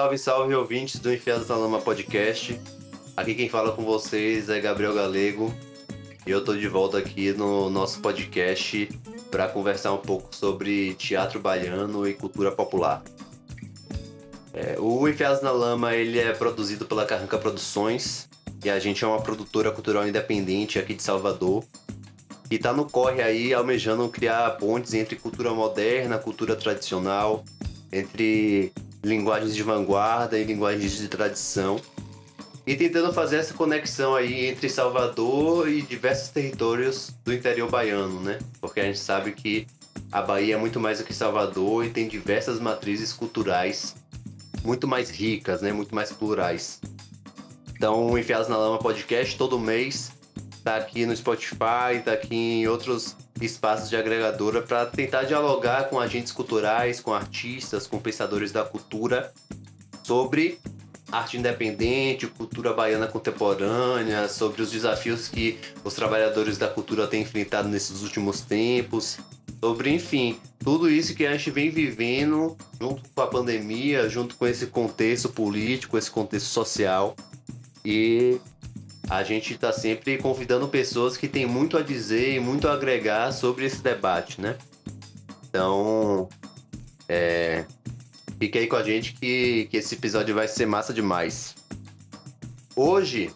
Salve, 0.00 0.16
salve, 0.16 0.54
ouvintes 0.54 0.98
do 0.98 1.12
Enfiados 1.12 1.46
na 1.46 1.56
Lama 1.56 1.78
Podcast. 1.78 2.58
Aqui 3.14 3.34
quem 3.34 3.50
fala 3.50 3.72
com 3.72 3.84
vocês 3.84 4.48
é 4.48 4.58
Gabriel 4.58 4.94
Galego 4.94 5.54
e 6.26 6.30
eu 6.30 6.42
tô 6.42 6.56
de 6.56 6.66
volta 6.66 6.96
aqui 6.96 7.34
no 7.34 7.68
nosso 7.68 8.00
podcast 8.00 8.88
para 9.30 9.46
conversar 9.46 9.92
um 9.92 9.98
pouco 9.98 10.34
sobre 10.34 10.94
teatro 10.94 11.38
baiano 11.38 12.08
e 12.08 12.14
cultura 12.14 12.50
popular. 12.50 13.02
É, 14.54 14.76
o 14.78 15.06
Enfiados 15.06 15.42
na 15.42 15.50
Lama 15.50 15.94
ele 15.94 16.18
é 16.18 16.32
produzido 16.32 16.86
pela 16.86 17.04
Carranca 17.04 17.36
Produções 17.36 18.26
e 18.64 18.70
a 18.70 18.78
gente 18.78 19.04
é 19.04 19.06
uma 19.06 19.20
produtora 19.20 19.70
cultural 19.70 20.08
independente 20.08 20.78
aqui 20.78 20.94
de 20.94 21.02
Salvador 21.02 21.62
e 22.50 22.58
tá 22.58 22.72
no 22.72 22.86
corre 22.86 23.20
aí 23.20 23.52
almejando 23.52 24.08
criar 24.08 24.48
pontes 24.52 24.94
entre 24.94 25.16
cultura 25.16 25.50
moderna, 25.52 26.16
cultura 26.16 26.56
tradicional, 26.56 27.44
entre 27.92 28.72
linguagens 29.02 29.54
de 29.54 29.62
vanguarda 29.62 30.38
e 30.38 30.44
linguagens 30.44 30.96
de 30.96 31.08
tradição. 31.08 31.80
E 32.66 32.76
tentando 32.76 33.12
fazer 33.12 33.36
essa 33.36 33.54
conexão 33.54 34.14
aí 34.14 34.46
entre 34.46 34.68
Salvador 34.68 35.68
e 35.68 35.82
diversos 35.82 36.28
territórios 36.28 37.10
do 37.24 37.32
interior 37.32 37.70
baiano, 37.70 38.20
né? 38.20 38.38
Porque 38.60 38.80
a 38.80 38.84
gente 38.84 38.98
sabe 38.98 39.32
que 39.32 39.66
a 40.12 40.20
Bahia 40.20 40.54
é 40.54 40.58
muito 40.58 40.78
mais 40.78 40.98
do 40.98 41.04
que 41.04 41.14
Salvador 41.14 41.84
e 41.84 41.90
tem 41.90 42.06
diversas 42.06 42.60
matrizes 42.60 43.12
culturais 43.12 43.96
muito 44.62 44.86
mais 44.86 45.10
ricas, 45.10 45.62
né? 45.62 45.72
Muito 45.72 45.94
mais 45.94 46.12
plurais. 46.12 46.80
Então, 47.74 48.16
Enfiados 48.18 48.48
na 48.48 48.56
Lama 48.56 48.78
podcast 48.78 49.36
todo 49.36 49.58
mês 49.58 50.12
tá 50.60 50.76
aqui 50.76 51.06
no 51.06 51.16
Spotify, 51.16 52.02
tá 52.04 52.12
aqui 52.12 52.34
em 52.34 52.68
outros 52.68 53.16
espaços 53.40 53.88
de 53.88 53.96
agregadora 53.96 54.62
para 54.62 54.86
tentar 54.86 55.24
dialogar 55.24 55.88
com 55.88 55.98
agentes 55.98 56.32
culturais, 56.32 57.00
com 57.00 57.12
artistas, 57.12 57.86
com 57.86 57.98
pensadores 57.98 58.52
da 58.52 58.64
cultura 58.64 59.32
sobre 60.02 60.58
arte 61.10 61.36
independente, 61.36 62.26
cultura 62.26 62.72
baiana 62.72 63.06
contemporânea, 63.06 64.28
sobre 64.28 64.62
os 64.62 64.70
desafios 64.70 65.28
que 65.28 65.58
os 65.82 65.94
trabalhadores 65.94 66.56
da 66.56 66.68
cultura 66.68 67.06
têm 67.06 67.22
enfrentado 67.22 67.68
nesses 67.68 68.02
últimos 68.02 68.40
tempos, 68.42 69.18
sobre, 69.62 69.90
enfim, 69.90 70.38
tudo 70.60 70.88
isso 70.88 71.14
que 71.14 71.26
a 71.26 71.32
gente 71.36 71.50
vem 71.50 71.70
vivendo 71.70 72.56
junto 72.80 73.02
com 73.14 73.20
a 73.20 73.26
pandemia, 73.26 74.08
junto 74.08 74.36
com 74.36 74.46
esse 74.46 74.66
contexto 74.68 75.28
político, 75.28 75.98
esse 75.98 76.10
contexto 76.10 76.46
social. 76.46 77.14
E 77.84 78.40
a 79.10 79.24
gente 79.24 79.54
está 79.54 79.72
sempre 79.72 80.18
convidando 80.18 80.68
pessoas 80.68 81.16
que 81.16 81.26
têm 81.26 81.44
muito 81.44 81.76
a 81.76 81.82
dizer 81.82 82.36
e 82.36 82.38
muito 82.38 82.68
a 82.68 82.74
agregar 82.74 83.32
sobre 83.32 83.64
esse 83.64 83.82
debate, 83.82 84.40
né? 84.40 84.56
Então, 85.48 86.28
é, 87.08 87.64
fique 88.38 88.56
aí 88.56 88.68
com 88.68 88.76
a 88.76 88.84
gente 88.84 89.14
que, 89.14 89.66
que 89.68 89.78
esse 89.78 89.96
episódio 89.96 90.32
vai 90.32 90.46
ser 90.46 90.64
massa 90.64 90.94
demais. 90.94 91.56
Hoje, 92.76 93.34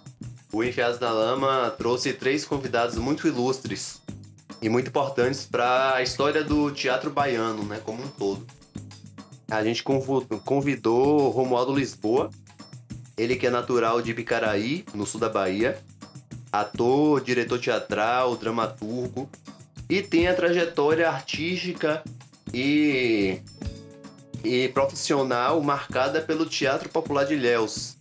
o 0.53 0.63
Enfiados 0.63 1.01
na 1.01 1.11
Lama 1.11 1.75
trouxe 1.77 2.13
três 2.13 2.45
convidados 2.45 2.97
muito 2.97 3.27
ilustres 3.27 4.01
e 4.63 4.69
muito 4.69 4.91
importantes 4.91 5.45
para 5.45 5.97
a 5.97 6.03
história 6.03 6.45
do 6.45 6.71
teatro 6.71 7.11
baiano, 7.11 7.65
né, 7.65 7.81
como 7.85 8.01
um 8.01 8.09
todo. 8.09 8.47
A 9.51 9.65
gente 9.65 9.83
convidou 9.83 11.31
Romualdo 11.31 11.75
Lisboa, 11.75 12.31
ele 13.17 13.37
que 13.37 13.47
é 13.47 13.51
natural 13.51 14.03
de 14.03 14.13
Bicaraí, 14.13 14.85
no 14.95 15.07
sul 15.07 15.21
da 15.21 15.29
Bahia, 15.29 15.79
ator, 16.53 17.21
diretor 17.21 17.59
teatral, 17.59 18.37
dramaturgo. 18.37 19.29
E 19.89 20.03
tem 20.03 20.29
a 20.29 20.35
trajetória 20.35 21.09
artística 21.09 22.03
e, 22.53 23.41
e 24.43 24.69
profissional 24.69 25.61
marcada 25.63 26.21
pelo 26.21 26.47
Teatro 26.47 26.89
Popular 26.89 27.25
de 27.25 27.35
Ilhéus, 27.35 27.97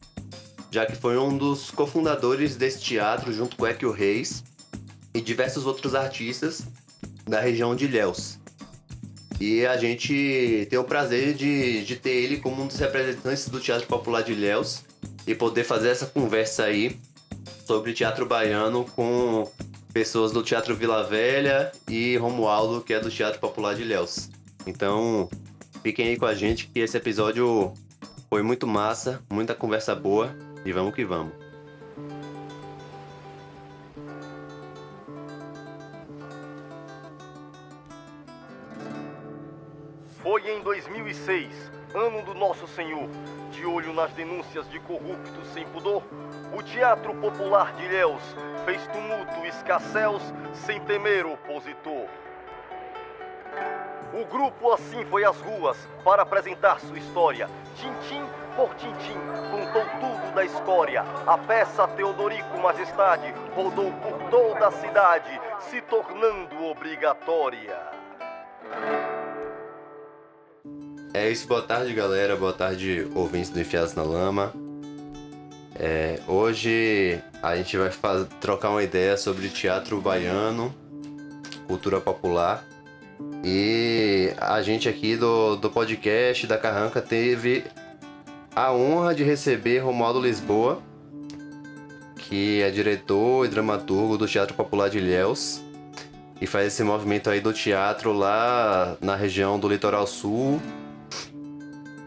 já 0.72 0.86
que 0.86 0.96
foi 0.96 1.18
um 1.18 1.38
dos 1.38 1.70
cofundadores 1.72 2.56
desse 2.56 2.80
teatro 2.80 3.34
junto 3.34 3.56
com 3.56 3.68
Equio 3.68 3.92
Reis 3.92 4.44
e 5.14 5.20
diversos 5.20 5.66
outros 5.66 5.94
artistas 5.94 6.64
da 7.28 7.40
região 7.40 7.76
de 7.76 7.86
Ilhéus. 7.86 8.40
E 9.40 9.66
a 9.66 9.76
gente 9.76 10.68
tem 10.70 10.80
o 10.80 10.84
prazer 10.86 11.34
de, 11.34 11.84
de 11.84 11.96
ter 11.98 12.12
ele 12.12 12.38
como 12.38 12.64
um 12.64 12.68
dos 12.68 12.78
representantes 12.78 13.50
do 13.50 13.60
Teatro 13.60 13.88
Popular 13.88 14.24
de 14.24 14.32
Ilhéus 14.32 14.84
e 15.26 15.34
poder 15.34 15.64
fazer 15.64 15.90
essa 15.90 16.06
conversa 16.06 16.66
aí 16.66 17.00
sobre 17.66 17.94
teatro 17.94 18.26
baiano 18.26 18.86
com 18.96 19.50
pessoas 19.94 20.32
do 20.32 20.42
Teatro 20.42 20.76
Vila 20.76 21.04
Velha 21.04 21.72
e 21.88 22.18
Romualdo, 22.18 22.82
que 22.82 22.94
é 22.94 23.00
do 23.00 23.12
Teatro 23.12 23.40
Popular 23.40 23.76
de 23.76 23.84
Ilhéus. 23.84 24.30
Então, 24.66 25.30
fiquem 25.84 26.08
aí 26.10 26.18
com 26.18 26.26
a 26.26 26.34
gente 26.34 26.68
que 26.68 26.80
esse 26.80 26.98
episódio 26.98 27.74
foi 28.30 28.42
muito 28.42 28.66
massa, 28.66 29.22
muita 29.30 29.54
conversa 29.54 29.94
boa 29.94 30.36
e 30.66 30.72
vamos 30.72 30.96
que 30.96 31.06
vamos. 31.06 31.34
Foi 40.24 40.50
em 40.50 40.64
2006, 40.64 41.52
ano 41.94 42.24
do 42.24 42.34
Nosso 42.34 42.66
Senhor, 42.68 43.08
de 43.64 43.68
olho 43.68 43.94
nas 43.94 44.12
denúncias 44.12 44.70
de 44.70 44.78
corruptos 44.82 45.48
sem 45.54 45.66
pudor, 45.68 46.04
o 46.54 46.62
Teatro 46.62 47.16
Popular 47.16 47.72
de 47.72 47.86
Ilhéus 47.86 48.22
fez 48.66 48.86
tumulto 48.88 49.46
escasseus 49.46 50.22
sem 50.54 50.82
temer 50.82 51.26
opositor. 51.26 52.06
O 54.14 54.26
grupo 54.26 54.70
assim 54.74 55.06
foi 55.06 55.24
às 55.24 55.40
ruas 55.40 55.78
para 56.04 56.24
apresentar 56.24 56.82
sua 56.82 56.98
história. 56.98 57.50
Tintim 57.78 58.22
por 58.54 58.76
tintim, 58.76 59.18
contou 59.50 59.86
tudo 60.02 60.36
da 60.36 60.44
escória. 60.44 61.06
A 61.26 61.38
peça 61.38 61.88
Teodorico 61.88 62.58
Majestade 62.60 63.34
rodou 63.56 63.94
por 63.94 64.30
toda 64.30 64.68
a 64.68 64.72
cidade, 64.72 65.40
se 65.62 65.80
tornando 65.84 66.66
obrigatória. 66.66 67.80
É 71.16 71.30
isso, 71.30 71.48
boa 71.48 71.62
tarde 71.62 71.94
galera, 71.94 72.36
boa 72.36 72.52
tarde 72.52 73.08
ouvintes 73.14 73.52
do 73.52 73.62
Enfiados 73.62 73.94
na 73.94 74.02
Lama. 74.02 74.52
É, 75.76 76.20
hoje 76.28 77.20
a 77.40 77.56
gente 77.56 77.78
vai 77.78 77.92
trocar 78.42 78.72
uma 78.72 78.82
ideia 78.82 79.16
sobre 79.16 79.48
teatro 79.50 80.02
baiano, 80.02 80.74
cultura 81.68 82.02
popular. 82.02 82.66
E 83.44 84.34
a 84.40 84.60
gente 84.64 84.90
aqui 84.90 85.16
do, 85.16 85.56
do 85.56 85.70
podcast 85.70 86.48
da 86.48 86.58
Carranca 86.58 87.00
teve 87.00 87.64
a 88.56 88.74
honra 88.74 89.14
de 89.14 89.24
receber 89.24 89.78
Romualdo 89.84 90.20
Lisboa, 90.20 90.82
que 92.18 92.60
é 92.64 92.72
diretor 92.72 93.46
e 93.46 93.50
dramaturgo 93.50 94.18
do 94.18 94.28
Teatro 94.28 94.56
Popular 94.56 94.90
de 94.90 94.98
Ilhéus 94.98 95.62
e 96.42 96.48
faz 96.48 96.68
esse 96.68 96.84
movimento 96.84 97.30
aí 97.30 97.40
do 97.40 97.54
teatro 97.54 98.12
lá 98.12 98.98
na 99.00 99.16
região 99.16 99.60
do 99.60 99.70
Litoral 99.70 100.08
Sul 100.08 100.60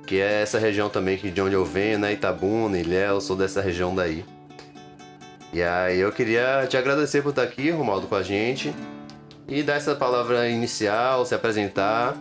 que 0.06 0.20
é 0.20 0.42
essa 0.42 0.58
região 0.58 0.88
também 0.88 1.18
que 1.18 1.30
de 1.30 1.40
onde 1.40 1.54
eu 1.54 1.64
venho, 1.64 1.98
né? 1.98 2.12
Itabuna, 2.12 2.78
Ilhéus, 2.78 3.24
sou 3.24 3.36
dessa 3.36 3.60
região 3.60 3.94
daí. 3.94 4.24
E 5.52 5.62
aí 5.62 5.98
eu 5.98 6.12
queria 6.12 6.66
te 6.68 6.76
agradecer 6.76 7.22
por 7.22 7.30
estar 7.30 7.42
aqui, 7.42 7.70
Romaldo, 7.70 8.06
com 8.06 8.14
a 8.14 8.22
gente 8.22 8.72
e 9.48 9.62
dar 9.62 9.74
essa 9.74 9.94
palavra 9.94 10.48
inicial, 10.48 11.24
se 11.24 11.34
apresentar 11.34 12.16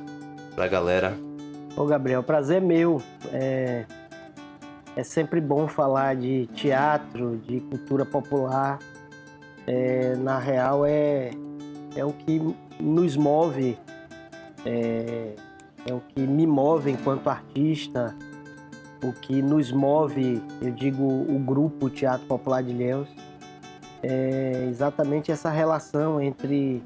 pra 0.56 0.68
galera. 0.68 1.18
Ô 1.76 1.86
Gabriel, 1.86 2.24
prazer 2.24 2.58
é 2.58 2.66
meu. 2.66 3.02
É, 3.34 3.86
é 4.96 5.04
sempre 5.04 5.42
bom 5.42 5.68
falar 5.68 6.16
de 6.16 6.48
teatro, 6.48 7.38
de 7.38 7.60
cultura 7.60 8.06
popular. 8.06 8.80
É, 9.68 10.16
na 10.16 10.40
real 10.40 10.86
é, 10.86 11.32
é 11.96 12.06
o 12.06 12.14
que 12.14 12.40
nos 12.80 13.18
move 13.18 13.78
é, 14.66 15.34
é 15.86 15.94
o 15.94 16.00
que 16.00 16.22
me 16.22 16.48
move 16.48 16.92
enquanto 16.92 17.30
artista, 17.30 18.16
o 19.04 19.14
que 19.14 19.42
nos 19.42 19.72
move, 19.72 20.42
eu 20.62 20.72
digo, 20.72 21.04
o 21.04 21.38
grupo 21.40 21.90
Teatro 21.90 22.26
Popular 22.26 22.64
de 22.64 22.72
Ilhéus, 22.72 23.08
é 24.02 24.68
exatamente 24.70 25.32
essa 25.32 25.50
relação 25.50 26.22
entre, 26.22 26.84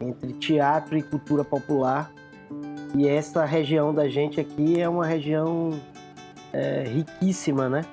entre 0.00 0.32
teatro 0.34 0.96
e 0.96 1.02
cultura 1.02 1.44
popular. 1.44 2.10
E 2.94 3.06
essa 3.06 3.44
região 3.44 3.94
da 3.94 4.08
gente 4.08 4.40
aqui 4.40 4.80
é 4.80 4.88
uma 4.88 5.06
região 5.06 5.78
é, 6.52 6.84
riquíssima, 6.84 7.68
né? 7.68 7.84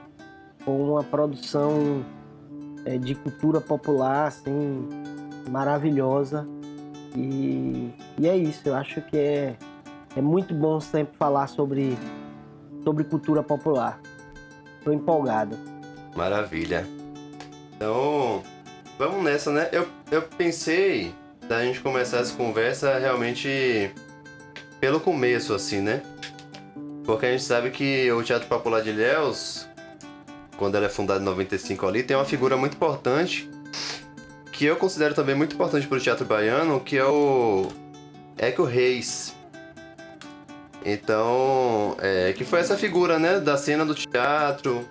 Com 0.64 0.92
uma 0.92 1.04
produção 1.04 2.04
é, 2.86 2.98
de 2.98 3.14
cultura 3.14 3.60
popular, 3.60 4.28
assim, 4.28 4.88
maravilhosa. 5.50 6.48
E, 7.16 7.92
e 8.18 8.28
é 8.28 8.36
isso, 8.36 8.62
eu 8.66 8.76
acho 8.76 9.02
que 9.02 9.18
é, 9.18 9.56
é 10.16 10.22
muito 10.22 10.54
bom 10.54 10.80
sempre 10.80 11.18
falar 11.18 11.48
sobre, 11.48 11.98
sobre 12.84 13.04
cultura 13.04 13.44
popular. 13.44 14.00
Estou 14.78 14.94
empolgado. 14.94 15.58
Maravilha. 16.16 16.88
Então, 17.76 18.44
vamos 18.98 19.24
nessa, 19.24 19.52
né? 19.52 19.70
Eu, 19.72 19.88
eu 20.12 20.22
pensei 20.22 21.14
da 21.48 21.64
gente 21.64 21.82
começar 21.82 22.20
essa 22.20 22.34
conversa 22.36 22.98
realmente 22.98 23.92
pelo 24.80 25.00
começo, 25.00 25.54
assim, 25.54 25.82
né? 25.82 26.02
Porque 27.04 27.26
a 27.26 27.32
gente 27.32 27.44
sabe 27.44 27.70
que 27.72 28.12
o 28.12 28.24
Teatro 28.24 28.48
Popular 28.48 28.82
de 28.82 28.90
Ilhéus, 28.90 29.68
quando 30.58 30.76
ele 30.76 30.86
é 30.86 30.90
fundado 30.90 31.22
em 31.22 31.26
95 31.26 31.86
ali, 31.86 32.04
tem 32.04 32.16
uma 32.16 32.26
figura 32.26 32.56
muito 32.56 32.76
importante, 32.76 33.50
que 34.52 34.66
eu 34.66 34.76
considero 34.76 35.14
também 35.14 35.36
muito 35.36 35.56
importante 35.56 35.88
para 35.88 35.98
o 35.98 36.02
teatro 36.02 36.26
baiano, 36.26 36.80
que 36.80 36.98
é 36.98 37.06
o 37.06 37.68
Eco 38.38 38.64
Reis. 38.64 39.25
Então, 40.86 41.98
é, 42.00 42.32
que 42.34 42.46
foi 42.46 42.60
essa 42.60 42.78
figura, 42.78 43.18
né, 43.18 43.40
da 43.40 43.58
cena 43.58 43.84
do 43.84 43.96
teatro, 43.96 44.88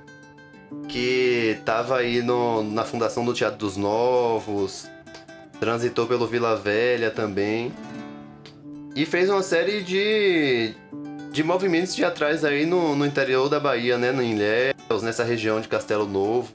que 0.89 1.57
tava 1.65 1.99
aí 1.99 2.21
no, 2.21 2.65
na 2.65 2.85
fundação 2.85 3.25
do 3.25 3.33
Teatro 3.33 3.59
dos 3.59 3.77
Novos, 3.77 4.91
transitou 5.61 6.05
pelo 6.09 6.27
Vila 6.27 6.57
Velha 6.57 7.13
também, 7.13 7.73
e 8.97 9.07
fez 9.07 9.31
uma 9.31 9.43
série 9.43 9.83
de, 9.83 10.75
de 11.31 11.45
movimentos 11.45 11.95
teatrais 11.95 12.45
aí 12.45 12.67
no, 12.67 12.97
no 12.97 13.07
interior 13.07 13.49
da 13.49 13.61
Bahia, 13.61 13.97
né, 13.97 14.11
no 14.11 14.23
Ilhéus, 14.23 15.03
nessa 15.03 15.23
região 15.23 15.61
de 15.61 15.69
Castelo 15.69 16.07
Novo. 16.07 16.53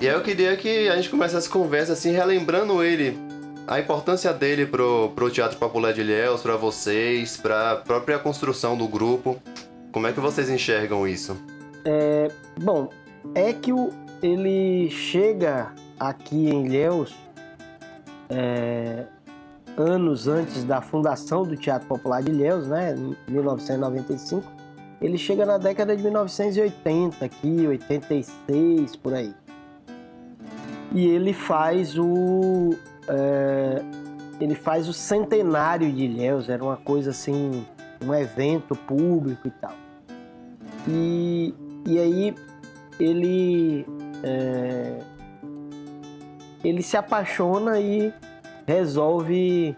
E 0.00 0.08
aí 0.08 0.14
eu 0.14 0.22
queria 0.22 0.56
que 0.56 0.88
a 0.88 0.96
gente 0.96 1.10
começasse 1.10 1.46
essa 1.46 1.50
conversa 1.50 1.92
assim, 1.92 2.12
relembrando 2.12 2.82
ele, 2.82 3.18
a 3.66 3.80
importância 3.80 4.32
dele 4.32 4.66
pro, 4.66 5.10
pro 5.14 5.30
Teatro 5.30 5.58
Popular 5.58 5.92
de 5.92 6.00
Ilhéus, 6.00 6.42
para 6.42 6.56
vocês, 6.56 7.36
para 7.36 7.76
própria 7.76 8.18
construção 8.18 8.76
do 8.76 8.86
grupo. 8.86 9.40
Como 9.90 10.06
é 10.06 10.12
que 10.12 10.20
vocês 10.20 10.50
enxergam 10.50 11.06
isso? 11.06 11.36
É, 11.84 12.30
bom, 12.60 12.88
é 13.34 13.52
que 13.52 13.72
o, 13.72 13.90
ele 14.22 14.90
chega 14.90 15.72
aqui 15.98 16.48
em 16.48 16.66
Ilhéus 16.66 17.14
é, 18.28 19.04
anos 19.76 20.28
antes 20.28 20.64
da 20.64 20.80
fundação 20.80 21.42
do 21.42 21.56
Teatro 21.56 21.88
Popular 21.88 22.22
de 22.22 22.30
Ilhéus, 22.30 22.66
né, 22.66 22.94
em 22.94 23.32
1995. 23.32 24.44
Ele 25.00 25.18
chega 25.18 25.44
na 25.44 25.58
década 25.58 25.96
de 25.96 26.02
1980 26.02 27.24
aqui, 27.24 27.66
86 27.66 28.96
por 28.96 29.14
aí. 29.14 29.34
E 30.92 31.06
ele 31.06 31.32
faz 31.32 31.98
o 31.98 32.74
é, 33.08 33.82
ele 34.40 34.54
faz 34.54 34.88
o 34.88 34.92
centenário 34.92 35.90
de 35.90 36.04
Ilhéus, 36.04 36.48
era 36.48 36.62
uma 36.62 36.76
coisa 36.76 37.10
assim, 37.10 37.64
um 38.04 38.14
evento 38.14 38.74
público 38.74 39.48
e 39.48 39.50
tal. 39.50 39.74
E, 40.88 41.54
e 41.86 41.98
aí 41.98 42.34
ele 42.98 43.86
é, 44.22 44.98
ele 46.62 46.82
se 46.82 46.96
apaixona 46.96 47.78
e 47.78 48.12
resolve 48.66 49.76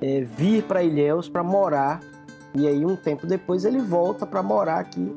é, 0.00 0.20
vir 0.22 0.62
para 0.64 0.82
Ilhéus 0.82 1.28
para 1.28 1.42
morar. 1.42 2.00
E 2.54 2.66
aí 2.66 2.84
um 2.84 2.96
tempo 2.96 3.26
depois 3.26 3.64
ele 3.64 3.78
volta 3.78 4.26
para 4.26 4.42
morar 4.42 4.80
aqui. 4.80 5.14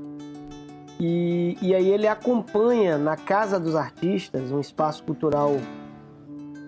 E, 1.00 1.58
e 1.62 1.74
aí 1.74 1.90
ele 1.90 2.08
acompanha 2.08 2.98
na 2.98 3.16
Casa 3.16 3.60
dos 3.60 3.76
Artistas, 3.76 4.52
um 4.52 4.60
espaço 4.60 5.04
cultural 5.04 5.56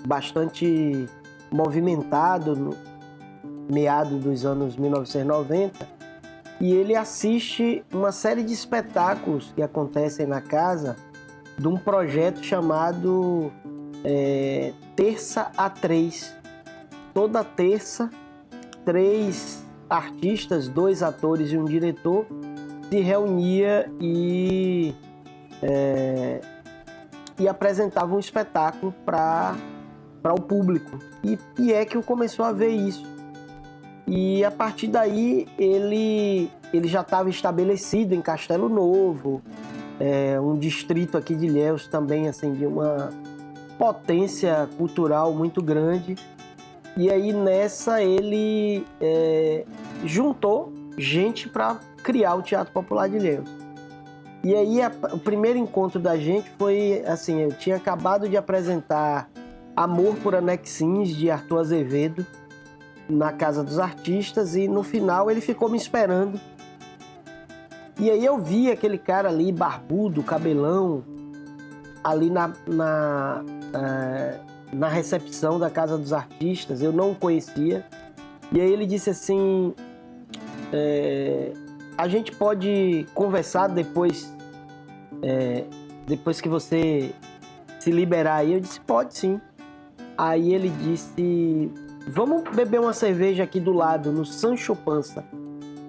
bastante 0.06 1.08
movimentado 1.52 2.56
no 2.56 2.76
meado 3.70 4.18
dos 4.18 4.46
anos 4.46 4.76
1990 4.76 5.88
e 6.60 6.74
ele 6.74 6.96
assiste 6.96 7.84
uma 7.92 8.12
série 8.12 8.44
de 8.44 8.54
espetáculos 8.54 9.52
que 9.56 9.62
acontecem 9.62 10.26
na 10.26 10.42
casa 10.42 10.96
de 11.58 11.68
um 11.68 11.78
projeto 11.78 12.44
chamado 12.44 13.52
é, 14.04 14.74
Terça 14.96 15.52
a 15.58 15.70
Três. 15.70 16.34
Toda 17.14 17.44
terça, 17.44 18.10
três 18.84 19.64
artistas, 19.90 20.68
dois 20.68 21.04
atores 21.04 21.52
e 21.52 21.58
um 21.58 21.66
diretor 21.66 22.26
se 22.90 23.00
reunia 23.00 23.92
e, 24.00 24.96
é, 25.62 26.42
e 27.38 27.48
apresentava 27.48 28.16
um 28.16 28.20
espetáculo 28.20 28.94
para 29.06 29.56
para 30.24 30.34
o 30.34 30.42
público. 30.42 30.98
E, 31.22 31.38
e 31.60 31.74
é 31.74 31.84
que 31.84 31.98
eu 31.98 32.02
começou 32.02 32.46
a 32.46 32.54
ver 32.54 32.70
isso. 32.70 33.06
E 34.08 34.44
a 34.44 34.52
partir 34.52 34.88
daí 34.88 35.48
ele, 35.60 36.50
ele 36.74 36.88
já 36.88 37.02
estava 37.02 37.30
estabelecido 37.30 38.16
em 38.16 38.22
Castelo 38.22 38.70
Novo, 38.70 39.42
é, 40.00 40.40
um 40.40 40.58
distrito 40.58 41.18
aqui 41.18 41.36
de 41.36 41.46
Ilhéus 41.46 41.88
também 41.88 42.28
assim 42.28 42.54
de 42.54 42.66
uma 42.66 43.12
potência 43.78 44.68
cultural 44.78 45.34
muito 45.34 45.62
grande. 45.62 46.16
E 46.96 47.10
aí 47.10 47.34
nessa 47.34 48.02
ele 48.02 48.86
é, 49.02 49.66
juntou 50.06 50.72
gente 50.98 51.50
para 51.50 51.80
criar 52.04 52.36
o 52.36 52.42
Teatro 52.42 52.74
Popular 52.74 53.10
de 53.10 53.18
Ilhéus. 53.18 53.50
E 54.44 54.54
aí 54.54 54.82
a, 54.82 54.92
o 55.14 55.18
primeiro 55.18 55.58
encontro 55.58 56.00
da 56.00 56.18
gente 56.18 56.50
foi 56.58 57.02
assim, 57.08 57.42
eu 57.42 57.54
tinha 57.54 57.78
acabado 57.78 58.28
de 58.28 58.36
apresentar 58.36 59.30
Amor 59.76 60.16
por 60.18 60.36
Anexins, 60.36 61.10
de 61.10 61.30
Arthur 61.32 61.60
Azevedo, 61.60 62.26
na 63.10 63.32
Casa 63.34 63.64
dos 63.64 63.80
Artistas, 63.80 64.56
e 64.56 64.68
no 64.68 64.84
final 64.84 65.30
ele 65.30 65.42
ficou 65.42 65.70
me 65.70 65.78
esperando. 65.78 66.40
E 68.00 68.10
aí 68.10 68.24
eu 68.24 68.38
vi 68.38 68.72
aquele 68.72 68.98
cara 68.98 69.30
ali, 69.30 69.52
barbudo, 69.52 70.24
cabelão, 70.24 71.04
ali 72.04 72.30
na, 72.30 72.52
na, 72.68 73.44
é, 73.74 74.40
na 74.74 74.88
recepção 74.88 75.60
da 75.60 75.70
Casa 75.70 75.98
dos 75.98 76.12
Artistas, 76.12 76.82
eu 76.82 76.92
não 76.92 77.12
o 77.12 77.16
conhecia. 77.16 77.86
E 78.52 78.60
aí 78.60 78.72
ele 78.72 78.86
disse 78.86 79.10
assim: 79.10 79.74
é, 80.72 81.54
a 81.98 82.08
gente 82.08 82.32
pode 82.32 83.06
conversar 83.14 83.68
depois, 83.68 84.32
é, 85.22 85.66
depois 86.08 86.42
que 86.42 86.50
você 86.50 87.14
se 87.80 87.92
liberar 87.92 88.38
aí? 88.38 88.54
Eu 88.54 88.60
disse: 88.60 88.80
pode 88.82 89.18
sim. 89.18 89.40
Aí 90.18 90.54
ele 90.54 90.70
disse: 90.70 91.72
Vamos 92.08 92.44
beber 92.56 92.80
uma 92.80 92.94
cerveja 92.94 93.44
aqui 93.44 93.60
do 93.60 93.72
lado, 93.72 94.12
no 94.12 94.26
Sancho 94.26 94.76
Pança. 94.76 95.24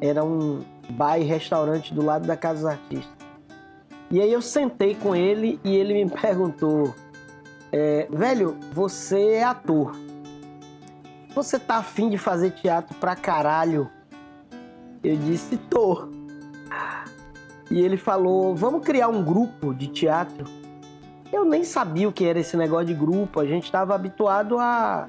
Era 0.00 0.24
um 0.24 0.62
bar 0.90 1.18
e 1.18 1.24
restaurante 1.24 1.92
do 1.92 2.04
lado 2.04 2.26
da 2.26 2.36
Casa 2.36 2.60
dos 2.60 2.66
Artistas. 2.66 3.24
E 4.10 4.20
aí 4.20 4.32
eu 4.32 4.42
sentei 4.42 4.94
com 4.94 5.14
ele 5.14 5.58
e 5.64 5.76
ele 5.76 6.04
me 6.04 6.10
perguntou: 6.10 6.94
é, 7.72 8.06
Velho, 8.10 8.56
você 8.72 9.32
é 9.32 9.44
ator. 9.44 9.96
Você 11.34 11.58
tá 11.58 11.76
afim 11.76 12.08
de 12.08 12.16
fazer 12.16 12.52
teatro 12.52 12.94
pra 12.96 13.16
caralho? 13.16 13.90
Eu 15.02 15.16
disse: 15.16 15.56
Tô. 15.56 16.08
E 17.70 17.80
ele 17.80 17.96
falou: 17.96 18.54
Vamos 18.54 18.84
criar 18.84 19.08
um 19.08 19.22
grupo 19.22 19.74
de 19.74 19.88
teatro 19.88 20.63
eu 21.34 21.44
nem 21.44 21.64
sabia 21.64 22.08
o 22.08 22.12
que 22.12 22.24
era 22.24 22.38
esse 22.38 22.56
negócio 22.56 22.86
de 22.86 22.94
grupo. 22.94 23.40
A 23.40 23.44
gente 23.44 23.64
estava 23.64 23.94
habituado 23.94 24.58
a 24.58 25.08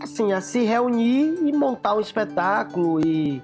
assim, 0.00 0.32
a 0.32 0.40
se 0.40 0.62
reunir 0.62 1.38
e 1.42 1.52
montar 1.52 1.94
um 1.94 2.00
espetáculo 2.00 3.00
e, 3.06 3.42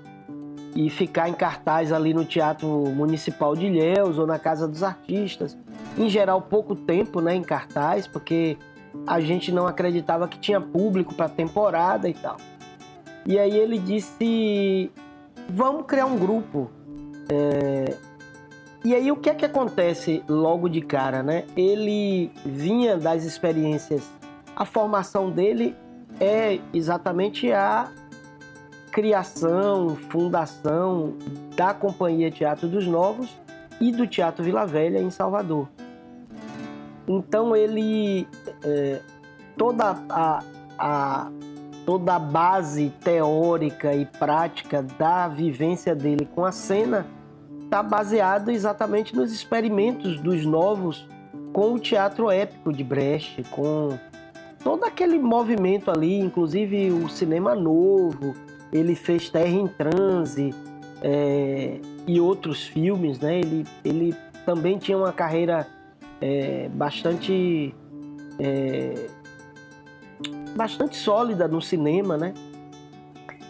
e 0.74 0.88
ficar 0.88 1.28
em 1.28 1.34
cartaz 1.34 1.92
ali 1.92 2.14
no 2.14 2.24
Teatro 2.24 2.68
Municipal 2.68 3.54
de 3.54 3.66
Ilhéus 3.66 4.18
ou 4.18 4.26
na 4.26 4.38
Casa 4.38 4.66
dos 4.66 4.82
Artistas. 4.82 5.56
Em 5.98 6.08
geral, 6.08 6.40
pouco 6.42 6.74
tempo 6.74 7.20
né, 7.20 7.34
em 7.34 7.42
cartaz, 7.42 8.06
porque 8.06 8.56
a 9.06 9.20
gente 9.20 9.52
não 9.52 9.66
acreditava 9.66 10.26
que 10.28 10.38
tinha 10.38 10.60
público 10.60 11.14
para 11.14 11.28
temporada 11.28 12.08
e 12.08 12.14
tal. 12.14 12.36
E 13.26 13.38
aí 13.38 13.56
ele 13.56 13.78
disse: 13.78 14.90
vamos 15.48 15.84
criar 15.86 16.06
um 16.06 16.18
grupo. 16.18 16.70
É, 17.28 17.96
e 18.86 18.94
aí 18.94 19.10
o 19.10 19.16
que 19.16 19.28
é 19.28 19.34
que 19.34 19.44
acontece 19.44 20.22
logo 20.28 20.68
de 20.68 20.80
cara, 20.80 21.20
né? 21.20 21.42
Ele 21.56 22.30
vinha 22.44 22.96
das 22.96 23.24
experiências, 23.24 24.08
a 24.54 24.64
formação 24.64 25.28
dele 25.28 25.74
é 26.20 26.60
exatamente 26.72 27.50
a 27.50 27.90
criação, 28.92 29.96
fundação 30.08 31.14
da 31.56 31.74
Companhia 31.74 32.30
Teatro 32.30 32.68
dos 32.68 32.86
Novos 32.86 33.36
e 33.80 33.90
do 33.90 34.06
Teatro 34.06 34.44
Vila 34.44 34.64
Velha 34.64 35.00
em 35.00 35.10
Salvador. 35.10 35.68
Então 37.08 37.56
ele 37.56 38.28
é, 38.62 39.00
toda 39.56 39.96
a, 40.08 40.44
a 40.78 41.32
toda 41.84 42.14
a 42.14 42.18
base 42.20 42.92
teórica 43.02 43.92
e 43.96 44.06
prática 44.06 44.80
da 44.96 45.26
vivência 45.26 45.92
dele 45.92 46.28
com 46.32 46.44
a 46.44 46.52
cena 46.52 47.04
está 47.66 47.82
baseado 47.82 48.50
exatamente 48.50 49.14
nos 49.14 49.32
experimentos 49.32 50.18
dos 50.20 50.46
novos 50.46 51.06
com 51.52 51.74
o 51.74 51.78
teatro 51.78 52.30
épico 52.30 52.72
de 52.72 52.82
Brecht, 52.82 53.42
com 53.50 53.98
todo 54.62 54.84
aquele 54.84 55.18
movimento 55.18 55.90
ali, 55.90 56.18
inclusive 56.18 56.90
o 56.90 57.08
cinema 57.08 57.54
novo, 57.54 58.34
ele 58.72 58.94
fez 58.94 59.28
Terra 59.28 59.48
em 59.48 59.66
Transe 59.66 60.54
é, 61.02 61.78
e 62.06 62.20
outros 62.20 62.66
filmes, 62.66 63.18
né? 63.18 63.38
Ele, 63.38 63.64
ele 63.84 64.14
também 64.44 64.78
tinha 64.78 64.96
uma 64.96 65.12
carreira 65.12 65.66
é, 66.20 66.68
bastante 66.68 67.74
é, 68.38 69.06
bastante 70.54 70.96
sólida 70.96 71.48
no 71.48 71.60
cinema, 71.60 72.16
né? 72.16 72.32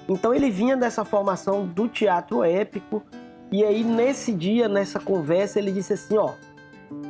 Então 0.09 0.33
ele 0.33 0.51
vinha 0.51 0.77
dessa 0.77 1.05
formação 1.05 1.67
do 1.67 1.89
teatro 1.89 2.43
épico 2.43 3.03
e 3.51 3.65
aí 3.65 3.85
nesse 3.85 4.33
dia, 4.33 4.69
nessa 4.69 4.99
conversa, 4.99 5.59
ele 5.59 5.71
disse 5.73 5.93
assim, 5.93 6.17
ó, 6.17 6.35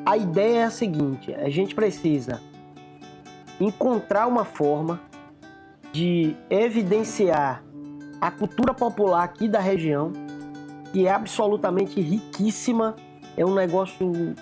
a 0.05 0.17
ideia 0.17 0.61
é 0.61 0.65
a 0.65 0.71
seguinte, 0.71 1.35
a 1.35 1.49
gente 1.49 1.75
precisa 1.75 2.41
encontrar 3.61 4.27
uma 4.27 4.45
forma 4.45 5.01
de 5.93 6.37
evidenciar 6.51 7.65
a 8.21 8.31
cultura 8.31 8.75
popular 8.75 9.25
aqui 9.25 9.49
da 9.49 9.61
região, 9.61 10.13
que 10.93 11.07
é 11.07 11.11
absolutamente 11.11 12.01
riquíssima, 12.01 12.97
é 13.37 13.45
um 13.45 13.55
negócio 13.55 14.35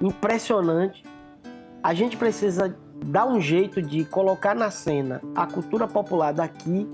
impressionante. 0.00 1.04
A 1.82 1.94
gente 1.94 2.16
precisa 2.16 2.74
dar 3.04 3.26
um 3.26 3.40
jeito 3.40 3.80
de 3.82 4.04
colocar 4.04 4.54
na 4.54 4.70
cena 4.70 5.20
a 5.34 5.46
cultura 5.46 5.86
popular 5.86 6.32
daqui 6.32 6.86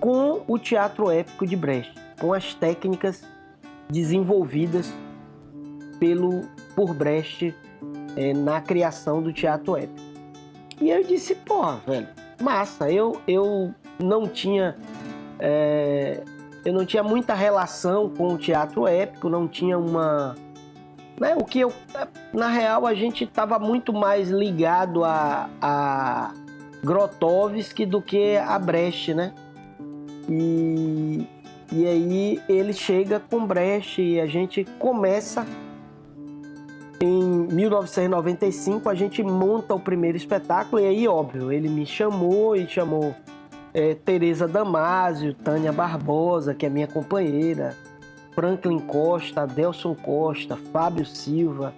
com 0.00 0.42
o 0.46 0.58
teatro 0.58 1.10
épico 1.10 1.46
de 1.46 1.56
Brecht, 1.56 1.94
com 2.20 2.32
as 2.32 2.54
técnicas 2.54 3.22
desenvolvidas 3.94 4.92
pelo 6.00 6.42
por 6.74 6.92
Brecht 6.92 7.54
é, 8.16 8.34
na 8.34 8.60
criação 8.60 9.22
do 9.22 9.32
teatro 9.32 9.76
épico. 9.76 10.14
E 10.80 10.90
eu 10.90 11.04
disse, 11.04 11.36
pô, 11.36 11.76
velho, 11.86 12.08
massa. 12.42 12.90
Eu, 12.90 13.20
eu 13.28 13.72
não 13.98 14.26
tinha 14.26 14.76
é, 15.38 16.22
eu 16.64 16.72
não 16.72 16.84
tinha 16.84 17.02
muita 17.02 17.34
relação 17.34 18.10
com 18.10 18.34
o 18.34 18.38
teatro 18.38 18.88
épico, 18.88 19.28
não 19.28 19.46
tinha 19.46 19.78
uma 19.78 20.34
né, 21.18 21.36
o 21.36 21.44
que 21.44 21.60
eu 21.60 21.72
na 22.32 22.48
real 22.48 22.86
a 22.86 22.94
gente 22.94 23.22
estava 23.22 23.58
muito 23.58 23.92
mais 23.92 24.28
ligado 24.30 25.04
a, 25.04 25.48
a 25.62 26.32
Grotowski 26.82 27.86
do 27.86 28.02
que 28.02 28.36
a 28.36 28.58
Brecht, 28.58 29.14
né? 29.14 29.32
E, 30.28 31.26
e 31.76 31.86
aí 31.88 32.42
ele 32.48 32.72
chega 32.72 33.18
com 33.18 33.44
Brecht 33.44 34.00
e 34.00 34.20
a 34.20 34.26
gente 34.26 34.64
começa. 34.78 35.44
Em 37.00 37.48
1995 37.52 38.88
a 38.88 38.94
gente 38.94 39.22
monta 39.24 39.74
o 39.74 39.80
primeiro 39.80 40.16
espetáculo. 40.16 40.80
E 40.80 40.86
aí 40.86 41.08
óbvio 41.08 41.50
ele 41.50 41.68
me 41.68 41.84
chamou 41.84 42.54
e 42.54 42.68
chamou 42.68 43.12
é, 43.74 43.94
Tereza 43.94 44.46
Damásio, 44.46 45.34
Tânia 45.34 45.72
Barbosa 45.72 46.54
que 46.54 46.64
é 46.64 46.70
minha 46.70 46.86
companheira, 46.86 47.76
Franklin 48.36 48.78
Costa, 48.78 49.42
Adelson 49.42 49.96
Costa, 49.96 50.56
Fábio 50.72 51.04
Silva, 51.04 51.74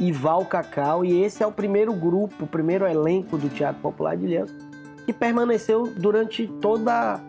Ival 0.00 0.46
Cacau. 0.46 1.04
E 1.04 1.22
esse 1.22 1.42
é 1.42 1.46
o 1.46 1.52
primeiro 1.52 1.92
grupo, 1.92 2.44
o 2.44 2.46
primeiro 2.46 2.86
elenco 2.86 3.36
do 3.36 3.50
Teatro 3.50 3.82
Popular 3.82 4.16
de 4.16 4.24
Ilhéus 4.24 4.66
que 5.06 5.12
permaneceu 5.12 5.86
durante 5.96 6.48
toda 6.60 7.20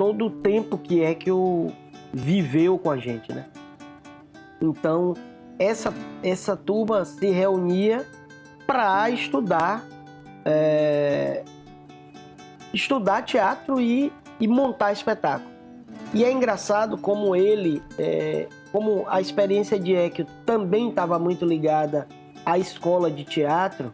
todo 0.00 0.28
o 0.28 0.30
tempo 0.30 0.78
que 0.78 1.04
é 1.04 1.14
que 1.14 1.30
o 1.30 1.70
viveu 2.10 2.78
com 2.78 2.90
a 2.90 2.96
gente, 2.96 3.30
né? 3.34 3.44
Então 4.58 5.12
essa, 5.58 5.92
essa 6.22 6.56
turma 6.56 7.04
se 7.04 7.28
reunia 7.28 8.06
para 8.66 9.10
estudar 9.10 9.84
é, 10.42 11.44
estudar 12.72 13.20
teatro 13.26 13.78
e, 13.78 14.10
e 14.40 14.48
montar 14.48 14.90
espetáculo. 14.90 15.50
E 16.14 16.24
é 16.24 16.32
engraçado 16.32 16.96
como 16.96 17.36
ele, 17.36 17.82
é, 17.98 18.48
como 18.72 19.04
a 19.06 19.20
experiência 19.20 19.78
de 19.78 19.92
Equio 19.92 20.26
também 20.46 20.88
estava 20.88 21.18
muito 21.18 21.44
ligada 21.44 22.08
à 22.46 22.58
escola 22.58 23.10
de 23.10 23.22
teatro, 23.22 23.92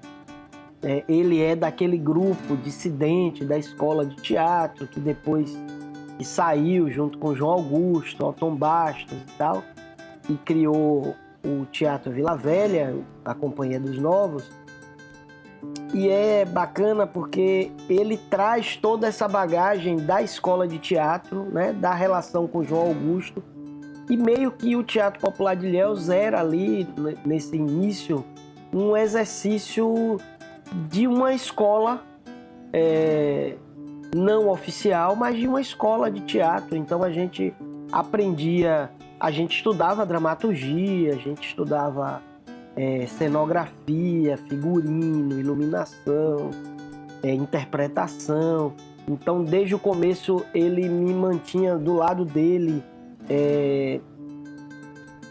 é, 0.85 1.03
ele 1.09 1.43
é 1.43 1.57
daquele 1.57 1.99
grupo 1.99 2.57
dissidente 2.57 3.45
da 3.45 3.59
escola 3.59 4.07
de 4.07 4.15
teatro 4.23 4.87
que 4.87 5.01
depois 5.01 5.59
que 6.19 6.25
saiu 6.25 6.91
junto 6.91 7.19
com 7.19 7.35
João 7.35 7.53
Augusto, 7.53 8.25
Alton 8.25 8.55
Bastos 8.55 9.19
e 9.19 9.39
tal, 9.39 9.63
e 10.29 10.35
criou 10.35 11.15
o 11.45 11.65
Teatro 11.67 12.13
Vila 12.13 12.37
Velha, 12.37 12.95
a 13.25 13.35
Companhia 13.35 13.79
dos 13.79 13.99
Novos. 13.99 14.51
E 15.95 16.09
é 16.09 16.45
bacana 16.45 17.07
porque 17.07 17.71
ele 17.89 18.17
traz 18.17 18.77
toda 18.77 19.07
essa 19.07 19.29
bagagem 19.29 19.97
da 19.97 20.23
escola 20.23 20.67
de 20.67 20.79
teatro, 20.79 21.45
né, 21.45 21.73
da 21.73 21.95
relação 21.95 22.47
com 22.47 22.63
João 22.65 22.89
Augusto. 22.89 23.43
E 24.09 24.17
meio 24.17 24.53
que 24.53 24.77
o 24.77 24.85
Teatro 24.85 25.21
Popular 25.21 25.57
de 25.57 25.67
Ilhéus 25.67 26.09
era 26.09 26.41
ali, 26.41 26.87
nesse 27.25 27.57
início, 27.57 28.25
um 28.73 28.97
exercício 28.97 30.19
de 30.89 31.07
uma 31.07 31.33
escola 31.33 32.03
é, 32.73 33.57
não 34.17 34.49
oficial, 34.49 35.15
mas 35.15 35.37
de 35.37 35.47
uma 35.47 35.61
escola 35.61 36.11
de 36.11 36.21
teatro. 36.21 36.77
Então 36.77 37.03
a 37.03 37.11
gente 37.11 37.55
aprendia 37.93 38.91
a 39.19 39.31
gente 39.31 39.57
estudava 39.57 40.05
dramaturgia, 40.05 41.15
a 41.15 41.17
gente 41.17 41.49
estudava 41.49 42.23
é, 42.77 43.07
cenografia, 43.07 44.37
figurino, 44.37 45.39
iluminação, 45.39 46.51
é, 47.23 47.33
interpretação. 47.33 48.75
Então, 49.09 49.43
desde 49.43 49.75
o 49.75 49.79
começo, 49.79 50.45
ele 50.55 50.89
me 50.89 51.15
mantinha 51.15 51.77
do 51.77 51.95
lado 51.95 52.25
dele, 52.25 52.83
é, 53.29 54.01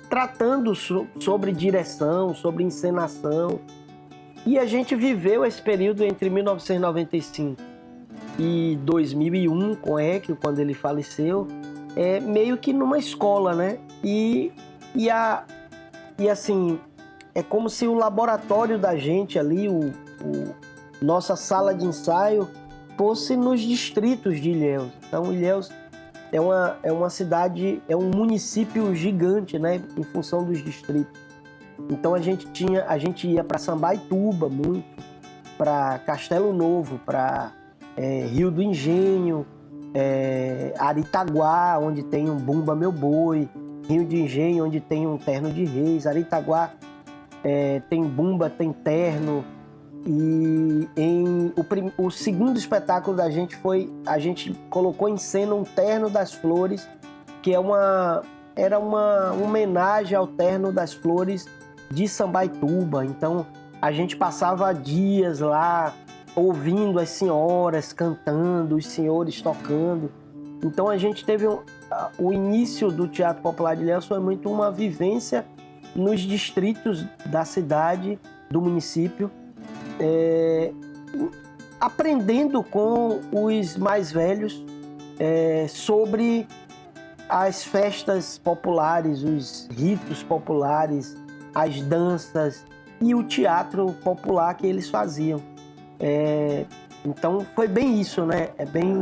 tratando 0.09 0.73
so 0.73 1.05
sobre 1.19 1.51
direção, 1.51 2.33
sobre 2.33 2.63
encenação. 2.63 3.59
E 4.45 4.57
a 4.57 4.65
gente 4.65 4.95
viveu 4.95 5.45
esse 5.45 5.61
período 5.61 6.03
entre 6.03 6.29
1995 6.29 7.74
e 8.37 8.77
2001 8.83 9.75
com 9.75 9.99
Equio, 9.99 10.37
quando 10.39 10.59
ele 10.59 10.73
faleceu, 10.73 11.47
é, 11.95 12.19
meio 12.19 12.57
que 12.57 12.73
numa 12.73 12.97
escola, 12.97 13.53
né? 13.53 13.77
E, 14.03 14.51
e, 14.93 15.09
a, 15.09 15.43
e 16.19 16.29
assim, 16.29 16.79
é 17.33 17.41
como 17.41 17.69
se 17.69 17.87
o 17.87 17.93
laboratório 17.93 18.77
da 18.77 18.95
gente 18.95 19.39
ali, 19.39 19.69
o, 19.69 19.91
o 20.23 20.55
nossa 21.01 21.35
sala 21.35 21.73
de 21.73 21.85
ensaio, 21.85 22.49
fosse 22.97 23.35
nos 23.35 23.61
distritos 23.61 24.39
de 24.39 24.51
Ilhéus. 24.51 24.91
Então, 25.07 25.31
Ilhéus 25.31 25.69
é 26.31 26.39
uma, 26.39 26.77
é 26.83 26.91
uma 26.91 27.09
cidade, 27.09 27.81
é 27.87 27.95
um 27.95 28.09
município 28.09 28.93
gigante, 28.95 29.59
né? 29.59 29.81
Em 29.97 30.03
função 30.03 30.43
dos 30.43 30.63
distritos. 30.63 31.25
Então 31.89 32.13
a 32.15 32.21
gente 32.21 32.47
tinha, 32.47 32.85
a 32.87 32.97
gente 32.97 33.27
ia 33.27 33.43
para 33.43 33.57
Sambaituba 33.57 34.49
muito, 34.49 34.85
para 35.57 35.99
Castelo 35.99 36.53
Novo, 36.53 36.99
para 37.05 37.51
é, 37.97 38.25
Rio 38.25 38.51
do 38.51 38.61
Engenho, 38.61 39.45
é, 39.93 40.73
Aritaguá, 40.77 41.79
onde 41.79 42.03
tem 42.03 42.29
um 42.29 42.37
Bumba 42.37 42.75
Meu 42.75 42.91
Boi, 42.91 43.49
Rio 43.87 44.05
de 44.05 44.21
Engenho, 44.21 44.65
onde 44.65 44.79
tem 44.79 45.07
um 45.07 45.17
Terno 45.17 45.51
de 45.51 45.63
Reis, 45.65 46.05
Aritaguá 46.05 46.71
é, 47.45 47.79
tem 47.91 48.03
Bumba, 48.03 48.49
tem 48.49 48.73
Terno. 48.73 49.45
E 50.07 50.87
em 50.97 51.53
o, 51.55 52.05
o, 52.05 52.11
segundo 52.11 52.57
espetáculo 52.57 53.15
da 53.15 53.29
gente 53.29 53.55
foi 53.55 53.91
a 54.05 54.19
gente 54.19 54.53
colocou 54.69 55.09
em 55.09 55.17
cena 55.17 55.53
um 55.55 55.63
Terno 55.63 56.09
das 56.09 56.33
Flores, 56.33 56.87
que 57.41 57.53
é 57.53 57.59
uma 57.59 58.23
era 58.55 58.79
uma 58.79 59.31
homenagem 59.33 60.15
ao 60.15 60.27
Terno 60.27 60.71
das 60.71 60.93
Flores 60.93 61.47
de 61.89 62.07
Sambaituba. 62.07 63.05
Então 63.05 63.45
a 63.81 63.91
gente 63.91 64.15
passava 64.15 64.73
dias 64.73 65.39
lá 65.39 65.93
ouvindo 66.35 66.99
as 66.99 67.09
senhoras 67.09 67.93
cantando, 67.93 68.75
os 68.75 68.87
senhores 68.87 69.41
tocando. 69.41 70.11
Então 70.63 70.89
a 70.89 70.97
gente 70.97 71.23
teve 71.23 71.47
um, 71.47 71.59
o 72.17 72.33
início 72.33 72.91
do 72.91 73.07
Teatro 73.07 73.41
Popular 73.41 73.75
de 73.75 73.83
Ilhéus 73.83 74.05
foi 74.05 74.19
muito 74.19 74.51
uma 74.51 74.71
vivência 74.71 75.45
nos 75.95 76.21
distritos 76.21 77.05
da 77.25 77.45
cidade, 77.45 78.19
do 78.49 78.61
município, 78.61 79.31
é, 79.99 80.71
aprendendo 81.79 82.63
com 82.63 83.21
os 83.31 83.77
mais 83.77 84.11
velhos 84.11 84.63
é, 85.17 85.67
sobre 85.69 86.47
as 87.29 87.63
festas 87.63 88.37
populares, 88.37 89.23
os 89.23 89.67
ritos 89.71 90.21
populares, 90.21 91.15
as 91.53 91.81
danças 91.81 92.65
e 93.01 93.15
o 93.15 93.23
teatro 93.23 93.93
popular 94.03 94.53
que 94.55 94.67
eles 94.67 94.89
faziam. 94.89 95.41
É, 95.99 96.65
então 97.05 97.45
foi 97.55 97.67
bem 97.67 97.99
isso, 97.99 98.25
né? 98.25 98.49
É 98.57 98.65
bem, 98.65 98.93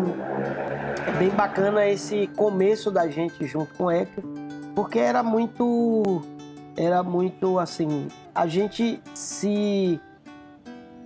é 1.07 1.12
bem 1.17 1.29
bacana 1.29 1.88
esse 1.88 2.27
começo 2.35 2.91
da 2.91 3.07
gente 3.07 3.45
junto 3.45 3.73
com 3.75 3.85
o 3.85 3.91
Eco, 3.91 4.21
porque 4.75 5.00
era 5.00 5.23
muito, 5.23 6.21
era 6.75 7.01
muito 7.01 7.59
assim, 7.59 8.07
a 8.33 8.45
gente 8.47 9.01
se 9.13 10.00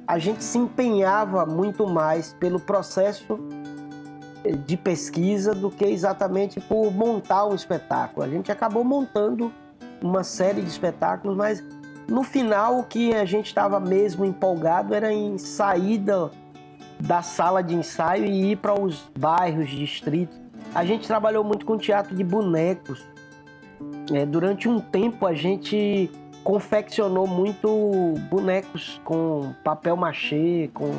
a 0.07 0.17
gente 0.17 0.41
se 0.43 0.57
empenhava 0.57 1.45
muito 1.45 1.85
mais 1.85 2.33
pelo 2.39 2.59
processo 2.59 3.37
de 4.65 4.77
pesquisa 4.77 5.53
do 5.53 5.69
que 5.69 5.83
exatamente 5.83 6.61
por 6.61 6.91
montar 6.91 7.45
um 7.45 7.53
espetáculo. 7.53 8.25
A 8.25 8.29
gente 8.29 8.49
acabou 8.49 8.85
montando 8.85 9.51
uma 10.01 10.23
série 10.23 10.61
de 10.61 10.69
espetáculos, 10.69 11.35
mas 11.35 11.63
no 12.07 12.23
final, 12.23 12.79
o 12.79 12.83
que 12.83 13.13
a 13.13 13.25
gente 13.25 13.47
estava 13.47 13.79
mesmo 13.79 14.23
empolgado 14.23 14.93
era 14.93 15.11
em 15.11 15.37
sair 15.37 15.97
da, 15.97 16.29
da 16.99 17.21
sala 17.21 17.61
de 17.61 17.75
ensaio 17.75 18.25
e 18.25 18.51
ir 18.51 18.57
para 18.57 18.79
os 18.79 19.09
bairros, 19.17 19.69
distritos. 19.69 20.37
a 20.73 20.85
gente 20.85 21.05
trabalhou 21.05 21.43
muito 21.43 21.65
com 21.65 21.77
teatro 21.77 22.15
de 22.15 22.23
bonecos. 22.23 23.05
É, 24.13 24.25
durante 24.25 24.69
um 24.69 24.79
tempo 24.79 25.25
a 25.25 25.33
gente 25.33 26.09
confeccionou 26.43 27.27
muito 27.27 28.13
bonecos 28.29 29.01
com 29.03 29.53
papel 29.63 29.97
machê, 29.97 30.69
com 30.73 30.91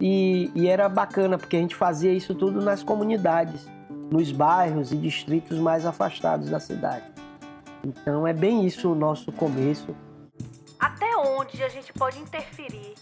e, 0.00 0.50
e, 0.54 0.66
era 0.66 0.88
bacana 0.88 1.36
porque 1.36 1.56
a 1.56 1.60
gente 1.60 1.76
fazia 1.76 2.10
isso 2.10 2.34
tudo 2.34 2.62
nas 2.62 2.82
comunidades, 2.82 3.68
nos 4.10 4.32
bairros 4.32 4.90
e 4.90 4.96
distritos 4.96 5.58
mais 5.58 5.84
afastados 5.84 6.48
da 6.48 6.58
cidade. 6.58 7.04
Então 7.84 8.26
é 8.26 8.32
bem 8.32 8.64
isso 8.64 8.90
o 8.90 8.94
nosso 8.94 9.30
começo. 9.30 9.94
Até 10.80 11.14
onde 11.16 11.62
a 11.62 11.68
gente 11.68 11.92
pode 11.92 12.18
interferir, 12.18 12.94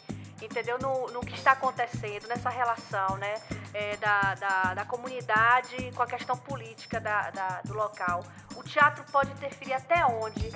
entendeu? 0.42 0.78
No, 0.80 1.06
no 1.12 1.20
que 1.20 1.34
está 1.34 1.52
acontecendo, 1.52 2.26
nessa 2.26 2.50
relação, 2.50 3.16
né? 3.16 3.34
É, 3.72 3.96
da, 3.98 4.34
da, 4.34 4.74
da, 4.74 4.84
comunidade 4.84 5.92
com 5.94 6.02
a 6.02 6.06
questão 6.06 6.36
política 6.36 6.98
da, 6.98 7.30
da, 7.30 7.60
do 7.64 7.74
local. 7.74 8.24
O 8.56 8.62
teatro 8.62 9.04
pode 9.12 9.30
interferir 9.30 9.74
até 9.74 10.04
onde? 10.06 10.50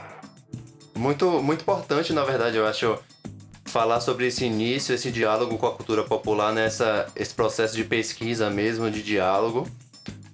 Muito, 0.97 1.43
muito 1.43 1.61
importante, 1.61 2.12
na 2.12 2.25
verdade, 2.25 2.57
eu 2.57 2.67
acho, 2.67 2.99
falar 3.73 4.00
sobre 4.00 4.26
esse 4.26 4.45
início, 4.45 4.95
esse 4.95 5.11
diálogo 5.11 5.57
com 5.57 5.67
a 5.67 5.75
cultura 5.75 6.05
popular, 6.05 6.52
nessa, 6.52 7.07
esse 7.17 7.35
processo 7.35 7.75
de 7.75 7.85
pesquisa 7.85 8.50
mesmo, 8.50 8.91
de 8.91 9.02
diálogo, 9.02 9.67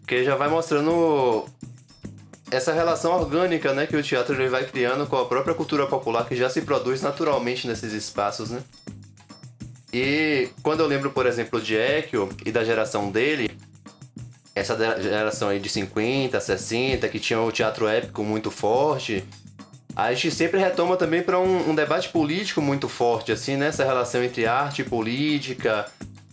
que 0.07 0.25
já 0.25 0.35
vai 0.35 0.49
mostrando 0.49 1.47
essa 2.50 2.73
relação 2.73 3.12
orgânica, 3.12 3.73
né, 3.73 3.87
que 3.87 3.97
o 3.97 4.02
teatro 4.02 4.35
ele 4.35 4.49
vai 4.49 4.64
criando 4.64 5.07
com 5.07 5.17
a 5.17 5.26
própria 5.26 5.55
cultura 5.55 5.87
popular 5.87 6.26
que 6.26 6.35
já 6.35 6.49
se 6.49 6.62
produz 6.62 7.02
naturalmente 7.02 7.67
nesses 7.67 7.93
espaços, 7.93 8.50
né? 8.50 8.62
E 9.93 10.50
quando 10.62 10.81
eu 10.81 10.87
lembro, 10.87 11.11
por 11.11 11.26
exemplo, 11.26 11.61
de 11.61 11.75
Ekio 11.75 12.28
e 12.45 12.52
da 12.52 12.62
geração 12.62 13.11
dele, 13.11 13.50
essa 14.55 14.76
geração 15.00 15.49
aí 15.49 15.59
de 15.59 15.69
50, 15.69 16.38
60, 16.38 17.09
que 17.09 17.19
tinha 17.19 17.40
o 17.40 17.50
teatro 17.50 17.87
épico 17.87 18.23
muito 18.23 18.50
forte, 18.50 19.25
a 19.97 20.12
gente 20.12 20.31
sempre 20.31 20.61
retoma 20.61 20.97
também 20.97 21.23
para 21.23 21.38
um, 21.38 21.71
um, 21.71 21.75
debate 21.75 22.11
político 22.11 22.61
muito 22.61 22.88
forte, 22.88 23.33
assim, 23.33 23.57
né? 23.57 23.69
Essa 23.69 23.85
relação 23.85 24.23
entre 24.23 24.47
arte 24.47 24.83
e 24.83 24.85
política, 24.85 25.87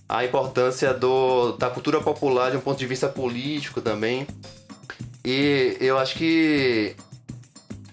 a 0.08 0.24
importância 0.26 0.94
do, 0.94 1.54
da 1.54 1.70
cultura 1.70 2.02
popular 2.02 2.52
de 2.52 2.58
um 2.58 2.62
ponto 2.62 2.78
de 2.78 2.86
vista 2.86 3.08
político 3.08 3.82
também. 3.82 4.28
E 5.26 5.76
eu 5.82 5.98
acho 5.98 6.16
que 6.16 6.96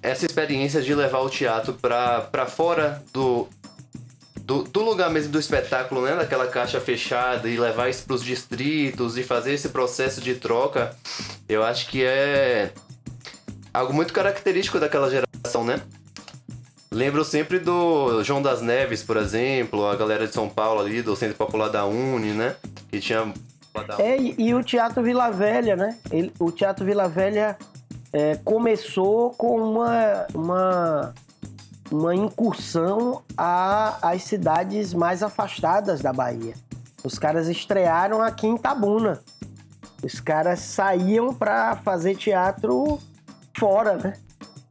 essa 0.03 0.27
experiência 0.27 0.83
de 0.83 0.95
levar 0.95 1.21
o 1.21 1.31
teatro 1.31 1.73
para 1.73 2.47
fora 2.47 3.03
do, 3.13 3.49
do, 4.43 4.65
do, 4.65 4.83
lugar 4.83 5.11
mesmo 5.11 5.33
do 5.33 5.39
espetáculo, 5.39 6.03
né? 6.03 6.15
Daquela 6.15 6.47
caixa 6.47 6.79
fechada 6.81 7.49
e 7.49 7.57
levar 7.57 7.89
isso 7.89 8.05
para 8.05 8.15
os 8.15 8.23
distritos 8.23 9.17
e 9.17 9.23
fazer 9.23 9.55
esse 9.55 9.71
processo 9.71 10.21
de 10.21 10.35
troca, 10.35 10.95
eu 11.49 11.65
acho 11.65 11.89
que 11.89 12.05
é 12.05 12.73
algo 13.73 13.95
muito 13.95 14.13
característico 14.13 14.79
daquela 14.79 15.09
geração, 15.09 15.65
né? 15.65 15.81
Lembro 16.91 17.25
sempre 17.25 17.59
do 17.59 18.23
João 18.23 18.43
das 18.43 18.61
Neves, 18.61 19.03
por 19.03 19.17
exemplo, 19.17 19.87
a 19.87 19.97
galera 19.97 20.27
de 20.27 20.35
São 20.35 20.51
Paulo 20.51 20.81
ali, 20.81 21.01
do 21.01 21.17
Centro 21.17 21.39
Popular 21.39 21.69
da 21.69 21.87
Uni, 21.87 22.33
né? 22.33 22.57
Que 22.91 23.01
tinha. 23.01 23.33
É, 23.99 24.19
e, 24.19 24.35
e 24.39 24.55
o 24.55 24.63
Teatro 24.63 25.03
Vila 25.03 25.31
Velha, 25.31 25.77
né? 25.77 25.97
Ele, 26.11 26.33
o 26.39 26.53
Teatro 26.53 26.85
Vila 26.85 27.09
Velha 27.09 27.57
é, 28.13 28.37
começou 28.37 29.31
com 29.31 29.57
uma, 29.61 30.27
uma, 30.35 31.15
uma 31.91 32.15
incursão 32.15 33.23
às 33.37 34.23
cidades 34.25 34.93
mais 34.93 35.23
afastadas 35.23 36.01
da 36.01 36.13
Bahia. 36.13 36.55
Os 37.03 37.19
caras 37.19 37.49
estrearam 37.49 38.21
aqui 38.23 38.47
em 38.47 38.57
Tabuna. 38.57 39.21
Os 40.03 40.21
caras 40.21 40.61
saíam 40.61 41.33
para 41.33 41.77
fazer 41.77 42.17
teatro 42.17 42.99
fora, 43.57 43.97
né? 43.97 44.15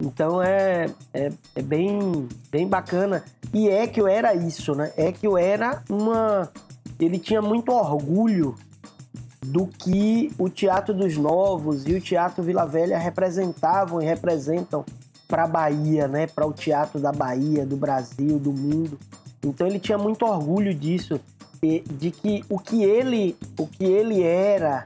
Então 0.00 0.42
é, 0.42 0.86
é, 1.12 1.32
é, 1.54 1.62
bem, 1.62 2.28
bem 2.50 2.66
bacana. 2.66 3.24
E 3.52 3.68
Ekio 3.68 4.06
era 4.06 4.34
isso, 4.34 4.74
né? 4.74 4.92
Ekio 4.96 5.36
era 5.36 5.82
uma. 5.88 6.50
Ele 6.98 7.18
tinha 7.18 7.42
muito 7.42 7.72
orgulho 7.72 8.54
do 9.44 9.66
que 9.66 10.32
o 10.38 10.48
Teatro 10.48 10.94
dos 10.94 11.16
Novos 11.16 11.86
e 11.86 11.94
o 11.94 12.00
Teatro 12.00 12.42
Vila 12.42 12.64
Velha 12.64 12.98
representavam 12.98 14.00
e 14.00 14.04
representam 14.04 14.84
para 15.26 15.44
a 15.44 15.48
Bahia, 15.48 16.06
né? 16.06 16.26
Para 16.26 16.46
o 16.46 16.52
teatro 16.52 17.00
da 17.00 17.10
Bahia, 17.10 17.64
do 17.64 17.76
Brasil, 17.76 18.38
do 18.38 18.52
mundo. 18.52 18.98
Então 19.42 19.66
ele 19.66 19.78
tinha 19.78 19.98
muito 19.98 20.24
orgulho 20.24 20.74
disso, 20.74 21.18
de 21.60 22.10
que 22.10 22.44
o 22.50 22.58
que 22.58 22.84
ele, 22.84 23.36
o 23.58 23.66
que 23.66 23.84
ele 23.84 24.22
era 24.22 24.84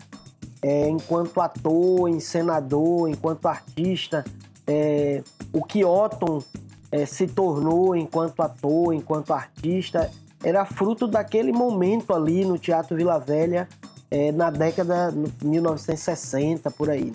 é, 0.62 0.88
enquanto 0.88 1.40
ator, 1.40 2.08
encenador, 2.08 3.08
enquanto 3.08 3.46
artista, 3.46 4.24
é, 4.66 5.22
o 5.52 5.64
que 5.64 5.84
Otton 5.84 6.42
é, 6.90 7.04
se 7.04 7.26
tornou 7.26 7.96
enquanto 7.96 8.40
ator, 8.40 8.94
enquanto 8.94 9.32
artista, 9.32 10.10
era 10.44 10.64
fruto 10.64 11.06
daquele 11.06 11.52
momento 11.52 12.14
ali 12.14 12.44
no 12.44 12.58
Teatro 12.58 12.96
Vila 12.96 13.18
Velha, 13.18 13.68
é, 14.10 14.32
na 14.32 14.50
década 14.50 15.12
de 15.12 15.46
1960, 15.46 16.70
por 16.70 16.90
aí. 16.90 17.12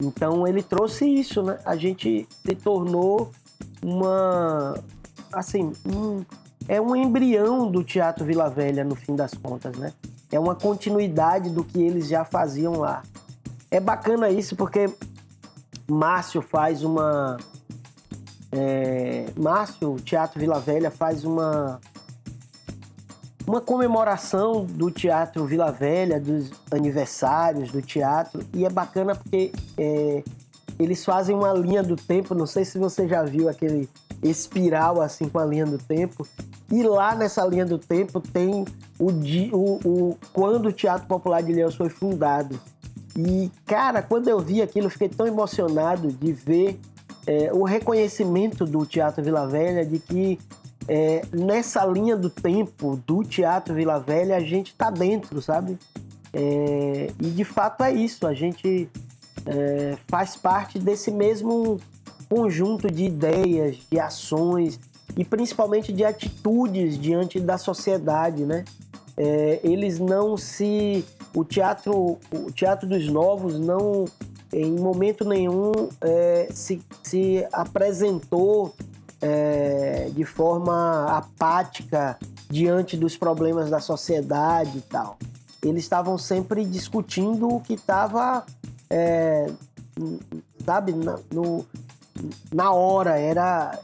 Então 0.00 0.46
ele 0.46 0.62
trouxe 0.62 1.06
isso, 1.06 1.42
né? 1.42 1.58
A 1.64 1.76
gente 1.76 2.28
se 2.44 2.54
tornou 2.54 3.30
uma. 3.82 4.78
Assim, 5.32 5.72
um, 5.86 6.24
é 6.68 6.80
um 6.80 6.94
embrião 6.94 7.70
do 7.70 7.82
Teatro 7.82 8.24
Vila 8.24 8.48
Velha, 8.48 8.84
no 8.84 8.94
fim 8.94 9.14
das 9.14 9.34
contas, 9.34 9.76
né? 9.76 9.92
é 10.30 10.38
uma 10.38 10.54
continuidade 10.54 11.50
do 11.50 11.64
que 11.64 11.80
eles 11.80 12.08
já 12.08 12.24
faziam 12.24 12.74
lá. 12.74 13.02
É 13.70 13.78
bacana 13.78 14.30
isso 14.30 14.56
porque 14.56 14.90
Márcio 15.88 16.42
faz 16.42 16.82
uma. 16.82 17.36
É, 18.50 19.26
Márcio, 19.36 19.94
o 19.94 20.00
Teatro 20.00 20.40
Vila 20.40 20.58
Velha, 20.58 20.90
faz 20.90 21.24
uma. 21.24 21.80
Uma 23.46 23.60
comemoração 23.60 24.64
do 24.64 24.90
Teatro 24.90 25.44
Vila 25.44 25.70
Velha, 25.70 26.20
dos 26.20 26.50
aniversários 26.70 27.70
do 27.70 27.80
teatro, 27.80 28.44
e 28.52 28.64
é 28.64 28.68
bacana 28.68 29.14
porque 29.14 29.52
é, 29.78 30.24
eles 30.78 31.04
fazem 31.04 31.36
uma 31.36 31.52
linha 31.52 31.82
do 31.82 31.94
tempo. 31.94 32.34
Não 32.34 32.46
sei 32.46 32.64
se 32.64 32.76
você 32.76 33.06
já 33.06 33.22
viu 33.22 33.48
aquele 33.48 33.88
espiral 34.22 35.00
assim 35.00 35.28
com 35.28 35.38
a 35.38 35.44
linha 35.44 35.64
do 35.64 35.78
tempo. 35.78 36.26
E 36.70 36.82
lá 36.82 37.14
nessa 37.14 37.46
linha 37.46 37.64
do 37.64 37.78
tempo 37.78 38.20
tem 38.20 38.64
o, 38.98 39.10
o, 39.52 39.80
o 39.84 40.18
quando 40.32 40.66
o 40.66 40.72
Teatro 40.72 41.06
Popular 41.06 41.40
de 41.40 41.52
Ilhéus 41.52 41.76
foi 41.76 41.88
fundado. 41.88 42.58
E, 43.16 43.50
cara, 43.64 44.02
quando 44.02 44.28
eu 44.28 44.40
vi 44.40 44.60
aquilo, 44.60 44.86
eu 44.86 44.90
fiquei 44.90 45.08
tão 45.08 45.26
emocionado 45.26 46.08
de 46.08 46.32
ver 46.32 46.78
é, 47.26 47.50
o 47.52 47.62
reconhecimento 47.62 48.64
do 48.64 48.84
Teatro 48.84 49.22
Vila 49.22 49.46
Velha 49.46 49.86
de 49.86 49.98
que 49.98 50.38
é, 50.88 51.22
nessa 51.32 51.84
linha 51.84 52.16
do 52.16 52.30
tempo 52.30 53.00
do 53.06 53.24
Teatro 53.24 53.74
Vila 53.74 53.98
Velha 53.98 54.36
a 54.36 54.40
gente 54.40 54.68
está 54.68 54.90
dentro, 54.90 55.42
sabe? 55.42 55.78
É, 56.32 57.10
e 57.20 57.30
de 57.30 57.44
fato 57.44 57.82
é 57.82 57.92
isso, 57.92 58.26
a 58.26 58.34
gente 58.34 58.88
é, 59.46 59.96
faz 60.06 60.36
parte 60.36 60.78
desse 60.78 61.10
mesmo 61.10 61.80
conjunto 62.28 62.90
de 62.90 63.04
ideias, 63.04 63.78
de 63.90 63.98
ações 63.98 64.78
e 65.16 65.24
principalmente 65.24 65.92
de 65.92 66.04
atitudes 66.04 66.98
diante 66.98 67.40
da 67.40 67.56
sociedade, 67.56 68.44
né? 68.44 68.64
É, 69.16 69.60
eles 69.64 69.98
não 69.98 70.36
se 70.36 71.04
o 71.34 71.42
teatro 71.42 72.18
o 72.30 72.52
teatro 72.52 72.86
dos 72.86 73.08
novos 73.08 73.58
não 73.58 74.04
em 74.52 74.72
momento 74.72 75.24
nenhum 75.24 75.72
é, 76.00 76.48
se, 76.50 76.82
se 77.02 77.46
apresentou 77.52 78.74
é, 79.26 80.08
de 80.14 80.24
forma 80.24 81.06
apática 81.08 82.16
diante 82.48 82.96
dos 82.96 83.16
problemas 83.16 83.68
da 83.68 83.80
sociedade 83.80 84.78
e 84.78 84.80
tal. 84.82 85.18
Eles 85.62 85.82
estavam 85.82 86.16
sempre 86.16 86.64
discutindo 86.64 87.48
o 87.48 87.60
que 87.60 87.74
estava, 87.74 88.46
é, 88.88 89.50
sabe, 90.64 90.94
no, 91.32 91.66
na 92.54 92.72
hora, 92.72 93.18
era 93.18 93.76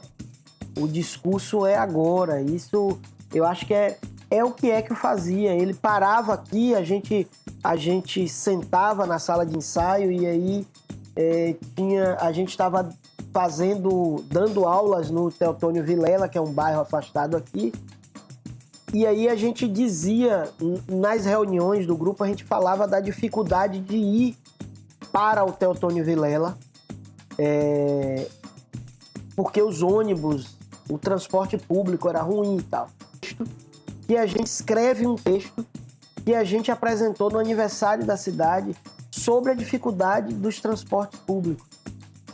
o 0.77 0.87
discurso 0.87 1.65
é 1.65 1.75
agora. 1.75 2.41
Isso 2.41 2.97
eu 3.33 3.45
acho 3.45 3.65
que 3.65 3.73
é, 3.73 3.97
é 4.31 4.45
o 4.45 4.51
que 4.51 4.71
é 4.71 4.81
que 4.81 4.95
fazia. 4.95 5.53
Ele 5.53 5.73
parava 5.73 6.35
aqui, 6.35 6.73
a 6.73 6.83
gente 6.83 7.27
a 7.61 7.75
gente 7.75 8.27
sentava 8.27 9.05
na 9.05 9.19
sala 9.19 9.45
de 9.45 9.57
ensaio 9.57 10.11
e 10.11 10.25
aí 10.25 10.67
é, 11.15 11.55
tinha 11.75 12.17
a 12.19 12.31
gente 12.31 12.49
estava 12.49 12.89
fazendo 13.33 14.23
dando 14.29 14.65
aulas 14.65 15.09
no 15.09 15.31
Teotônio 15.31 15.83
Vilela, 15.83 16.29
que 16.29 16.37
é 16.37 16.41
um 16.41 16.53
bairro 16.53 16.81
afastado 16.81 17.35
aqui. 17.35 17.73
E 18.93 19.07
aí 19.07 19.27
a 19.27 19.35
gente 19.35 19.67
dizia 19.67 20.49
nas 20.87 21.25
reuniões 21.25 21.87
do 21.87 21.97
grupo 21.97 22.23
a 22.23 22.27
gente 22.27 22.43
falava 22.43 22.87
da 22.87 22.99
dificuldade 22.99 23.79
de 23.79 23.97
ir 23.97 24.37
para 25.11 25.43
o 25.43 25.51
Teotônio 25.51 26.05
Vilela 26.05 26.55
é, 27.37 28.27
porque 29.35 29.61
os 29.61 29.81
ônibus, 29.81 30.55
o 30.89 30.97
transporte 30.97 31.57
público 31.57 32.07
era 32.07 32.21
ruim 32.21 32.57
e 32.57 32.63
tal. 32.63 32.89
E 34.07 34.17
a 34.17 34.25
gente 34.25 34.47
escreve 34.47 35.07
um 35.07 35.15
texto 35.15 35.65
que 36.23 36.33
a 36.35 36.43
gente 36.43 36.71
apresentou 36.71 37.31
no 37.31 37.39
aniversário 37.39 38.05
da 38.05 38.15
cidade 38.15 38.75
sobre 39.11 39.51
a 39.51 39.55
dificuldade 39.55 40.33
dos 40.33 40.59
transportes 40.59 41.19
públicos. 41.19 41.72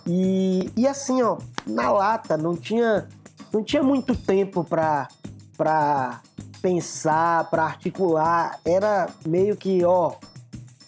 E, 0.08 0.72
e 0.76 0.88
assim, 0.88 1.22
ó, 1.22 1.38
na 1.66 1.92
lata, 1.92 2.38
não 2.38 2.56
tinha, 2.56 3.08
não 3.52 3.64
tinha 3.64 3.84
muito 3.84 4.16
tempo 4.16 4.64
para 4.64 6.22
pensar, 6.62 7.50
para 7.50 7.64
articular. 7.64 8.60
Era 8.66 9.10
meio 9.26 9.56
que, 9.56 9.84
ó, 9.84 10.14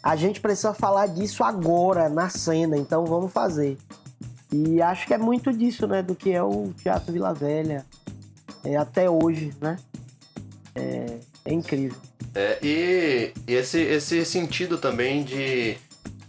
a 0.02 0.16
gente 0.16 0.42
precisa 0.42 0.74
falar 0.74 1.08
disso 1.08 1.44
agora, 1.44 2.10
na 2.10 2.30
cena, 2.30 2.78
então 2.78 3.06
vamos 3.06 3.32
fazer. 3.32 3.78
E 4.52 4.82
acho 4.82 5.08
que 5.08 5.14
é 5.14 5.18
muito 5.18 5.54
disso, 5.54 5.88
né, 5.88 6.02
do 6.02 6.16
que 6.16 6.32
é 6.32 6.44
o 6.44 6.74
Teatro 6.82 7.14
Vila 7.14 7.34
Velha 7.34 7.86
é, 8.64 8.76
até 8.76 9.10
hoje, 9.10 9.54
né? 9.62 9.78
É, 10.76 11.20
é 11.46 11.54
incrível. 11.54 11.98
É, 12.34 12.60
e, 12.62 13.34
e 13.48 13.54
esse, 13.54 13.80
esse 13.80 14.26
sentido 14.26 14.78
também 14.78 15.24
de, 15.24 15.78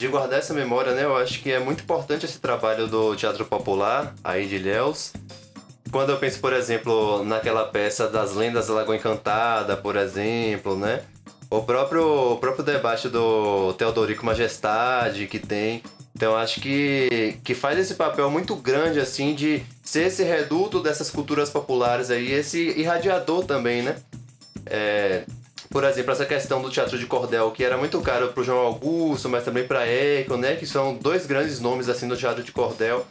de 0.02 0.08
guardar 0.08 0.40
essa 0.40 0.52
memória, 0.52 0.92
né? 0.94 1.04
Eu 1.04 1.16
acho 1.16 1.40
que 1.40 1.52
é 1.52 1.60
muito 1.60 1.84
importante 1.84 2.26
esse 2.26 2.40
trabalho 2.40 2.88
do 2.88 3.14
Teatro 3.14 3.44
Popular, 3.44 4.12
aí 4.24 4.48
de 4.48 4.56
Ilhéus. 4.56 5.12
Quando 5.92 6.10
eu 6.10 6.16
penso, 6.16 6.40
por 6.40 6.52
exemplo, 6.52 7.22
naquela 7.22 7.66
peça 7.66 8.08
das 8.08 8.34
lendas 8.34 8.66
da 8.66 8.74
Lagoa 8.74 8.96
Encantada, 8.96 9.76
por 9.76 9.94
exemplo, 9.94 10.76
né? 10.76 11.02
O 11.48 11.62
próprio, 11.62 12.32
o 12.32 12.36
próprio 12.36 12.64
debate 12.64 13.08
do 13.08 13.74
Teodorico 13.74 14.26
Majestade 14.26 15.28
que 15.28 15.38
tem. 15.38 15.84
Então 16.16 16.34
acho 16.34 16.60
que, 16.60 17.38
que 17.44 17.54
faz 17.54 17.78
esse 17.78 17.94
papel 17.94 18.28
muito 18.28 18.56
grande, 18.56 18.98
assim, 18.98 19.36
de 19.36 19.62
ser 19.84 20.08
esse 20.08 20.24
reduto 20.24 20.80
dessas 20.80 21.10
culturas 21.10 21.48
populares 21.48 22.10
aí, 22.10 22.32
esse 22.32 22.70
irradiador 22.70 23.44
também, 23.44 23.82
né? 23.82 23.94
É, 24.66 25.22
por 25.72 25.84
exemplo, 25.84 26.12
essa 26.12 26.26
questão 26.26 26.60
do 26.60 26.68
teatro 26.68 26.98
de 26.98 27.06
cordel, 27.06 27.50
que 27.50 27.64
era 27.64 27.78
muito 27.78 27.98
caro 28.02 28.28
pro 28.28 28.44
João 28.44 28.58
Augusto, 28.58 29.26
mas 29.30 29.42
também 29.42 29.66
pra 29.66 29.86
Eco, 29.86 30.36
né? 30.36 30.54
Que 30.54 30.66
são 30.66 30.94
dois 30.94 31.24
grandes 31.24 31.60
nomes, 31.60 31.88
assim, 31.88 32.06
do 32.06 32.14
teatro 32.14 32.44
de 32.44 32.52
cordel. 32.52 33.06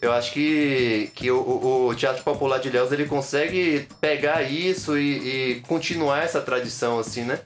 Eu 0.00 0.10
acho 0.12 0.32
que, 0.32 1.12
que 1.14 1.30
o, 1.30 1.86
o 1.88 1.94
Teatro 1.94 2.24
Popular 2.24 2.58
de 2.58 2.68
Ilhéus, 2.68 2.90
ele 2.92 3.04
consegue 3.04 3.86
pegar 4.00 4.42
isso 4.42 4.96
e, 4.96 5.56
e 5.56 5.60
continuar 5.68 6.24
essa 6.24 6.40
tradição, 6.40 6.98
assim, 6.98 7.24
né? 7.24 7.40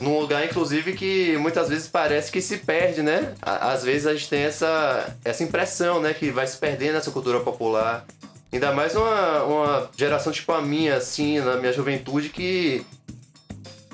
Num 0.00 0.18
lugar, 0.18 0.46
inclusive, 0.46 0.94
que 0.94 1.36
muitas 1.36 1.68
vezes 1.68 1.86
parece 1.88 2.32
que 2.32 2.40
se 2.40 2.56
perde, 2.58 3.02
né? 3.02 3.34
Às 3.42 3.84
vezes 3.84 4.06
a 4.06 4.14
gente 4.14 4.30
tem 4.30 4.44
essa, 4.44 5.14
essa 5.22 5.44
impressão, 5.44 6.00
né? 6.00 6.14
Que 6.14 6.30
vai 6.30 6.46
se 6.46 6.56
perdendo 6.56 6.96
essa 6.96 7.10
cultura 7.10 7.40
popular. 7.40 8.06
Ainda 8.50 8.72
mais 8.72 8.96
uma, 8.96 9.42
uma 9.42 9.90
geração 9.94 10.32
tipo 10.32 10.50
a 10.52 10.62
minha, 10.62 10.96
assim, 10.96 11.38
na 11.40 11.56
minha 11.56 11.72
juventude, 11.72 12.30
que 12.30 12.82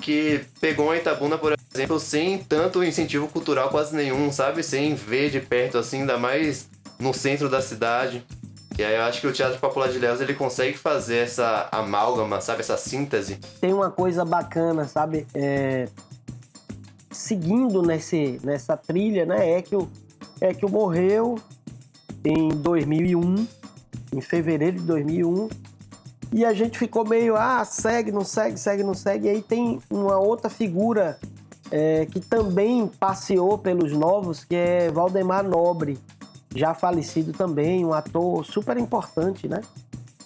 que 0.01 0.41
pegou 0.59 0.91
a 0.91 0.97
Itabuna, 0.97 1.37
por 1.37 1.55
exemplo, 1.73 1.99
sem 1.99 2.37
tanto 2.37 2.83
incentivo 2.83 3.27
cultural 3.27 3.69
quase 3.69 3.95
nenhum, 3.95 4.31
sabe? 4.31 4.63
Sem 4.63 4.95
ver 4.95 5.29
de 5.29 5.39
perto, 5.39 5.77
assim, 5.77 6.01
ainda 6.01 6.17
mais 6.17 6.69
no 6.99 7.13
centro 7.13 7.49
da 7.49 7.61
cidade. 7.61 8.23
E 8.77 8.83
aí 8.83 8.95
eu 8.95 9.03
acho 9.03 9.21
que 9.21 9.27
o 9.27 9.31
Teatro 9.31 9.59
Popular 9.59 9.89
de 9.89 9.97
Léus, 9.97 10.19
ele 10.19 10.33
consegue 10.33 10.77
fazer 10.77 11.17
essa 11.17 11.69
amálgama, 11.71 12.41
sabe? 12.41 12.59
Essa 12.59 12.75
síntese. 12.75 13.37
Tem 13.61 13.73
uma 13.73 13.89
coisa 13.89 14.25
bacana, 14.25 14.85
sabe? 14.85 15.25
É... 15.33 15.87
Seguindo 17.09 17.81
nesse, 17.81 18.39
nessa 18.43 18.75
trilha, 18.75 19.25
né? 19.25 19.51
É 19.51 19.61
que, 19.61 19.75
o, 19.75 19.89
é 20.41 20.53
que 20.53 20.65
o 20.65 20.69
morreu 20.69 21.39
em 22.25 22.49
2001, 22.49 23.47
em 24.13 24.21
fevereiro 24.21 24.77
de 24.77 24.83
2001, 24.83 25.47
e 26.35 26.43
a 26.43 26.51
gente 26.51 26.77
ficou 26.77 27.07
meio, 27.07 27.37
ah, 27.37 27.63
segue, 27.63 28.11
não 28.11 28.25
segue, 28.25 28.59
segue, 28.59 28.83
não 28.83 28.93
segue. 28.93 29.27
E 29.27 29.29
aí 29.29 29.41
tem 29.41 29.79
uma 29.89 30.19
outra 30.19 30.49
figura 30.49 31.17
é, 31.71 32.05
que 32.07 32.19
também 32.19 32.85
passeou 32.99 33.57
pelos 33.57 33.93
novos, 33.93 34.43
que 34.43 34.53
é 34.53 34.91
Valdemar 34.91 35.47
Nobre, 35.47 35.97
já 36.53 36.73
falecido 36.73 37.31
também, 37.31 37.85
um 37.85 37.93
ator 37.93 38.45
super 38.45 38.77
importante, 38.77 39.47
né? 39.47 39.61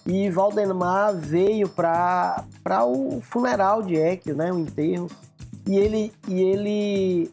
E 0.03 0.31
Valdemar 0.31 1.15
veio 1.15 1.69
para 1.69 2.43
o 2.87 3.21
funeral 3.21 3.83
de 3.83 3.95
Eckio, 3.95 4.35
né? 4.35 4.51
O 4.51 4.57
enterro. 4.57 5.07
E 5.67 5.77
ele, 5.77 6.11
e 6.27 6.41
ele, 6.41 7.31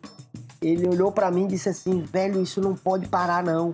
ele 0.60 0.86
olhou 0.86 1.10
para 1.10 1.30
mim 1.30 1.44
e 1.44 1.48
disse 1.48 1.70
assim: 1.70 2.02
velho, 2.02 2.42
isso 2.42 2.60
não 2.60 2.74
pode 2.74 3.08
parar, 3.08 3.42
não. 3.42 3.72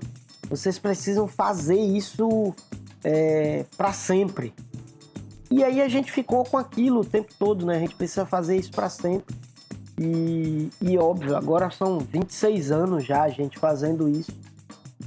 Vocês 0.48 0.78
precisam 0.78 1.26
fazer 1.26 1.80
isso 1.80 2.54
é, 3.02 3.64
para 3.76 3.92
sempre. 3.92 4.54
E 5.52 5.62
aí 5.62 5.82
a 5.82 5.88
gente 5.88 6.10
ficou 6.10 6.44
com 6.44 6.56
aquilo 6.56 7.00
o 7.00 7.04
tempo 7.04 7.30
todo, 7.38 7.66
né? 7.66 7.76
A 7.76 7.80
gente 7.80 7.94
precisa 7.94 8.24
fazer 8.24 8.56
isso 8.56 8.70
para 8.70 8.88
sempre. 8.88 9.36
E, 10.00 10.70
e 10.80 10.96
óbvio, 10.96 11.36
agora 11.36 11.70
são 11.70 11.98
26 11.98 12.72
anos 12.72 13.04
já 13.04 13.24
a 13.24 13.28
gente 13.28 13.58
fazendo 13.58 14.08
isso. 14.08 14.32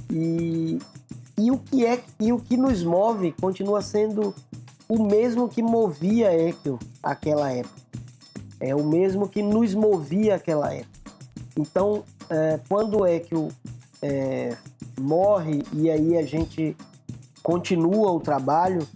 E, 0.08 0.78
e 1.36 1.50
o 1.50 1.58
que 1.58 1.84
é 1.84 2.00
e 2.20 2.32
o 2.32 2.38
que 2.38 2.56
nos 2.56 2.84
move 2.84 3.32
continua 3.32 3.82
sendo 3.82 4.32
o 4.88 5.02
mesmo 5.02 5.48
que 5.48 5.60
movia 5.60 6.32
Ekel 6.32 6.78
aquela 7.02 7.50
época. 7.50 7.82
É 8.60 8.72
o 8.72 8.84
mesmo 8.84 9.28
que 9.28 9.42
nos 9.42 9.74
movia 9.74 10.36
aquela 10.36 10.72
época. 10.72 11.10
Então, 11.58 12.04
é, 12.30 12.60
quando 12.68 13.04
Ekel 13.04 13.48
é, 14.00 14.56
morre 14.96 15.64
e 15.72 15.90
aí 15.90 16.16
a 16.16 16.22
gente 16.22 16.76
continua 17.42 18.12
o 18.12 18.20
trabalho, 18.20 18.86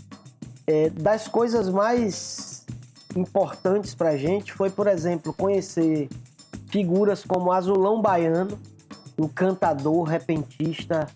é, 0.70 0.88
das 0.88 1.26
coisas 1.26 1.68
mais 1.68 2.64
importantes 3.16 3.92
para 3.92 4.10
a 4.10 4.16
gente 4.16 4.52
foi, 4.52 4.70
por 4.70 4.86
exemplo, 4.86 5.32
conhecer 5.32 6.08
figuras 6.68 7.24
como 7.24 7.50
Azulão 7.50 8.00
Baiano, 8.00 8.56
um 9.18 9.26
cantador 9.26 10.04
repentista, 10.04 11.08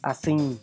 assim, 0.00 0.56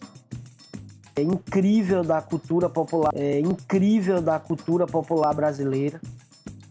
é 1.18 1.22
incrível 1.22 2.02
da 2.02 2.22
cultura 2.22 2.70
popular, 2.70 3.12
é 3.14 3.42
incrível 3.42 4.22
da 4.22 4.40
cultura 4.40 4.88
popular 4.88 5.36
brasileira, 5.36 6.00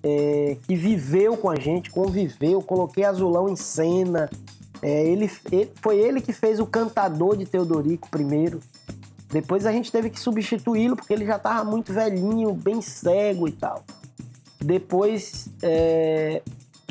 é, 0.03 0.57
que 0.67 0.75
viveu 0.75 1.37
com 1.37 1.51
a 1.51 1.57
gente, 1.57 1.91
conviveu, 1.91 2.63
coloquei 2.63 3.05
Azulão 3.05 3.47
em 3.47 3.57
cena. 3.57 4.31
É, 4.81 5.05
ele, 5.05 5.31
ele, 5.53 5.71
foi 5.83 5.99
ele 5.99 6.23
que 6.23 6.33
fez 6.33 6.61
o 6.61 6.67
cantador 6.67 7.37
de 7.37 7.45
Teodorico 7.45 8.09
primeiro. 8.09 8.61
Depois 9.29 9.67
a 9.67 9.73
gente 9.73 9.93
teve 9.93 10.09
que 10.11 10.19
substituí-lo 10.19 10.97
porque 10.97 11.13
ele 11.13 11.27
já 11.27 11.37
estava 11.37 11.63
muito 11.69 11.93
velhinho, 11.93 12.53
bem 12.53 12.81
cego 12.81 13.47
e 13.47 13.53
tal. 13.53 13.85
Depois 14.61 15.49
é, 15.63 16.43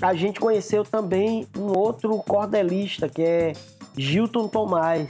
a 0.02 0.14
gente 0.14 0.40
conheceu 0.40 0.84
também 0.84 1.48
um 1.58 1.76
outro 1.76 2.16
cordelista 2.20 3.10
que 3.10 3.24
é 3.24 3.54
Gilton 3.98 4.48
Tomás. 4.48 5.10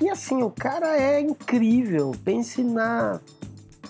E 0.00 0.08
assim, 0.08 0.42
o 0.42 0.50
cara 0.50 0.96
é 0.96 1.20
incrível. 1.20 2.12
Pense 2.24 2.62
na. 2.62 3.20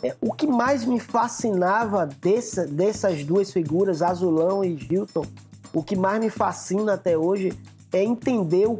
É, 0.02 0.14
o 0.20 0.32
que 0.32 0.46
mais 0.46 0.84
me 0.84 0.98
fascinava 0.98 2.06
dessa, 2.06 2.66
dessas 2.66 3.24
duas 3.24 3.52
figuras, 3.52 4.02
Azulão 4.02 4.64
e 4.64 4.76
Gilton, 4.76 5.24
o 5.72 5.82
que 5.82 5.96
mais 5.96 6.20
me 6.20 6.30
fascina 6.30 6.94
até 6.94 7.16
hoje 7.16 7.52
é 7.92 8.02
entender 8.02 8.66
o 8.66 8.78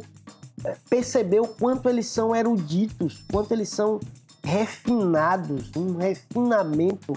perceber 0.89 1.39
o 1.39 1.47
quanto 1.47 1.89
eles 1.89 2.07
são 2.07 2.35
eruditos, 2.35 3.23
quanto 3.31 3.51
eles 3.51 3.69
são 3.69 3.99
refinados, 4.43 5.71
um 5.75 5.97
refinamento, 5.97 7.13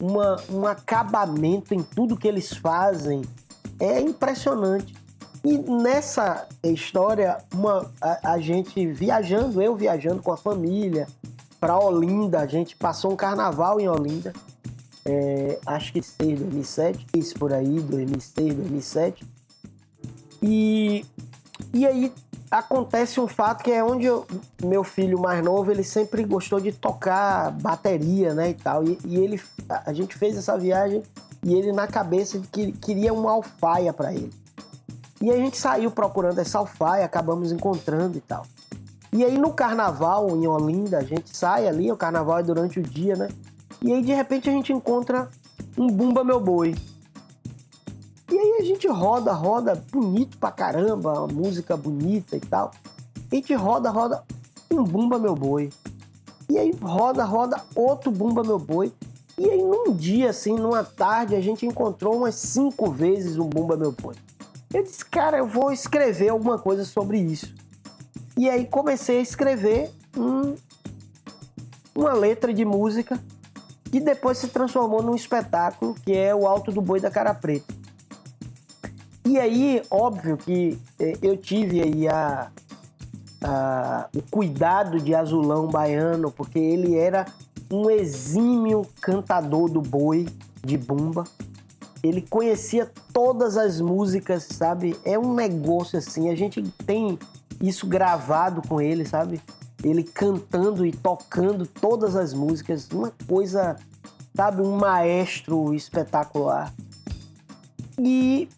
uma, 0.00 0.36
um 0.50 0.66
acabamento 0.66 1.72
em 1.72 1.82
tudo 1.82 2.16
que 2.16 2.26
eles 2.26 2.52
fazem. 2.52 3.22
É 3.78 4.00
impressionante. 4.00 4.94
E 5.44 5.58
nessa 5.58 6.46
história, 6.62 7.38
uma, 7.52 7.90
a, 8.00 8.32
a 8.32 8.38
gente 8.38 8.86
viajando, 8.86 9.60
eu 9.60 9.74
viajando 9.74 10.22
com 10.22 10.32
a 10.32 10.36
família 10.36 11.06
para 11.58 11.78
Olinda, 11.78 12.40
a 12.40 12.46
gente 12.46 12.76
passou 12.76 13.12
um 13.12 13.16
carnaval 13.16 13.80
em 13.80 13.88
Olinda, 13.88 14.32
é, 15.04 15.58
acho 15.66 15.92
que 15.92 16.02
6, 16.02 16.40
2007, 16.40 17.06
isso 17.16 17.34
por 17.34 17.52
aí, 17.52 17.80
2006, 17.80 18.54
2007. 18.54 19.24
E, 20.40 21.04
e 21.72 21.86
aí 21.86 22.12
acontece 22.52 23.18
um 23.18 23.26
fato 23.26 23.64
que 23.64 23.72
é 23.72 23.82
onde 23.82 24.04
eu, 24.04 24.26
meu 24.62 24.84
filho 24.84 25.18
mais 25.18 25.42
novo 25.42 25.70
ele 25.70 25.82
sempre 25.82 26.22
gostou 26.22 26.60
de 26.60 26.70
tocar 26.70 27.50
bateria, 27.50 28.34
né 28.34 28.50
e 28.50 28.54
tal. 28.54 28.84
E, 28.84 28.98
e 29.06 29.16
ele, 29.16 29.40
a 29.68 29.92
gente 29.94 30.14
fez 30.14 30.36
essa 30.36 30.58
viagem 30.58 31.02
e 31.42 31.54
ele 31.54 31.72
na 31.72 31.86
cabeça 31.86 32.38
que 32.52 32.72
queria 32.72 33.14
uma 33.14 33.32
alfaia 33.32 33.90
para 33.90 34.12
ele. 34.12 34.30
E 35.22 35.30
a 35.30 35.36
gente 35.36 35.56
saiu 35.56 35.90
procurando 35.90 36.38
essa 36.38 36.58
alfaia, 36.58 37.06
acabamos 37.06 37.50
encontrando 37.52 38.18
e 38.18 38.20
tal. 38.20 38.44
E 39.10 39.24
aí 39.24 39.38
no 39.38 39.54
carnaval 39.54 40.28
em 40.36 40.46
Olinda 40.46 40.98
a 40.98 41.02
gente 41.02 41.34
sai 41.34 41.66
ali, 41.66 41.90
o 41.90 41.96
carnaval 41.96 42.38
é 42.38 42.42
durante 42.42 42.78
o 42.78 42.82
dia, 42.82 43.16
né? 43.16 43.28
E 43.80 43.94
aí 43.94 44.02
de 44.02 44.12
repente 44.12 44.50
a 44.50 44.52
gente 44.52 44.74
encontra 44.74 45.26
um 45.78 45.86
Bumba 45.86 46.22
Meu 46.22 46.38
Boi. 46.38 46.74
E 48.32 48.38
aí 48.38 48.56
a 48.60 48.64
gente 48.64 48.88
roda, 48.88 49.30
roda, 49.34 49.84
bonito 49.92 50.38
pra 50.38 50.50
caramba, 50.50 51.26
música 51.26 51.76
bonita 51.76 52.34
e 52.34 52.40
tal. 52.40 52.70
A 53.30 53.34
gente 53.34 53.52
roda, 53.52 53.90
roda, 53.90 54.24
um 54.72 54.82
Bumba 54.82 55.18
Meu 55.18 55.34
Boi. 55.34 55.68
E 56.48 56.56
aí 56.56 56.70
roda, 56.80 57.24
roda, 57.24 57.62
outro 57.74 58.10
Bumba 58.10 58.42
Meu 58.42 58.58
Boi. 58.58 58.90
E 59.36 59.50
aí 59.50 59.62
num 59.62 59.92
dia, 59.92 60.30
assim, 60.30 60.54
numa 60.54 60.82
tarde, 60.82 61.36
a 61.36 61.42
gente 61.42 61.66
encontrou 61.66 62.16
umas 62.16 62.34
cinco 62.36 62.90
vezes 62.90 63.36
um 63.36 63.50
Bumba 63.50 63.76
Meu 63.76 63.92
Boi. 63.92 64.14
Eu 64.72 64.82
disse, 64.82 65.04
cara, 65.04 65.36
eu 65.36 65.46
vou 65.46 65.70
escrever 65.70 66.30
alguma 66.30 66.58
coisa 66.58 66.86
sobre 66.86 67.18
isso. 67.18 67.54
E 68.34 68.48
aí 68.48 68.64
comecei 68.64 69.18
a 69.18 69.22
escrever 69.22 69.90
um, 70.16 70.54
uma 71.94 72.14
letra 72.14 72.54
de 72.54 72.64
música 72.64 73.22
que 73.90 74.00
depois 74.00 74.38
se 74.38 74.48
transformou 74.48 75.02
num 75.02 75.14
espetáculo 75.14 75.94
que 76.02 76.16
é 76.16 76.34
o 76.34 76.46
Alto 76.46 76.72
do 76.72 76.80
Boi 76.80 76.98
da 76.98 77.10
Cara 77.10 77.34
Preta. 77.34 77.81
E 79.24 79.38
aí, 79.38 79.82
óbvio 79.90 80.36
que 80.36 80.78
eh, 80.98 81.16
eu 81.22 81.36
tive 81.36 81.80
aí 81.80 82.08
a, 82.08 82.50
a, 83.42 84.08
o 84.14 84.22
cuidado 84.22 84.98
de 84.98 85.14
Azulão 85.14 85.68
Baiano, 85.68 86.30
porque 86.30 86.58
ele 86.58 86.96
era 86.96 87.26
um 87.70 87.88
exímio 87.88 88.86
cantador 89.00 89.70
do 89.70 89.80
boi, 89.80 90.28
de 90.62 90.76
bumba. 90.76 91.24
Ele 92.02 92.20
conhecia 92.20 92.90
todas 93.12 93.56
as 93.56 93.80
músicas, 93.80 94.42
sabe? 94.44 94.96
É 95.04 95.16
um 95.16 95.34
negócio 95.34 95.98
assim, 95.98 96.28
a 96.28 96.34
gente 96.34 96.60
tem 96.84 97.16
isso 97.60 97.86
gravado 97.86 98.60
com 98.66 98.80
ele, 98.80 99.06
sabe? 99.06 99.40
Ele 99.84 100.02
cantando 100.02 100.84
e 100.84 100.90
tocando 100.90 101.64
todas 101.64 102.16
as 102.16 102.34
músicas, 102.34 102.88
uma 102.90 103.12
coisa, 103.26 103.76
sabe, 104.34 104.62
um 104.62 104.76
maestro 104.76 105.72
espetacular. 105.72 106.72
E 107.98 108.48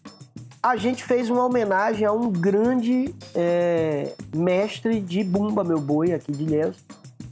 a 0.65 0.77
gente 0.77 1.03
fez 1.03 1.29
uma 1.29 1.45
homenagem 1.45 2.07
a 2.07 2.11
um 2.11 2.31
grande 2.31 3.13
é, 3.35 4.15
mestre 4.35 4.99
de 4.99 5.23
bumba, 5.23 5.63
meu 5.63 5.79
boi, 5.79 6.11
aqui 6.11 6.31
de 6.31 6.41
Ilhéus, 6.41 6.77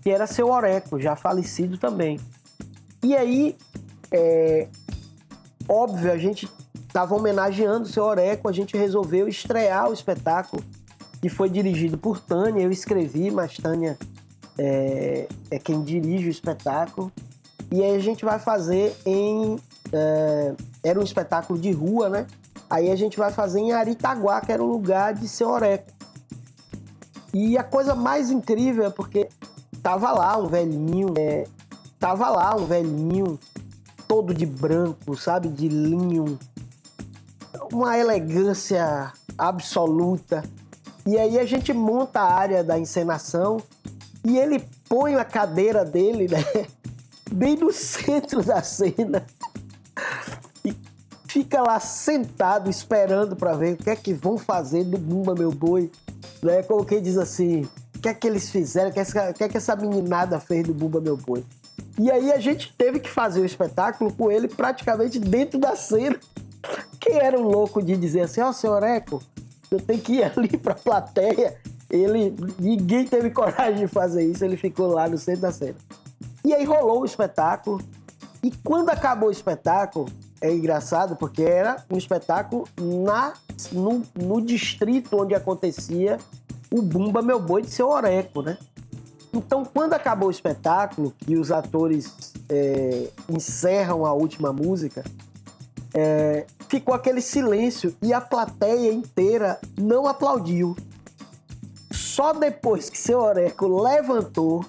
que 0.03 0.11
era 0.11 0.27
seu 0.27 0.51
Oreco, 0.51 0.99
já 0.99 1.15
falecido 1.15 1.75
também. 1.79 2.19
E 3.01 3.15
aí, 3.15 3.57
é, 4.11 4.67
óbvio, 5.67 6.11
a 6.11 6.17
gente 6.17 6.47
estava 6.87 7.15
homenageando 7.15 7.85
o 7.85 7.91
seu 7.91 8.03
Oreco, 8.03 8.47
a 8.47 8.51
gente 8.51 8.77
resolveu 8.77 9.27
estrear 9.27 9.89
o 9.89 9.93
espetáculo, 9.93 10.63
que 11.19 11.27
foi 11.27 11.49
dirigido 11.49 11.97
por 11.97 12.19
Tânia, 12.19 12.61
eu 12.61 12.69
escrevi, 12.71 13.31
mas 13.31 13.57
Tânia 13.57 13.97
é, 14.59 15.27
é 15.49 15.57
quem 15.57 15.81
dirige 15.81 16.27
o 16.27 16.29
espetáculo. 16.29 17.11
E 17.71 17.81
aí 17.81 17.95
a 17.95 17.99
gente 17.99 18.23
vai 18.23 18.37
fazer 18.37 18.95
em. 19.03 19.57
É, 19.91 20.53
era 20.83 20.99
um 20.99 21.03
espetáculo 21.03 21.57
de 21.57 21.71
rua, 21.71 22.09
né? 22.09 22.27
Aí 22.73 22.89
a 22.89 22.95
gente 22.95 23.19
vai 23.19 23.31
fazer 23.31 23.59
em 23.59 23.71
Aritaguá, 23.71 24.41
que 24.41 24.51
era 24.51 24.63
o 24.63 24.65
lugar 24.65 25.13
de 25.13 25.27
seu 25.27 25.47
Oreco. 25.47 25.91
E 27.31 27.55
a 27.55 27.63
coisa 27.63 27.93
mais 27.93 28.31
incrível 28.31 28.83
é 28.83 28.89
porque 28.89 29.29
tava 29.83 30.11
lá 30.11 30.35
um 30.37 30.47
velhinho, 30.47 31.13
é, 31.15 31.45
tava 31.99 32.31
lá 32.31 32.55
um 32.55 32.65
velhinho 32.65 33.39
todo 34.07 34.33
de 34.33 34.47
branco, 34.47 35.15
sabe, 35.15 35.49
de 35.49 35.67
linho, 35.67 36.39
uma 37.71 37.95
elegância 37.95 39.13
absoluta. 39.37 40.43
E 41.05 41.15
aí 41.15 41.37
a 41.37 41.45
gente 41.45 41.71
monta 41.73 42.21
a 42.21 42.33
área 42.33 42.63
da 42.63 42.79
encenação 42.79 43.61
e 44.23 44.35
ele 44.35 44.67
põe 44.89 45.13
a 45.13 45.23
cadeira 45.23 45.85
dele, 45.85 46.27
né, 46.27 46.43
bem 47.31 47.55
no 47.55 47.71
centro 47.71 48.41
da 48.41 48.63
cena 48.63 49.23
fica 51.33 51.63
lá 51.63 51.79
sentado 51.79 52.69
esperando 52.69 53.35
para 53.35 53.53
ver 53.53 53.73
o 53.73 53.77
que 53.77 53.89
é 53.89 53.95
que 53.95 54.13
vão 54.13 54.37
fazer 54.37 54.83
do 54.83 54.99
Bumba 54.99 55.33
Meu 55.33 55.51
Boi. 55.51 55.91
Né? 56.43 56.61
Como 56.61 56.85
quem 56.85 57.01
diz 57.01 57.17
assim, 57.17 57.67
o 57.95 57.99
que 57.99 58.07
é 58.07 58.13
que 58.13 58.27
eles 58.27 58.51
fizeram, 58.51 58.91
o 58.91 58.93
que, 58.93 58.99
é 58.99 59.03
que, 59.33 59.43
é 59.43 59.57
essa 59.57 59.75
meninada 59.75 60.39
fez 60.39 60.67
do 60.67 60.75
Bumba 60.75 61.01
Meu 61.01 61.17
Boi. 61.17 61.43
E 61.99 62.11
aí 62.11 62.31
a 62.31 62.39
gente 62.39 62.71
teve 62.77 62.99
que 62.99 63.09
fazer 63.09 63.41
o 63.41 63.45
espetáculo 63.45 64.13
com 64.13 64.31
ele 64.31 64.47
praticamente 64.47 65.17
dentro 65.17 65.57
da 65.59 65.75
cena. 65.75 66.19
Quem 67.01 67.17
era 67.17 67.39
um 67.39 67.47
louco 67.47 67.81
de 67.81 67.97
dizer 67.97 68.21
assim, 68.21 68.39
ó, 68.39 68.49
oh, 68.49 68.53
senhor 68.53 68.83
Eco, 68.83 69.19
eu 69.71 69.81
tenho 69.81 70.01
que 70.01 70.17
ir 70.17 70.23
ali 70.37 70.55
pra 70.55 70.75
plateia. 70.75 71.57
Ele, 71.89 72.35
ninguém 72.59 73.07
teve 73.07 73.31
coragem 73.31 73.87
de 73.87 73.87
fazer 73.87 74.23
isso, 74.23 74.45
ele 74.45 74.55
ficou 74.55 74.85
lá 74.85 75.09
no 75.09 75.17
centro 75.17 75.41
da 75.41 75.51
cena. 75.51 75.75
E 76.45 76.53
aí 76.53 76.63
rolou 76.63 77.01
o 77.01 77.05
espetáculo. 77.05 77.81
E 78.43 78.51
quando 78.63 78.89
acabou 78.89 79.29
o 79.29 79.31
espetáculo, 79.31 80.07
é 80.43 80.51
engraçado 80.51 81.15
porque 81.15 81.41
era 81.41 81.77
um 81.89 81.97
espetáculo 81.97 82.67
na, 82.77 83.31
no, 83.71 84.03
no 84.13 84.41
distrito 84.41 85.21
onde 85.21 85.33
acontecia 85.33 86.17
o 86.69 86.81
Bumba 86.81 87.21
Meu 87.21 87.39
Boi 87.39 87.61
de 87.61 87.71
seu 87.71 87.87
Oreco, 87.87 88.41
né? 88.41 88.57
Então, 89.33 89.63
quando 89.63 89.93
acabou 89.93 90.27
o 90.27 90.31
espetáculo 90.31 91.13
e 91.25 91.37
os 91.37 91.49
atores 91.49 92.33
é, 92.49 93.07
encerram 93.29 94.05
a 94.05 94.11
última 94.11 94.51
música, 94.51 95.05
é, 95.93 96.45
ficou 96.67 96.93
aquele 96.93 97.21
silêncio 97.21 97.95
e 98.01 98.13
a 98.13 98.19
plateia 98.19 98.91
inteira 98.91 99.57
não 99.77 100.07
aplaudiu. 100.07 100.75
Só 101.89 102.33
depois 102.33 102.89
que 102.89 102.97
seu 102.97 103.19
Oreco 103.19 103.65
levantou 103.81 104.65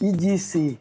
e 0.00 0.10
disse: 0.10 0.80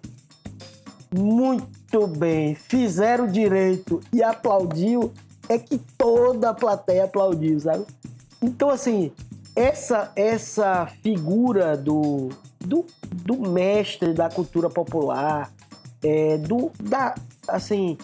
Muito 1.13 1.80
muito 1.91 2.07
bem, 2.07 2.55
fizeram 2.55 3.27
direito 3.27 3.99
e 4.13 4.23
aplaudiu, 4.23 5.11
é 5.49 5.57
que 5.57 5.77
toda 5.97 6.51
a 6.51 6.53
plateia 6.53 7.03
aplaudiu, 7.03 7.59
sabe? 7.59 7.85
Então, 8.41 8.69
assim, 8.69 9.11
essa, 9.53 10.09
essa 10.15 10.85
figura 11.03 11.75
do, 11.75 12.29
do, 12.59 12.85
do 13.11 13.37
mestre 13.49 14.13
da 14.13 14.29
cultura 14.29 14.69
popular, 14.69 15.51
é, 16.01 16.37
do, 16.37 16.71
da, 16.81 17.13
assim, 17.45 17.97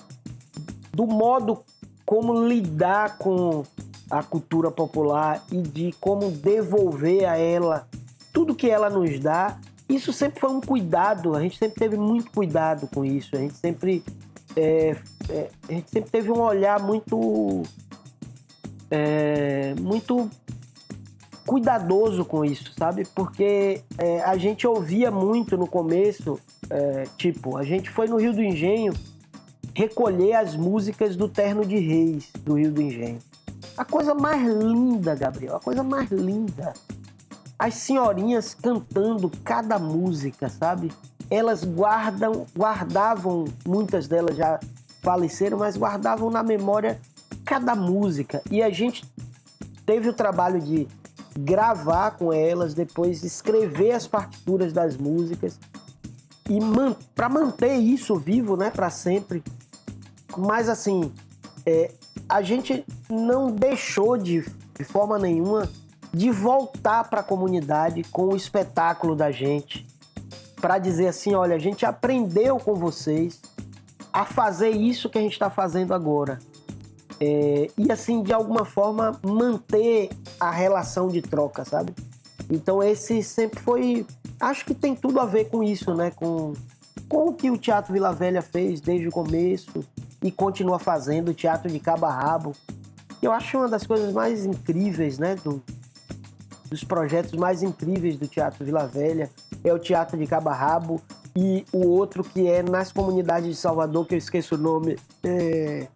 do 0.91 1.07
modo 1.07 1.63
como 2.05 2.45
lidar 2.45 3.17
com 3.17 3.63
a 4.09 4.21
cultura 4.21 4.69
popular 4.69 5.41
e 5.49 5.61
de 5.61 5.93
como 6.01 6.29
devolver 6.29 7.25
a 7.25 7.37
ela 7.37 7.87
tudo 8.33 8.53
que 8.53 8.69
ela 8.69 8.89
nos 8.89 9.19
dá, 9.19 9.57
isso 9.89 10.11
sempre 10.11 10.39
foi 10.39 10.49
um 10.49 10.59
cuidado, 10.59 11.35
a 11.35 11.41
gente 11.41 11.57
sempre 11.57 11.79
teve 11.79 11.97
muito 11.97 12.31
cuidado 12.31 12.87
com 12.87 13.05
isso, 13.05 13.35
a 13.35 13.39
gente 13.39 13.55
sempre, 13.55 14.03
é, 14.55 14.95
é, 15.29 15.49
a 15.67 15.71
gente 15.71 15.89
sempre 15.89 16.11
teve 16.11 16.31
um 16.31 16.41
olhar 16.41 16.79
muito, 16.81 17.63
é, 18.91 19.73
muito 19.79 20.29
cuidadoso 21.45 22.25
com 22.25 22.43
isso, 22.43 22.73
sabe? 22.77 23.05
Porque 23.15 23.81
é, 23.97 24.21
a 24.23 24.37
gente 24.37 24.67
ouvia 24.67 25.09
muito 25.09 25.57
no 25.57 25.67
começo, 25.67 26.37
é, 26.69 27.05
tipo, 27.17 27.55
a 27.55 27.63
gente 27.63 27.89
foi 27.89 28.07
no 28.07 28.17
Rio 28.17 28.33
do 28.33 28.43
Engenho 28.43 28.93
recolher 29.73 30.33
as 30.33 30.55
músicas 30.55 31.15
do 31.15 31.29
Terno 31.29 31.63
de 31.65 31.77
Reis 31.77 32.29
do 32.43 32.55
Rio 32.55 32.71
do 32.71 32.81
Engenho. 32.81 33.19
A 33.77 33.85
coisa 33.85 34.13
mais 34.13 34.41
linda, 34.43 35.15
Gabriel, 35.15 35.55
a 35.55 35.59
coisa 35.59 35.83
mais 35.83 36.09
linda 36.09 36.73
as 37.57 37.75
senhorinhas 37.75 38.53
cantando 38.53 39.31
cada 39.43 39.79
música, 39.79 40.49
sabe? 40.49 40.91
Elas 41.29 41.63
guardam, 41.63 42.45
guardavam, 42.55 43.45
muitas 43.65 44.07
delas 44.07 44.37
já 44.37 44.59
faleceram, 45.01 45.57
mas 45.57 45.75
guardavam 45.75 46.29
na 46.29 46.43
memória 46.43 46.99
cada 47.43 47.75
música. 47.75 48.41
E 48.51 48.61
a 48.61 48.69
gente 48.69 49.03
teve 49.85 50.09
o 50.09 50.13
trabalho 50.13 50.61
de 50.61 50.87
gravar 51.37 52.11
com 52.11 52.31
elas, 52.31 52.73
depois 52.73 53.23
escrever 53.23 53.91
as 53.91 54.07
partituras 54.07 54.73
das 54.73 54.97
músicas 54.97 55.59
e 56.49 56.59
man 56.59 56.95
para 57.13 57.29
manter 57.29 57.75
isso 57.75 58.15
vivo, 58.15 58.55
né, 58.55 58.69
para 58.69 58.89
sempre. 58.89 59.43
Mas 60.37 60.69
assim, 60.69 61.11
é, 61.65 61.91
a 62.27 62.41
gente 62.41 62.85
não 63.09 63.51
deixou 63.51 64.17
de, 64.17 64.45
de 64.77 64.83
forma 64.83 65.17
nenhuma 65.19 65.69
de 66.17 66.31
voltar 66.31 67.03
para 67.09 67.19
a 67.19 67.23
comunidade 67.23 68.03
com 68.05 68.29
o 68.29 68.35
espetáculo 68.35 69.15
da 69.15 69.29
gente, 69.31 69.85
para 70.59 70.79
dizer 70.79 71.07
assim: 71.07 71.35
olha, 71.35 71.55
a 71.55 71.59
gente 71.59 71.85
aprendeu 71.85 72.57
com 72.57 72.73
vocês 72.73 73.39
a 74.11 74.25
fazer 74.25 74.71
isso 74.71 75.09
que 75.09 75.19
a 75.19 75.21
gente 75.21 75.33
está 75.33 75.49
fazendo 75.49 75.93
agora. 75.93 76.39
É, 77.19 77.69
e 77.77 77.91
assim, 77.91 78.23
de 78.23 78.33
alguma 78.33 78.65
forma, 78.65 79.19
manter 79.23 80.09
a 80.39 80.49
relação 80.49 81.07
de 81.07 81.21
troca, 81.21 81.63
sabe? 81.63 81.93
Então, 82.49 82.81
esse 82.81 83.21
sempre 83.21 83.59
foi. 83.59 84.05
Acho 84.39 84.65
que 84.65 84.73
tem 84.73 84.95
tudo 84.95 85.19
a 85.19 85.25
ver 85.25 85.49
com 85.49 85.63
isso, 85.63 85.93
né? 85.93 86.11
Com, 86.11 86.53
com 87.07 87.27
o 87.27 87.33
que 87.33 87.51
o 87.51 87.57
Teatro 87.57 87.93
Vila 87.93 88.11
Velha 88.11 88.41
fez 88.41 88.81
desde 88.81 89.07
o 89.07 89.11
começo 89.11 89.85
e 90.23 90.31
continua 90.31 90.79
fazendo, 90.79 91.29
o 91.29 91.33
teatro 91.33 91.69
de 91.69 91.79
cabo 91.79 92.07
a 92.07 92.11
rabo. 92.11 92.53
Eu 93.21 93.31
acho 93.31 93.57
uma 93.57 93.67
das 93.67 93.85
coisas 93.85 94.13
mais 94.13 94.45
incríveis, 94.45 95.19
né? 95.19 95.35
Do, 95.35 95.61
dos 96.69 96.83
projetos 96.83 97.33
mais 97.33 97.63
incríveis 97.63 98.17
do 98.17 98.27
Teatro 98.27 98.63
Vila 98.63 98.85
Velha, 98.85 99.29
é 99.63 99.73
o 99.73 99.79
Teatro 99.79 100.17
de 100.17 100.27
Cabarrabo 100.27 101.01
e 101.35 101.65
o 101.71 101.87
outro 101.87 102.23
que 102.23 102.47
é 102.47 102.63
nas 102.63 102.91
comunidades 102.91 103.49
de 103.49 103.55
Salvador, 103.55 104.05
que 104.05 104.15
eu 104.15 104.17
esqueço 104.17 104.55
o 104.55 104.57
nome. 104.57 104.97
É... 105.23 105.87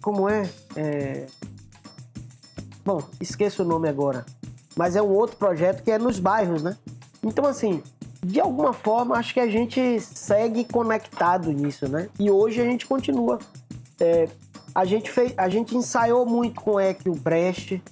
Como 0.00 0.28
é? 0.28 0.48
é? 0.76 1.26
Bom, 2.84 3.02
esqueço 3.20 3.62
o 3.62 3.66
nome 3.66 3.88
agora. 3.88 4.24
Mas 4.76 4.96
é 4.96 5.02
um 5.02 5.10
outro 5.10 5.36
projeto 5.36 5.82
que 5.82 5.90
é 5.90 5.98
nos 5.98 6.18
bairros, 6.18 6.62
né? 6.62 6.76
Então, 7.22 7.46
assim, 7.46 7.82
de 8.22 8.40
alguma 8.40 8.72
forma, 8.72 9.16
acho 9.16 9.32
que 9.32 9.40
a 9.40 9.48
gente 9.48 10.00
segue 10.00 10.64
conectado 10.64 11.50
nisso, 11.52 11.88
né? 11.88 12.08
E 12.18 12.30
hoje 12.30 12.60
a 12.60 12.64
gente 12.64 12.86
continua 12.86 13.38
é, 14.00 14.28
A 14.74 14.84
gente, 14.84 15.10
fez, 15.10 15.32
a 15.36 15.48
gente 15.48 15.76
ensaiou 15.76 16.26
muito 16.26 16.60
com 16.60 16.72
o 16.72 16.80
Eck 16.80 17.08
Brecht, 17.10 17.82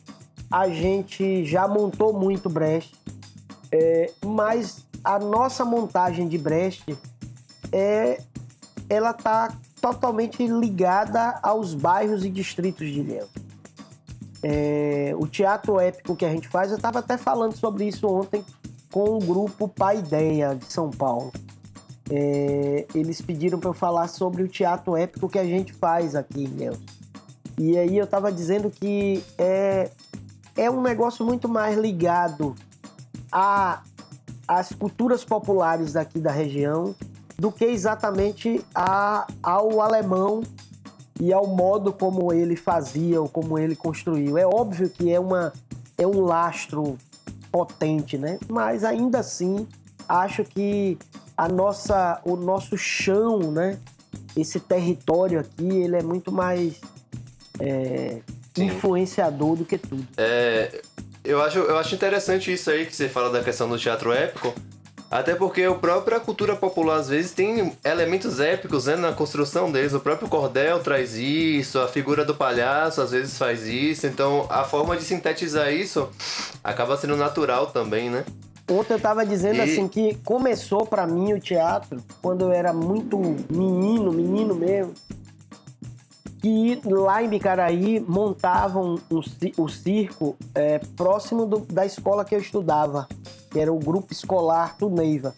a 0.53 0.69
gente 0.69 1.47
já 1.47 1.67
montou 1.67 2.13
muito 2.13 2.51
Brecht, 2.51 2.95
é, 3.73 4.13
mas 4.23 4.85
a 5.03 5.19
nossa 5.19 5.65
montagem 5.65 6.29
de 6.29 6.37
Brecht 6.37 6.95
é, 7.73 8.21
ela 8.87 9.15
tá 9.15 9.57
totalmente 9.81 10.47
ligada 10.47 11.41
aos 11.43 11.73
bairros 11.73 12.23
e 12.23 12.29
distritos 12.29 12.87
de 12.87 13.01
Ilhéus. 13.01 13.31
É, 14.43 15.15
o 15.19 15.27
teatro 15.27 15.81
épico 15.81 16.15
que 16.15 16.27
a 16.27 16.31
gente 16.31 16.49
faz, 16.49 16.71
eu 16.71 16.77
estava 16.77 16.99
até 16.99 17.17
falando 17.17 17.57
sobre 17.57 17.89
isso 17.89 18.07
ontem 18.07 18.45
com 18.91 19.17
o 19.17 19.19
grupo 19.21 19.67
Paideia 19.67 20.55
de 20.55 20.71
São 20.71 20.91
Paulo. 20.91 21.33
É, 22.11 22.87
eles 22.95 23.23
pediram 23.23 23.59
para 23.59 23.71
eu 23.71 23.75
falar 23.75 24.07
sobre 24.09 24.43
o 24.43 24.49
teatro 24.49 24.99
épico 24.99 25.31
que 25.31 25.39
a 25.39 25.45
gente 25.45 25.73
faz 25.73 26.15
aqui 26.15 26.43
em 26.43 26.45
Ilhéus. 26.45 26.79
E 27.59 27.79
aí 27.79 27.97
eu 27.97 28.05
estava 28.05 28.31
dizendo 28.31 28.71
que 28.71 29.25
é, 29.39 29.91
é 30.57 30.71
um 30.71 30.81
negócio 30.81 31.25
muito 31.25 31.49
mais 31.49 31.77
ligado 31.77 32.55
a 33.31 33.83
as 34.47 34.73
culturas 34.73 35.25
populares 35.25 35.95
daqui 35.95 36.19
da 36.19 36.31
região 36.31 36.95
do 37.39 37.51
que 37.51 37.65
exatamente 37.65 38.65
a, 38.75 39.27
ao 39.43 39.81
alemão 39.81 40.43
e 41.19 41.33
ao 41.33 41.47
modo 41.47 41.93
como 41.93 42.33
ele 42.33 42.57
fazia 42.57 43.21
ou 43.21 43.29
como 43.29 43.59
ele 43.59 43.75
construiu. 43.75 44.37
É 44.37 44.47
óbvio 44.47 44.91
que 44.91 45.11
é, 45.11 45.19
uma, 45.19 45.53
é 45.97 46.07
um 46.07 46.21
lastro 46.21 46.99
potente, 47.51 48.19
né? 48.19 48.39
Mas 48.49 48.85
ainda 48.85 49.21
assim, 49.21 49.67
acho 50.09 50.45
que 50.45 50.99
a 51.37 51.49
nossa, 51.49 52.21
o 52.25 52.37
nosso 52.37 52.77
chão, 52.77 53.39
né? 53.51 53.79
Esse 54.37 54.61
território 54.61 55.41
aqui, 55.41 55.67
ele 55.67 55.97
é 55.97 56.03
muito 56.03 56.31
mais 56.31 56.81
é, 57.61 58.21
influenciador 58.59 59.57
do 59.57 59.65
que 59.65 59.79
tudo. 59.79 60.07
É, 60.17 60.83
eu 61.25 61.41
acho, 61.41 61.59
eu 61.59 61.79
acho 61.79 61.95
interessante 61.95 62.53
isso 62.53 62.71
aí 62.71 62.85
que 62.85 62.95
você 62.95 63.09
fala 63.09 63.31
da 63.31 63.43
questão 63.43 63.69
do 63.69 63.79
teatro 63.79 64.13
épico. 64.13 64.53
Até 65.11 65.35
porque 65.35 65.63
a 65.63 65.75
própria 65.75 66.19
cultura 66.19 66.57
popular, 66.57 66.97
às 66.97 67.11
vezes, 67.11 67.33
tem 67.33 67.77
elementos 67.85 68.41
épicos 68.41 68.87
né, 68.87 68.97
na 68.97 69.13
construção 69.13 69.71
deles. 69.71 69.93
O 69.93 70.01
próprio 70.01 70.27
cordel 70.27 70.81
traz 70.81 71.15
isso, 71.15 71.79
a 71.79 71.87
figura 71.87 72.25
do 72.25 72.35
palhaço 72.35 73.03
às 73.03 73.11
vezes 73.11 73.37
faz 73.37 73.67
isso. 73.67 74.07
Então, 74.07 74.47
a 74.49 74.65
forma 74.65 74.97
de 74.97 75.05
sintetizar 75.05 75.71
isso 75.71 76.09
acaba 76.65 76.97
sendo 76.97 77.15
natural 77.15 77.67
também, 77.67 78.09
né? 78.09 78.25
Ontem 78.71 78.95
eu 78.95 79.01
tava 79.01 79.27
dizendo 79.27 79.57
e... 79.57 79.61
assim 79.61 79.87
que 79.87 80.15
começou 80.25 80.87
para 80.87 81.07
mim 81.07 81.35
o 81.35 81.41
teatro 81.41 82.03
quando 82.23 82.47
eu 82.47 82.53
era 82.53 82.73
muito 82.73 83.19
menino, 83.51 84.11
menino 84.13 84.55
mesmo. 84.55 84.95
E 86.43 86.81
lá 86.85 87.23
em 87.23 87.29
Bicaraí 87.29 88.01
montavam 88.01 88.97
um, 89.11 89.21
o 89.57 89.69
circo 89.69 90.37
é, 90.55 90.81
próximo 90.97 91.47
do, 91.47 91.61
da 91.61 91.87
escola 91.87 92.25
que 92.25 92.35
eu 92.35 92.41
estudava, 92.41 93.07
que 93.51 93.61
era 93.61 93.73
o 93.73 93.79
grupo 93.79 94.13
escolar 94.13 94.77
do 94.77 94.91
Neiva. 94.91 95.35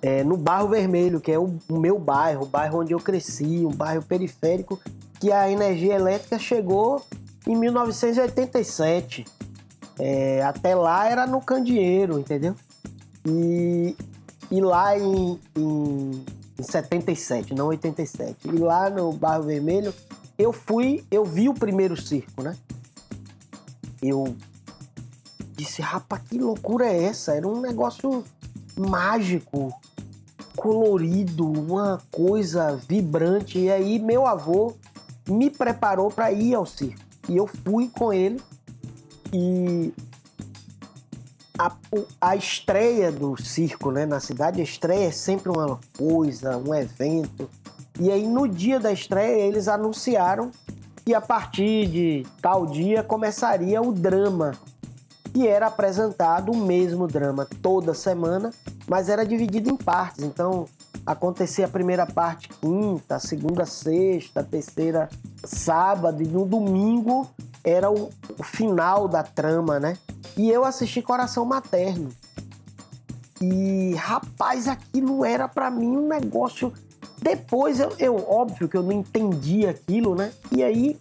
É, 0.00 0.24
no 0.24 0.36
Barro 0.36 0.68
Vermelho, 0.68 1.20
que 1.20 1.30
é 1.30 1.38
o, 1.38 1.58
o 1.68 1.78
meu 1.78 1.98
bairro, 1.98 2.44
o 2.44 2.46
bairro 2.46 2.80
onde 2.80 2.94
eu 2.94 2.98
cresci, 2.98 3.66
um 3.66 3.74
bairro 3.74 4.02
periférico, 4.02 4.80
que 5.20 5.30
a 5.30 5.50
energia 5.50 5.94
elétrica 5.94 6.38
chegou 6.38 7.02
em 7.46 7.54
1987. 7.56 9.24
É, 9.98 10.42
até 10.42 10.74
lá 10.74 11.08
era 11.08 11.26
no 11.26 11.40
Candeeiro, 11.40 12.18
entendeu? 12.18 12.54
E, 13.26 13.96
e 14.50 14.60
lá 14.60 14.98
em, 14.98 15.38
em 15.56 16.24
em 16.58 16.62
77, 16.62 17.54
não 17.54 17.66
87. 17.68 18.48
E 18.48 18.58
lá 18.58 18.88
no 18.88 19.12
Barro 19.12 19.44
Vermelho, 19.44 19.92
eu 20.38 20.52
fui, 20.52 21.04
eu 21.10 21.24
vi 21.24 21.48
o 21.48 21.54
primeiro 21.54 22.00
circo, 22.00 22.42
né? 22.42 22.56
Eu 24.02 24.36
disse, 25.56 25.82
rapaz, 25.82 26.22
que 26.28 26.38
loucura 26.38 26.86
é 26.86 27.04
essa? 27.04 27.32
Era 27.34 27.48
um 27.48 27.60
negócio 27.60 28.24
mágico, 28.76 29.72
colorido, 30.54 31.50
uma 31.50 32.00
coisa 32.10 32.76
vibrante. 32.76 33.58
E 33.58 33.70
aí 33.70 33.98
meu 33.98 34.26
avô 34.26 34.74
me 35.28 35.50
preparou 35.50 36.10
para 36.10 36.32
ir 36.32 36.54
ao 36.54 36.66
circo. 36.66 37.00
E 37.28 37.36
eu 37.36 37.46
fui 37.46 37.88
com 37.88 38.12
ele 38.12 38.40
e 39.32 39.92
a, 41.58 41.72
a 42.20 42.36
estreia 42.36 43.10
do 43.10 43.36
circo 43.40 43.90
né, 43.90 44.06
na 44.06 44.20
cidade, 44.20 44.60
a 44.60 44.64
estreia 44.64 45.08
é 45.08 45.10
sempre 45.10 45.50
uma 45.50 45.78
coisa, 45.96 46.56
um 46.56 46.74
evento. 46.74 47.48
E 47.98 48.10
aí 48.10 48.26
no 48.26 48.46
dia 48.46 48.78
da 48.78 48.92
estreia 48.92 49.42
eles 49.42 49.68
anunciaram 49.68 50.50
que 51.04 51.14
a 51.14 51.20
partir 51.20 51.86
de 51.86 52.26
tal 52.42 52.66
dia 52.66 53.02
começaria 53.02 53.80
o 53.80 53.92
drama. 53.92 54.52
E 55.34 55.46
era 55.46 55.66
apresentado 55.66 56.50
o 56.50 56.56
mesmo 56.56 57.06
drama 57.06 57.46
toda 57.60 57.92
semana, 57.92 58.50
mas 58.88 59.08
era 59.08 59.24
dividido 59.24 59.70
em 59.70 59.76
partes. 59.76 60.24
Então 60.24 60.66
acontecia 61.04 61.66
a 61.66 61.68
primeira 61.68 62.06
parte 62.06 62.48
quinta, 62.48 63.18
segunda 63.18 63.64
sexta, 63.64 64.42
terceira 64.42 65.08
sábado 65.44 66.22
e 66.22 66.26
no 66.26 66.44
domingo 66.44 67.28
era 67.66 67.90
o, 67.90 68.10
o 68.38 68.44
final 68.44 69.08
da 69.08 69.24
trama, 69.24 69.80
né? 69.80 69.98
E 70.36 70.48
eu 70.48 70.64
assisti 70.64 71.02
Coração 71.02 71.44
Materno. 71.44 72.10
E 73.42 73.92
rapaz, 73.96 74.68
aquilo 74.68 75.24
era 75.24 75.48
para 75.48 75.68
mim 75.68 75.96
um 75.96 76.06
negócio. 76.06 76.72
Depois 77.20 77.80
eu, 77.80 77.92
eu, 77.98 78.16
óbvio 78.30 78.68
que 78.68 78.76
eu 78.76 78.84
não 78.84 78.92
entendi 78.92 79.66
aquilo, 79.66 80.14
né? 80.14 80.32
E 80.52 80.62
aí, 80.62 80.96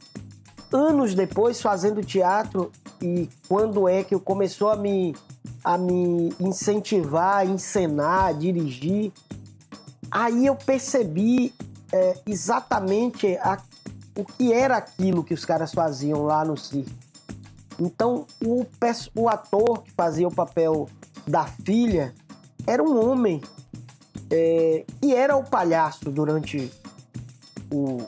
anos 0.74 1.14
depois, 1.14 1.62
fazendo 1.62 2.04
teatro, 2.04 2.72
e 3.00 3.30
quando 3.48 3.88
é 3.88 4.04
que 4.04 4.16
eu 4.16 4.20
começou 4.20 4.70
a 4.70 4.76
me, 4.76 5.16
a 5.64 5.78
me 5.78 6.34
incentivar, 6.40 7.38
a 7.38 7.46
encenar, 7.46 8.26
a 8.26 8.32
dirigir, 8.32 9.12
aí 10.10 10.48
eu 10.48 10.56
percebi 10.56 11.54
é, 11.92 12.18
exatamente 12.26 13.38
a, 13.38 13.62
o 14.16 14.24
que 14.24 14.54
era 14.54 14.78
aquilo 14.78 15.24
que 15.24 15.34
os 15.34 15.44
caras 15.44 15.74
faziam 15.74 16.24
lá 16.24 16.44
no 16.46 16.58
circo. 16.58 16.92
Então, 17.80 18.26
o, 18.44 18.66
o 19.16 19.30
ator 19.30 19.84
que 19.84 19.92
fazia 19.92 20.28
o 20.28 20.34
papel 20.34 20.88
da 21.28 21.46
filha 21.46 22.14
era 22.66 22.82
um 22.82 23.10
homem 23.10 23.42
é, 24.32 24.86
e 25.02 25.14
era 25.14 25.36
o 25.36 25.44
palhaço 25.44 26.10
durante 26.10 26.72
o, 27.72 28.02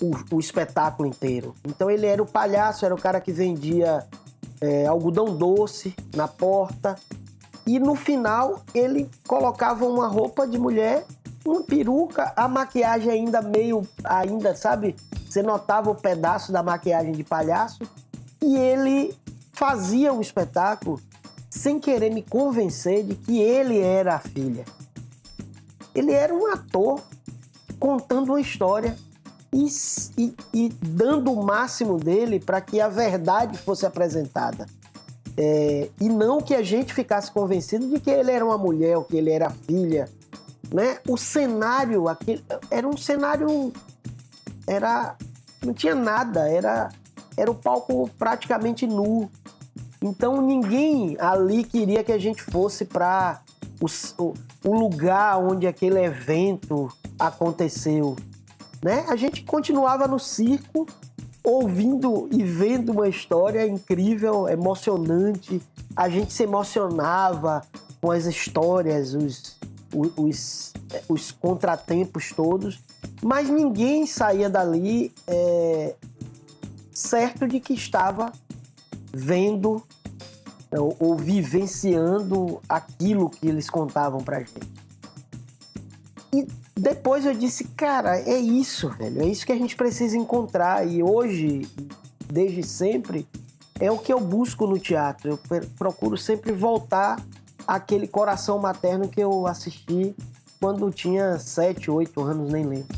o, 0.00 0.10
o, 0.32 0.40
espetáculo 0.40 1.08
inteiro. 1.08 1.54
Então, 1.64 1.90
ele 1.90 2.06
era 2.06 2.22
o 2.22 2.26
palhaço, 2.26 2.84
era 2.84 2.94
o 2.94 3.00
cara 3.00 3.20
que 3.20 3.32
vendia 3.32 4.04
é, 4.60 4.86
algodão 4.86 5.36
doce 5.36 5.94
na 6.14 6.26
porta. 6.26 6.96
E 7.64 7.78
no 7.78 7.94
final, 7.94 8.62
ele 8.74 9.08
colocava 9.26 9.86
uma 9.86 10.08
roupa 10.08 10.46
de 10.46 10.58
mulher, 10.58 11.06
uma 11.44 11.62
peruca, 11.62 12.32
a 12.36 12.46
maquiagem 12.46 13.10
ainda 13.10 13.42
meio, 13.42 13.86
ainda, 14.04 14.54
sabe, 14.54 14.94
você 15.28 15.42
notava 15.42 15.90
o 15.90 15.94
pedaço 15.94 16.52
da 16.52 16.62
maquiagem 16.62 17.12
de 17.12 17.24
palhaço 17.24 17.82
e 18.40 18.56
ele 18.56 19.16
fazia 19.52 20.12
o 20.12 20.20
espetáculo 20.20 21.00
sem 21.50 21.78
querer 21.78 22.10
me 22.10 22.22
convencer 22.22 23.04
de 23.04 23.14
que 23.14 23.40
ele 23.40 23.78
era 23.78 24.14
a 24.14 24.18
filha. 24.18 24.64
Ele 25.94 26.12
era 26.12 26.34
um 26.34 26.46
ator 26.46 27.00
contando 27.78 28.30
uma 28.30 28.40
história 28.40 28.96
e, 29.52 29.66
e, 30.16 30.34
e 30.54 30.68
dando 30.68 31.32
o 31.32 31.44
máximo 31.44 31.98
dele 31.98 32.40
para 32.40 32.60
que 32.60 32.80
a 32.80 32.88
verdade 32.88 33.58
fosse 33.58 33.84
apresentada. 33.84 34.66
É, 35.36 35.88
e 36.00 36.08
não 36.08 36.40
que 36.40 36.54
a 36.54 36.62
gente 36.62 36.92
ficasse 36.92 37.30
convencido 37.30 37.86
de 37.88 38.00
que 38.00 38.10
ele 38.10 38.30
era 38.30 38.44
uma 38.44 38.58
mulher 38.58 38.96
ou 38.96 39.04
que 39.04 39.16
ele 39.16 39.30
era 39.30 39.50
filha. 39.50 40.08
Né? 40.72 40.98
O 41.08 41.16
cenário 41.16 42.08
aquele, 42.08 42.44
era 42.70 42.88
um 42.88 42.96
cenário. 42.96 43.72
Era 44.66 45.16
não 45.64 45.72
tinha 45.72 45.94
nada, 45.94 46.48
era, 46.48 46.90
era 47.36 47.50
o 47.50 47.54
palco 47.54 48.10
praticamente 48.18 48.86
nu. 48.86 49.30
Então 50.02 50.40
ninguém 50.40 51.16
ali 51.20 51.62
queria 51.62 52.02
que 52.02 52.12
a 52.12 52.18
gente 52.18 52.42
fosse 52.42 52.84
para 52.84 53.40
o, 53.80 54.34
o, 54.64 54.74
lugar 54.74 55.38
onde 55.38 55.66
aquele 55.66 56.00
evento 56.00 56.88
aconteceu. 57.18 58.16
Né? 58.82 59.04
A 59.08 59.14
gente 59.14 59.44
continuava 59.44 60.08
no 60.08 60.18
circo, 60.18 60.86
ouvindo 61.44 62.28
e 62.32 62.42
vendo 62.42 62.92
uma 62.92 63.08
história 63.08 63.66
incrível, 63.66 64.48
emocionante. 64.48 65.62
A 65.94 66.08
gente 66.08 66.32
se 66.32 66.42
emocionava 66.42 67.62
com 68.00 68.10
as 68.10 68.26
histórias, 68.26 69.14
os, 69.14 69.56
os, 69.92 70.72
os 71.08 71.30
contratempos 71.30 72.32
todos 72.34 72.80
mas 73.22 73.48
ninguém 73.48 74.04
saía 74.04 74.50
dali 74.50 75.12
é, 75.28 75.94
certo 76.92 77.46
de 77.46 77.60
que 77.60 77.72
estava 77.72 78.32
vendo 79.12 79.82
ou, 80.72 80.96
ou 80.98 81.16
vivenciando 81.16 82.60
aquilo 82.68 83.30
que 83.30 83.46
eles 83.46 83.70
contavam 83.70 84.22
para 84.24 84.40
gente. 84.40 84.68
e 86.32 86.48
depois 86.74 87.24
eu 87.24 87.34
disse, 87.34 87.64
cara, 87.64 88.18
é 88.18 88.38
isso, 88.38 88.88
velho, 88.90 89.22
é 89.22 89.26
isso 89.26 89.46
que 89.46 89.52
a 89.52 89.56
gente 89.56 89.76
precisa 89.76 90.16
encontrar. 90.16 90.88
E 90.88 91.02
hoje, 91.02 91.68
desde 92.26 92.62
sempre, 92.62 93.28
é 93.78 93.90
o 93.90 93.98
que 93.98 94.12
eu 94.12 94.18
busco 94.18 94.66
no 94.66 94.78
teatro. 94.78 95.38
Eu 95.50 95.60
procuro 95.78 96.16
sempre 96.16 96.50
voltar 96.50 97.22
àquele 97.66 98.06
coração 98.06 98.58
materno 98.58 99.08
que 99.08 99.20
eu 99.20 99.46
assisti 99.46 100.14
quando 100.60 100.90
tinha 100.92 101.38
sete, 101.38 101.90
oito 101.90 102.20
anos, 102.22 102.52
nem 102.52 102.64
lembro. 102.64 102.96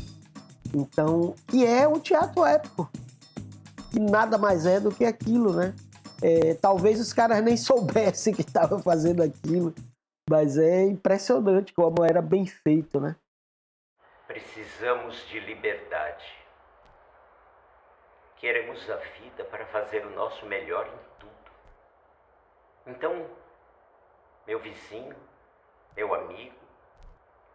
Então, 0.73 1.33
que 1.47 1.65
é 1.65 1.87
o 1.87 1.99
teatro 1.99 2.45
épico. 2.45 2.89
Que 3.91 3.99
nada 3.99 4.37
mais 4.37 4.65
é 4.65 4.79
do 4.79 4.93
que 4.93 5.05
aquilo, 5.05 5.53
né? 5.53 5.73
É, 6.21 6.53
talvez 6.55 6.99
os 6.99 7.13
caras 7.13 7.43
nem 7.43 7.55
soubessem 7.57 8.33
que 8.33 8.41
estavam 8.41 8.79
fazendo 8.79 9.23
aquilo, 9.23 9.73
mas 10.29 10.57
é 10.57 10.83
impressionante 10.83 11.73
como 11.73 12.03
era 12.03 12.21
bem 12.21 12.45
feito, 12.45 12.99
né? 12.99 13.15
Precisamos 14.27 15.15
de 15.27 15.39
liberdade. 15.39 16.25
Queremos 18.37 18.89
a 18.89 18.97
vida 18.97 19.43
para 19.45 19.65
fazer 19.67 20.05
o 20.05 20.09
nosso 20.11 20.45
melhor 20.45 20.85
em 20.87 21.19
tudo. 21.19 21.35
Então, 22.87 23.25
meu 24.45 24.59
vizinho, 24.59 25.15
meu 25.95 26.13
amigo, 26.13 26.55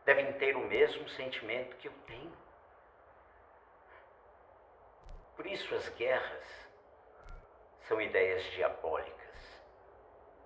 devem 0.05 0.33
ter 0.35 0.57
o 0.57 0.61
mesmo 0.61 1.09
sentimento 1.11 1.77
que 1.77 1.89
eu 1.89 1.93
tenho. 2.07 2.33
Por 5.37 5.47
isso 5.47 5.75
as 5.75 5.89
guerras 5.91 6.69
são 7.83 8.01
ideias 8.01 8.43
diabólicas. 8.53 9.21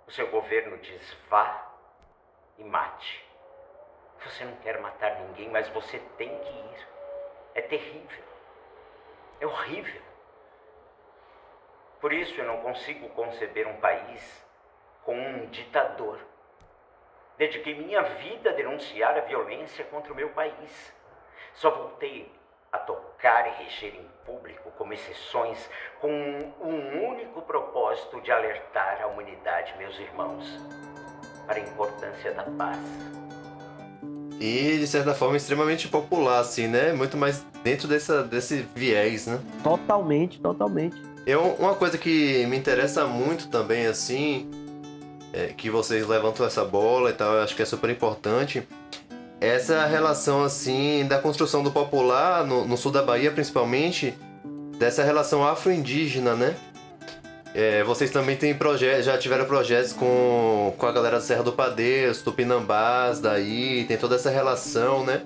O 0.07 0.11
seu 0.11 0.31
governo 0.31 0.79
diz 0.79 1.13
vá 1.29 1.73
e 2.59 2.65
mate. 2.65 3.29
Você 4.25 4.45
não 4.45 4.57
quer 4.57 4.81
matar 4.81 5.21
ninguém, 5.21 5.51
mas 5.51 5.69
você 5.69 5.99
tem 6.17 6.29
que 6.29 6.49
ir. 6.49 6.89
É 7.55 7.63
terrível. 7.63 8.25
É 9.41 9.47
horrível. 9.47 10.03
Por 12.01 12.13
isso 12.13 12.39
eu 12.39 12.45
não 12.45 12.61
consigo 12.61 13.09
conceber 13.11 13.67
um 13.67 13.81
país 13.81 14.47
com 15.05 15.15
um 15.15 15.47
ditador. 15.47 16.21
Dediquei 17.37 17.74
minha 17.74 18.01
vida 18.03 18.51
a 18.51 18.53
denunciar 18.53 19.18
a 19.18 19.22
violência 19.22 19.85
contra 19.87 20.12
o 20.12 20.16
meu 20.16 20.28
país. 20.28 20.93
Só 21.55 21.70
voltei 21.70 22.30
a 22.70 22.78
tocar 22.78 23.49
e 23.49 23.64
reger 23.64 23.95
em 23.95 24.07
público, 24.24 24.70
como 24.78 24.93
exceções, 24.93 25.59
com 26.01 26.11
um 26.11 27.09
único 27.11 27.43
propósito 27.43 28.20
de 28.20 28.30
alertar 28.30 29.01
a 29.03 29.07
humanidade, 29.09 29.74
meus 29.78 29.99
irmãos, 29.99 30.61
para 31.47 31.57
a 31.57 31.61
importância 31.61 32.32
da 32.32 32.45
paz. 32.45 32.78
E, 34.41 34.78
de 34.78 34.87
certa 34.87 35.14
forma, 35.14 35.37
extremamente 35.37 35.89
popular, 35.89 36.39
assim, 36.39 36.68
né? 36.68 36.93
Muito 36.93 37.16
mais 37.16 37.41
dentro 37.62 37.89
dessa, 37.89 38.22
desse 38.22 38.62
viés, 38.74 39.26
né? 39.26 39.41
Totalmente, 39.62 40.41
totalmente. 40.41 41.01
Eu, 41.26 41.55
uma 41.55 41.74
coisa 41.74 41.97
que 41.97 42.47
me 42.47 42.57
interessa 42.57 43.07
muito 43.07 43.49
também, 43.49 43.87
assim, 43.87 44.51
é 45.35 45.49
que 45.49 45.68
vocês 45.68 46.07
levantam 46.07 46.47
essa 46.47 46.64
bola 46.64 47.11
e 47.11 47.12
tal, 47.12 47.35
eu 47.35 47.43
acho 47.43 47.57
que 47.57 47.62
é 47.62 47.64
super 47.64 47.91
importante, 47.91 48.66
essa 49.41 49.85
relação, 49.85 50.45
assim, 50.45 51.05
da 51.09 51.18
construção 51.18 51.62
do 51.62 51.72
popular, 51.72 52.47
no, 52.47 52.64
no 52.64 52.76
sul 52.76 52.93
da 52.93 53.03
Bahia 53.03 53.32
principalmente, 53.32 54.14
dessa 54.78 55.03
relação 55.03 55.47
afro-indígena, 55.47 56.35
né? 56.35 56.55
É, 57.53 57.85
vocês 57.85 58.11
também 58.11 58.37
têm 58.37 58.55
projetos, 58.55 59.05
já 59.05 59.18
tiveram 59.18 59.45
projetos 59.45 59.93
com, 59.93 60.72
com 60.78 60.87
a 60.87 60.93
galera 60.93 61.16
da 61.16 61.22
Serra 61.22 61.43
do 61.43 61.53
Padeiro, 61.53 62.14
Tupinambás, 62.16 63.20
daí, 63.20 63.85
tem 63.85 63.97
toda 63.97 64.14
essa 64.14 64.30
relação, 64.30 65.05
né? 65.05 65.20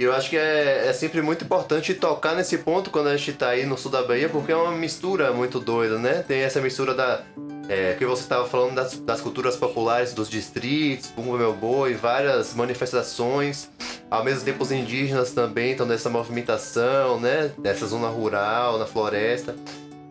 E 0.00 0.04
eu 0.04 0.14
acho 0.14 0.30
que 0.30 0.36
é, 0.38 0.86
é 0.86 0.92
sempre 0.94 1.20
muito 1.20 1.44
importante 1.44 1.92
tocar 1.92 2.34
nesse 2.34 2.56
ponto 2.56 2.90
quando 2.90 3.08
a 3.08 3.16
gente 3.18 3.34
tá 3.34 3.50
aí 3.50 3.66
no 3.66 3.76
sul 3.76 3.90
da 3.90 4.02
Bahia, 4.02 4.30
porque 4.30 4.50
é 4.50 4.56
uma 4.56 4.72
mistura 4.72 5.30
muito 5.30 5.60
doida, 5.60 5.98
né? 5.98 6.24
Tem 6.26 6.40
essa 6.40 6.58
mistura 6.58 6.94
da. 6.94 7.20
É, 7.68 7.92
que 7.98 8.06
você 8.06 8.22
estava 8.22 8.48
falando 8.48 8.76
das, 8.76 8.98
das 8.98 9.20
culturas 9.20 9.56
populares 9.56 10.14
dos 10.14 10.30
distritos, 10.30 11.10
Bumba 11.10 11.36
Meu 11.36 11.52
Boi, 11.52 11.92
várias 11.92 12.54
manifestações. 12.54 13.68
Ao 14.10 14.24
mesmo 14.24 14.42
tempo, 14.42 14.62
os 14.62 14.72
indígenas 14.72 15.32
também 15.32 15.72
estão 15.72 15.84
nessa 15.84 16.08
movimentação, 16.08 17.20
né? 17.20 17.50
Nessa 17.58 17.86
zona 17.86 18.08
rural, 18.08 18.78
na 18.78 18.86
floresta. 18.86 19.54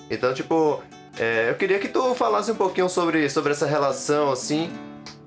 Então, 0.08 0.36
tipo, 0.36 0.84
é, 1.18 1.50
eu 1.50 1.56
queria 1.56 1.80
que 1.80 1.88
tu 1.88 2.14
falasse 2.14 2.52
um 2.52 2.56
pouquinho 2.56 2.88
sobre, 2.90 3.28
sobre 3.28 3.54
essa 3.54 3.66
relação, 3.66 4.32
assim, 4.32 4.70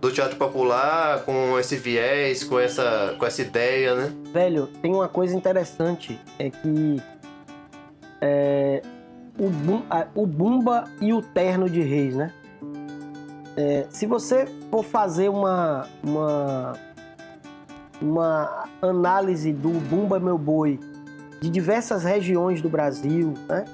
do 0.03 0.11
teatro 0.11 0.37
popular 0.37 1.25
com 1.25 1.57
esse 1.61 1.77
viés, 1.77 2.43
com 2.43 2.59
essa, 2.59 3.15
com 3.17 3.25
essa 3.25 3.41
ideia, 3.41 3.95
né? 3.95 4.13
Velho, 4.33 4.67
tem 4.67 4.93
uma 4.93 5.07
coisa 5.07 5.37
interessante, 5.37 6.19
é 6.41 6.51
que 6.51 7.01
é, 8.21 8.83
o, 9.39 9.49
bum, 9.49 9.83
a, 9.89 10.09
o 10.13 10.27
Bumba 10.27 10.87
e 11.01 11.13
o 11.13 11.23
Terno 11.23 11.71
de 11.71 11.81
Reis, 11.81 12.17
né? 12.17 12.33
É, 13.57 13.87
se 13.91 14.05
você 14.05 14.49
for 14.73 14.83
fazer 14.83 15.29
uma, 15.29 15.87
uma, 16.03 16.73
uma 18.01 18.65
análise 18.83 19.53
do 19.53 19.69
Bumba 19.69 20.19
Meu 20.19 20.37
Boi 20.37 20.81
de 21.41 21.49
diversas 21.49 22.03
regiões 22.03 22.61
do 22.61 22.69
Brasil, 22.69 23.35
né? 23.49 23.67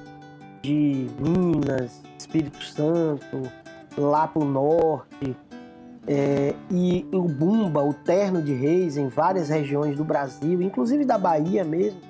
De 0.61 1.09
Minas, 1.19 2.03
Espírito 2.19 2.63
Santo, 2.65 3.51
lá 3.97 4.29
pro 4.29 4.45
norte, 4.45 5.35
é, 6.07 6.55
e 6.71 7.07
o 7.13 7.23
Bumba, 7.23 7.83
o 7.83 7.93
Terno 7.93 8.43
de 8.43 8.53
Reis, 8.53 8.97
em 8.97 9.09
várias 9.09 9.49
regiões 9.49 9.97
do 9.97 10.05
Brasil, 10.05 10.63
inclusive 10.63 11.05
da 11.05 11.19
Bahia 11.19 11.65
mesmo, 11.65 12.01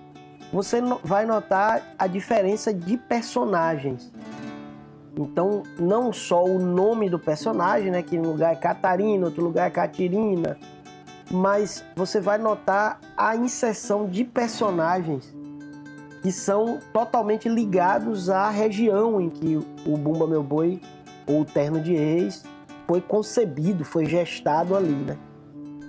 você 0.53 0.81
vai 1.05 1.27
notar 1.27 1.95
a 1.99 2.07
diferença 2.07 2.73
de 2.73 2.97
personagens. 2.97 4.13
Então, 5.17 5.63
não 5.79 6.13
só 6.13 6.45
o 6.45 6.59
nome 6.59 7.11
do 7.11 7.19
personagem, 7.19 7.91
né, 7.91 8.03
que 8.03 8.19
um 8.19 8.23
lugar 8.23 8.53
é 8.53 8.57
Catarina, 8.57 9.27
outro 9.27 9.43
lugar 9.43 9.67
é 9.67 9.71
Catirina, 9.71 10.57
mas 11.31 11.85
você 11.97 12.21
vai 12.21 12.39
notar 12.39 13.01
a 13.17 13.37
inserção 13.37 14.07
de 14.07 14.25
personagens 14.25 15.35
que 16.23 16.33
são 16.33 16.79
totalmente 16.93 17.49
ligados 17.49 18.31
à 18.31 18.49
região 18.49 19.21
em 19.21 19.29
que 19.29 19.57
o 19.57 19.97
Bumba 19.97 20.27
Meu 20.27 20.43
Boi 20.43 20.81
ou 21.27 21.43
o 21.43 21.45
Terno 21.45 21.81
de 21.81 21.95
Reis 21.95 22.45
foi 22.89 23.03
concebido, 23.03 23.85
foi 23.85 24.07
gestado 24.07 24.75
ali, 24.75 24.95
né? 24.95 25.19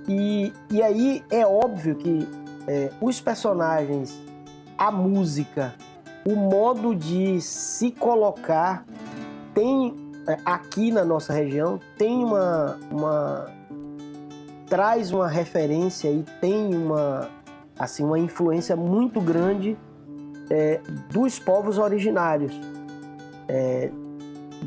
E, 0.06 0.52
e 0.70 0.84
aí 0.84 1.24
é 1.32 1.47
óbvio 1.47 1.95
que 1.95 2.28
é, 2.68 2.91
os 3.00 3.22
personagens, 3.22 4.20
a 4.78 4.91
música, 4.91 5.74
o 6.26 6.36
modo 6.36 6.93
de 6.93 7.39
se 7.39 7.89
colocar 7.91 8.86
tem 9.54 9.95
é, 10.28 10.38
aqui 10.43 10.91
na 10.91 11.06
nossa 11.06 11.32
região 11.32 11.80
tem 11.97 12.24
uma, 12.24 12.78
uma 12.91 13.50
traz 14.68 15.12
uma 15.12 15.28
referência 15.28 16.12
e 16.12 16.24
tem 16.41 16.76
uma 16.76 17.30
assim 17.78 18.04
uma 18.04 18.20
influência 18.20 18.76
muito 18.76 19.22
grande 19.22 19.78
é, 20.50 20.82
dos 21.10 21.39
povos 21.39 21.78
originários, 21.78 22.60
é, 23.47 23.89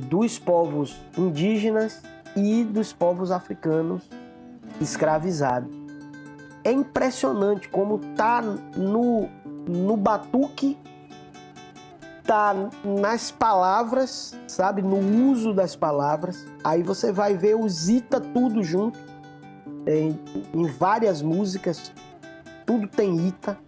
dos 0.09 0.39
povos 0.39 0.99
indígenas 1.19 2.03
e 2.37 2.65
dos 2.65 2.93
povos 2.93 3.31
africanos 3.31 4.03
escravizados. 4.81 5.71
É 6.65 6.71
impressionante 6.71 7.69
como 7.69 7.99
tá 8.15 8.41
no, 8.41 9.29
no 9.67 9.97
batuque, 9.97 10.79
tá 12.25 12.55
nas 12.85 13.31
palavras, 13.31 14.39
sabe, 14.47 14.81
no 14.81 15.31
uso 15.31 15.53
das 15.53 15.75
palavras. 15.75 16.47
Aí 16.63 16.83
você 16.83 17.13
vai 17.13 17.37
ver 17.37 17.57
os 17.57 17.89
Ita 17.89 18.21
tudo 18.21 18.63
junto, 18.63 18.99
em, 19.87 20.19
em 20.55 20.67
várias 20.67 21.21
músicas, 21.21 21.93
tudo 22.65 22.87
tem 22.87 23.29
Ita. 23.29 23.59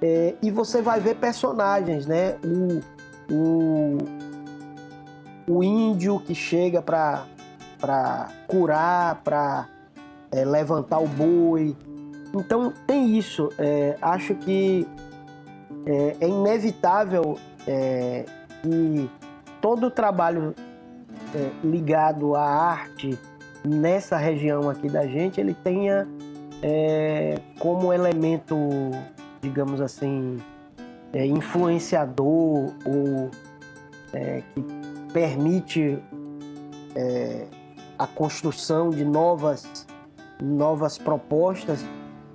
É, 0.00 0.34
e 0.42 0.50
você 0.50 0.82
vai 0.82 1.00
ver 1.00 1.16
personagens, 1.16 2.06
né? 2.06 2.36
O, 2.44 2.82
o, 3.32 3.98
o 5.46 5.62
índio 5.62 6.20
que 6.20 6.34
chega 6.34 6.82
para 6.82 7.24
para 7.78 8.28
curar, 8.46 9.20
para 9.22 9.68
é, 10.30 10.44
levantar 10.44 10.98
o 10.98 11.06
boi. 11.06 11.76
Então 12.34 12.72
tem 12.86 13.16
isso. 13.16 13.50
É, 13.58 13.96
acho 14.02 14.34
que 14.34 14.86
é, 15.86 16.16
é 16.20 16.28
inevitável 16.28 17.38
é, 17.66 18.24
que 18.62 19.10
todo 19.60 19.86
o 19.86 19.90
trabalho 19.90 20.54
é, 21.34 21.50
ligado 21.62 22.34
à 22.34 22.42
arte 22.42 23.18
nessa 23.64 24.16
região 24.16 24.68
aqui 24.68 24.88
da 24.88 25.06
gente 25.06 25.40
ele 25.40 25.54
tenha 25.54 26.06
é, 26.62 27.38
como 27.58 27.92
elemento, 27.92 28.56
digamos 29.40 29.80
assim, 29.80 30.38
influenciador 31.14 32.72
ou 32.84 33.30
que 34.54 34.64
permite 35.12 35.98
a 37.98 38.06
construção 38.06 38.90
de 38.90 39.04
novas, 39.04 39.86
novas 40.40 40.98
propostas, 40.98 41.84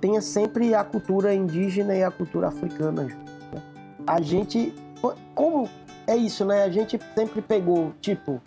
tenha 0.00 0.20
sempre 0.20 0.74
a 0.74 0.82
cultura 0.82 1.34
indígena 1.34 1.94
e 1.94 2.02
a 2.02 2.10
cultura 2.10 2.48
africana. 2.48 3.04
Né? 3.04 3.62
A 4.06 4.20
gente, 4.20 4.74
como 5.34 5.68
é 6.06 6.16
isso, 6.16 6.44
né? 6.44 6.64
A 6.64 6.70
gente 6.70 6.98
sempre 7.14 7.42
pegou, 7.42 7.92
tipo, 8.00 8.40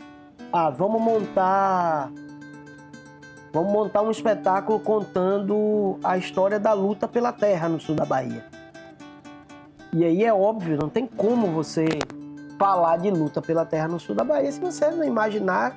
ah, 0.52 0.70
vamos 0.70 1.02
montar 1.02 2.12
vamos 3.54 3.72
montar 3.72 4.02
um 4.02 4.10
espetáculo 4.10 4.80
contando 4.80 6.00
a 6.04 6.18
história 6.18 6.60
da 6.60 6.74
luta 6.74 7.08
pela 7.08 7.32
terra 7.32 7.70
no 7.70 7.80
sul 7.80 7.94
da 7.96 8.04
Bahia. 8.04 8.44
E 9.94 10.04
aí 10.04 10.24
é 10.24 10.34
óbvio, 10.34 10.76
não 10.76 10.90
tem 10.90 11.06
como 11.06 11.48
você 11.48 11.86
falar 12.58 12.98
de 12.98 13.12
luta 13.12 13.44
pela 13.44 13.64
terra 13.64 13.88
no 13.88 14.00
sul 14.00 14.16
da 14.16 14.24
Bahia 14.24 14.52
se 14.52 14.60
você 14.60 14.90
não 14.90 15.04
imaginar 15.04 15.76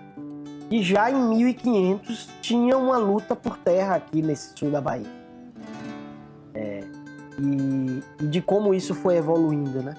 que 0.68 0.82
já 0.82 1.10
em 1.10 1.28
1500 1.28 2.28
tinha 2.40 2.76
uma 2.76 2.98
luta 2.98 3.36
por 3.36 3.56
terra 3.56 3.96
aqui 3.96 4.22
nesse 4.22 4.56
sul 4.56 4.70
da 4.70 4.80
Bahia. 4.80 5.06
É, 6.54 6.80
e, 7.38 8.02
e, 8.20 8.26
de 8.26 8.40
como 8.40 8.74
isso 8.74 8.94
foi 8.94 9.16
evoluindo, 9.16 9.82
né? 9.82 9.94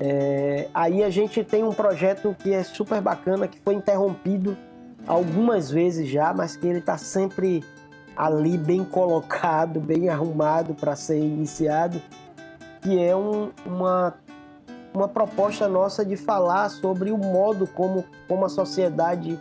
É, 0.00 0.68
aí 0.72 1.02
a 1.02 1.10
gente 1.10 1.42
tem 1.42 1.64
um 1.64 1.72
projeto 1.72 2.34
que 2.38 2.52
é 2.52 2.62
super 2.62 3.00
bacana, 3.00 3.48
que 3.48 3.58
foi 3.60 3.74
interrompido 3.74 4.56
algumas 5.06 5.70
vezes 5.70 6.08
já, 6.08 6.32
mas 6.34 6.54
que 6.54 6.66
ele 6.66 6.78
está 6.78 6.98
sempre 6.98 7.64
ali 8.16 8.58
bem 8.58 8.84
colocado, 8.84 9.80
bem 9.80 10.08
arrumado 10.08 10.74
para 10.74 10.94
ser 10.94 11.18
iniciado, 11.18 12.00
que 12.82 13.02
é 13.02 13.16
um, 13.16 13.50
uma, 13.64 14.14
uma 14.92 15.08
proposta 15.08 15.66
nossa 15.68 16.04
de 16.04 16.16
falar 16.16 16.68
sobre 16.68 17.10
o 17.10 17.16
modo 17.16 17.66
como, 17.66 18.04
como 18.26 18.44
a 18.44 18.48
sociedade 18.48 19.38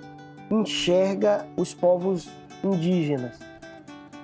enxerga 0.50 1.46
os 1.56 1.74
povos 1.74 2.30
indígenas. 2.64 3.38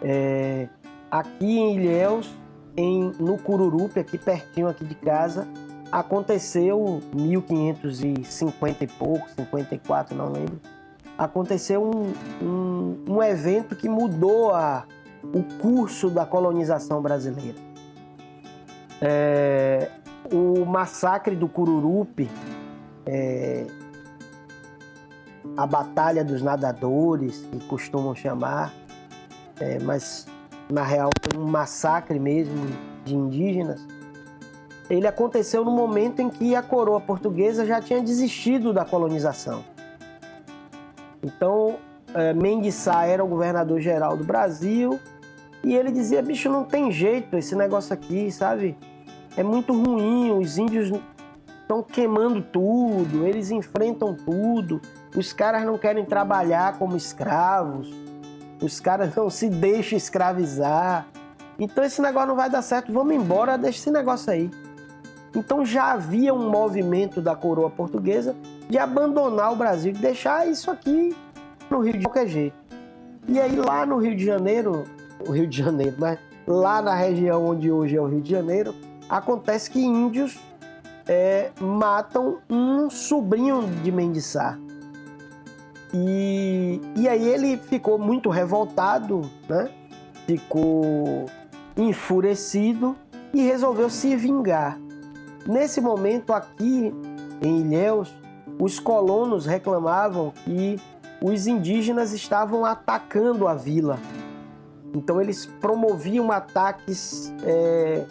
É, 0.01 0.67
aqui 1.09 1.57
em 1.57 1.75
Ilhéus, 1.75 2.33
em, 2.75 3.11
no 3.19 3.37
Cururupi, 3.37 3.99
aqui 3.99 4.17
pertinho 4.17 4.67
aqui 4.67 4.83
de 4.83 4.95
casa, 4.95 5.47
aconteceu 5.91 7.01
1550 7.13 8.83
e 8.83 8.87
pouco, 8.87 9.29
54, 9.29 10.15
não 10.15 10.31
lembro, 10.31 10.59
aconteceu 11.17 11.83
um, 11.83 12.13
um, 12.43 13.05
um 13.07 13.23
evento 13.23 13.75
que 13.75 13.87
mudou 13.87 14.51
a, 14.53 14.85
o 15.23 15.43
curso 15.59 16.09
da 16.09 16.25
colonização 16.25 17.01
brasileira. 17.01 17.57
É, 18.99 19.89
o 20.31 20.65
massacre 20.65 21.35
do 21.35 21.47
Cururupi, 21.47 22.29
é, 23.05 23.67
a 25.55 25.65
Batalha 25.65 26.23
dos 26.23 26.41
Nadadores, 26.41 27.45
que 27.51 27.59
costumam 27.65 28.15
chamar, 28.15 28.73
é, 29.59 29.79
mas 29.79 30.27
na 30.71 30.83
real 30.83 31.09
foi 31.21 31.41
um 31.41 31.45
massacre 31.45 32.19
mesmo 32.19 32.55
de 33.03 33.15
indígenas. 33.15 33.85
Ele 34.89 35.07
aconteceu 35.07 35.63
no 35.63 35.71
momento 35.71 36.21
em 36.21 36.29
que 36.29 36.55
a 36.55 36.61
coroa 36.61 36.99
portuguesa 36.99 37.65
já 37.65 37.81
tinha 37.81 38.01
desistido 38.01 38.73
da 38.73 38.83
colonização. 38.83 39.63
Então, 41.23 41.77
é, 42.13 42.33
Mendes 42.33 42.75
Sá 42.75 43.05
era 43.05 43.23
o 43.23 43.27
governador 43.27 43.79
geral 43.79 44.17
do 44.17 44.23
Brasil 44.23 44.99
e 45.63 45.73
ele 45.73 45.91
dizia: 45.91 46.21
bicho, 46.21 46.49
não 46.49 46.63
tem 46.63 46.91
jeito 46.91 47.37
esse 47.37 47.55
negócio 47.55 47.93
aqui, 47.93 48.31
sabe? 48.31 48.77
É 49.35 49.41
muito 49.41 49.73
ruim, 49.73 50.31
os 50.31 50.57
índios 50.57 50.91
estão 51.61 51.81
queimando 51.81 52.41
tudo, 52.41 53.25
eles 53.25 53.49
enfrentam 53.49 54.13
tudo, 54.13 54.81
os 55.15 55.31
caras 55.33 55.63
não 55.63 55.77
querem 55.77 56.05
trabalhar 56.05 56.77
como 56.77 56.97
escravos, 56.97 57.93
os 58.61 58.79
caras 58.79 59.15
não 59.15 59.29
se 59.29 59.49
deixam 59.49 59.97
escravizar. 59.97 61.05
Então 61.59 61.83
esse 61.83 62.01
negócio 62.01 62.29
não 62.29 62.35
vai 62.35 62.49
dar 62.49 62.61
certo, 62.61 62.91
vamos 62.91 63.15
embora, 63.15 63.57
deixa 63.57 63.79
esse 63.79 63.91
negócio 63.91 64.31
aí. 64.31 64.49
Então 65.35 65.65
já 65.65 65.91
havia 65.91 66.33
um 66.33 66.49
movimento 66.49 67.21
da 67.21 67.35
coroa 67.35 67.69
portuguesa 67.69 68.35
de 68.69 68.77
abandonar 68.77 69.51
o 69.51 69.55
Brasil, 69.55 69.91
de 69.91 69.99
deixar 69.99 70.47
isso 70.47 70.69
aqui 70.69 71.15
no 71.69 71.79
Rio 71.79 71.93
de 71.93 72.05
qualquer 72.05 72.27
jeito. 72.27 72.55
E 73.27 73.39
aí 73.39 73.55
lá 73.55 73.85
no 73.85 73.97
Rio 73.97 74.15
de 74.15 74.25
Janeiro, 74.25 74.85
o 75.27 75.31
Rio 75.31 75.47
de 75.47 75.57
Janeiro, 75.57 75.95
mas 75.97 76.19
lá 76.45 76.81
na 76.81 76.93
região 76.93 77.45
onde 77.45 77.71
hoje 77.71 77.95
é 77.95 78.01
o 78.01 78.05
Rio 78.05 78.21
de 78.21 78.29
Janeiro, 78.29 78.75
acontece 79.09 79.69
que 79.69 79.81
índios 79.81 80.39
é, 81.07 81.51
matam 81.59 82.39
um 82.49 82.89
sobrinho 82.89 83.63
de 83.83 83.91
Mendes 83.91 84.25
Sá. 84.25 84.57
E, 85.93 86.81
e 86.95 87.07
aí 87.07 87.27
ele 87.27 87.57
ficou 87.57 87.99
muito 87.99 88.29
revoltado, 88.29 89.29
né? 89.47 89.69
ficou 90.25 91.25
enfurecido 91.77 92.95
e 93.33 93.41
resolveu 93.41 93.89
se 93.89 94.15
vingar. 94.15 94.79
Nesse 95.45 95.81
momento, 95.81 96.33
aqui 96.33 96.93
em 97.41 97.61
Ilhéus, 97.61 98.13
os 98.59 98.79
colonos 98.79 99.45
reclamavam 99.45 100.31
que 100.43 100.79
os 101.21 101.47
indígenas 101.47 102.13
estavam 102.13 102.65
atacando 102.65 103.47
a 103.47 103.53
vila. 103.53 103.99
Então, 104.93 105.21
eles 105.21 105.45
promoviam 105.45 106.31
ataques 106.31 107.33
é, 107.43 108.05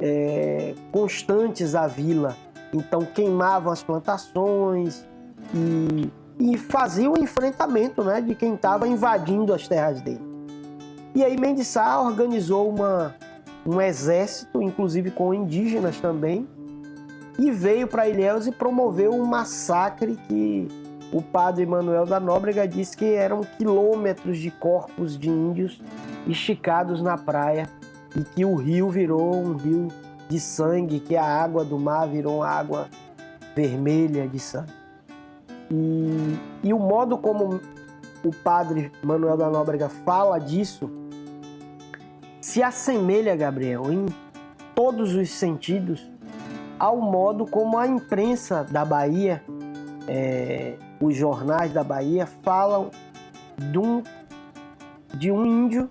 é, 0.00 0.74
constantes 0.90 1.74
à 1.74 1.86
vila. 1.86 2.36
Então, 2.72 3.04
queimavam 3.04 3.72
as 3.72 3.82
plantações 3.82 5.06
e, 5.54 6.10
e 6.38 6.58
faziam 6.58 7.12
o 7.12 7.18
enfrentamento 7.18 8.02
né, 8.02 8.20
de 8.20 8.34
quem 8.34 8.54
estava 8.54 8.88
invadindo 8.88 9.52
as 9.52 9.68
terras 9.68 10.00
dele. 10.00 10.22
E 11.14 11.22
aí, 11.22 11.38
Mendes 11.38 11.68
Sá 11.68 12.00
organizou 12.00 12.68
uma, 12.68 13.14
um 13.64 13.80
exército, 13.80 14.60
inclusive 14.60 15.10
com 15.10 15.32
indígenas 15.32 16.00
também, 16.00 16.48
e 17.38 17.50
veio 17.50 17.86
para 17.86 18.08
Ilhéus 18.08 18.46
e 18.46 18.52
promoveu 18.52 19.12
um 19.12 19.24
massacre 19.24 20.16
que 20.28 20.68
o 21.12 21.22
padre 21.22 21.64
Manuel 21.66 22.06
da 22.06 22.18
Nóbrega 22.18 22.66
disse 22.66 22.96
que 22.96 23.04
eram 23.04 23.42
quilômetros 23.42 24.38
de 24.38 24.50
corpos 24.50 25.16
de 25.16 25.28
índios 25.28 25.80
esticados 26.26 27.00
na 27.00 27.16
praia 27.16 27.68
e 28.16 28.22
que 28.22 28.44
o 28.44 28.54
rio 28.56 28.88
virou 28.88 29.36
um 29.36 29.54
rio 29.54 29.88
de 30.28 30.40
sangue, 30.40 31.00
que 31.00 31.16
a 31.16 31.24
água 31.24 31.64
do 31.64 31.78
mar 31.78 32.08
virou 32.08 32.42
água 32.42 32.88
vermelha 33.54 34.26
de 34.26 34.38
sangue. 34.38 34.83
E, 35.70 36.38
e 36.62 36.72
o 36.72 36.78
modo 36.78 37.18
como 37.18 37.60
o 38.24 38.30
padre 38.42 38.92
Manuel 39.02 39.36
da 39.36 39.50
Nóbrega 39.50 39.88
fala 39.88 40.38
disso 40.38 40.90
se 42.40 42.62
assemelha, 42.62 43.34
Gabriel, 43.34 43.90
em 43.90 44.06
todos 44.74 45.14
os 45.14 45.30
sentidos 45.30 46.08
ao 46.78 47.00
modo 47.00 47.46
como 47.46 47.78
a 47.78 47.86
imprensa 47.86 48.64
da 48.64 48.84
Bahia, 48.84 49.42
é, 50.06 50.74
os 51.00 51.16
jornais 51.16 51.72
da 51.72 51.82
Bahia 51.82 52.26
falam 52.42 52.90
de 53.56 53.78
um, 53.78 54.02
de 55.14 55.30
um 55.30 55.46
índio 55.46 55.88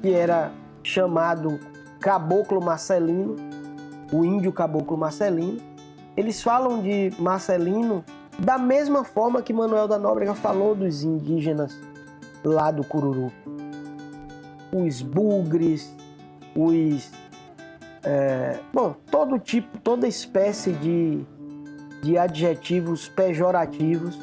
que 0.00 0.12
era 0.12 0.50
chamado 0.82 1.60
Caboclo 2.00 2.62
Marcelino, 2.62 3.36
o 4.12 4.24
índio 4.24 4.52
Caboclo 4.52 4.96
Marcelino. 4.96 5.60
Eles 6.16 6.42
falam 6.42 6.80
de 6.80 7.12
Marcelino 7.18 8.04
da 8.40 8.58
mesma 8.58 9.04
forma 9.04 9.42
que 9.42 9.52
Manuel 9.52 9.86
da 9.86 9.98
Nóbrega 9.98 10.34
falou 10.34 10.74
dos 10.74 11.02
indígenas 11.02 11.78
lá 12.44 12.70
do 12.70 12.82
Cururu. 12.82 13.32
Os 14.72 15.02
bugres, 15.02 15.94
os 16.54 17.10
é, 18.02 18.58
bom, 18.72 18.94
todo 19.10 19.38
tipo, 19.38 19.78
toda 19.78 20.08
espécie 20.08 20.72
de, 20.72 21.24
de 22.02 22.16
adjetivos 22.16 23.08
pejorativos. 23.08 24.18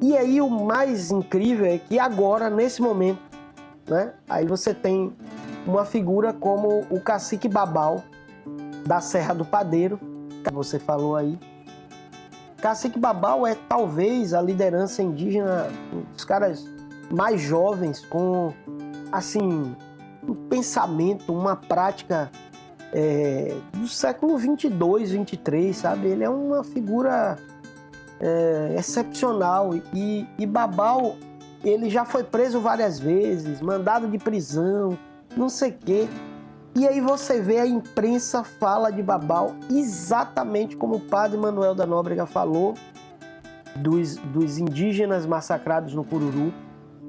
E 0.00 0.16
aí 0.16 0.40
o 0.40 0.48
mais 0.48 1.10
incrível 1.10 1.66
é 1.66 1.78
que 1.78 1.98
agora, 1.98 2.50
nesse 2.50 2.82
momento, 2.82 3.20
né, 3.88 4.12
aí 4.28 4.46
você 4.46 4.74
tem 4.74 5.12
uma 5.66 5.84
figura 5.84 6.32
como 6.32 6.86
o 6.90 7.00
cacique 7.00 7.48
Babal 7.48 8.02
da 8.86 9.00
Serra 9.00 9.34
do 9.34 9.44
Padeiro, 9.44 9.98
que 10.42 10.52
você 10.52 10.78
falou 10.78 11.14
aí. 11.14 11.38
Cacique 12.60 12.98
Babal 12.98 13.46
é 13.46 13.54
talvez 13.68 14.34
a 14.34 14.42
liderança 14.42 15.02
indígena, 15.02 15.68
os 16.16 16.24
caras 16.24 16.66
mais 17.10 17.40
jovens 17.40 18.04
com 18.06 18.52
assim 19.12 19.74
um 20.26 20.34
pensamento, 20.48 21.32
uma 21.32 21.56
prática 21.56 22.30
é, 22.92 23.54
do 23.72 23.86
século 23.86 24.36
22, 24.36 25.12
23, 25.12 25.76
sabe? 25.76 26.08
Ele 26.08 26.24
é 26.24 26.28
uma 26.28 26.64
figura 26.64 27.38
é, 28.20 28.74
excepcional 28.76 29.74
e, 29.94 30.26
e 30.38 30.46
Babal 30.46 31.16
ele 31.64 31.90
já 31.90 32.04
foi 32.04 32.22
preso 32.22 32.60
várias 32.60 32.98
vezes, 32.98 33.60
mandado 33.60 34.08
de 34.08 34.18
prisão, 34.18 34.96
não 35.36 35.48
sei 35.48 35.72
quê. 35.72 36.08
E 36.78 36.86
aí 36.86 37.00
você 37.00 37.40
vê 37.40 37.58
a 37.58 37.66
imprensa 37.66 38.44
fala 38.44 38.92
de 38.92 39.02
Babal 39.02 39.56
exatamente 39.68 40.76
como 40.76 40.94
o 40.94 41.00
padre 41.00 41.36
Manuel 41.36 41.74
da 41.74 41.84
Nóbrega 41.84 42.24
falou 42.24 42.74
dos, 43.74 44.14
dos 44.14 44.58
indígenas 44.58 45.26
massacrados 45.26 45.92
no 45.92 46.04
Cururu, 46.04 46.54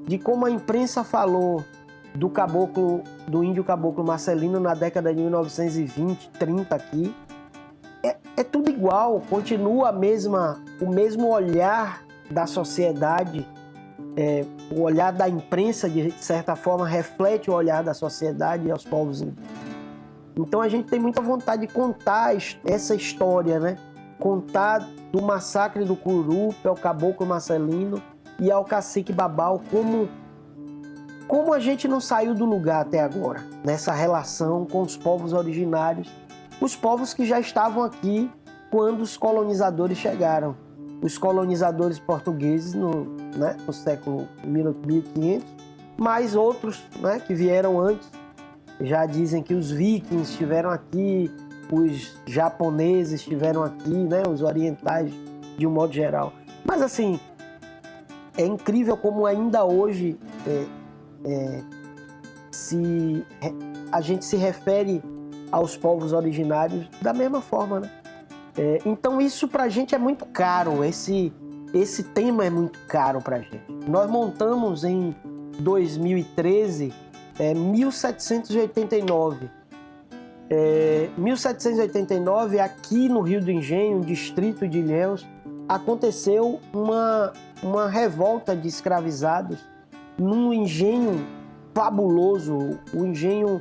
de 0.08 0.18
como 0.18 0.44
a 0.44 0.50
imprensa 0.50 1.04
falou 1.04 1.64
do 2.12 2.28
caboclo, 2.28 3.04
do 3.28 3.44
índio 3.44 3.62
caboclo 3.62 4.04
Marcelino 4.04 4.58
na 4.58 4.74
década 4.74 5.14
de 5.14 5.20
1920, 5.22 6.30
30 6.30 6.74
aqui. 6.74 7.14
É, 8.02 8.16
é 8.38 8.42
tudo 8.42 8.70
igual, 8.70 9.22
continua 9.30 9.90
a 9.90 9.92
mesma, 9.92 10.60
o 10.80 10.90
mesmo 10.90 11.28
olhar 11.28 12.02
da 12.28 12.44
sociedade, 12.44 13.46
é, 14.16 14.44
o 14.70 14.82
olhar 14.82 15.12
da 15.12 15.28
imprensa, 15.28 15.88
de 15.88 16.12
certa 16.12 16.54
forma, 16.54 16.86
reflete 16.86 17.50
o 17.50 17.54
olhar 17.54 17.82
da 17.82 17.92
sociedade 17.92 18.70
aos 18.70 18.84
povos 18.84 19.20
indígenas. 19.20 19.50
Então 20.36 20.60
a 20.60 20.68
gente 20.68 20.88
tem 20.88 21.00
muita 21.00 21.20
vontade 21.20 21.66
de 21.66 21.72
contar 21.72 22.34
essa 22.64 22.94
história, 22.94 23.58
né? 23.58 23.76
Contar 24.18 24.86
do 25.10 25.20
massacre 25.20 25.84
do 25.84 25.96
Curupe 25.96 26.66
ao 26.66 26.74
caboclo 26.74 27.26
Marcelino 27.26 28.00
e 28.38 28.50
ao 28.50 28.64
cacique 28.64 29.12
Babal, 29.12 29.60
como, 29.70 30.08
como 31.26 31.52
a 31.52 31.58
gente 31.58 31.88
não 31.88 32.00
saiu 32.00 32.34
do 32.34 32.44
lugar 32.44 32.82
até 32.82 33.00
agora, 33.00 33.44
nessa 33.64 33.92
relação 33.92 34.64
com 34.64 34.82
os 34.82 34.96
povos 34.96 35.32
originários, 35.32 36.08
os 36.60 36.76
povos 36.76 37.12
que 37.12 37.26
já 37.26 37.40
estavam 37.40 37.82
aqui 37.82 38.30
quando 38.70 39.00
os 39.00 39.16
colonizadores 39.16 39.98
chegaram. 39.98 40.54
Os 41.02 41.16
colonizadores 41.16 41.98
portugueses 41.98 42.74
no, 42.74 43.04
né, 43.36 43.56
no 43.66 43.72
século 43.72 44.28
1500, 44.44 45.46
mais 45.96 46.34
outros 46.34 46.82
né, 47.00 47.20
que 47.20 47.34
vieram 47.34 47.80
antes. 47.80 48.08
Já 48.80 49.04
dizem 49.06 49.42
que 49.42 49.54
os 49.54 49.70
vikings 49.70 50.30
estiveram 50.30 50.70
aqui, 50.70 51.30
os 51.70 52.16
japoneses 52.26 53.20
estiveram 53.20 53.62
aqui, 53.62 53.90
né, 53.90 54.22
os 54.28 54.42
orientais 54.42 55.12
de 55.56 55.66
um 55.66 55.70
modo 55.70 55.92
geral. 55.92 56.32
Mas 56.64 56.82
assim, 56.82 57.20
é 58.36 58.44
incrível 58.44 58.96
como 58.96 59.26
ainda 59.26 59.64
hoje 59.64 60.18
é, 60.46 60.66
é, 61.24 61.62
se 62.50 63.24
a 63.92 64.00
gente 64.00 64.24
se 64.24 64.36
refere 64.36 65.02
aos 65.52 65.76
povos 65.76 66.12
originários 66.12 66.88
da 67.02 67.12
mesma 67.12 67.40
forma, 67.40 67.80
né? 67.80 67.90
É, 68.56 68.80
então 68.84 69.20
isso 69.20 69.48
para 69.48 69.64
a 69.64 69.68
gente 69.68 69.94
é 69.94 69.98
muito 69.98 70.26
caro, 70.26 70.84
esse, 70.84 71.32
esse 71.72 72.02
tema 72.02 72.44
é 72.44 72.50
muito 72.50 72.78
caro 72.86 73.20
para 73.20 73.36
a 73.36 73.40
gente. 73.40 73.62
Nós 73.88 74.10
montamos 74.10 74.84
em 74.84 75.14
2013 75.58 76.92
é, 77.38 77.54
1789. 77.54 79.48
É, 80.52 81.08
1789, 81.16 82.58
aqui 82.58 83.08
no 83.08 83.20
Rio 83.20 83.40
do 83.40 83.50
Engenho, 83.50 84.00
distrito 84.00 84.66
de 84.66 84.80
Ilhéus, 84.80 85.26
aconteceu 85.68 86.58
uma, 86.72 87.32
uma 87.62 87.88
revolta 87.88 88.56
de 88.56 88.66
escravizados 88.66 89.64
num 90.18 90.52
engenho 90.52 91.24
fabuloso, 91.72 92.78
o 92.92 93.06
engenho 93.06 93.60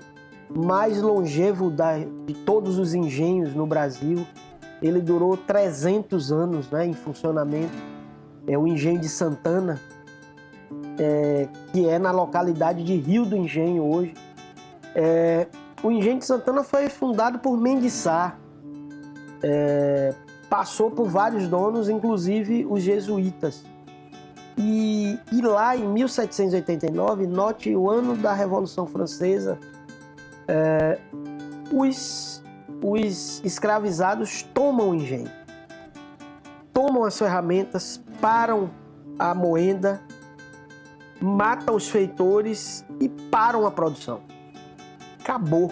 mais 0.50 1.00
longevo 1.00 1.70
da, 1.70 2.00
de 2.00 2.34
todos 2.34 2.80
os 2.80 2.94
engenhos 2.96 3.54
no 3.54 3.68
Brasil. 3.68 4.26
Ele 4.82 5.02
durou 5.02 5.36
300 5.36 6.32
anos 6.32 6.70
né, 6.70 6.86
em 6.86 6.94
funcionamento. 6.94 7.76
É 8.48 8.58
o 8.58 8.68
engenho 8.68 9.00
de 9.00 9.10
Santana, 9.10 9.80
é, 10.98 11.48
que 11.72 11.88
é 11.88 12.00
na 12.00 12.12
localidade 12.12 12.84
de 12.84 12.96
Rio 12.96 13.26
do 13.26 13.36
Engenho 13.36 13.84
hoje. 13.84 14.14
É, 14.96 15.48
o 15.84 15.92
engenho 15.92 16.20
de 16.20 16.26
Santana 16.26 16.64
foi 16.64 16.90
fundado 16.90 17.40
por 17.40 17.58
Mendes 17.58 17.94
Sá, 17.94 18.36
é, 19.42 20.14
passou 20.50 20.92
por 20.92 21.08
vários 21.08 21.48
donos, 21.48 21.88
inclusive 21.90 22.66
os 22.70 22.82
jesuítas. 22.82 23.64
E, 24.58 25.18
e, 25.32 25.42
lá 25.42 25.78
em 25.78 25.88
1789, 25.88 27.26
note 27.28 27.74
o 27.74 27.90
ano 27.90 28.18
da 28.18 28.34
Revolução 28.34 28.86
Francesa, 28.86 29.58
é, 30.48 31.00
os, 31.72 32.39
os 32.82 33.44
escravizados 33.44 34.44
tomam 34.54 34.92
o 34.92 34.96
engenho, 34.96 35.32
tomam 36.74 37.04
as 37.04 37.18
ferramentas, 37.18 38.02
param 38.22 38.70
a 39.18 39.34
moenda, 39.34 40.02
matam 41.22 41.76
os 41.76 41.90
feitores 41.90 42.86
e 43.00 43.10
param 43.10 43.66
a 43.66 43.72
produção. 43.72 44.22
Acabou. 45.20 45.72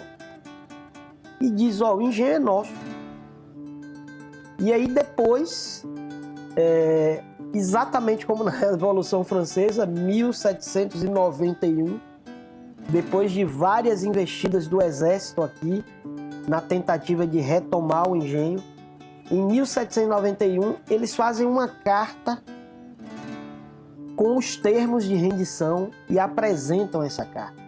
E 1.40 1.50
diz: 1.50 1.80
Ó, 1.80 1.96
o 1.96 2.02
engenho 2.02 2.34
é 2.34 2.38
nosso 2.38 2.72
e 4.60 4.72
aí 4.72 4.88
depois, 4.88 5.86
é, 6.56 7.22
exatamente 7.54 8.26
como 8.26 8.42
na 8.42 8.50
Revolução 8.50 9.22
Francesa, 9.22 9.86
1791, 9.86 12.00
depois 12.88 13.30
de 13.30 13.44
várias 13.44 14.02
investidas 14.02 14.66
do 14.66 14.82
exército 14.82 15.42
aqui, 15.42 15.84
na 16.48 16.60
tentativa 16.60 17.26
de 17.26 17.38
retomar 17.38 18.08
o 18.08 18.16
engenho, 18.16 18.62
em 19.30 19.44
1791 19.44 20.76
eles 20.88 21.14
fazem 21.14 21.46
uma 21.46 21.68
carta 21.68 22.42
com 24.16 24.36
os 24.36 24.56
termos 24.56 25.04
de 25.04 25.14
rendição 25.14 25.90
e 26.08 26.18
apresentam 26.18 27.02
essa 27.02 27.24
carta. 27.24 27.62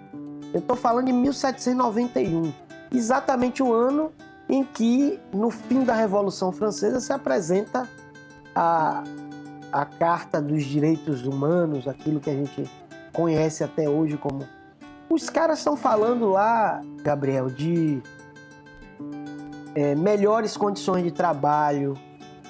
Eu 0.53 0.61
estou 0.61 0.76
falando 0.76 1.07
de 1.07 1.12
1791, 1.12 2.53
exatamente 2.93 3.62
o 3.62 3.72
ano 3.72 4.11
em 4.49 4.64
que, 4.64 5.20
no 5.33 5.51
fim 5.51 5.85
da 5.85 5.95
Revolução 5.95 6.51
Francesa, 6.51 6.99
se 6.99 7.12
apresenta 7.12 7.89
a, 8.53 9.05
a 9.70 9.85
Carta 9.85 10.43
dos 10.43 10.64
Direitos 10.64 11.24
Humanos, 11.24 11.87
aquilo 11.87 12.18
que 12.18 12.28
a 12.28 12.35
gente 12.35 12.68
conhece 13.12 13.62
até 13.62 13.89
hoje 13.89 14.16
como. 14.16 14.45
Os 15.09 15.31
caras 15.31 15.59
estão 15.59 15.76
falando 15.76 16.31
lá, 16.31 16.83
Gabriel, 17.03 17.49
de 17.49 18.03
é, 19.75 19.95
melhores 19.95 20.57
condições 20.57 21.05
de 21.05 21.11
trabalho, 21.11 21.97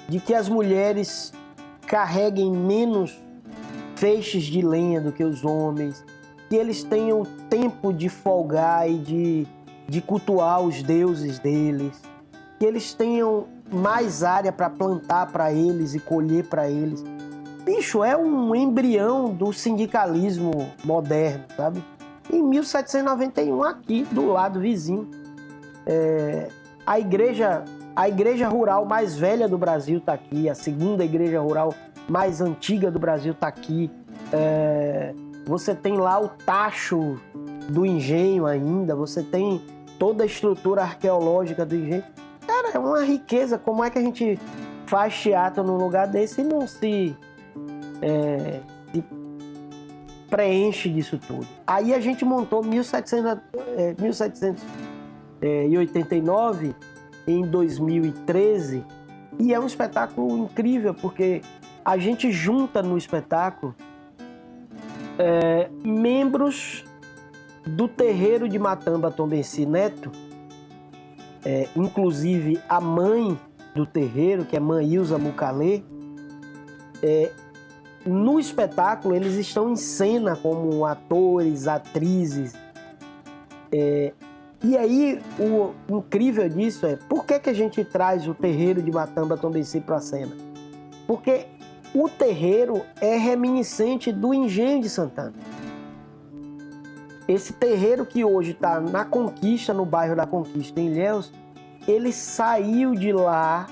de 0.07 0.19
que 0.19 0.33
as 0.33 0.49
mulheres 0.49 1.33
carreguem 1.87 2.51
menos 2.51 3.21
feixes 3.95 4.43
de 4.43 4.61
lenha 4.61 4.99
do 4.99 5.11
que 5.11 5.23
os 5.23 5.45
homens, 5.45 6.03
que 6.49 6.55
eles 6.55 6.83
tenham 6.83 7.23
tempo 7.49 7.93
de 7.93 8.09
folgar 8.09 8.89
e 8.89 8.97
de 8.97 9.47
de 9.91 9.99
cultuar 9.99 10.61
os 10.61 10.81
deuses 10.81 11.37
deles, 11.37 12.01
que 12.57 12.65
eles 12.65 12.93
tenham 12.93 13.47
mais 13.69 14.23
área 14.23 14.49
para 14.49 14.69
plantar 14.69 15.29
para 15.33 15.51
eles 15.51 15.93
e 15.93 15.99
colher 15.99 16.45
para 16.45 16.69
eles. 16.69 17.03
Bicho, 17.65 18.01
é 18.01 18.15
um 18.15 18.55
embrião 18.55 19.33
do 19.33 19.51
sindicalismo 19.51 20.71
moderno, 20.81 21.43
sabe? 21.57 21.83
Em 22.31 22.41
1791, 22.41 23.61
aqui 23.65 24.07
do 24.09 24.27
lado 24.27 24.61
vizinho, 24.61 25.11
é, 25.85 26.47
a 26.85 26.99
igreja 26.99 27.63
a 27.95 28.07
igreja 28.07 28.47
rural 28.47 28.85
mais 28.85 29.17
velha 29.17 29.47
do 29.47 29.57
Brasil 29.57 29.97
está 29.97 30.13
aqui, 30.13 30.49
a 30.49 30.55
segunda 30.55 31.03
igreja 31.03 31.39
rural 31.41 31.73
mais 32.07 32.41
antiga 32.41 32.89
do 32.89 32.99
Brasil 32.99 33.33
está 33.33 33.47
aqui. 33.47 33.91
É, 34.31 35.13
você 35.45 35.75
tem 35.75 35.97
lá 35.97 36.19
o 36.19 36.29
tacho 36.29 37.19
do 37.67 37.85
engenho 37.85 38.45
ainda, 38.45 38.95
você 38.95 39.21
tem 39.21 39.61
toda 39.99 40.23
a 40.23 40.25
estrutura 40.25 40.81
arqueológica 40.81 41.65
do 41.65 41.75
engenho. 41.75 42.03
Cara, 42.47 42.69
é 42.73 42.79
uma 42.79 43.03
riqueza. 43.03 43.57
Como 43.57 43.83
é 43.83 43.89
que 43.89 43.99
a 43.99 44.01
gente 44.01 44.39
faz 44.85 45.13
teatro 45.19 45.63
num 45.63 45.77
lugar 45.77 46.07
desse 46.07 46.41
e 46.41 46.43
não 46.43 46.65
se, 46.65 47.15
é, 48.01 48.59
se 48.93 49.03
preenche 50.29 50.89
disso 50.89 51.19
tudo? 51.19 51.47
Aí 51.67 51.93
a 51.93 51.99
gente 51.99 52.23
montou 52.23 52.63
1700, 52.63 53.41
é, 53.77 53.95
1789 55.41 56.75
em 57.27 57.41
2013 57.41 58.83
e 59.39 59.53
é 59.53 59.59
um 59.59 59.65
espetáculo 59.65 60.37
incrível 60.37 60.93
porque 60.93 61.41
a 61.83 61.97
gente 61.97 62.31
junta 62.31 62.81
no 62.83 62.97
espetáculo 62.97 63.75
é, 65.17 65.69
membros 65.83 66.85
do 67.65 67.87
terreiro 67.87 68.49
de 68.49 68.57
Matamba 68.57 69.11
Tombenci 69.11 69.65
Neto, 69.65 70.11
é, 71.45 71.67
inclusive 71.75 72.59
a 72.67 72.79
mãe 72.79 73.37
do 73.75 73.85
terreiro, 73.85 74.45
que 74.45 74.55
é 74.55 74.59
Mãe 74.59 74.93
Ilza 74.93 75.17
Mucalê, 75.17 75.83
é, 77.01 77.31
no 78.05 78.39
espetáculo 78.39 79.15
eles 79.15 79.35
estão 79.35 79.71
em 79.71 79.75
cena 79.75 80.35
como 80.35 80.85
atores, 80.85 81.67
atrizes. 81.67 82.53
É, 83.71 84.11
e 84.63 84.77
aí 84.77 85.21
o 85.39 85.73
incrível 85.97 86.47
disso 86.47 86.85
é 86.85 86.95
por 86.95 87.25
que, 87.25 87.39
que 87.39 87.49
a 87.49 87.53
gente 87.53 87.83
traz 87.83 88.27
o 88.27 88.33
terreiro 88.33 88.81
de 88.81 88.91
Matamba 88.91 89.37
Tombenci 89.37 89.79
para 89.79 89.97
a 89.97 90.01
cena? 90.01 90.35
Porque 91.07 91.47
o 91.93 92.07
terreiro 92.07 92.83
é 93.01 93.17
reminiscente 93.17 94.11
do 94.11 94.33
engenho 94.33 94.81
de 94.81 94.89
Santana. 94.89 95.33
Esse 97.27 97.53
terreiro 97.53 98.05
que 98.05 98.23
hoje 98.23 98.51
está 98.51 98.79
na 98.79 99.05
Conquista, 99.05 99.73
no 99.73 99.85
bairro 99.85 100.15
da 100.15 100.25
Conquista, 100.25 100.79
em 100.79 100.87
Ilhéus, 100.87 101.31
ele 101.87 102.11
saiu 102.11 102.93
de 102.93 103.11
lá, 103.11 103.67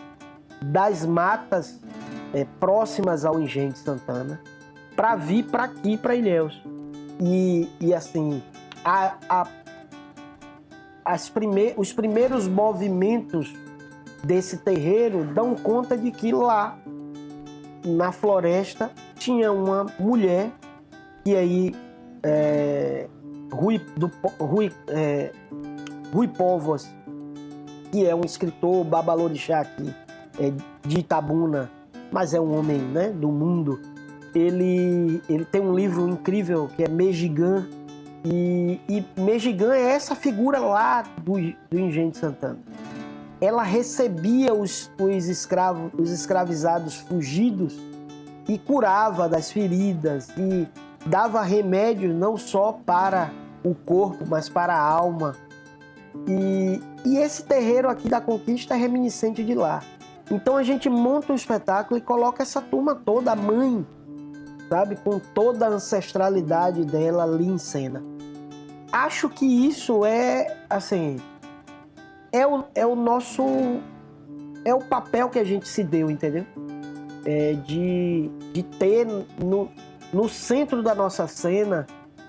das 0.61 1.05
matas 1.05 1.79
é, 2.33 2.45
próximas 2.59 3.25
ao 3.25 3.39
Engenho 3.39 3.71
de 3.71 3.79
Santana, 3.79 4.39
para 4.95 5.15
vir 5.15 5.45
para 5.45 5.63
aqui, 5.65 5.97
para 5.97 6.15
Ilhéus. 6.15 6.61
E, 7.21 7.69
e 7.79 7.93
assim, 7.93 8.41
a, 8.83 9.15
a, 9.29 9.47
as 11.10 11.28
prime, 11.28 11.74
os 11.76 11.91
primeiros 11.91 12.47
movimentos 12.47 13.51
desse 14.24 14.57
terreiro 14.57 15.24
dão 15.24 15.55
conta 15.55 15.97
de 15.97 16.12
que 16.12 16.32
lá 16.32 16.78
na 17.84 18.12
floresta 18.12 18.91
tinha 19.16 19.51
uma 19.51 19.88
mulher 19.99 20.51
que 21.24 21.36
aí 21.36 21.76
é, 22.22 23.07
Rui, 23.51 23.82
do, 23.97 24.12
Rui, 24.39 24.72
é, 24.88 25.32
Rui 26.14 26.28
Povos, 26.28 26.88
que 27.91 28.05
é 28.05 28.14
um 28.14 28.22
escritor 28.22 28.84
babalorixá 28.84 29.62
aqui 29.62 29.91
é, 30.39 30.53
de 30.88 30.99
Itabuna, 30.99 31.72
mas 32.12 32.36
é 32.36 32.39
um 32.39 32.55
homem 32.55 32.78
né, 32.78 33.10
do 33.10 33.30
mundo, 33.30 33.80
ele, 34.36 35.24
ele 35.28 35.43
tem 35.43 35.60
um 35.60 35.74
livro 35.74 36.07
incrível 36.07 36.70
que 36.76 36.84
é 36.84 36.88
Mexigã, 36.88 37.68
e, 38.26 38.80
e 38.88 39.05
é 39.72 39.91
essa 39.91 40.15
figura 40.15 40.59
lá 40.59 41.03
do, 41.17 41.34
do 41.70 41.80
Engenho 41.80 42.11
de 42.11 42.17
Santana. 42.17 42.59
Ela 43.39 43.63
recebia 43.63 44.53
os, 44.53 44.91
os, 44.99 45.28
escravos, 45.28 45.91
os 45.97 46.11
escravizados 46.11 46.95
fugidos 46.95 47.80
e 48.47 48.57
curava 48.57 49.30
das 49.30 49.51
feridas 49.51 50.30
e 50.38 50.67
dava 51.05 51.41
remédio 51.41 52.13
não 52.13 52.36
só 52.36 52.74
para 52.74 53.32
o 53.63 53.74
corpo, 53.74 54.26
mas 54.28 54.49
para 54.49 54.74
a 54.74 54.82
alma. 54.82 55.36
E, 56.28 56.82
e 57.05 57.17
esse 57.17 57.43
terreiro 57.43 57.89
aqui 57.89 58.09
da 58.09 58.20
Conquista 58.20 58.74
é 58.74 58.78
reminiscente 58.78 59.43
de 59.43 59.53
lá. 59.53 59.82
Então 60.30 60.57
a 60.57 60.63
gente 60.63 60.89
monta 60.89 61.32
um 61.32 61.36
espetáculo 61.36 61.97
e 61.97 62.01
coloca 62.01 62.43
essa 62.43 62.61
turma 62.61 62.93
toda, 62.93 63.32
a 63.32 63.36
mãe, 63.36 63.86
sabe, 64.70 64.95
com 64.97 65.20
toda 65.20 65.65
a 65.65 65.70
ancestralidade 65.70 66.86
dela 66.86 67.24
ali 67.24 67.47
em 67.47 67.57
cena. 67.57 68.03
Acho 68.91 69.30
que 69.30 69.45
isso 69.45 70.05
é, 70.05 70.57
assim, 70.70 71.17
é 72.32 72.45
o, 72.45 72.63
é 72.74 72.86
o 72.86 72.95
nosso, 72.95 73.43
é 74.63 74.74
o 74.74 74.80
papel 74.80 75.30
que 75.30 75.39
a 75.39 75.43
gente 75.43 75.67
se 75.67 75.84
deu, 75.84 76.09
entendeu? 76.09 76.45
é, 77.26 77.53
de, 77.53 78.30
de 78.53 78.63
ter 78.63 79.05
no, 79.38 79.70
no 80.11 80.30
centro 80.30 80.82
da 80.82 80.95
nossa 80.95 81.28
cena 81.28 81.86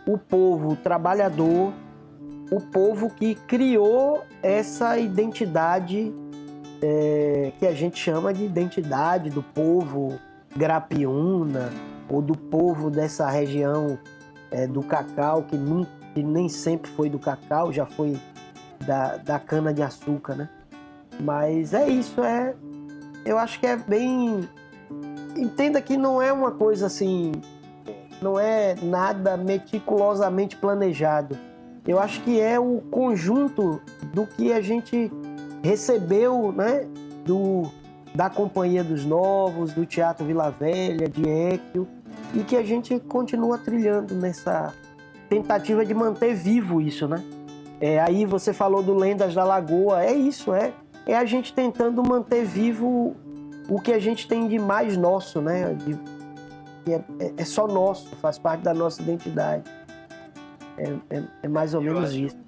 o 0.06 0.18
povo 0.18 0.76
trabalhador, 0.76 1.72
o 2.50 2.60
povo 2.60 3.10
que 3.10 3.34
criou 3.34 4.22
essa 4.42 4.98
identidade 4.98 6.12
é, 6.82 7.52
que 7.58 7.66
a 7.66 7.72
gente 7.72 7.98
chama 7.98 8.32
de 8.32 8.44
identidade 8.44 9.30
do 9.30 9.42
povo 9.42 10.18
grapiúna 10.56 11.70
ou 12.10 12.20
do 12.20 12.36
povo 12.36 12.90
dessa 12.90 13.28
região 13.30 13.98
é, 14.50 14.66
do 14.66 14.82
cacau, 14.82 15.44
que, 15.44 15.56
que 16.14 16.22
nem 16.22 16.48
sempre 16.48 16.90
foi 16.90 17.08
do 17.08 17.18
cacau, 17.18 17.72
já 17.72 17.86
foi 17.86 18.18
da, 18.84 19.16
da 19.16 19.38
cana-de-açúcar, 19.38 20.34
né? 20.34 20.48
Mas 21.20 21.72
é 21.72 21.88
isso, 21.88 22.22
é, 22.22 22.54
eu 23.24 23.38
acho 23.38 23.60
que 23.60 23.66
é 23.66 23.76
bem 23.76 24.48
entenda 25.36 25.80
que 25.80 25.96
não 25.96 26.20
é 26.20 26.32
uma 26.32 26.50
coisa 26.50 26.86
assim, 26.86 27.32
não 28.20 28.38
é 28.38 28.74
nada 28.82 29.36
meticulosamente 29.36 30.56
planejado. 30.56 31.38
Eu 31.86 31.98
acho 31.98 32.20
que 32.22 32.40
é 32.40 32.58
o 32.58 32.80
conjunto 32.90 33.80
do 34.12 34.26
que 34.26 34.52
a 34.52 34.60
gente 34.60 35.10
recebeu, 35.62 36.52
né, 36.52 36.86
do 37.24 37.70
da 38.14 38.28
Companhia 38.28 38.82
dos 38.82 39.04
Novos, 39.04 39.72
do 39.72 39.86
Teatro 39.86 40.26
Vila 40.26 40.50
Velha, 40.50 41.08
de 41.08 41.22
Equio, 41.22 41.86
e 42.34 42.44
que 42.44 42.56
a 42.56 42.62
gente 42.62 42.98
continua 43.00 43.58
trilhando 43.58 44.14
nessa 44.14 44.74
tentativa 45.28 45.84
de 45.84 45.94
manter 45.94 46.34
vivo 46.34 46.80
isso, 46.80 47.08
né? 47.08 47.22
É, 47.80 47.98
aí 48.00 48.26
você 48.26 48.52
falou 48.52 48.82
do 48.82 48.94
Lendas 48.94 49.34
da 49.34 49.44
Lagoa, 49.44 50.04
é 50.04 50.12
isso, 50.12 50.52
é, 50.52 50.72
é 51.06 51.16
a 51.16 51.24
gente 51.24 51.54
tentando 51.54 52.02
manter 52.02 52.44
vivo 52.44 53.16
o 53.68 53.80
que 53.80 53.92
a 53.92 53.98
gente 53.98 54.28
tem 54.28 54.48
de 54.48 54.58
mais 54.58 54.96
nosso, 54.96 55.40
né? 55.40 55.72
De, 55.74 55.94
que 56.84 56.92
é, 56.92 56.96
é, 56.96 57.42
é, 57.42 57.44
só 57.44 57.66
nosso, 57.66 58.14
faz 58.16 58.38
parte 58.38 58.62
da 58.62 58.74
nossa 58.74 59.00
identidade. 59.00 59.70
É, 60.76 61.16
é, 61.16 61.22
é 61.44 61.48
mais 61.48 61.74
ou 61.74 61.82
Eu 61.82 61.94
menos 61.94 62.10
acho. 62.10 62.18
isso. 62.18 62.38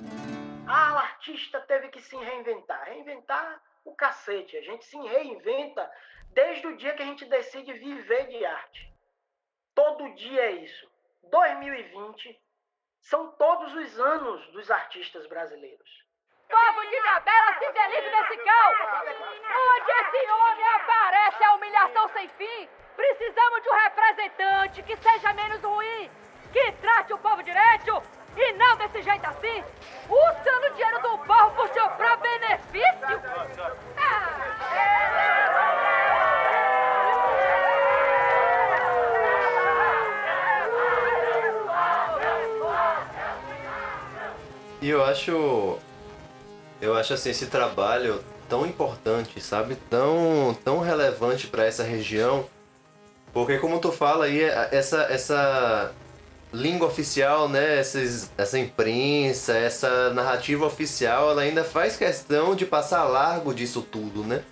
Ah, 0.66 0.94
o 0.94 0.98
artista 0.98 1.60
teve 1.60 1.88
que 1.88 2.00
se 2.00 2.16
reinventar. 2.16 2.82
Reinventar 2.86 3.60
o 3.84 3.92
cacete. 3.92 4.56
A 4.56 4.62
gente 4.62 4.84
se 4.84 4.96
reinventa 4.96 5.88
desde 6.30 6.66
o 6.66 6.76
dia 6.76 6.94
que 6.94 7.02
a 7.02 7.06
gente 7.06 7.24
decide 7.26 7.72
viver 7.72 8.28
de 8.28 8.44
arte. 8.44 8.91
Todo 9.75 10.14
dia 10.14 10.43
é 10.43 10.53
isso. 10.53 10.91
2020 11.31 12.41
são 13.01 13.33
todos 13.33 13.75
os 13.75 13.99
anos 13.99 14.47
dos 14.53 14.70
artistas 14.70 15.27
brasileiros 15.27 16.03
povo 16.53 16.87
de 16.87 16.95
Ilhabela 16.95 17.55
se 17.59 17.73
delícia 17.73 18.11
nesse 18.11 18.37
cão. 18.37 18.68
Onde 19.73 19.91
esse 19.91 20.31
homem 20.31 20.68
aparece 20.68 21.45
a 21.45 21.55
humilhação 21.55 22.09
sem 22.11 22.29
fim, 22.29 22.68
precisamos 22.95 23.62
de 23.62 23.70
um 23.70 23.75
representante 23.75 24.83
que 24.83 24.97
seja 24.99 25.33
menos 25.33 25.62
ruim, 25.62 26.11
que 26.53 26.73
trate 26.73 27.14
o 27.14 27.18
povo 27.18 27.43
direito 27.43 28.03
e 28.37 28.53
não 28.53 28.77
desse 28.77 29.01
jeito 29.03 29.27
assim, 29.27 29.64
usando 30.09 30.64
o 30.64 30.75
dinheiro 30.75 31.01
do 31.01 31.18
povo 31.18 31.51
por 31.57 31.68
seu 31.70 31.89
próprio 31.91 32.31
benefício. 32.39 33.23
E 44.83 44.91
eu 44.91 45.05
acho 45.05 45.78
eu 46.80 46.97
acho 46.97 47.14
assim 47.14 47.30
esse 47.30 47.47
trabalho 47.47 48.20
tão 48.49 48.66
importante, 48.66 49.41
sabe? 49.41 49.76
Tão, 49.89 50.59
tão 50.64 50.80
relevante 50.80 51.47
para 51.47 51.64
essa 51.64 51.85
região. 51.85 52.45
Porque 53.33 53.59
como 53.59 53.78
tu 53.78 53.93
fala 53.93 54.24
aí, 54.24 54.43
é, 54.43 54.68
essa, 54.72 55.05
essa 55.05 55.93
língua 56.53 56.89
oficial, 56.89 57.49
né? 57.49 57.78
Essas, 57.78 58.33
essa 58.37 58.59
imprensa, 58.59 59.57
essa 59.57 60.11
narrativa 60.11 60.66
oficial, 60.66 61.30
ela 61.30 61.43
ainda 61.43 61.62
faz 61.62 61.97
questão 61.97 62.57
de 62.57 62.66
passar 62.66 63.05
largo 63.05 63.55
disso 63.55 63.83
tudo, 63.83 64.24
né? 64.24 64.43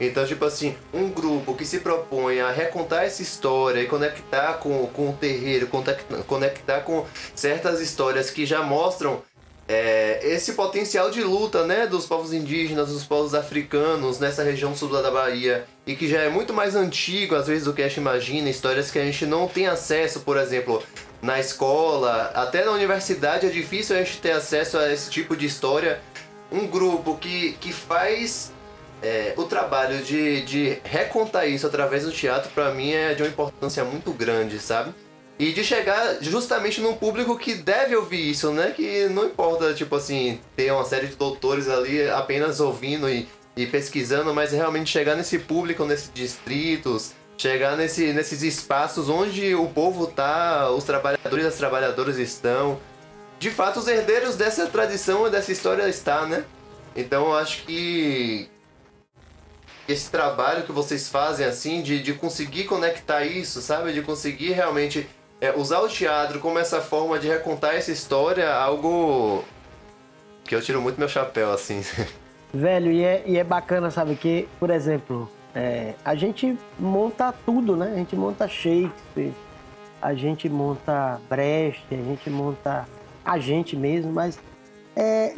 Então, 0.00 0.24
tipo 0.24 0.44
assim, 0.44 0.76
um 0.92 1.10
grupo 1.10 1.54
que 1.54 1.64
se 1.64 1.80
propõe 1.80 2.40
a 2.40 2.52
recontar 2.52 3.04
essa 3.04 3.22
história 3.22 3.80
e 3.80 3.86
conectar 3.86 4.54
com, 4.58 4.86
com 4.88 5.10
o 5.10 5.12
terreiro, 5.14 5.68
conectar 6.26 6.82
com 6.82 7.04
certas 7.34 7.80
histórias 7.80 8.30
que 8.30 8.46
já 8.46 8.62
mostram 8.62 9.22
é, 9.68 10.20
esse 10.22 10.54
potencial 10.54 11.10
de 11.10 11.22
luta 11.22 11.66
né, 11.66 11.86
dos 11.86 12.06
povos 12.06 12.32
indígenas, 12.32 12.88
dos 12.88 13.04
povos 13.04 13.34
africanos 13.34 14.18
nessa 14.18 14.42
região 14.42 14.74
sul 14.74 14.88
da 14.88 15.10
Bahia 15.10 15.66
e 15.86 15.94
que 15.94 16.08
já 16.08 16.22
é 16.22 16.30
muito 16.30 16.54
mais 16.54 16.74
antigo 16.74 17.34
às 17.34 17.46
vezes 17.46 17.64
do 17.64 17.74
que 17.74 17.82
a 17.82 17.88
gente 17.88 17.98
imagina, 17.98 18.48
histórias 18.48 18.90
que 18.90 18.98
a 18.98 19.04
gente 19.04 19.26
não 19.26 19.46
tem 19.46 19.66
acesso, 19.66 20.20
por 20.20 20.38
exemplo, 20.38 20.82
na 21.20 21.38
escola, 21.38 22.32
até 22.34 22.64
na 22.64 22.72
universidade 22.72 23.46
é 23.46 23.50
difícil 23.50 23.94
a 23.94 23.98
gente 23.98 24.18
ter 24.18 24.32
acesso 24.32 24.78
a 24.78 24.90
esse 24.90 25.10
tipo 25.10 25.36
de 25.36 25.44
história. 25.44 26.00
Um 26.50 26.66
grupo 26.66 27.18
que, 27.18 27.52
que 27.60 27.70
faz 27.70 28.52
é, 29.02 29.34
o 29.36 29.44
trabalho 29.44 30.02
de, 30.02 30.40
de 30.42 30.78
recontar 30.82 31.46
isso 31.46 31.66
através 31.66 32.04
do 32.04 32.12
teatro, 32.12 32.50
para 32.54 32.72
mim, 32.72 32.92
é 32.92 33.12
de 33.12 33.22
uma 33.22 33.28
importância 33.28 33.84
muito 33.84 34.12
grande, 34.12 34.58
sabe? 34.58 34.94
E 35.38 35.52
de 35.52 35.62
chegar 35.62 36.18
justamente 36.20 36.80
num 36.80 36.94
público 36.94 37.38
que 37.38 37.54
deve 37.54 37.94
ouvir 37.94 38.30
isso, 38.30 38.50
né? 38.50 38.72
Que 38.74 39.08
não 39.08 39.26
importa, 39.26 39.72
tipo 39.72 39.94
assim, 39.94 40.40
ter 40.56 40.72
uma 40.72 40.84
série 40.84 41.06
de 41.06 41.14
doutores 41.14 41.68
ali 41.68 42.10
apenas 42.10 42.58
ouvindo 42.58 43.08
e, 43.08 43.28
e 43.56 43.64
pesquisando, 43.64 44.34
mas 44.34 44.50
realmente 44.50 44.90
chegar 44.90 45.14
nesse 45.14 45.38
público, 45.38 45.84
nesses 45.84 46.10
distritos, 46.12 47.12
chegar 47.36 47.76
nesse, 47.76 48.12
nesses 48.12 48.42
espaços 48.42 49.08
onde 49.08 49.54
o 49.54 49.68
povo 49.68 50.08
tá, 50.08 50.70
os 50.70 50.82
trabalhadores 50.82 51.44
e 51.44 51.48
as 51.48 51.54
trabalhadoras 51.54 52.18
estão. 52.18 52.80
De 53.38 53.50
fato, 53.50 53.78
os 53.78 53.86
herdeiros 53.86 54.34
dessa 54.34 54.66
tradição 54.66 55.24
e 55.28 55.30
dessa 55.30 55.52
história 55.52 55.88
está, 55.88 56.26
né? 56.26 56.44
Então 56.96 57.26
eu 57.26 57.36
acho 57.36 57.62
que 57.62 58.48
esse 59.86 60.10
trabalho 60.10 60.64
que 60.64 60.72
vocês 60.72 61.08
fazem 61.08 61.46
assim, 61.46 61.80
de, 61.80 62.02
de 62.02 62.12
conseguir 62.12 62.64
conectar 62.64 63.24
isso, 63.24 63.62
sabe? 63.62 63.92
De 63.92 64.02
conseguir 64.02 64.50
realmente 64.50 65.08
é, 65.40 65.54
usar 65.56 65.80
o 65.80 65.88
teatro 65.88 66.40
como 66.40 66.58
essa 66.58 66.80
forma 66.80 67.18
de 67.18 67.28
recontar 67.28 67.74
essa 67.74 67.92
história 67.92 68.42
é 68.42 68.52
algo 68.52 69.44
que 70.44 70.54
eu 70.54 70.62
tiro 70.62 70.80
muito 70.80 70.98
meu 70.98 71.08
chapéu, 71.08 71.52
assim. 71.52 71.82
Velho, 72.52 72.90
e 72.90 73.04
é, 73.04 73.22
e 73.26 73.36
é 73.36 73.44
bacana, 73.44 73.90
sabe, 73.90 74.16
que, 74.16 74.48
por 74.58 74.70
exemplo, 74.70 75.30
é, 75.54 75.94
a 76.04 76.14
gente 76.14 76.58
monta 76.78 77.32
tudo, 77.44 77.76
né? 77.76 77.92
A 77.92 77.96
gente 77.96 78.16
monta 78.16 78.48
Shakespeare, 78.48 79.32
a 80.00 80.14
gente 80.14 80.48
monta 80.48 81.20
Brecht, 81.28 81.84
a 81.90 81.96
gente 81.96 82.30
monta 82.30 82.88
a 83.24 83.38
gente 83.38 83.76
mesmo, 83.76 84.10
mas 84.10 84.38
é, 84.96 85.34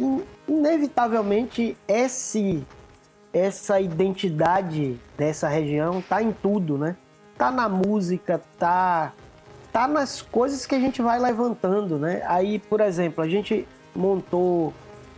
inevitavelmente 0.48 1.76
esse, 1.88 2.64
essa 3.32 3.80
identidade 3.80 4.98
dessa 5.18 5.48
região 5.48 6.00
tá 6.00 6.22
em 6.22 6.32
tudo, 6.32 6.78
né? 6.78 6.96
Tá 7.36 7.50
na 7.50 7.68
música, 7.68 8.40
tá 8.58 9.12
tá 9.72 9.86
nas 9.86 10.20
coisas 10.22 10.66
que 10.66 10.74
a 10.74 10.80
gente 10.80 11.00
vai 11.00 11.18
levantando, 11.18 11.98
né? 11.98 12.22
Aí, 12.26 12.58
por 12.58 12.80
exemplo, 12.80 13.22
a 13.22 13.28
gente 13.28 13.66
montou, 13.94 14.72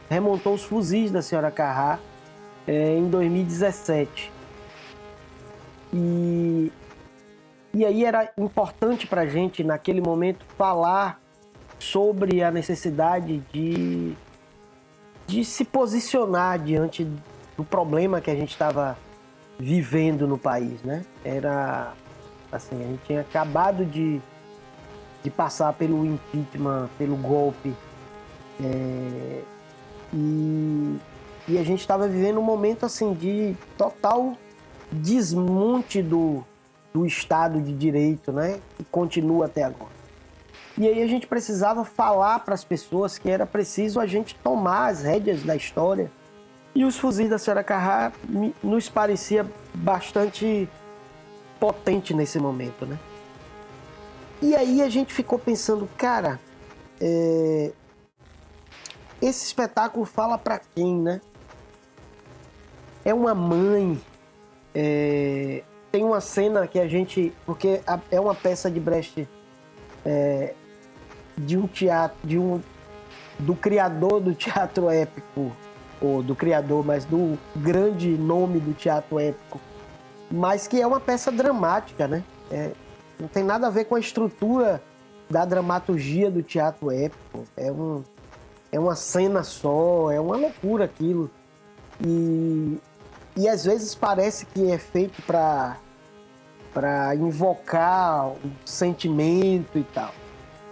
remontou 0.09 0.55
os 0.55 0.63
fuzis 0.63 1.11
da 1.11 1.23
senhora 1.23 1.51
Carrá 1.51 1.99
é, 2.67 2.97
em 2.97 3.09
2017. 3.09 4.33
E, 5.93 6.73
e 7.75 7.85
aí 7.85 8.05
era 8.05 8.33
importante 8.37 9.07
para 9.07 9.23
a 9.23 9.27
gente, 9.27 9.63
naquele 9.65 10.01
momento, 10.01 10.45
falar 10.57 11.21
sobre 11.79 12.43
a 12.43 12.51
necessidade 12.51 13.39
de, 13.53 14.15
de 15.27 15.45
se 15.45 15.65
posicionar 15.65 16.59
diante 16.59 17.07
do 17.57 17.65
problema 17.65 18.21
que 18.21 18.31
a 18.31 18.35
gente 18.35 18.53
estava 18.53 18.97
vivendo 19.59 20.27
no 20.27 20.39
país, 20.39 20.83
né? 20.83 21.05
Era 21.25 21.93
assim, 22.51 22.77
a 22.83 22.87
gente 22.87 23.05
tinha 23.05 23.21
acabado 23.21 23.85
de, 23.85 24.21
de 25.23 25.31
passar 25.31 25.73
pelo 25.75 26.05
impeachment, 26.05 26.89
pelo 26.99 27.17
golpe, 27.17 27.75
é, 28.63 29.43
e, 30.13 30.97
e 31.49 31.59
a 31.59 31.65
gente 31.65 31.81
estava 31.81 32.07
vivendo 32.07 32.39
um 32.39 32.43
momento 32.43 32.85
assim 32.85 33.15
de 33.15 33.57
total 33.77 34.37
desmonte 34.91 36.03
do, 36.03 36.45
do 36.93 37.07
Estado 37.07 37.61
de 37.61 37.73
Direito, 37.73 38.31
né? 38.31 38.61
E 38.79 38.85
continua 38.85 39.47
até 39.47 39.65
agora. 39.65 40.03
E 40.77 40.87
aí 40.87 41.03
a 41.03 41.07
gente 41.07 41.27
precisava 41.27 41.85
falar 41.85 42.41
para 42.41 42.55
as 42.55 42.65
pessoas 42.65 43.19
que 43.19 43.31
era 43.31 43.47
preciso 43.47 44.01
a 44.01 44.07
gente 44.07 44.35
tomar 44.37 44.89
as 44.89 45.03
rédeas 45.03 45.43
da 45.43 45.57
história. 45.57 46.11
E 46.75 46.85
os 46.85 46.97
fuzis 46.97 47.29
da 47.29 47.39
Senhora 47.39 47.63
Carrá 47.63 48.13
nos 48.63 48.89
parecia 48.89 49.47
bastante 49.75 50.69
potente 51.61 52.15
nesse 52.15 52.39
momento, 52.39 52.87
né? 52.87 52.99
E 54.43 54.57
aí 54.57 54.83
a 54.83 54.89
gente 54.89 55.15
ficou 55.15 55.39
pensando, 55.39 55.89
cara, 55.97 56.41
é... 57.01 57.71
esse 59.21 59.47
espetáculo 59.47 60.05
fala 60.05 60.37
para 60.37 60.59
quem, 60.59 60.97
né? 60.97 61.21
É 63.05 63.15
uma 63.15 63.37
mãe. 63.37 64.01
É... 64.75 65.63
Tem 65.93 66.03
uma 66.03 66.21
cena 66.21 66.67
que 66.67 66.81
a 66.81 66.89
gente, 66.89 67.33
porque 67.47 67.81
é 68.11 68.19
uma 68.19 68.35
peça 68.35 68.69
de 68.69 68.81
Brecht 68.81 69.29
é... 70.05 70.55
de 71.39 71.57
um 71.57 71.69
teatro, 71.69 72.19
de 72.25 72.37
um 72.37 72.61
do 73.39 73.55
criador 73.55 74.21
do 74.21 74.35
teatro 74.35 74.91
épico, 74.91 75.53
ou 76.01 76.21
do 76.21 76.35
criador, 76.35 76.85
mas 76.85 77.05
do 77.05 77.39
grande 77.55 78.09
nome 78.09 78.59
do 78.59 78.75
teatro 78.75 79.21
épico, 79.21 79.61
mas 80.29 80.67
que 80.67 80.81
é 80.81 80.87
uma 80.87 80.99
peça 80.99 81.31
dramática, 81.31 82.09
né? 82.09 82.25
É, 82.51 82.73
não 83.23 83.29
tem 83.29 83.45
nada 83.45 83.69
a 83.69 83.71
ver 83.71 83.85
com 83.85 83.95
a 83.95 84.01
estrutura 84.01 84.83
da 85.31 85.45
dramaturgia 85.45 86.29
do 86.29 86.43
teatro 86.43 86.91
épico. 86.91 87.45
É, 87.57 87.71
um, 87.71 88.03
é 88.73 88.81
uma 88.81 88.97
cena 88.97 89.45
só, 89.45 90.11
é 90.11 90.21
uma 90.21 90.37
loucura 90.37 90.87
aquilo. 90.87 91.31
E, 92.05 92.79
e 93.37 93.49
às 93.49 93.65
vezes 93.65 93.95
parece 93.95 94.45
que 94.47 94.71
é 94.71 94.77
feito 94.77 95.23
para 95.23 95.77
para 96.75 97.15
invocar 97.15 98.29
o 98.29 98.39
sentimento 98.65 99.79
e 99.79 99.85
tal. 99.85 100.11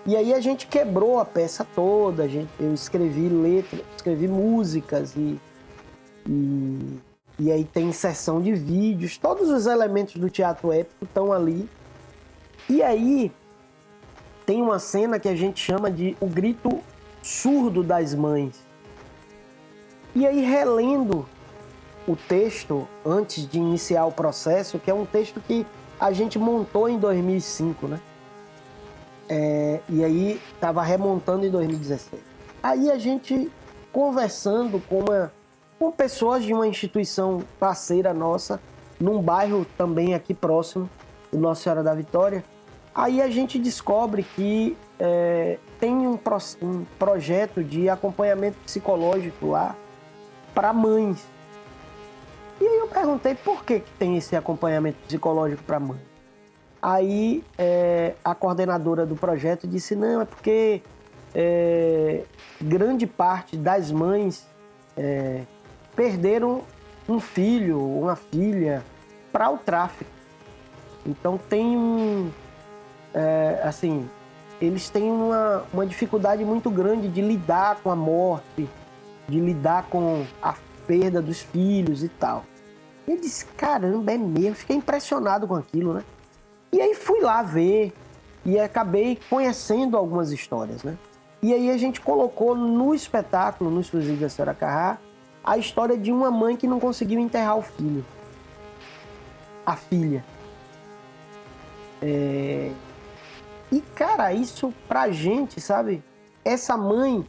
E 0.07 0.17
aí 0.17 0.33
a 0.33 0.41
gente 0.41 0.67
quebrou 0.67 1.21
a 1.21 1.27
peça 1.27 1.63
toda, 1.75 2.23
a 2.23 2.29
gente, 2.29 2.49
eu 2.59 2.73
escrevi 2.73 3.29
letras, 3.29 3.83
escrevi 3.95 4.27
músicas 4.27 5.15
e, 5.15 5.39
e, 6.27 6.99
e 7.39 7.53
aí 7.53 7.67
tem 7.67 7.91
inserção 7.91 8.41
de 8.41 8.55
vídeos, 8.55 9.19
todos 9.19 9.51
os 9.51 9.67
elementos 9.67 10.17
do 10.17 10.31
teatro 10.31 10.73
épico 10.73 11.05
estão 11.05 11.31
ali. 11.31 11.69
E 12.71 12.85
aí 12.85 13.33
tem 14.47 14.63
uma 14.63 14.79
cena 14.79 15.19
que 15.19 15.29
a 15.29 15.35
gente 15.35 15.59
chama 15.59 15.91
de 15.91 16.17
o 16.21 16.27
grito 16.27 16.81
surdo 17.21 17.83
das 17.83 18.15
mães. 18.15 18.65
E 20.15 20.25
aí 20.25 20.41
relendo 20.41 21.27
o 22.07 22.15
texto 22.15 22.87
antes 23.05 23.45
de 23.45 23.59
iniciar 23.59 24.07
o 24.07 24.13
processo, 24.13 24.79
que 24.79 24.89
é 24.89 24.95
um 24.95 25.05
texto 25.05 25.41
que 25.41 25.67
a 25.99 26.13
gente 26.13 26.39
montou 26.39 26.89
em 26.89 26.97
2005, 26.97 27.89
né? 27.89 28.01
É, 29.29 29.81
e 29.89 30.05
aí 30.05 30.41
estava 30.55 30.81
remontando 30.81 31.45
em 31.45 31.51
2016. 31.51 32.23
Aí 32.63 32.89
a 32.89 32.99
gente 32.99 33.51
conversando 33.93 34.81
com, 34.89 35.01
uma, 35.01 35.33
com 35.77 35.91
pessoas 35.91 36.45
de 36.45 36.55
uma 36.55 36.69
instituição 36.69 37.43
parceira 37.59 38.15
nossa, 38.15 38.61
num 39.01 39.21
bairro 39.21 39.67
também 39.77 40.15
aqui 40.15 40.33
próximo, 40.33 40.89
Nossa 41.33 41.65
Senhora 41.65 41.83
da 41.83 41.95
Vitória, 41.95 42.45
aí 42.95 43.21
a 43.21 43.29
gente 43.29 43.59
descobre 43.59 44.23
que 44.23 44.77
é, 44.99 45.59
tem 45.79 45.93
um, 46.07 46.17
pro, 46.17 46.39
um 46.63 46.85
projeto 46.99 47.63
de 47.63 47.89
acompanhamento 47.89 48.57
psicológico 48.65 49.49
lá 49.49 49.75
para 50.55 50.73
mães. 50.73 51.25
E 52.61 52.67
aí 52.67 52.79
eu 52.79 52.89
perguntei 52.89 53.35
por 53.35 53.65
que, 53.65 53.81
que 53.81 53.91
tem 53.93 54.17
esse 54.17 54.37
acompanhamento 54.37 54.99
psicológico 55.07 55.63
para 55.63 55.81
mães. 55.81 56.11
Aí 56.83 57.45
é, 57.59 58.15
a 58.25 58.35
coordenadora 58.35 59.07
do 59.07 59.15
projeto 59.15 59.67
disse: 59.67 59.95
não, 59.95 60.21
é 60.21 60.25
porque 60.25 60.83
é, 61.35 62.25
grande 62.61 63.07
parte 63.07 63.57
das 63.57 63.91
mães 63.91 64.47
é, 64.97 65.43
perderam 65.95 66.63
um 67.09 67.21
filho, 67.21 67.79
uma 67.81 68.17
filha 68.17 68.83
para 69.33 69.51
o 69.51 69.59
tráfico. 69.59 70.11
Então 71.05 71.39
tem 71.39 71.77
um. 71.77 72.31
É, 73.13 73.61
assim, 73.65 74.09
eles 74.61 74.89
têm 74.91 75.11
uma, 75.11 75.65
uma 75.73 75.87
dificuldade 75.87 76.45
muito 76.45 76.71
grande 76.71 77.09
de 77.09 77.21
lidar 77.21 77.81
com 77.83 77.91
a 77.91 77.97
morte, 77.97 78.69
de 79.29 79.41
lidar 79.41 79.85
com 79.85 80.25
a 80.43 80.55
perda 80.87 81.23
dos 81.23 81.41
filhos 81.41 82.03
e 82.05 82.09
tal. 82.09 82.45
E 83.07 83.13
eu 83.13 83.21
disse: 83.21 83.47
caramba, 83.57 84.13
é 84.13 84.19
mesmo. 84.19 84.55
Fiquei 84.55 84.77
impressionado 84.77 85.47
com 85.47 85.55
aquilo, 85.55 85.95
né? 85.95 86.05
E 86.73 86.81
aí 86.81 86.95
fui 86.95 87.21
lá 87.21 87.43
ver 87.43 87.93
e 88.45 88.59
acabei 88.59 89.19
conhecendo 89.29 89.97
algumas 89.97 90.31
histórias, 90.31 90.83
né? 90.83 90.97
E 91.43 91.55
aí 91.55 91.71
a 91.71 91.77
gente 91.79 92.01
colocou 92.01 92.55
no 92.55 92.95
espetáculo, 92.95 93.71
no 93.71 93.81
exclusivo 93.81 94.21
da 94.21 94.29
Senhora 94.29 94.55
Carrá, 94.55 94.99
a 95.43 95.57
história 95.57 95.97
de 95.97 96.13
uma 96.13 96.31
mãe 96.31 96.55
que 96.55 96.67
não 96.67 96.79
conseguiu 96.79 97.19
enterrar 97.19 97.57
o 97.57 97.63
filho. 97.63 98.05
A 99.65 99.75
filha. 99.75 100.25
É... 102.03 102.71
E, 103.71 103.81
cara, 103.81 104.33
isso 104.33 104.75
pra 104.89 105.11
gente, 105.11 105.61
sabe? 105.61 106.03
Essa 106.45 106.77
mãe, 106.77 107.27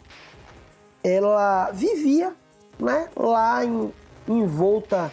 ela 1.04 1.70
vivia, 1.72 2.36
né? 2.80 3.10
Lá 3.16 3.64
em, 3.64 3.94
envolta 4.28 5.12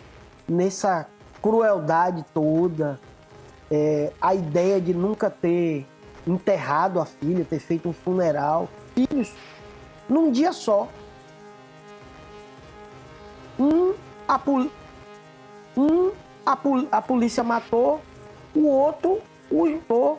nessa 0.48 1.06
crueldade 1.42 2.24
toda, 2.32 2.98
é, 3.70 4.12
a 4.20 4.34
ideia 4.34 4.80
de 4.80 4.94
nunca 4.94 5.28
ter 5.28 5.86
enterrado 6.26 7.00
a 7.00 7.04
filha, 7.04 7.44
ter 7.44 7.58
feito 7.58 7.88
um 7.88 7.92
funeral. 7.92 8.68
Filhos, 8.94 9.32
num 10.08 10.30
dia 10.30 10.52
só. 10.52 10.88
Um, 13.58 13.92
a, 14.26 14.38
pol 14.38 14.70
um 15.76 16.12
a, 16.46 16.56
pol 16.56 16.86
a 16.90 17.02
polícia 17.02 17.42
matou, 17.42 18.00
o 18.54 18.66
outro 18.66 19.20
o, 19.50 20.18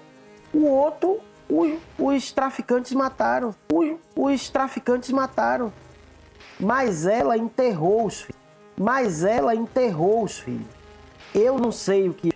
o 0.54 0.66
outro 0.66 1.20
os, 1.50 1.80
os 1.98 2.32
traficantes 2.32 2.94
mataram. 2.94 3.56
Os, 3.74 3.98
os 4.16 4.50
traficantes 4.50 5.10
mataram. 5.10 5.74
Mas 6.60 7.06
ela 7.06 7.38
enterrou 7.38 8.06
os 8.06 8.22
filhos. 8.22 8.42
Mas 8.78 9.24
ela 9.24 9.56
enterrou 9.56 10.24
os 10.24 10.40
filhos. 10.40 10.68
Eu 11.34 11.58
não 11.58 11.72
sei 11.72 12.08
o 12.08 12.14
que 12.14 12.32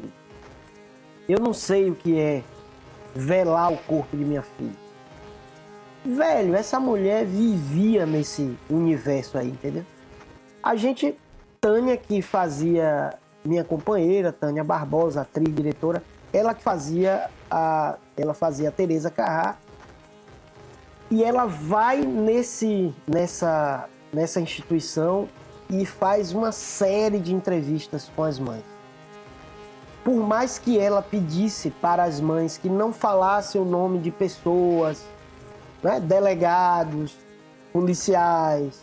eu 1.27 1.39
não 1.39 1.53
sei 1.53 1.89
o 1.89 1.95
que 1.95 2.19
é 2.19 2.43
velar 3.15 3.71
o 3.71 3.77
corpo 3.77 4.17
de 4.17 4.25
minha 4.25 4.41
filha. 4.41 4.83
Velho, 6.03 6.53
essa 6.53 6.81
mulher 6.81 7.25
vivia 7.25 8.05
nesse 8.05 8.57
universo 8.69 9.37
aí, 9.37 9.47
entendeu? 9.47 9.85
A 10.61 10.75
gente, 10.75 11.17
Tânia, 11.61 11.95
que 11.95 12.21
fazia 12.21 13.17
minha 13.43 13.63
companheira, 13.63 14.33
Tânia 14.33 14.65
Barbosa, 14.65 15.21
atriz, 15.21 15.53
diretora, 15.55 16.03
ela 16.33 16.53
que 16.53 16.61
fazia 16.63 17.29
a, 17.49 17.95
ela 18.17 18.33
fazia 18.33 18.69
a 18.69 18.71
Teresa 18.71 19.09
Carrá. 19.09 19.55
E 21.09 21.23
ela 21.23 21.45
vai 21.45 22.01
nesse, 22.01 22.93
nessa, 23.07 23.87
nessa 24.11 24.41
instituição 24.41 25.29
e 25.69 25.85
faz 25.85 26.33
uma 26.33 26.51
série 26.51 27.19
de 27.19 27.33
entrevistas 27.33 28.11
com 28.15 28.23
as 28.23 28.39
mães 28.39 28.73
por 30.03 30.15
mais 30.15 30.59
que 30.59 30.77
ela 30.77 31.01
pedisse 31.01 31.69
para 31.69 32.03
as 32.03 32.19
mães 32.19 32.57
que 32.57 32.67
não 32.67 32.91
falassem 32.91 33.59
o 33.59 33.65
nome 33.65 33.99
de 33.99 34.11
pessoas, 34.11 35.05
né, 35.81 35.99
delegados, 35.99 37.15
policiais, 37.71 38.81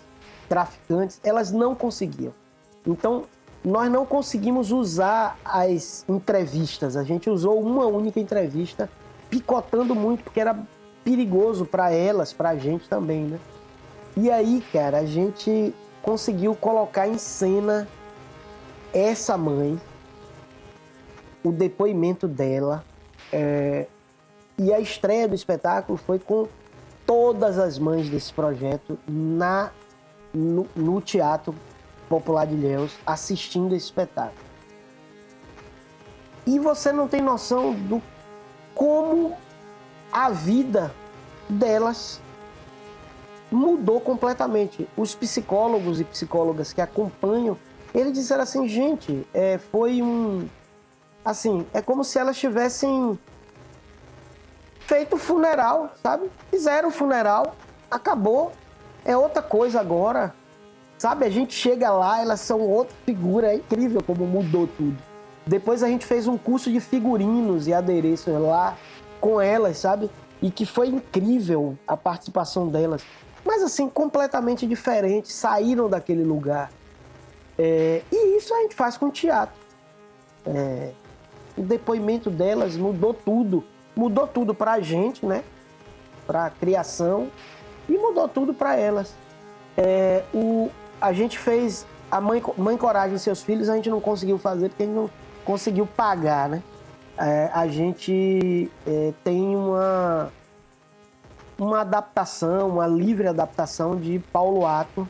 traficantes, 0.48 1.20
elas 1.22 1.53
não 1.53 1.74
conseguiam. 1.74 2.32
Então, 2.86 3.24
nós 3.64 3.90
não 3.90 4.06
conseguimos 4.06 4.72
usar 4.72 5.38
as 5.44 6.04
entrevistas. 6.08 6.96
A 6.96 7.04
gente 7.04 7.28
usou 7.28 7.61
uma 7.61 7.86
única 7.86 8.18
entrevista 8.18 8.88
picotando 9.28 9.94
muito, 9.94 10.24
porque 10.24 10.40
era 10.40 10.58
perigoso 11.04 11.64
para 11.64 11.92
elas, 11.92 12.32
para 12.32 12.50
a 12.50 12.56
gente 12.56 12.88
também, 12.88 13.24
né? 13.24 13.38
E 14.16 14.30
aí, 14.30 14.62
cara, 14.72 14.98
a 14.98 15.04
gente 15.04 15.74
conseguiu 16.02 16.54
colocar 16.54 17.06
em 17.06 17.18
cena 17.18 17.86
essa 18.92 19.36
mãe, 19.36 19.80
o 21.44 21.52
depoimento 21.52 22.26
dela, 22.26 22.84
é, 23.32 23.86
e 24.58 24.72
a 24.72 24.80
estreia 24.80 25.28
do 25.28 25.34
espetáculo 25.34 25.96
foi 25.96 26.18
com 26.18 26.48
todas 27.06 27.58
as 27.58 27.78
mães 27.78 28.08
desse 28.08 28.32
projeto 28.32 28.98
na 29.06 29.70
no, 30.32 30.66
no 30.76 31.00
Teatro 31.00 31.54
Popular 32.11 32.44
de 32.46 32.54
Ilhéus 32.54 32.92
assistindo 33.06 33.74
esse 33.74 33.86
espetáculo. 33.86 34.34
E 36.44 36.58
você 36.58 36.92
não 36.92 37.06
tem 37.06 37.22
noção 37.22 37.72
do 37.72 38.02
como 38.74 39.36
a 40.12 40.28
vida 40.30 40.92
delas 41.48 42.20
mudou 43.50 44.00
completamente. 44.00 44.88
Os 44.96 45.14
psicólogos 45.14 46.00
e 46.00 46.04
psicólogas 46.04 46.72
que 46.72 46.80
acompanham, 46.80 47.56
eles 47.94 48.12
disseram 48.12 48.42
assim, 48.42 48.66
gente, 48.66 49.26
é, 49.32 49.58
foi 49.58 50.02
um, 50.02 50.48
assim, 51.24 51.64
é 51.72 51.80
como 51.80 52.02
se 52.02 52.18
elas 52.18 52.36
tivessem 52.36 53.16
feito 54.80 55.16
funeral, 55.16 55.92
sabe? 56.02 56.28
Fizeram 56.50 56.88
o 56.88 56.92
funeral, 56.92 57.54
acabou, 57.88 58.50
é 59.04 59.16
outra 59.16 59.42
coisa 59.42 59.78
agora. 59.78 60.34
Sabe, 61.01 61.24
a 61.24 61.30
gente 61.30 61.55
chega 61.55 61.90
lá, 61.90 62.20
elas 62.20 62.40
são 62.40 62.61
outra 62.61 62.94
figura, 63.07 63.55
é 63.55 63.55
incrível 63.55 64.03
como 64.03 64.26
mudou 64.26 64.66
tudo. 64.66 64.98
Depois 65.46 65.82
a 65.82 65.88
gente 65.88 66.05
fez 66.05 66.28
um 66.28 66.36
curso 66.36 66.70
de 66.70 66.78
figurinos 66.78 67.66
e 67.66 67.72
adereços 67.72 68.38
lá 68.38 68.76
com 69.18 69.40
elas, 69.40 69.78
sabe? 69.78 70.11
E 70.42 70.51
que 70.51 70.66
foi 70.66 70.88
incrível 70.88 71.74
a 71.88 71.96
participação 71.96 72.68
delas. 72.68 73.03
Mas 73.42 73.62
assim, 73.62 73.88
completamente 73.88 74.66
diferente, 74.66 75.32
saíram 75.32 75.88
daquele 75.88 76.22
lugar. 76.22 76.70
É, 77.59 78.03
e 78.12 78.36
isso 78.36 78.53
a 78.53 78.59
gente 78.61 78.74
faz 78.74 78.98
com 78.98 79.09
teatro. 79.09 79.59
É, 80.44 80.90
o 81.57 81.62
depoimento 81.62 82.28
delas 82.28 82.76
mudou 82.76 83.14
tudo. 83.14 83.64
Mudou 83.96 84.26
tudo 84.26 84.55
para 84.55 84.72
a 84.72 84.80
gente, 84.80 85.24
né? 85.24 85.44
Para 86.26 86.51
criação 86.51 87.30
e 87.88 87.96
mudou 87.96 88.28
tudo 88.28 88.53
para 88.53 88.76
elas. 88.76 89.14
É, 89.78 90.24
o, 90.34 90.70
a 91.01 91.12
gente 91.12 91.38
fez 91.38 91.86
a 92.11 92.20
mãe, 92.20 92.42
mãe 92.57 92.76
Coragem 92.76 93.16
e 93.16 93.18
seus 93.18 93.42
filhos, 93.42 93.68
a 93.68 93.76
gente 93.76 93.88
não 93.88 94.01
conseguiu 94.01 94.38
fazer 94.38 94.68
porque 94.68 94.82
a 94.82 94.86
gente 94.86 94.94
não 94.94 95.11
conseguiu 95.44 95.86
pagar, 95.86 96.48
né? 96.48 96.62
É, 97.16 97.51
a 97.53 97.66
gente 97.68 98.70
é, 98.86 99.12
tem 99.22 99.55
uma, 99.55 100.32
uma 101.59 101.80
adaptação, 101.80 102.70
uma 102.70 102.86
livre 102.86 103.26
adaptação 103.26 103.96
de 103.96 104.18
Paulo 104.32 104.66
Ato 104.66 105.09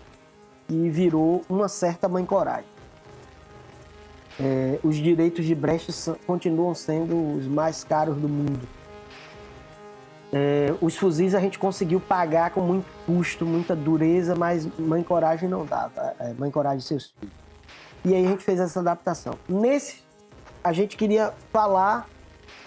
e 0.69 0.89
virou 0.91 1.43
uma 1.49 1.69
certa 1.69 2.09
mãe 2.09 2.25
coragem. 2.25 2.69
É, 4.39 4.79
os 4.83 4.97
direitos 4.97 5.45
de 5.45 5.55
Brecht 5.55 5.93
continuam 6.27 6.75
sendo 6.75 7.37
os 7.37 7.47
mais 7.47 7.85
caros 7.85 8.17
do 8.17 8.29
mundo. 8.29 8.67
É, 10.33 10.73
os 10.81 10.97
fuzis 10.97 11.35
a 11.35 11.41
gente 11.41 11.59
conseguiu 11.59 12.01
pagar 12.01 12.51
com 12.51 12.61
muito 12.61 12.87
custo, 13.05 13.45
muita 13.45 13.75
dureza, 13.75 14.35
mas 14.37 14.67
Mãe 14.79 15.03
Coragem 15.03 15.49
não 15.49 15.65
dava. 15.65 15.91
Tá? 15.91 16.15
É, 16.21 16.33
Mãe 16.35 16.51
Coragem 16.51 16.79
e 16.79 16.83
seus 16.83 17.13
filhos. 17.19 17.35
E 18.05 18.15
aí 18.15 18.25
a 18.25 18.29
gente 18.29 18.45
fez 18.45 18.61
essa 18.61 18.81
adaptação. 18.81 19.35
Nesse, 19.49 20.03
a 20.63 20.73
gente 20.73 20.97
queria 20.97 21.35
falar 21.53 22.09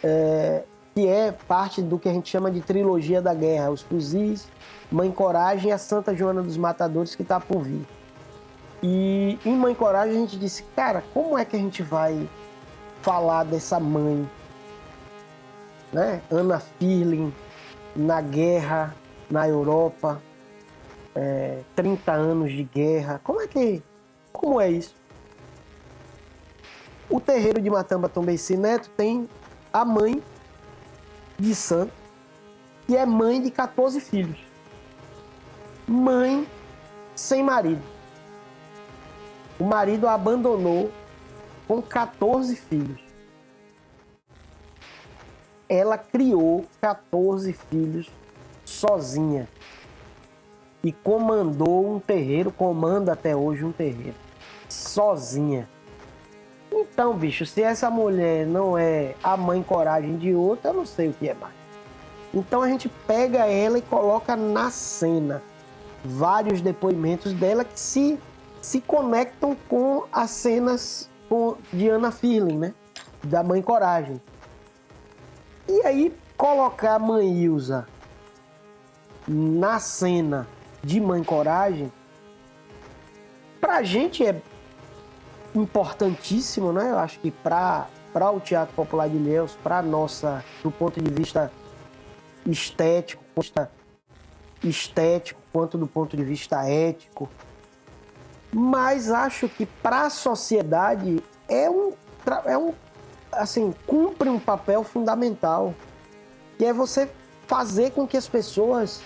é, 0.04 0.64
que 0.94 1.08
é 1.08 1.32
parte 1.32 1.82
do 1.82 1.98
que 1.98 2.10
a 2.10 2.14
gente 2.14 2.30
chama 2.30 2.52
de 2.52 2.62
trilogia 2.62 3.22
da 3.22 3.34
guerra: 3.34 3.72
os 3.72 3.82
fuzis, 3.82 4.48
Mãe 4.92 5.12
Coragem 5.12 5.70
e 5.70 5.72
a 5.72 5.78
Santa 5.78 6.16
Joana 6.16 6.42
dos 6.42 6.58
Matadores, 6.58 7.16
que 7.16 7.22
está 7.22 7.40
por 7.40 7.64
vir. 7.64 7.86
E 8.82 9.40
em 9.46 9.56
Mãe 9.56 9.74
Coragem 9.74 10.18
a 10.18 10.20
gente 10.20 10.38
disse, 10.38 10.64
cara, 10.76 11.02
como 11.14 11.38
é 11.38 11.46
que 11.46 11.56
a 11.56 11.60
gente 11.60 11.82
vai 11.82 12.28
falar 13.02 13.46
dessa 13.46 13.80
mãe? 13.80 14.30
Né? 15.92 16.22
Ana 16.30 16.60
Firling, 16.60 17.34
na 17.96 18.22
guerra 18.22 18.96
na 19.30 19.48
Europa, 19.48 20.22
é, 21.16 21.62
30 21.76 22.12
anos 22.12 22.52
de 22.52 22.64
guerra. 22.64 23.20
Como 23.24 23.42
é 23.42 23.48
que. 23.48 23.82
Como 24.32 24.60
é 24.60 24.70
isso? 24.70 24.96
O 27.10 27.20
terreiro 27.20 27.62
de 27.62 27.70
Matamba 27.70 28.10
Tombeci 28.10 28.56
Neto 28.56 28.90
tem 28.96 29.28
a 29.72 29.84
mãe 29.84 30.22
de 31.38 31.54
santo, 31.54 31.94
que 32.86 32.96
é 32.96 33.06
mãe 33.06 33.42
de 33.42 33.52
14 33.52 34.00
filhos. 34.00 34.40
Mãe 35.88 36.48
sem 37.16 37.44
marido. 37.44 37.84
O 39.60 39.64
marido 39.64 40.08
a 40.08 40.14
abandonou 40.14 40.92
com 41.68 41.82
14 41.82 42.56
filhos 42.56 43.03
ela 45.68 45.98
criou 45.98 46.66
14 46.82 47.54
filhos 47.54 48.10
sozinha 48.66 49.48
e 50.84 50.92
comandou 50.92 51.96
um 51.96 52.00
terreiro, 52.00 52.52
comanda 52.52 53.14
até 53.14 53.36
hoje 53.36 53.64
um 53.64 53.72
terreiro, 53.72 54.16
sozinha. 54.68 55.68
Então, 56.72 57.14
bicho, 57.16 57.46
se 57.46 57.62
essa 57.62 57.90
mulher 57.90 58.46
não 58.46 58.78
é 58.78 59.16
a 59.24 59.38
mãe 59.38 59.62
coragem 59.64 60.18
de 60.18 60.34
outra, 60.34 60.72
eu 60.72 60.74
não 60.74 60.86
sei 60.86 61.10
o 61.10 61.14
que 61.14 61.30
é 61.30 61.34
mais. 61.34 61.54
Então 62.34 62.64
a 62.64 62.68
gente 62.68 62.90
pega 62.90 63.46
ela 63.46 63.78
e 63.78 63.82
coloca 63.82 64.36
na 64.36 64.72
cena 64.72 65.42
vários 66.04 66.62
depoimentos 66.62 67.32
dela 67.32 67.64
que 67.64 67.80
se, 67.80 68.20
se 68.60 68.82
conectam 68.82 69.56
com 69.70 70.06
as 70.12 70.32
cenas 70.32 71.10
de 71.72 71.90
Ana 71.90 72.12
Firling, 72.12 72.58
né? 72.58 72.74
Da 73.24 73.44
mãe 73.44 73.62
coragem. 73.62 74.22
E 75.68 75.82
aí, 75.86 76.16
colocar 76.36 76.96
a 76.96 77.00
mãe 77.00 77.44
Ilza 77.44 77.88
na 79.28 79.80
cena 79.80 80.48
de 80.84 81.00
Mãe 81.00 81.24
Coragem, 81.24 81.92
pra 83.62 83.82
gente 83.84 84.26
é 84.26 84.42
importantíssimo, 85.56 86.74
né? 86.74 86.92
Eu 86.92 87.00
acho 87.00 87.20
que 87.20 87.32
pra, 87.32 87.88
pra 88.12 88.30
o 88.30 88.40
Teatro 88.40 88.76
Popular 88.76 89.08
de 89.08 89.16
Ilhéus, 89.16 89.58
pra 89.64 89.82
nossa, 89.82 90.44
do 90.62 90.70
ponto 90.70 91.02
de 91.02 91.10
vista 91.10 91.52
estético, 92.46 93.24
estético 94.62 95.40
quanto 95.54 95.78
do 95.78 95.88
ponto 95.88 96.18
de 96.18 96.24
vista 96.24 96.68
ético, 96.68 97.30
mas 98.52 99.10
acho 99.10 99.48
que 99.48 99.66
para 99.66 100.08
a 100.08 100.10
sociedade 100.10 101.24
é 101.48 101.70
um, 101.70 101.94
é 102.46 102.58
um 102.58 102.74
assim, 103.38 103.74
cumpre 103.86 104.30
um 104.30 104.40
papel 104.40 104.84
fundamental, 104.84 105.74
que 106.58 106.66
é 106.66 106.74
você 106.74 107.10
fazer 107.48 107.92
com 107.92 108.08
que 108.08 108.18
as 108.18 108.28
pessoas 108.28 109.02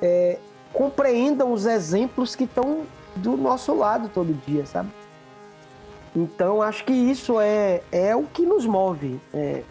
é, 0.00 0.38
compreendam 0.72 1.52
os 1.52 1.66
exemplos 1.66 2.34
que 2.34 2.44
estão 2.44 2.82
do 3.16 3.36
nosso 3.36 3.74
lado 3.74 4.10
todo 4.12 4.32
dia, 4.46 4.66
sabe? 4.66 4.90
Então, 6.14 6.62
acho 6.62 6.84
que 6.84 6.92
isso 6.92 7.40
é, 7.40 7.82
é 7.92 8.16
o 8.16 8.22
que 8.24 8.46
nos 8.46 8.64
move. 8.64 9.20
É, 9.34 9.62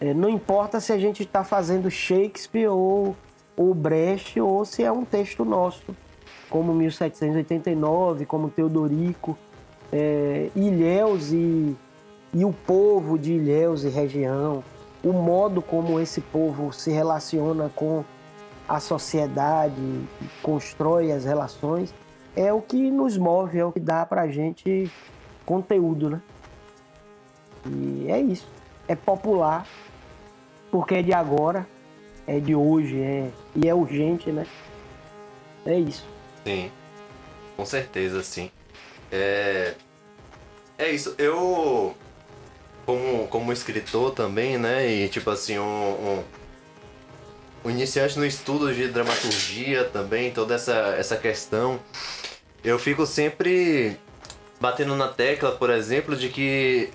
é, 0.00 0.14
não 0.14 0.28
importa 0.28 0.78
se 0.80 0.92
a 0.92 0.98
gente 0.98 1.22
está 1.22 1.42
fazendo 1.42 1.90
Shakespeare 1.90 2.68
ou, 2.68 3.16
ou 3.56 3.74
Brecht, 3.74 4.38
ou 4.38 4.64
se 4.64 4.82
é 4.82 4.92
um 4.92 5.04
texto 5.04 5.44
nosso, 5.44 5.96
como 6.50 6.74
1789, 6.74 8.26
como 8.26 8.50
Teodorico, 8.50 9.38
é, 9.90 10.50
Ilhéus 10.54 11.32
e 11.32 11.74
e 12.36 12.44
o 12.44 12.52
povo 12.52 13.18
de 13.18 13.32
Ilhéus 13.32 13.82
e 13.82 13.88
região, 13.88 14.62
o 15.02 15.10
modo 15.10 15.62
como 15.62 15.98
esse 15.98 16.20
povo 16.20 16.70
se 16.70 16.90
relaciona 16.90 17.70
com 17.74 18.04
a 18.68 18.78
sociedade, 18.78 19.74
constrói 20.42 21.12
as 21.12 21.24
relações, 21.24 21.94
é 22.36 22.52
o 22.52 22.60
que 22.60 22.90
nos 22.90 23.16
move, 23.16 23.58
é 23.58 23.64
o 23.64 23.72
que 23.72 23.80
dá 23.80 24.04
pra 24.04 24.28
gente 24.28 24.92
conteúdo, 25.46 26.10
né? 26.10 26.20
E 27.64 28.06
é 28.10 28.20
isso. 28.20 28.46
É 28.86 28.94
popular, 28.94 29.66
porque 30.70 30.96
é 30.96 31.02
de 31.02 31.14
agora, 31.14 31.66
é 32.26 32.38
de 32.38 32.54
hoje, 32.54 33.00
é, 33.00 33.30
e 33.54 33.66
é 33.66 33.74
urgente, 33.74 34.30
né? 34.30 34.46
É 35.64 35.78
isso. 35.78 36.06
Sim, 36.44 36.70
com 37.56 37.64
certeza, 37.64 38.22
sim. 38.22 38.50
É, 39.10 39.72
é 40.76 40.90
isso. 40.90 41.14
Eu 41.16 41.96
como, 42.86 43.26
como 43.26 43.52
escritor 43.52 44.12
também, 44.12 44.56
né? 44.56 44.88
E 44.88 45.08
tipo 45.08 45.28
assim, 45.28 45.58
um, 45.58 45.62
um, 45.62 46.24
um 47.64 47.70
iniciante 47.70 48.18
no 48.18 48.24
estudo 48.24 48.72
de 48.72 48.88
dramaturgia 48.88 49.84
também, 49.84 50.30
toda 50.30 50.54
essa, 50.54 50.94
essa 50.96 51.16
questão. 51.16 51.80
Eu 52.64 52.78
fico 52.78 53.04
sempre 53.04 53.98
batendo 54.60 54.94
na 54.94 55.08
tecla, 55.08 55.52
por 55.52 55.68
exemplo, 55.68 56.16
de 56.16 56.28
que 56.28 56.90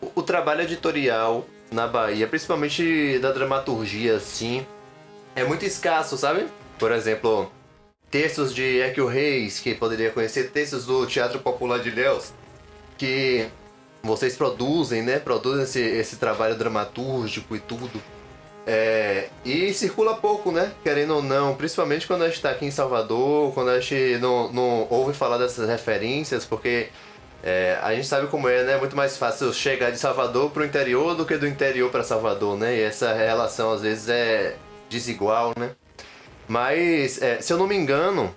o, 0.00 0.10
o 0.16 0.22
trabalho 0.22 0.62
editorial 0.62 1.46
na 1.70 1.86
Bahia, 1.86 2.26
principalmente 2.26 3.18
da 3.20 3.30
dramaturgia, 3.30 4.16
assim, 4.16 4.66
é 5.36 5.44
muito 5.44 5.64
escasso, 5.64 6.16
sabe? 6.16 6.46
Por 6.78 6.90
exemplo, 6.90 7.50
textos 8.10 8.54
de 8.54 8.80
Equio 8.80 9.06
Reis, 9.06 9.60
que 9.60 9.74
poderia 9.74 10.10
conhecer, 10.10 10.50
textos 10.50 10.86
do 10.86 11.06
Teatro 11.06 11.38
Popular 11.40 11.78
de 11.78 11.90
Ilhéus, 11.90 12.32
que 12.96 13.48
vocês 14.02 14.36
produzem, 14.36 15.02
né? 15.02 15.18
Produzem 15.18 15.64
esse, 15.64 15.80
esse 15.80 16.16
trabalho 16.16 16.56
dramatúrgico 16.56 17.56
e 17.56 17.60
tudo. 17.60 18.00
É, 18.66 19.30
e 19.44 19.72
circula 19.72 20.14
pouco, 20.14 20.52
né? 20.52 20.72
Querendo 20.82 21.16
ou 21.16 21.22
não, 21.22 21.54
principalmente 21.54 22.06
quando 22.06 22.22
a 22.22 22.26
gente 22.26 22.36
está 22.36 22.50
aqui 22.50 22.66
em 22.66 22.70
Salvador, 22.70 23.52
quando 23.54 23.70
a 23.70 23.80
gente 23.80 24.18
não, 24.18 24.52
não 24.52 24.86
ouve 24.90 25.14
falar 25.14 25.38
dessas 25.38 25.68
referências, 25.68 26.44
porque 26.44 26.88
é, 27.42 27.78
a 27.82 27.94
gente 27.94 28.06
sabe 28.06 28.26
como 28.26 28.48
é, 28.48 28.64
né? 28.64 28.72
É 28.72 28.78
muito 28.78 28.96
mais 28.96 29.16
fácil 29.16 29.52
chegar 29.54 29.90
de 29.90 29.98
Salvador 29.98 30.50
para 30.50 30.62
o 30.62 30.66
interior 30.66 31.14
do 31.14 31.24
que 31.24 31.36
do 31.36 31.46
interior 31.46 31.90
para 31.90 32.02
Salvador, 32.02 32.58
né? 32.58 32.76
E 32.76 32.82
essa 32.82 33.12
relação 33.14 33.72
às 33.72 33.80
vezes 33.80 34.08
é 34.08 34.56
desigual, 34.90 35.54
né? 35.58 35.70
Mas, 36.46 37.20
é, 37.22 37.40
se 37.40 37.52
eu 37.52 37.58
não 37.58 37.66
me 37.66 37.76
engano, 37.76 38.34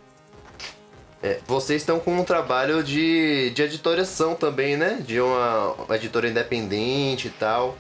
é, 1.24 1.40
vocês 1.48 1.82
estão 1.82 2.00
com 2.00 2.20
um 2.20 2.24
trabalho 2.24 2.84
de, 2.84 3.52
de 3.52 3.62
editoração 3.62 4.36
também, 4.36 4.76
né? 4.76 5.00
De 5.06 5.22
uma, 5.22 5.74
uma 5.74 5.96
editora 5.96 6.28
independente 6.28 7.28
e 7.28 7.32
tal. 7.32 7.78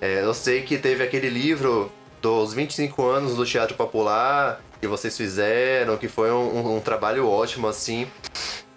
É, 0.00 0.22
eu 0.22 0.32
sei 0.32 0.62
que 0.62 0.78
teve 0.78 1.02
aquele 1.02 1.28
livro 1.28 1.92
dos 2.22 2.54
25 2.54 3.04
anos 3.04 3.36
do 3.36 3.44
Teatro 3.44 3.76
Popular 3.76 4.60
que 4.80 4.86
vocês 4.86 5.14
fizeram, 5.14 5.98
que 5.98 6.08
foi 6.08 6.30
um, 6.32 6.76
um 6.76 6.80
trabalho 6.80 7.28
ótimo, 7.28 7.68
assim. 7.68 8.06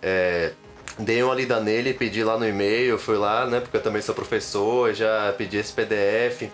É, 0.01 0.51
dei 0.99 1.23
uma 1.23 1.33
lida 1.33 1.61
nele, 1.61 1.93
pedi 1.93 2.23
lá 2.23 2.37
no 2.37 2.45
e-mail, 2.45 2.99
fui 2.99 3.17
lá, 3.17 3.45
né? 3.45 3.61
Porque 3.61 3.77
eu 3.77 3.81
também 3.81 4.01
sou 4.01 4.13
professor, 4.13 4.93
já 4.93 5.33
pedi 5.37 5.57
esse 5.57 5.71
PDF. 5.71 6.49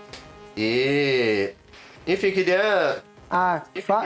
E. 0.55 1.51
Enfim, 2.07 2.31
queria. 2.31 3.03
Ah, 3.30 3.61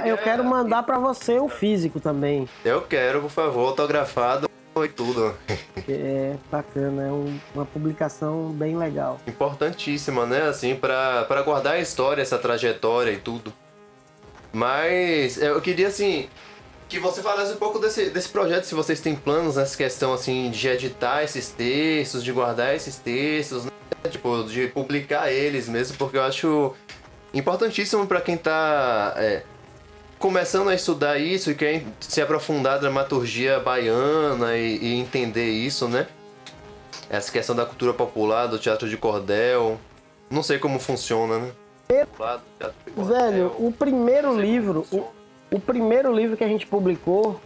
eu 0.05 0.17
quero 0.17 0.43
mandar 0.43 0.84
para 0.84 0.99
você 0.99 1.39
o 1.39 1.47
físico 1.47 1.99
também. 1.99 2.47
Eu 2.65 2.82
quero, 2.82 3.21
por 3.21 3.30
favor, 3.30 3.69
autografado 3.69 4.49
e 4.84 4.88
tudo. 4.88 5.36
É 5.86 6.36
bacana, 6.49 7.03
é 7.03 7.11
um, 7.11 7.38
uma 7.53 7.65
publicação 7.65 8.51
bem 8.51 8.78
legal. 8.78 9.19
Importantíssima, 9.28 10.26
né? 10.26 10.43
Assim, 10.43 10.76
para 10.76 11.41
guardar 11.43 11.74
a 11.74 11.80
história, 11.80 12.21
essa 12.21 12.38
trajetória 12.38 13.11
e 13.11 13.17
tudo. 13.17 13.51
Mas 14.53 15.41
eu 15.41 15.59
queria, 15.59 15.89
assim, 15.89 16.30
que 16.88 16.99
você 16.99 17.21
falasse 17.21 17.51
um 17.51 17.57
pouco 17.57 17.80
desse, 17.80 18.09
desse 18.11 18.30
projeto, 18.30 18.63
se 18.63 18.74
vocês 18.74 19.01
têm 19.01 19.13
planos 19.13 19.57
nessa 19.57 19.76
questão, 19.76 20.13
assim, 20.13 20.49
de 20.51 20.69
editar 20.69 21.21
esses 21.21 21.49
textos, 21.49 22.24
de 22.24 22.32
guardar 22.32 22.74
esses 22.74 22.95
textos, 22.95 23.65
né? 23.65 23.71
Tipo, 24.09 24.43
de 24.43 24.67
publicar 24.67 25.32
eles 25.32 25.67
mesmo, 25.67 25.97
porque 25.97 26.15
eu 26.15 26.24
acho 26.24 26.74
importantíssimo 27.34 28.05
para 28.05 28.21
quem 28.21 28.38
tá 28.38 29.13
é, 29.17 29.43
começando 30.19 30.69
a 30.69 30.75
estudar 30.75 31.17
isso 31.17 31.51
e 31.51 31.55
quer 31.55 31.84
se 31.99 32.21
aprofundar 32.21 32.75
na 32.75 32.79
dramaturgia 32.79 33.59
baiana 33.59 34.55
e, 34.55 34.77
e, 34.77 34.93
entender 34.93 35.49
isso, 35.49 35.88
né? 35.88 36.07
Essa 37.09 37.31
questão 37.31 37.55
da 37.55 37.65
cultura 37.65 37.93
popular, 37.93 38.47
do 38.47 38.57
teatro 38.57 38.88
de 38.88 38.95
cordel. 38.95 39.77
Não 40.29 40.41
sei 40.41 40.59
como 40.59 40.79
funciona, 40.79 41.39
né? 41.39 41.51
Velho, 42.95 43.53
o 43.59 43.71
primeiro 43.71 44.39
livro, 44.39 44.86
o, 44.91 45.05
o, 45.55 45.59
primeiro 45.59 46.15
livro 46.15 46.38
que 46.38 46.43
a 46.43 46.47
gente 46.47 46.65
publicou 46.65 47.39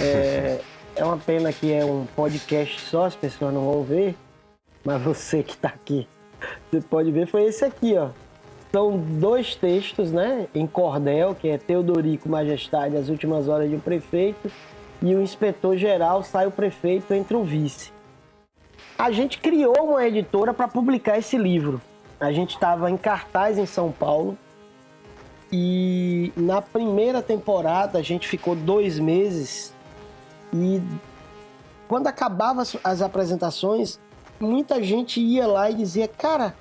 é, 0.00 0.60
é 0.94 1.04
uma 1.04 1.16
pena 1.16 1.52
que 1.52 1.72
é 1.72 1.84
um 1.84 2.06
podcast 2.14 2.80
só, 2.82 3.06
as 3.06 3.16
pessoas 3.16 3.52
não 3.54 3.64
vão 3.64 3.82
ver, 3.82 4.14
mas 4.84 5.00
você 5.02 5.42
que 5.42 5.56
tá 5.56 5.68
aqui, 5.68 6.06
você 6.70 6.80
pode 6.82 7.10
ver, 7.10 7.26
foi 7.26 7.44
esse 7.44 7.64
aqui, 7.64 7.96
ó. 7.96 8.10
São 8.70 8.98
dois 8.98 9.54
textos, 9.54 10.12
né? 10.12 10.46
Em 10.54 10.66
cordel, 10.66 11.34
que 11.34 11.48
é 11.48 11.56
Teodorico 11.56 12.28
Majestade, 12.28 12.96
As 12.96 13.08
Últimas 13.08 13.48
Horas 13.48 13.68
de 13.68 13.76
um 13.76 13.80
Prefeito, 13.80 14.50
e 15.00 15.14
o 15.14 15.22
inspetor-geral 15.22 16.22
sai 16.22 16.46
o 16.46 16.50
prefeito 16.50 17.14
entre 17.14 17.36
o 17.36 17.42
vice. 17.42 17.92
A 18.98 19.10
gente 19.10 19.38
criou 19.38 19.76
uma 19.84 20.06
editora 20.06 20.52
para 20.52 20.66
publicar 20.66 21.18
esse 21.18 21.38
livro. 21.38 21.80
A 22.18 22.32
gente 22.32 22.54
estava 22.54 22.90
em 22.90 22.96
cartaz 22.96 23.56
em 23.56 23.66
São 23.66 23.92
Paulo 23.92 24.36
e 25.52 26.32
na 26.36 26.60
primeira 26.60 27.22
temporada 27.22 27.98
a 27.98 28.02
gente 28.02 28.26
ficou 28.26 28.56
dois 28.56 28.98
meses 28.98 29.72
e 30.52 30.82
quando 31.86 32.06
acabava 32.06 32.62
as 32.82 33.00
apresentações, 33.00 34.00
muita 34.40 34.82
gente 34.82 35.20
ia 35.20 35.46
lá 35.46 35.70
e 35.70 35.74
dizia, 35.74 36.08
cara, 36.08 36.54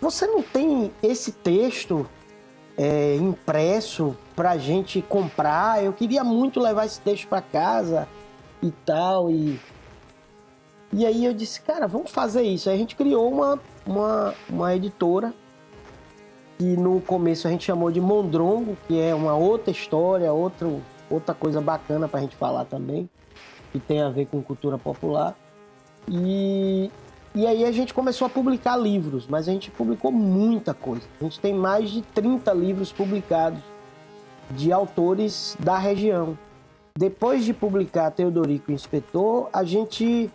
você 0.00 0.26
não 0.26 0.42
tem 0.42 0.92
esse 1.02 1.32
texto 1.32 2.08
é, 2.76 3.16
impresso 3.16 4.16
para 4.36 4.56
gente 4.56 5.02
comprar? 5.02 5.82
Eu 5.82 5.92
queria 5.92 6.22
muito 6.22 6.60
levar 6.60 6.86
esse 6.86 7.00
texto 7.00 7.26
para 7.26 7.42
casa 7.42 8.08
e 8.62 8.70
tal. 8.70 9.30
E, 9.30 9.58
e 10.92 11.04
aí 11.04 11.24
eu 11.24 11.34
disse, 11.34 11.60
cara, 11.60 11.86
vamos 11.86 12.10
fazer 12.10 12.42
isso. 12.42 12.68
Aí 12.68 12.76
a 12.76 12.78
gente 12.78 12.94
criou 12.94 13.30
uma, 13.30 13.58
uma, 13.84 14.34
uma 14.48 14.74
editora 14.74 15.34
que 16.58 16.76
no 16.76 17.00
começo 17.00 17.46
a 17.46 17.50
gente 17.50 17.64
chamou 17.64 17.90
de 17.90 18.00
Mondrongo, 18.00 18.76
que 18.86 19.00
é 19.00 19.14
uma 19.14 19.36
outra 19.36 19.70
história, 19.70 20.32
outro, 20.32 20.82
outra 21.08 21.32
coisa 21.32 21.60
bacana 21.60 22.08
para 22.08 22.18
a 22.18 22.22
gente 22.22 22.34
falar 22.34 22.64
também, 22.64 23.08
que 23.72 23.78
tem 23.78 24.02
a 24.02 24.08
ver 24.08 24.26
com 24.26 24.42
cultura 24.42 24.76
popular. 24.76 25.36
E, 26.08 26.90
e 27.38 27.46
aí 27.46 27.64
a 27.64 27.70
gente 27.70 27.94
começou 27.94 28.26
a 28.26 28.28
publicar 28.28 28.76
livros, 28.76 29.28
mas 29.28 29.48
a 29.48 29.52
gente 29.52 29.70
publicou 29.70 30.10
muita 30.10 30.74
coisa. 30.74 31.04
A 31.20 31.22
gente 31.22 31.38
tem 31.38 31.54
mais 31.54 31.88
de 31.88 32.02
30 32.02 32.52
livros 32.52 32.90
publicados 32.90 33.60
de 34.50 34.72
autores 34.72 35.56
da 35.60 35.78
região. 35.78 36.36
Depois 36.98 37.44
de 37.44 37.54
publicar 37.54 38.10
Teodorico 38.10 38.72
Inspetor, 38.72 39.48
a 39.52 39.62
gente 39.62 40.28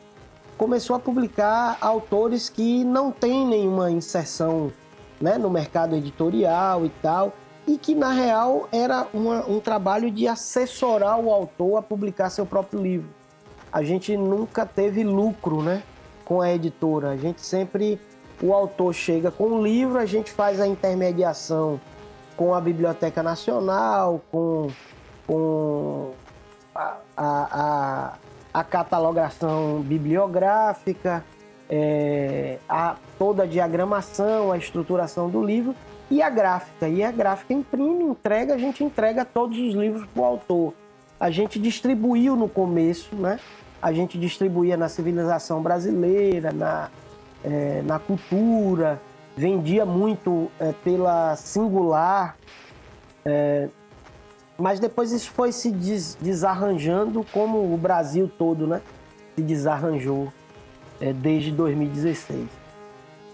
começou 0.58 0.96
a 0.96 1.00
publicar 1.00 1.78
autores 1.82 2.48
que 2.48 2.86
não 2.86 3.12
têm 3.12 3.46
nenhuma 3.46 3.92
inserção 3.92 4.72
né, 5.20 5.38
no 5.38 5.50
mercado 5.50 5.98
editorial 5.98 6.86
e 6.86 6.90
tal, 7.02 7.34
e 7.68 7.78
que 7.78 7.94
na 7.94 8.14
real 8.14 8.70
era 8.72 9.10
uma, 9.14 9.46
um 9.46 9.60
trabalho 9.60 10.10
de 10.10 10.26
assessorar 10.26 11.20
o 11.20 11.34
autor 11.34 11.80
a 11.80 11.82
publicar 11.82 12.30
seu 12.30 12.46
próprio 12.46 12.82
livro. 12.82 13.10
A 13.74 13.84
gente 13.84 14.16
nunca 14.16 14.66
teve 14.66 15.04
lucro, 15.04 15.62
né? 15.62 15.84
Com 16.26 16.42
a 16.42 16.52
editora. 16.52 17.10
A 17.10 17.18
gente 17.18 17.42
sempre, 17.42 18.00
o 18.42 18.54
autor 18.54 18.94
chega 18.94 19.32
com 19.32 19.46
o 19.46 19.64
livro, 19.64 19.98
a 19.98 20.06
gente 20.06 20.32
faz 20.32 20.60
a 20.60 20.68
intermediação 20.68 21.80
com 22.36 22.54
a 22.54 22.62
Biblioteca 22.62 23.22
Nacional, 23.22 24.22
com, 24.32 24.70
com 25.28 26.12
a, 26.74 26.98
a, 27.16 28.14
a 28.54 28.64
catalogação 28.64 29.82
bibliográfica, 29.82 31.24
é, 31.70 32.58
a, 32.68 32.96
toda 33.18 33.44
a 33.44 33.46
diagramação, 33.46 34.52
a 34.52 34.58
estruturação 34.58 35.30
do 35.30 35.44
livro 35.44 35.76
e 36.10 36.22
a 36.22 36.30
gráfica. 36.30 36.88
E 36.88 37.04
a 37.04 37.12
gráfica 37.12 37.54
imprime, 37.54 38.04
entrega, 38.04 38.54
a 38.54 38.58
gente 38.58 38.84
entrega 38.84 39.26
todos 39.26 39.58
os 39.58 39.74
livros 39.74 40.06
para 40.14 40.22
o 40.22 40.26
autor. 40.26 40.74
A 41.20 41.30
gente 41.30 41.58
distribuiu 41.60 42.36
no 42.36 42.50
começo, 42.50 43.16
né? 43.16 43.40
A 43.84 43.92
gente 43.92 44.18
distribuía 44.18 44.78
na 44.78 44.88
civilização 44.88 45.62
brasileira, 45.62 46.54
na, 46.54 46.90
é, 47.44 47.82
na 47.86 48.00
cultura, 48.00 49.02
vendia 49.36 49.86
muito 49.86 50.50
é, 50.58 50.72
pela 50.72 51.36
singular, 51.36 52.38
é, 53.26 53.68
mas 54.58 54.80
depois 54.80 55.12
isso 55.12 55.30
foi 55.32 55.52
se 55.52 55.70
des 55.70 56.18
desarranjando 56.22 57.26
como 57.34 57.74
o 57.74 57.78
Brasil 57.78 58.32
todo 58.38 58.66
né, 58.66 58.82
se 59.36 59.42
desarranjou 59.42 60.32
é, 61.02 61.12
desde 61.12 61.52
2016. 61.52 62.48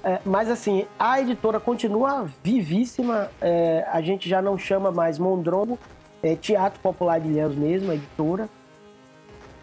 É, 0.03 0.19
mas 0.25 0.49
assim, 0.49 0.87
a 0.97 1.21
editora 1.21 1.59
continua 1.59 2.27
vivíssima, 2.43 3.29
é, 3.39 3.85
a 3.91 4.01
gente 4.01 4.27
já 4.27 4.41
não 4.41 4.57
chama 4.57 4.91
mais 4.91 5.19
Mondrongo, 5.19 5.77
é 6.23 6.35
Teatro 6.35 6.79
Popular 6.79 7.19
de 7.19 7.27
Ilhéus 7.27 7.53
mesmo, 7.53 7.91
a 7.91 7.95
editora. 7.95 8.49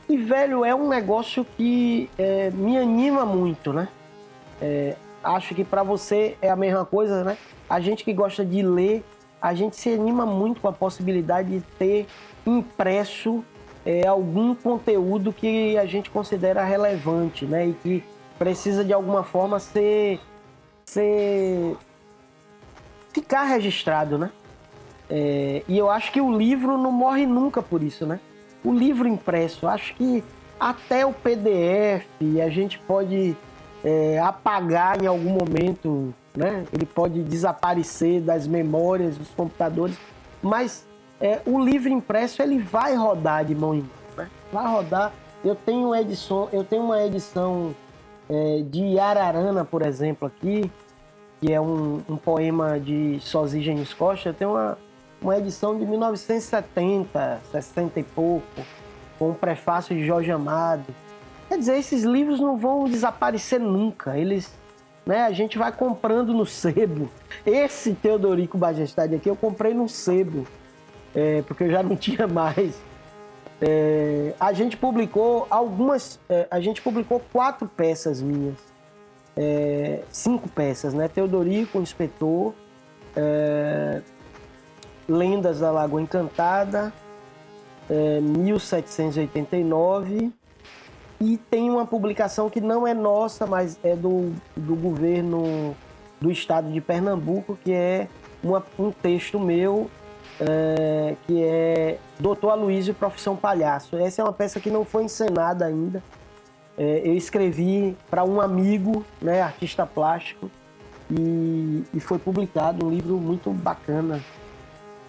E, 0.08 0.16
velho, 0.16 0.64
é 0.64 0.74
um 0.74 0.88
negócio 0.88 1.44
que 1.56 2.08
é, 2.16 2.50
me 2.50 2.78
anima 2.78 3.24
muito, 3.26 3.72
né? 3.72 3.88
É, 4.60 4.96
acho 5.22 5.54
que 5.54 5.64
para 5.64 5.82
você 5.82 6.36
é 6.40 6.48
a 6.48 6.56
mesma 6.56 6.84
coisa, 6.84 7.24
né? 7.24 7.36
A 7.68 7.80
gente 7.80 8.04
que 8.04 8.12
gosta 8.12 8.44
de 8.44 8.62
ler, 8.62 9.04
a 9.42 9.52
gente 9.52 9.76
se 9.76 9.92
anima 9.92 10.24
muito 10.24 10.60
com 10.60 10.68
a 10.68 10.72
possibilidade 10.72 11.58
de 11.58 11.60
ter 11.78 12.06
impresso 12.46 13.44
é, 13.84 14.06
algum 14.06 14.54
conteúdo 14.54 15.32
que 15.32 15.76
a 15.76 15.86
gente 15.86 16.08
considera 16.10 16.62
relevante, 16.62 17.44
né? 17.44 17.66
E 17.66 17.72
que 17.74 18.04
precisa 18.38 18.84
de 18.84 18.92
alguma 18.92 19.24
forma 19.24 19.58
ser, 19.58 20.20
ser 20.84 21.76
ficar 23.12 23.44
registrado, 23.44 24.18
né? 24.18 24.30
É, 25.10 25.62
e 25.68 25.76
eu 25.76 25.90
acho 25.90 26.12
que 26.12 26.20
o 26.20 26.36
livro 26.36 26.78
não 26.78 26.92
morre 26.92 27.26
nunca 27.26 27.60
por 27.60 27.82
isso, 27.82 28.06
né? 28.06 28.20
O 28.66 28.74
livro 28.74 29.06
impresso. 29.06 29.66
Acho 29.66 29.94
que 29.94 30.22
até 30.58 31.04
o 31.06 31.12
PDF 31.12 32.06
a 32.44 32.48
gente 32.48 32.78
pode 32.78 33.36
é, 33.84 34.18
apagar 34.18 35.02
em 35.02 35.06
algum 35.06 35.30
momento 35.30 36.14
né? 36.36 36.64
Ele 36.72 36.84
pode 36.84 37.22
desaparecer 37.22 38.20
das 38.20 38.46
memórias 38.46 39.16
dos 39.16 39.28
computadores, 39.30 39.96
mas 40.42 40.86
é, 41.20 41.40
o 41.46 41.58
livro 41.58 41.88
impresso 41.88 42.42
ele 42.42 42.58
vai 42.58 42.94
rodar 42.94 43.44
de 43.44 43.54
mão 43.54 43.74
em 43.74 43.80
mão, 43.80 43.88
né? 44.16 44.30
vai 44.52 44.70
rodar. 44.70 45.12
Eu 45.42 45.54
tenho 45.54 45.94
edição, 45.94 46.48
eu 46.52 46.62
tenho 46.62 46.82
uma 46.82 47.02
edição 47.02 47.74
é, 48.28 48.62
de 48.62 48.98
Ararana, 48.98 49.64
por 49.64 49.82
exemplo, 49.82 50.28
aqui, 50.28 50.70
que 51.40 51.52
é 51.52 51.60
um, 51.60 52.02
um 52.08 52.16
poema 52.16 52.78
de 52.78 53.18
Sosígenes 53.20 53.94
Costa. 53.94 54.30
Eu 54.30 54.34
tenho 54.34 54.50
uma, 54.50 54.76
uma 55.20 55.36
edição 55.38 55.78
de 55.78 55.84
1970, 55.84 57.40
60 57.50 58.00
e 58.00 58.02
pouco, 58.02 58.62
com 59.18 59.30
um 59.30 59.34
prefácio 59.34 59.94
de 59.96 60.06
Jorge 60.06 60.30
Amado. 60.30 60.84
Quer 61.48 61.58
dizer, 61.58 61.78
esses 61.78 62.02
livros 62.02 62.40
não 62.40 62.56
vão 62.56 62.84
desaparecer 62.84 63.60
nunca. 63.60 64.18
Eles, 64.18 64.52
né, 65.04 65.22
a 65.24 65.32
gente 65.32 65.56
vai 65.56 65.72
comprando 65.72 66.32
no 66.32 66.44
sebo. 66.44 67.08
Esse 67.44 67.94
Teodorico 67.94 68.58
Majestade 68.58 69.14
aqui 69.14 69.28
eu 69.28 69.36
comprei 69.36 69.72
no 69.72 69.88
sebo 69.88 70.46
é, 71.16 71.40
porque 71.42 71.64
eu 71.64 71.70
já 71.70 71.82
não 71.82 71.96
tinha 71.96 72.28
mais. 72.28 72.78
É, 73.60 74.34
a 74.38 74.52
gente 74.52 74.76
publicou 74.76 75.46
algumas, 75.48 76.20
é, 76.28 76.46
a 76.50 76.60
gente 76.60 76.82
publicou 76.82 77.22
quatro 77.32 77.66
peças 77.66 78.20
minhas, 78.20 78.58
é, 79.34 80.02
cinco 80.10 80.46
peças, 80.46 80.92
né? 80.92 81.08
Teodorico, 81.08 81.78
o 81.78 81.82
Inspetor, 81.82 82.52
é, 83.16 84.02
Lendas 85.08 85.60
da 85.60 85.70
Lagoa 85.70 86.02
Encantada, 86.02 86.92
1789 87.88 90.16
é, 90.16 91.24
e 91.24 91.36
tem 91.36 91.70
uma 91.70 91.86
publicação 91.86 92.50
que 92.50 92.60
não 92.60 92.86
é 92.86 92.92
nossa, 92.92 93.46
mas 93.46 93.78
é 93.82 93.96
do, 93.96 94.32
do 94.56 94.74
governo 94.74 95.74
do 96.20 96.30
estado 96.30 96.70
de 96.70 96.80
Pernambuco, 96.80 97.58
que 97.62 97.72
é 97.72 98.08
uma, 98.42 98.62
um 98.78 98.90
texto 98.90 99.38
meu 99.38 99.90
é, 100.40 101.16
que 101.26 101.42
é 101.42 101.98
Doutor 102.18 102.50
Aloysio 102.50 102.94
Profissão 102.94 103.36
Palhaço. 103.36 103.96
Essa 103.96 104.22
é 104.22 104.24
uma 104.24 104.32
peça 104.32 104.60
que 104.60 104.70
não 104.70 104.84
foi 104.84 105.04
encenada 105.04 105.64
ainda. 105.64 106.02
É, 106.76 107.02
eu 107.04 107.14
escrevi 107.14 107.96
para 108.10 108.22
um 108.22 108.40
amigo, 108.40 109.04
né, 109.20 109.40
artista 109.40 109.86
plástico, 109.86 110.50
e, 111.10 111.84
e, 111.94 112.00
foi 112.00 112.18
publicado 112.18 112.84
um 112.84 112.90
livro 112.90 113.16
muito 113.16 113.50
bacana, 113.50 114.20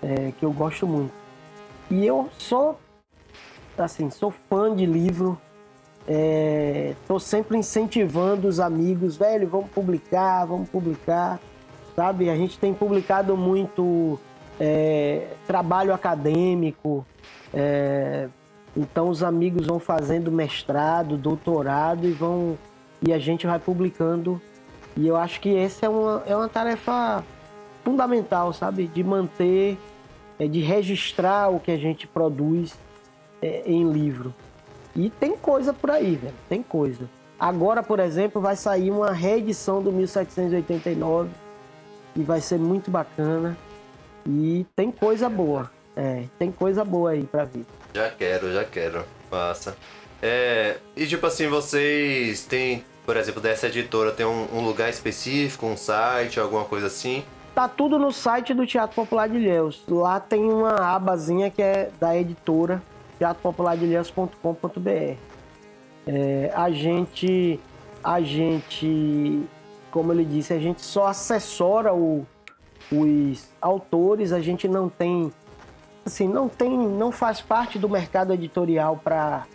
é, 0.01 0.31
que 0.37 0.43
eu 0.43 0.51
gosto 0.51 0.87
muito. 0.87 1.13
E 1.89 2.05
eu 2.05 2.29
sou, 2.37 2.79
assim, 3.77 4.09
sou 4.09 4.31
fã 4.31 4.75
de 4.75 4.85
livro, 4.85 5.39
estou 6.05 7.17
é, 7.17 7.19
sempre 7.19 7.57
incentivando 7.57 8.47
os 8.47 8.59
amigos, 8.59 9.17
velho, 9.17 9.47
vamos 9.47 9.69
publicar, 9.69 10.45
vamos 10.45 10.69
publicar, 10.69 11.39
sabe? 11.95 12.29
A 12.29 12.35
gente 12.35 12.57
tem 12.59 12.73
publicado 12.73 13.35
muito 13.35 14.19
é, 14.59 15.27
trabalho 15.45 15.93
acadêmico. 15.93 17.05
É, 17.53 18.27
então 18.75 19.09
os 19.09 19.23
amigos 19.23 19.65
vão 19.65 19.79
fazendo 19.79 20.31
mestrado, 20.31 21.17
doutorado 21.17 22.07
e 22.07 22.11
vão 22.11 22.57
e 23.01 23.13
a 23.13 23.19
gente 23.19 23.45
vai 23.45 23.59
publicando. 23.59 24.41
E 24.95 25.07
eu 25.07 25.15
acho 25.15 25.39
que 25.39 25.55
essa 25.55 25.85
é 25.85 25.89
uma, 25.89 26.23
é 26.25 26.35
uma 26.35 26.49
tarefa 26.49 27.23
fundamental, 27.87 28.51
sabe? 28.51 28.85
De 28.85 29.01
manter, 29.01 29.77
é, 30.37 30.45
de 30.45 30.59
registrar 30.59 31.49
o 31.49 31.57
que 31.57 31.71
a 31.71 31.77
gente 31.77 32.05
produz 32.05 32.73
é, 33.41 33.63
em 33.65 33.89
livro. 33.89 34.35
E 34.93 35.09
tem 35.09 35.37
coisa 35.37 35.71
por 35.71 35.91
aí, 35.91 36.15
velho. 36.15 36.33
Tem 36.49 36.61
coisa. 36.61 37.09
Agora, 37.39 37.81
por 37.81 38.01
exemplo, 38.01 38.41
vai 38.41 38.57
sair 38.57 38.91
uma 38.91 39.11
reedição 39.11 39.81
do 39.81 39.89
1789 39.89 41.29
e 42.13 42.23
vai 42.23 42.41
ser 42.41 42.59
muito 42.59 42.91
bacana. 42.91 43.55
E 44.27 44.65
tem 44.75 44.91
coisa 44.91 45.29
boa. 45.29 45.71
É, 45.95 46.25
tem 46.37 46.51
coisa 46.51 46.83
boa 46.83 47.11
aí 47.11 47.23
pra 47.23 47.45
vir. 47.45 47.65
Já 47.93 48.09
quero, 48.09 48.51
já 48.51 48.65
quero. 48.65 49.05
Massa. 49.31 49.77
É, 50.21 50.77
e 50.93 51.07
tipo 51.07 51.25
assim, 51.25 51.47
vocês 51.47 52.43
têm, 52.43 52.83
por 53.05 53.15
exemplo, 53.15 53.41
dessa 53.41 53.67
editora, 53.67 54.11
tem 54.11 54.25
um, 54.25 54.47
um, 54.53 54.65
lugar 54.65 54.89
específico, 54.89 55.65
um 55.65 55.77
site, 55.77 56.37
alguma 56.37 56.65
coisa 56.65 56.87
assim? 56.87 57.23
Tá 57.57 57.67
tudo 57.67 57.97
no 57.97 58.11
site 58.11 58.53
do 58.53 58.67
Teatro 58.67 58.95
Popular 58.95 59.27
de 59.27 59.37
Ilhéus. 59.37 59.83
Lá 59.87 60.19
tem 60.19 60.43
uma 60.43 60.75
abazinha 60.75 61.49
que 61.49 61.59
é 61.59 61.89
da 61.99 62.15
editora 62.15 62.83
teatropopulardilhéus.com.br. 63.17 65.17
É, 66.05 66.51
a 66.53 66.69
gente, 66.69 67.59
a 68.03 68.21
gente, 68.21 69.43
como 69.89 70.13
ele 70.13 70.23
disse, 70.23 70.53
a 70.53 70.59
gente 70.59 70.83
só 70.83 71.07
assessora 71.07 71.95
o, 71.95 72.27
os 72.91 73.49
autores, 73.59 74.31
a 74.31 74.39
gente 74.39 74.67
não 74.67 74.87
tem 74.87 75.33
assim, 76.05 76.27
não 76.27 76.47
tem, 76.47 76.77
não 76.77 77.11
faz 77.11 77.41
parte 77.41 77.79
do 77.79 77.89
mercado 77.89 78.33
editorial 78.33 79.01
para 79.03 79.47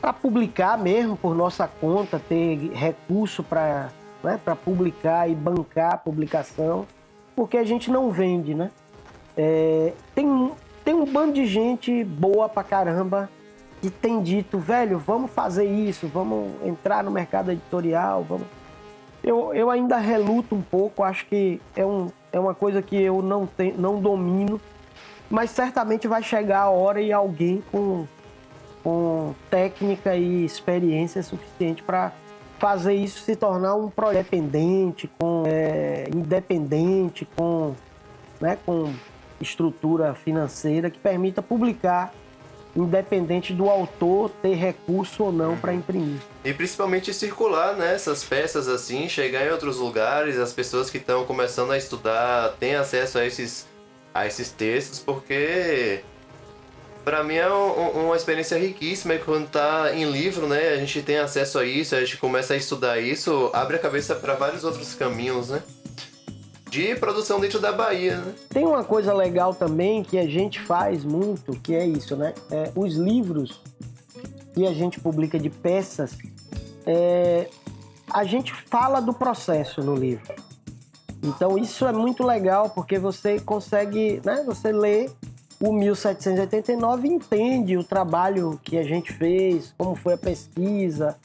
para 0.00 0.12
publicar 0.12 0.76
mesmo 0.76 1.16
por 1.16 1.32
nossa 1.32 1.68
conta, 1.68 2.18
ter 2.18 2.72
recurso 2.72 3.44
para 3.44 3.90
né, 4.20 4.40
para 4.44 4.56
publicar 4.56 5.30
e 5.30 5.34
bancar 5.34 5.94
a 5.94 5.96
publicação, 5.96 6.84
porque 7.34 7.56
a 7.56 7.64
gente 7.64 7.90
não 7.90 8.10
vende, 8.10 8.54
né? 8.54 8.70
É, 9.36 9.92
tem, 10.14 10.52
tem 10.84 10.94
um 10.94 11.04
bando 11.04 11.32
de 11.32 11.46
gente 11.46 12.04
boa 12.04 12.48
pra 12.48 12.62
caramba 12.62 13.28
que 13.80 13.90
tem 13.90 14.22
dito, 14.22 14.58
velho, 14.58 14.98
vamos 14.98 15.30
fazer 15.30 15.64
isso, 15.64 16.08
vamos 16.08 16.50
entrar 16.64 17.04
no 17.04 17.10
mercado 17.10 17.50
editorial, 17.50 18.24
vamos. 18.26 18.46
Eu, 19.22 19.52
eu 19.54 19.70
ainda 19.70 19.96
reluto 19.96 20.54
um 20.54 20.62
pouco, 20.62 21.02
acho 21.02 21.26
que 21.26 21.60
é 21.74 21.84
um, 21.84 22.10
é 22.32 22.38
uma 22.38 22.54
coisa 22.54 22.80
que 22.82 22.96
eu 22.96 23.20
não, 23.22 23.46
tenho, 23.46 23.78
não 23.78 24.00
domino, 24.00 24.60
mas 25.28 25.50
certamente 25.50 26.06
vai 26.06 26.22
chegar 26.22 26.60
a 26.60 26.70
hora 26.70 27.00
e 27.00 27.12
alguém 27.12 27.62
com, 27.70 28.06
com 28.82 29.34
técnica 29.50 30.14
e 30.14 30.44
experiência 30.44 31.22
suficiente 31.22 31.82
para 31.82 32.12
fazer 32.58 32.94
isso 32.94 33.20
se 33.20 33.36
tornar 33.36 33.74
um 33.74 33.90
projeto 33.90 34.34
independente, 34.34 35.10
com, 35.18 35.44
é, 35.46 36.08
independente, 36.14 37.26
com, 37.36 37.74
né, 38.40 38.58
com 38.64 38.92
estrutura 39.40 40.14
financeira 40.14 40.90
que 40.90 40.98
permita 40.98 41.42
publicar 41.42 42.12
independente 42.76 43.52
do 43.52 43.70
autor 43.70 44.30
ter 44.42 44.54
recurso 44.54 45.24
ou 45.24 45.32
não 45.32 45.56
para 45.56 45.72
imprimir. 45.72 46.18
E 46.44 46.52
principalmente 46.52 47.14
circular 47.14 47.76
né, 47.76 47.94
essas 47.94 48.24
peças 48.24 48.66
assim, 48.68 49.08
chegar 49.08 49.46
em 49.46 49.50
outros 49.50 49.76
lugares, 49.76 50.38
as 50.38 50.52
pessoas 50.52 50.90
que 50.90 50.98
estão 50.98 51.24
começando 51.24 51.70
a 51.70 51.78
estudar 51.78 52.54
têm 52.58 52.74
acesso 52.74 53.18
a 53.18 53.24
esses, 53.24 53.68
a 54.12 54.26
esses 54.26 54.50
textos, 54.50 54.98
porque 54.98 56.02
para 57.04 57.22
mim 57.22 57.34
é 57.34 57.52
um, 57.52 58.06
uma 58.06 58.16
experiência 58.16 58.58
riquíssima 58.58 59.16
quando 59.18 59.48
tá 59.48 59.94
em 59.94 60.10
livro, 60.10 60.46
né, 60.46 60.70
a 60.70 60.76
gente 60.76 61.02
tem 61.02 61.18
acesso 61.18 61.58
a 61.58 61.64
isso, 61.64 61.94
a 61.94 62.00
gente 62.00 62.16
começa 62.16 62.54
a 62.54 62.56
estudar 62.56 62.98
isso, 62.98 63.50
abre 63.52 63.76
a 63.76 63.78
cabeça 63.78 64.14
para 64.14 64.34
vários 64.34 64.64
outros 64.64 64.94
caminhos, 64.94 65.50
né? 65.50 65.62
de 66.74 66.96
produção 66.96 67.38
dentro 67.38 67.60
da 67.60 67.70
Bahia, 67.70 68.16
né? 68.16 68.34
Tem 68.48 68.66
uma 68.66 68.82
coisa 68.82 69.14
legal 69.14 69.54
também 69.54 70.02
que 70.02 70.18
a 70.18 70.26
gente 70.26 70.60
faz 70.60 71.04
muito, 71.04 71.52
que 71.60 71.72
é 71.72 71.86
isso, 71.86 72.16
né? 72.16 72.34
É, 72.50 72.72
os 72.74 72.96
livros 72.96 73.60
que 74.52 74.66
a 74.66 74.72
gente 74.72 74.98
publica 74.98 75.38
de 75.38 75.48
peças, 75.48 76.18
é, 76.84 77.48
a 78.12 78.24
gente 78.24 78.52
fala 78.52 79.00
do 79.00 79.14
processo 79.14 79.82
no 79.82 79.94
livro. 79.94 80.34
Então 81.22 81.56
isso 81.56 81.86
é 81.86 81.92
muito 81.92 82.24
legal 82.24 82.70
porque 82.70 82.98
você 82.98 83.38
consegue, 83.38 84.20
né? 84.24 84.42
Você 84.44 84.72
lê 84.72 85.08
o 85.68 85.72
1789 85.72 87.08
e 87.08 87.12
entende 87.12 87.76
o 87.76 87.84
trabalho 87.84 88.60
que 88.62 88.76
a 88.76 88.82
gente 88.82 89.12
fez, 89.12 89.74
como 89.78 89.94
foi 89.94 90.14
a 90.14 90.18
pesquisa. 90.18 91.16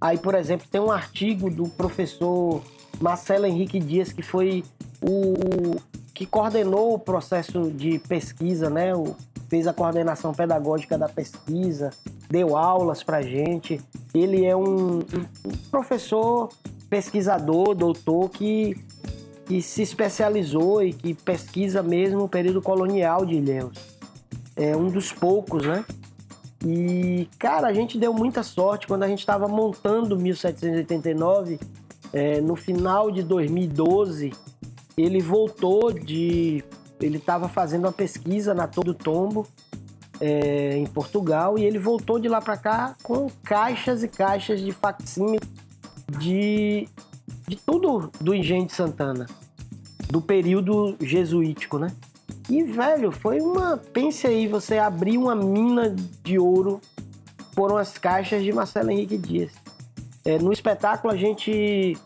Aí, 0.00 0.16
por 0.16 0.34
exemplo, 0.34 0.66
tem 0.70 0.80
um 0.80 0.90
artigo 0.90 1.50
do 1.50 1.68
professor 1.68 2.62
Marcelo 3.00 3.46
Henrique 3.46 3.80
Dias 3.80 4.12
que 4.12 4.22
foi 4.22 4.64
o, 5.02 5.76
que 6.14 6.26
coordenou 6.26 6.94
o 6.94 6.98
processo 6.98 7.70
de 7.70 7.98
pesquisa, 7.98 8.70
né? 8.70 8.94
O, 8.94 9.16
fez 9.48 9.66
a 9.66 9.72
coordenação 9.72 10.32
pedagógica 10.32 10.98
da 10.98 11.08
pesquisa, 11.08 11.90
deu 12.28 12.56
aulas 12.56 13.02
para 13.02 13.22
gente. 13.22 13.80
Ele 14.14 14.44
é 14.44 14.54
um, 14.54 14.98
um 14.98 15.56
professor, 15.70 16.50
pesquisador, 16.88 17.74
doutor 17.74 18.28
que, 18.30 18.76
que 19.48 19.62
se 19.62 19.80
especializou 19.80 20.82
e 20.82 20.92
que 20.92 21.14
pesquisa 21.14 21.82
mesmo 21.82 22.24
o 22.24 22.28
período 22.28 22.60
colonial 22.60 23.24
de 23.24 23.36
Ilhéus. 23.36 23.78
É 24.54 24.76
um 24.76 24.88
dos 24.88 25.10
poucos, 25.10 25.66
né? 25.66 25.86
E, 26.62 27.26
cara, 27.38 27.66
a 27.66 27.72
gente 27.72 27.96
deu 27.98 28.12
muita 28.12 28.42
sorte 28.42 28.86
quando 28.86 29.04
a 29.04 29.08
gente 29.08 29.20
estava 29.20 29.48
montando 29.48 30.18
1789, 30.18 31.58
é, 32.12 32.42
no 32.42 32.56
final 32.56 33.10
de 33.10 33.22
2012 33.22 34.32
ele 34.98 35.20
voltou 35.20 35.92
de. 35.92 36.62
Ele 37.00 37.16
estava 37.16 37.48
fazendo 37.48 37.84
uma 37.84 37.92
pesquisa 37.92 38.52
na 38.52 38.66
Todo 38.66 38.92
Tombo, 38.92 39.46
é, 40.20 40.76
em 40.76 40.86
Portugal, 40.86 41.58
e 41.58 41.64
ele 41.64 41.78
voltou 41.78 42.18
de 42.18 42.28
lá 42.28 42.42
para 42.42 42.56
cá 42.56 42.96
com 43.02 43.30
caixas 43.44 44.02
e 44.02 44.08
caixas 44.08 44.60
de 44.60 44.72
facsímile 44.72 45.40
de 46.18 46.88
de 47.48 47.56
tudo 47.56 48.10
do 48.20 48.34
Engenho 48.34 48.66
de 48.66 48.74
Santana, 48.74 49.26
do 50.10 50.20
período 50.20 50.94
jesuítico, 51.00 51.78
né? 51.78 51.88
E, 52.48 52.62
velho, 52.62 53.10
foi 53.10 53.40
uma. 53.40 53.76
Pense 53.76 54.26
aí, 54.26 54.46
você 54.46 54.78
abrir 54.78 55.18
uma 55.18 55.34
mina 55.34 55.94
de 56.22 56.38
ouro 56.38 56.80
foram 57.52 57.76
as 57.76 57.98
caixas 57.98 58.44
de 58.44 58.52
Marcelo 58.52 58.90
Henrique 58.90 59.18
Dias. 59.18 59.52
É, 60.24 60.38
no 60.38 60.52
espetáculo 60.52 61.12
a 61.12 61.16
gente 61.16 61.96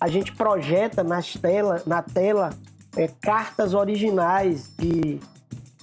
a 0.00 0.08
gente 0.08 0.32
projeta 0.32 1.04
nas 1.04 1.34
tela, 1.34 1.82
na 1.86 2.02
tela 2.02 2.50
é, 2.96 3.08
cartas 3.20 3.74
originais 3.74 4.70
de, 4.76 5.20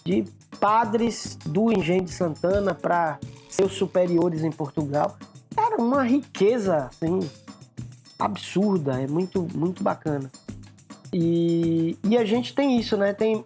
de 0.03 0.25
padres 0.59 1.37
do 1.45 1.71
Engenho 1.71 2.03
de 2.03 2.11
Santana 2.11 2.73
para 2.73 3.17
seus 3.49 3.73
superiores 3.73 4.43
em 4.43 4.51
Portugal. 4.51 5.17
Cara, 5.55 5.77
uma 5.77 6.03
riqueza 6.03 6.89
assim 6.89 7.19
absurda, 8.19 9.01
é 9.01 9.07
muito 9.07 9.47
muito 9.55 9.81
bacana. 9.81 10.29
E, 11.11 11.97
e 12.03 12.17
a 12.17 12.25
gente 12.25 12.53
tem 12.53 12.77
isso, 12.77 12.95
né? 12.95 13.13
Tem, 13.13 13.43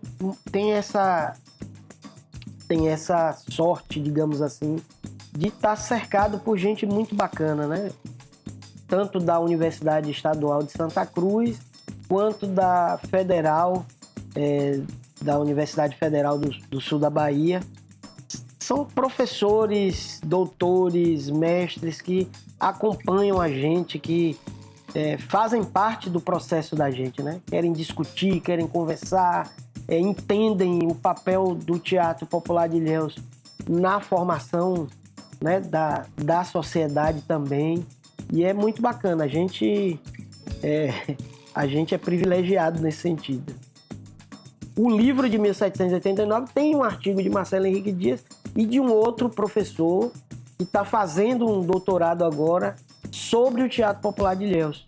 tem 0.52 0.74
essa 0.74 1.38
tem 2.68 2.90
essa 2.90 3.38
sorte, 3.50 4.00
digamos 4.02 4.42
assim, 4.42 4.78
de 5.32 5.48
estar 5.48 5.70
tá 5.70 5.76
cercado 5.76 6.40
por 6.40 6.58
gente 6.58 6.86
muito 6.86 7.16
bacana, 7.16 7.68
né? 7.68 7.92
Tanto 8.88 9.20
da 9.20 9.40
Universidade 9.40 10.12
Estadual 10.12 10.64
de 10.64 10.72
Santa 10.72 11.06
Cruz, 11.06 11.60
quanto 12.08 12.48
da 12.48 13.00
Federal, 13.10 13.86
é, 14.36 14.82
da 15.22 15.40
Universidade 15.40 15.96
Federal 15.98 16.38
do, 16.38 16.50
do 16.70 16.82
Sul 16.82 17.00
da 17.00 17.10
Bahia. 17.10 17.62
São 18.60 18.86
professores, 18.86 20.20
doutores, 20.24 21.30
mestres 21.30 22.02
que 22.02 22.30
acompanham 22.60 23.42
a 23.42 23.50
gente, 23.50 24.00
que 24.00 24.40
é, 24.96 25.18
fazem 25.18 25.64
parte 25.64 26.10
do 26.10 26.22
processo 26.22 26.76
da 26.76 26.92
gente, 26.92 27.22
né? 27.22 27.42
Querem 27.48 27.74
discutir, 27.74 28.40
querem 28.40 28.68
conversar, 28.68 29.52
é, 29.88 30.00
entendem 30.00 30.80
o 30.88 30.96
papel 30.96 31.56
do 31.56 31.80
teatro 31.80 32.26
popular 32.26 32.68
de 32.70 32.78
Ilhéus 32.78 33.18
na 33.68 34.00
formação 34.00 34.88
né, 35.42 35.60
da, 35.60 36.06
da 36.16 36.44
sociedade 36.44 37.22
também. 37.22 37.86
E 38.32 38.44
é 38.44 38.54
muito 38.54 38.82
bacana. 38.82 39.24
A 39.24 39.28
gente 39.28 40.00
é, 40.62 41.16
a 41.54 41.68
gente 41.68 41.94
é 41.94 41.98
privilegiado 41.98 42.82
nesse 42.82 43.00
sentido. 43.00 43.54
O 44.76 44.90
livro 44.90 45.30
de 45.30 45.38
1789 45.38 46.52
tem 46.54 46.76
um 46.76 46.84
artigo 46.84 47.22
de 47.22 47.30
Marcelo 47.30 47.66
Henrique 47.66 47.92
Dias 47.92 48.24
e 48.56 48.66
de 48.66 48.80
um 48.80 48.92
outro 48.92 49.30
professor 49.30 50.12
que 50.58 50.64
está 50.64 50.84
fazendo 50.84 51.48
um 51.48 51.62
doutorado 51.62 52.24
agora 52.24 52.76
sobre 53.14 53.62
o 53.62 53.70
Teatro 53.70 54.02
Popular 54.02 54.36
de 54.36 54.46
Ilhéus. 54.46 54.88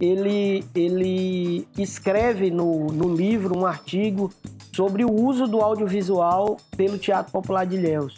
Ele, 0.00 0.64
ele 0.74 1.68
escreve 1.76 2.50
no, 2.50 2.86
no 2.86 3.14
livro 3.14 3.58
um 3.58 3.66
artigo 3.66 4.32
sobre 4.72 5.04
o 5.04 5.12
uso 5.12 5.46
do 5.46 5.60
audiovisual 5.60 6.56
pelo 6.76 6.96
Teatro 6.96 7.30
Popular 7.30 7.66
de 7.66 7.76
Ilhéus. 7.76 8.16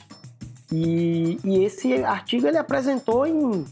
E, 0.70 1.40
e 1.42 1.64
esse 1.64 2.04
artigo 2.04 2.46
ele 2.46 2.58
apresentou 2.58 3.26
em 3.26 3.64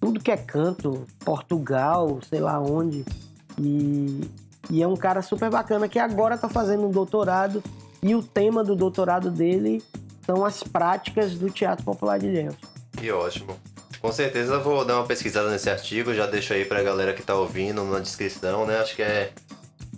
tudo 0.00 0.20
que 0.20 0.30
é 0.30 0.38
canto, 0.38 1.06
Portugal, 1.22 2.18
sei 2.26 2.40
lá 2.40 2.58
onde. 2.58 3.04
E, 3.60 4.22
e 4.70 4.82
é 4.82 4.88
um 4.88 4.96
cara 4.96 5.20
super 5.20 5.50
bacana 5.50 5.86
que 5.86 5.98
agora 5.98 6.36
está 6.36 6.48
fazendo 6.48 6.86
um 6.86 6.90
doutorado 6.90 7.62
e 8.02 8.14
o 8.14 8.22
tema 8.22 8.64
do 8.64 8.74
doutorado 8.74 9.30
dele 9.30 9.82
são 10.24 10.46
as 10.46 10.62
práticas 10.62 11.34
do 11.34 11.50
Teatro 11.50 11.84
Popular 11.84 12.18
de 12.18 12.26
Ilhéus. 12.26 12.56
Que 12.92 13.10
ótimo. 13.12 13.54
Com 14.00 14.12
certeza 14.12 14.58
vou 14.58 14.84
dar 14.84 14.96
uma 14.96 15.06
pesquisada 15.06 15.50
nesse 15.50 15.68
artigo, 15.68 16.14
já 16.14 16.26
deixo 16.26 16.52
aí 16.52 16.64
pra 16.64 16.82
galera 16.82 17.12
que 17.12 17.22
tá 17.22 17.34
ouvindo 17.34 17.84
na 17.84 17.98
descrição, 17.98 18.64
né? 18.66 18.78
Acho 18.78 18.94
que 18.94 19.02
é 19.02 19.32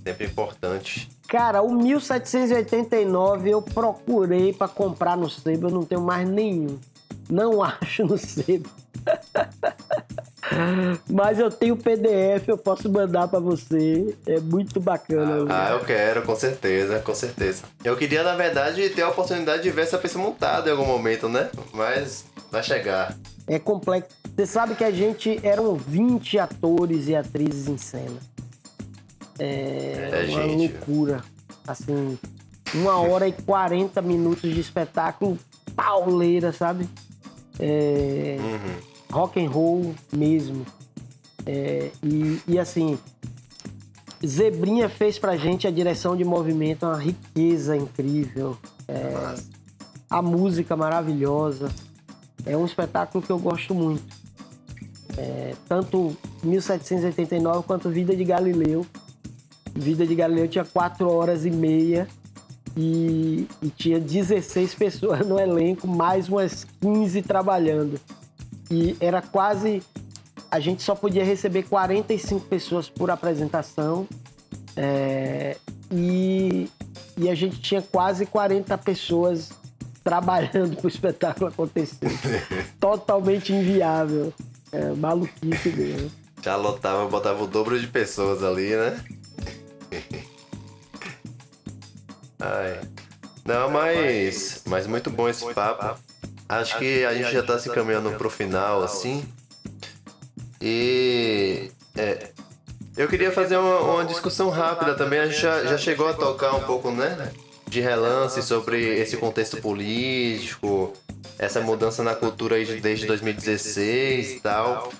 sempre 0.04 0.26
importante 0.26 1.08
Cara, 1.30 1.62
o 1.62 1.72
1789 1.72 3.50
eu 3.50 3.62
procurei 3.62 4.52
para 4.52 4.66
comprar 4.66 5.16
no 5.16 5.30
sebo, 5.30 5.68
eu 5.68 5.70
não 5.70 5.84
tenho 5.84 6.00
mais 6.00 6.28
nenhum. 6.28 6.76
Não 7.30 7.62
acho 7.62 8.04
no 8.04 8.18
sebo. 8.18 8.68
Mas 11.08 11.38
eu 11.38 11.50
tenho 11.50 11.76
PDF, 11.76 12.48
eu 12.48 12.58
posso 12.58 12.90
mandar 12.90 13.28
para 13.28 13.38
você. 13.38 14.14
É 14.26 14.40
muito 14.40 14.80
bacana. 14.80 15.46
Ah, 15.48 15.68
ah, 15.68 15.72
eu 15.72 15.80
quero, 15.80 16.22
com 16.22 16.34
certeza, 16.34 16.98
com 17.00 17.14
certeza. 17.14 17.64
Eu 17.84 17.96
queria, 17.96 18.22
na 18.22 18.34
verdade, 18.34 18.88
ter 18.90 19.02
a 19.02 19.08
oportunidade 19.08 19.62
de 19.62 19.70
ver 19.70 19.82
essa 19.82 19.98
peça 19.98 20.18
montada 20.18 20.68
em 20.68 20.72
algum 20.72 20.86
momento, 20.86 21.28
né? 21.28 21.50
Mas 21.72 22.24
vai 22.50 22.62
chegar. 22.62 23.16
É 23.46 23.58
complexo. 23.58 24.10
Você 24.36 24.46
sabe 24.46 24.74
que 24.74 24.84
a 24.84 24.90
gente 24.90 25.40
eram 25.42 25.74
20 25.74 26.38
atores 26.38 27.08
e 27.08 27.14
atrizes 27.14 27.68
em 27.68 27.76
cena. 27.76 28.18
É, 29.38 30.10
é 30.12 30.30
uma 30.30 30.42
gente. 30.42 30.72
loucura. 30.72 31.22
Assim, 31.66 32.18
uma 32.74 32.96
hora 32.96 33.28
e 33.28 33.32
40 33.32 34.00
minutos 34.02 34.52
de 34.52 34.60
espetáculo 34.60 35.38
pauleira, 35.74 36.52
sabe? 36.52 36.88
É, 37.58 38.36
uhum. 38.38 38.89
Rock 39.10 39.44
and 39.44 39.50
roll 39.50 39.94
mesmo. 40.12 40.64
É, 41.46 41.90
e, 42.02 42.40
e 42.46 42.58
assim, 42.58 42.98
Zebrinha 44.24 44.88
fez 44.88 45.18
pra 45.18 45.36
gente 45.36 45.66
a 45.66 45.70
direção 45.70 46.16
de 46.16 46.24
movimento, 46.24 46.84
uma 46.86 46.98
riqueza 46.98 47.76
incrível. 47.76 48.56
É, 48.86 49.34
a 50.08 50.20
música 50.20 50.76
maravilhosa. 50.76 51.70
É 52.44 52.56
um 52.56 52.64
espetáculo 52.64 53.22
que 53.22 53.30
eu 53.30 53.38
gosto 53.38 53.74
muito. 53.74 54.02
É, 55.16 55.54
tanto 55.68 56.16
1789 56.42 57.66
quanto 57.66 57.90
Vida 57.90 58.14
de 58.16 58.24
Galileu. 58.24 58.86
Vida 59.74 60.06
de 60.06 60.14
Galileu 60.14 60.48
tinha 60.48 60.64
4 60.64 61.10
horas 61.10 61.44
e 61.44 61.50
meia 61.50 62.08
e, 62.76 63.46
e, 63.62 63.68
tinha 63.70 64.00
16 64.00 64.74
pessoas 64.74 65.26
no 65.26 65.38
elenco, 65.38 65.86
mais 65.86 66.28
umas 66.28 66.64
15 66.80 67.22
trabalhando. 67.22 68.00
E 68.70 68.96
era 69.00 69.20
quase. 69.20 69.82
A 70.50 70.60
gente 70.60 70.82
só 70.82 70.94
podia 70.94 71.24
receber 71.24 71.64
45 71.64 72.46
pessoas 72.46 72.88
por 72.88 73.10
apresentação. 73.10 74.06
É, 74.76 75.56
e, 75.90 76.70
e 77.16 77.28
a 77.28 77.34
gente 77.34 77.60
tinha 77.60 77.82
quase 77.82 78.24
40 78.26 78.78
pessoas 78.78 79.50
trabalhando 80.04 80.76
para 80.76 80.86
o 80.86 80.88
espetáculo 80.88 81.48
acontecer. 81.48 82.08
Totalmente 82.78 83.52
inviável. 83.52 84.32
É, 84.72 84.92
maluquice 84.92 85.70
mesmo. 85.70 86.10
Já 86.42 86.56
lotava, 86.56 87.06
botava 87.08 87.42
o 87.42 87.46
dobro 87.46 87.78
de 87.78 87.86
pessoas 87.88 88.42
ali, 88.42 88.74
né? 88.74 89.04
Ai. 92.38 92.80
Não, 93.44 93.70
mas, 93.70 94.62
mas 94.66 94.86
muito 94.86 95.10
bom 95.10 95.28
esse 95.28 95.52
papo. 95.52 96.00
Acho 96.50 96.78
que 96.78 97.04
a 97.04 97.14
gente 97.14 97.32
já 97.32 97.44
tá 97.44 97.56
se 97.60 97.68
encaminhando 97.68 98.10
pro 98.12 98.28
final, 98.28 98.82
assim. 98.82 99.24
E. 100.60 101.70
É, 101.96 102.30
eu 102.96 103.06
queria 103.06 103.30
fazer 103.30 103.56
uma, 103.56 103.78
uma, 103.78 104.04
discussão 104.04 104.50
rápida 104.50 104.94
também. 104.96 105.20
A 105.20 105.26
gente 105.26 105.40
já, 105.40 105.64
já 105.64 105.78
chegou 105.78 106.08
a 106.08 106.12
tocar 106.12 106.56
um 106.56 106.60
pouco, 106.64 106.90
né? 106.90 107.30
De 107.68 107.80
relance 107.80 108.42
sobre 108.42 108.98
esse 108.98 109.16
contexto 109.16 109.58
político, 109.58 110.92
essa 111.38 111.60
mudança 111.60 112.02
na 112.02 112.16
cultura 112.16 112.56
aí 112.56 112.80
desde 112.80 113.06
2016 113.06 114.32
e 114.32 114.40
tal. 114.40 114.92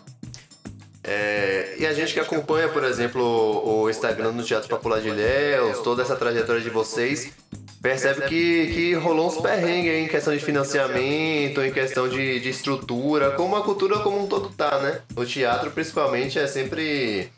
É, 1.03 1.75
e 1.81 1.85
a 1.85 1.93
gente 1.93 2.15
que 2.15 2.21
acompanha, 2.21 2.69
por 2.69 2.85
exemplo, 2.85 3.21
o 3.23 3.91
Instagram 3.91 4.35
do 4.35 4.45
Teatro 4.45 4.69
Popular 4.69 5.01
de 5.01 5.09
Ilhéus, 5.09 5.81
toda 5.81 6.03
essa 6.03 6.15
trajetória 6.15 6.61
de 6.61 6.71
vocês, 6.71 7.33
percebe 7.81 8.23
que, 8.29 8.67
que 8.69 8.95
rolou 8.95 9.29
uns 9.29 9.39
perrengues 9.39 9.93
em 9.93 10.09
questão 10.09 10.35
de 10.35 10.43
financiamento, 10.43 11.63
em 11.63 11.73
questão 11.73 12.09
de, 12.09 12.41
de 12.41 12.49
estrutura, 12.49 13.33
como 13.33 13.57
a 13.57 13.63
cultura 13.63 14.01
como 14.01 14.23
um 14.23 14.27
todo 14.27 14.51
tá, 14.51 14.79
né? 14.81 15.01
O 15.17 15.25
teatro, 15.25 15.71
principalmente, 15.71 16.39
é 16.39 16.47
sempre 16.47 17.31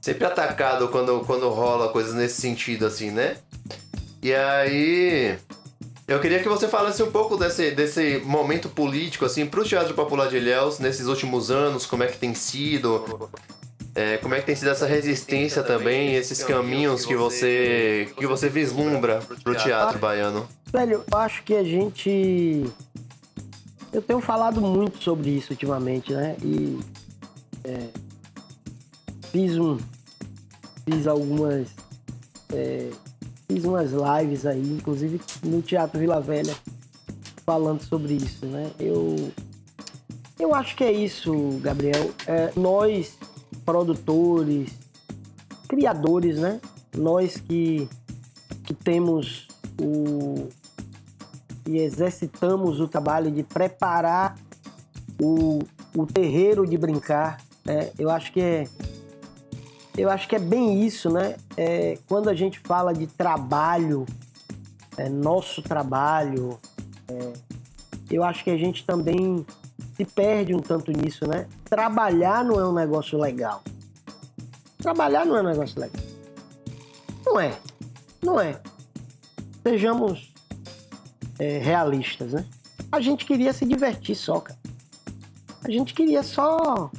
sempre 0.00 0.24
atacado 0.24 0.88
quando, 0.88 1.20
quando 1.26 1.48
rola 1.48 1.88
coisas 1.88 2.14
nesse 2.14 2.40
sentido, 2.40 2.86
assim, 2.86 3.10
né? 3.10 3.36
E 4.22 4.32
aí, 4.32 5.36
eu 6.06 6.20
queria 6.20 6.40
que 6.40 6.48
você 6.48 6.68
falasse 6.68 7.02
um 7.02 7.10
pouco 7.10 7.36
desse, 7.36 7.72
desse 7.72 8.22
momento 8.24 8.68
político, 8.68 9.24
assim, 9.24 9.44
para 9.44 9.60
o 9.60 9.64
Teatro 9.64 9.94
Popular 9.94 10.28
de 10.28 10.36
Ilhéus, 10.36 10.78
nesses 10.78 11.08
últimos 11.08 11.50
anos, 11.50 11.84
como 11.86 12.04
é 12.04 12.06
que 12.06 12.16
tem 12.16 12.34
sido, 12.34 13.28
é, 13.96 14.18
como 14.18 14.34
é 14.34 14.40
que 14.40 14.46
tem 14.46 14.54
sido 14.54 14.70
essa 14.70 14.86
resistência 14.86 15.62
também, 15.62 16.14
esses 16.14 16.42
caminhos 16.44 17.06
que 17.06 17.16
você, 17.16 18.12
que 18.14 18.26
você 18.26 18.50
vislumbra 18.50 19.20
para 19.42 19.52
o 19.52 19.56
teatro 19.56 19.98
baiano? 19.98 20.46
Velho, 20.70 21.02
eu 21.10 21.18
acho 21.18 21.42
que 21.42 21.54
a 21.54 21.64
gente... 21.64 22.64
Eu 23.90 24.02
tenho 24.02 24.20
falado 24.20 24.60
muito 24.60 25.02
sobre 25.02 25.30
isso 25.30 25.54
ultimamente, 25.54 26.12
né? 26.12 26.36
E 26.42 26.78
é, 27.64 27.88
fiz 29.32 29.56
um... 29.56 29.78
Fiz 30.84 31.06
algumas... 31.06 31.68
É, 32.52 32.90
fiz 33.48 33.64
umas 33.64 33.92
lives 33.92 34.44
aí, 34.44 34.60
inclusive 34.60 35.18
no 35.42 35.62
Teatro 35.62 35.98
Vila 35.98 36.20
Velha, 36.20 36.54
falando 37.46 37.82
sobre 37.82 38.12
isso, 38.12 38.44
né? 38.44 38.70
Eu, 38.78 39.32
eu 40.38 40.54
acho 40.54 40.76
que 40.76 40.84
é 40.84 40.92
isso, 40.92 41.32
Gabriel. 41.62 42.10
É, 42.26 42.52
nós, 42.56 43.16
produtores, 43.66 44.70
criadores, 45.68 46.38
né? 46.38 46.60
Nós 46.96 47.36
que, 47.36 47.88
que 48.64 48.72
temos 48.72 49.48
o 49.78 50.48
e 51.68 51.78
exercitamos 51.78 52.80
o 52.80 52.86
trabalho 52.86 53.28
de 53.28 53.42
preparar 53.42 54.36
o, 55.20 55.58
o 55.96 56.06
terreiro 56.06 56.64
de 56.64 56.78
brincar. 56.78 57.38
Né? 57.64 57.90
Eu 57.98 58.08
acho 58.08 58.32
que 58.32 58.40
é 58.40 58.68
eu 59.98 60.10
acho 60.10 60.28
que 60.28 60.36
é 60.36 60.38
bem 60.38 60.84
isso, 60.84 61.08
né? 61.10 61.36
É, 61.56 61.98
quando 62.06 62.28
a 62.28 62.34
gente 62.34 62.60
fala 62.60 62.92
de 62.92 63.06
trabalho, 63.06 64.04
é, 64.98 65.08
nosso 65.08 65.62
trabalho, 65.62 66.60
é, 67.08 67.32
eu 68.10 68.22
acho 68.22 68.44
que 68.44 68.50
a 68.50 68.58
gente 68.58 68.84
também 68.84 69.44
se 69.96 70.04
perde 70.04 70.54
um 70.54 70.60
tanto 70.60 70.92
nisso, 70.92 71.26
né? 71.26 71.46
Trabalhar 71.64 72.44
não 72.44 72.60
é 72.60 72.68
um 72.68 72.72
negócio 72.72 73.18
legal. 73.18 73.62
Trabalhar 74.78 75.24
não 75.24 75.36
é 75.36 75.40
um 75.40 75.46
negócio 75.46 75.80
legal. 75.80 76.04
Não 77.24 77.40
é. 77.40 77.58
Não 78.22 78.38
é. 78.38 78.60
Sejamos 79.62 80.32
é, 81.38 81.58
realistas, 81.58 82.32
né? 82.32 82.46
A 82.92 83.00
gente 83.00 83.24
queria 83.24 83.52
se 83.52 83.64
divertir 83.64 84.14
só, 84.14 84.40
cara. 84.40 84.58
A 85.64 85.70
gente 85.70 85.94
queria 85.94 86.22
só 86.22 86.90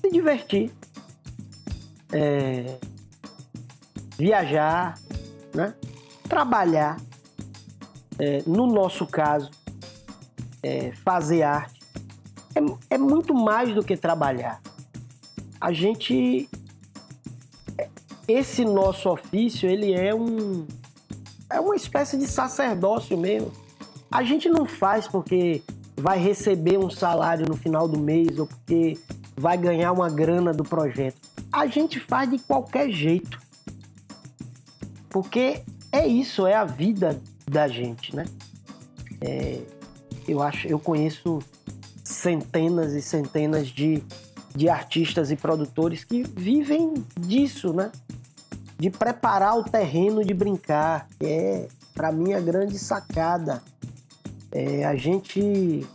se 0.00 0.10
divertir. 0.10 0.72
É, 2.12 2.78
viajar, 4.16 4.98
né? 5.52 5.74
Trabalhar. 6.28 6.96
É, 8.20 8.42
no 8.46 8.66
nosso 8.66 9.06
caso, 9.06 9.50
é, 10.62 10.92
fazer 10.92 11.42
arte. 11.42 11.77
É, 12.58 12.94
é 12.94 12.98
muito 12.98 13.32
mais 13.32 13.74
do 13.74 13.82
que 13.82 13.96
trabalhar. 13.96 14.60
A 15.60 15.72
gente 15.72 16.48
esse 18.26 18.64
nosso 18.64 19.08
ofício 19.08 19.68
ele 19.68 19.92
é 19.92 20.14
um 20.14 20.66
é 21.50 21.58
uma 21.60 21.76
espécie 21.76 22.18
de 22.18 22.26
sacerdócio 22.26 23.16
mesmo. 23.16 23.52
A 24.10 24.22
gente 24.22 24.48
não 24.48 24.66
faz 24.66 25.06
porque 25.06 25.62
vai 25.96 26.18
receber 26.18 26.78
um 26.78 26.90
salário 26.90 27.46
no 27.48 27.56
final 27.56 27.88
do 27.88 27.98
mês 27.98 28.38
ou 28.38 28.46
porque 28.46 28.98
vai 29.36 29.56
ganhar 29.56 29.92
uma 29.92 30.10
grana 30.10 30.52
do 30.52 30.64
projeto. 30.64 31.16
A 31.52 31.66
gente 31.66 31.98
faz 32.00 32.30
de 32.30 32.38
qualquer 32.38 32.90
jeito. 32.90 33.40
Porque 35.08 35.62
é 35.90 36.06
isso, 36.06 36.46
é 36.46 36.54
a 36.54 36.64
vida 36.64 37.20
da 37.46 37.66
gente, 37.66 38.14
né? 38.14 38.26
É, 39.20 39.60
eu 40.26 40.42
acho, 40.42 40.68
eu 40.68 40.78
conheço 40.78 41.38
centenas 42.08 42.94
e 42.94 43.02
centenas 43.02 43.68
de, 43.68 44.02
de 44.54 44.68
artistas 44.68 45.30
e 45.30 45.36
produtores 45.36 46.04
que 46.04 46.22
vivem 46.22 46.94
disso, 47.20 47.72
né? 47.72 47.92
de 48.78 48.90
preparar 48.90 49.58
o 49.58 49.64
terreno 49.64 50.24
de 50.24 50.32
brincar, 50.32 51.08
é, 51.20 51.68
para 51.94 52.12
mim, 52.12 52.32
a 52.32 52.40
grande 52.40 52.78
sacada. 52.78 53.62
É, 54.52 54.84
a 54.84 54.94
gente. 54.94 55.86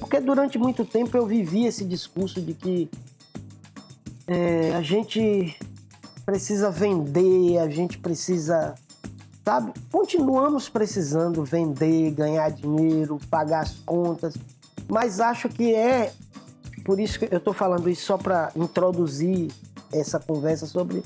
Porque 0.00 0.18
durante 0.18 0.58
muito 0.58 0.84
tempo 0.84 1.16
eu 1.16 1.26
vivi 1.26 1.66
esse 1.66 1.84
discurso 1.84 2.40
de 2.40 2.54
que 2.54 2.90
é, 4.26 4.72
a 4.74 4.82
gente 4.82 5.56
precisa 6.24 6.70
vender, 6.70 7.58
a 7.58 7.68
gente 7.68 7.98
precisa. 7.98 8.74
Sabe? 9.44 9.72
Continuamos 9.92 10.68
precisando 10.68 11.44
vender, 11.44 12.10
ganhar 12.10 12.50
dinheiro, 12.50 13.20
pagar 13.30 13.60
as 13.60 13.74
contas, 13.86 14.34
mas 14.88 15.20
acho 15.20 15.48
que 15.48 15.74
é. 15.74 16.12
Por 16.84 17.00
isso 17.00 17.18
que 17.18 17.28
eu 17.30 17.38
estou 17.38 17.52
falando 17.52 17.90
isso 17.90 18.06
só 18.06 18.16
para 18.16 18.52
introduzir 18.54 19.50
essa 19.92 20.20
conversa 20.20 20.66
sobre 20.66 21.02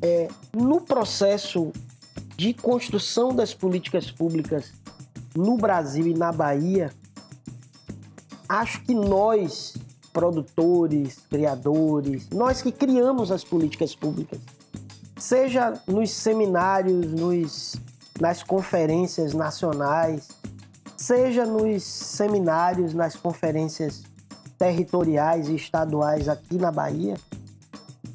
é, 0.00 0.28
no 0.52 0.80
processo 0.80 1.72
de 2.36 2.52
construção 2.52 3.34
das 3.34 3.54
políticas 3.54 4.10
públicas 4.10 4.72
no 5.34 5.56
Brasil 5.56 6.06
e 6.06 6.14
na 6.14 6.32
Bahia, 6.32 6.90
acho 8.48 8.82
que 8.82 8.94
nós, 8.94 9.74
produtores, 10.12 11.20
criadores, 11.30 12.28
nós 12.30 12.60
que 12.60 12.72
criamos 12.72 13.30
as 13.30 13.44
políticas 13.44 13.94
públicas, 13.94 14.40
seja 15.16 15.80
nos 15.86 16.10
seminários, 16.10 17.12
nos, 17.12 17.76
nas 18.20 18.42
conferências 18.42 19.32
nacionais, 19.32 20.28
seja 21.02 21.44
nos 21.44 21.82
seminários, 21.82 22.94
nas 22.94 23.16
conferências 23.16 24.04
territoriais 24.56 25.48
e 25.48 25.56
estaduais 25.56 26.28
aqui 26.28 26.56
na 26.56 26.70
Bahia, 26.70 27.16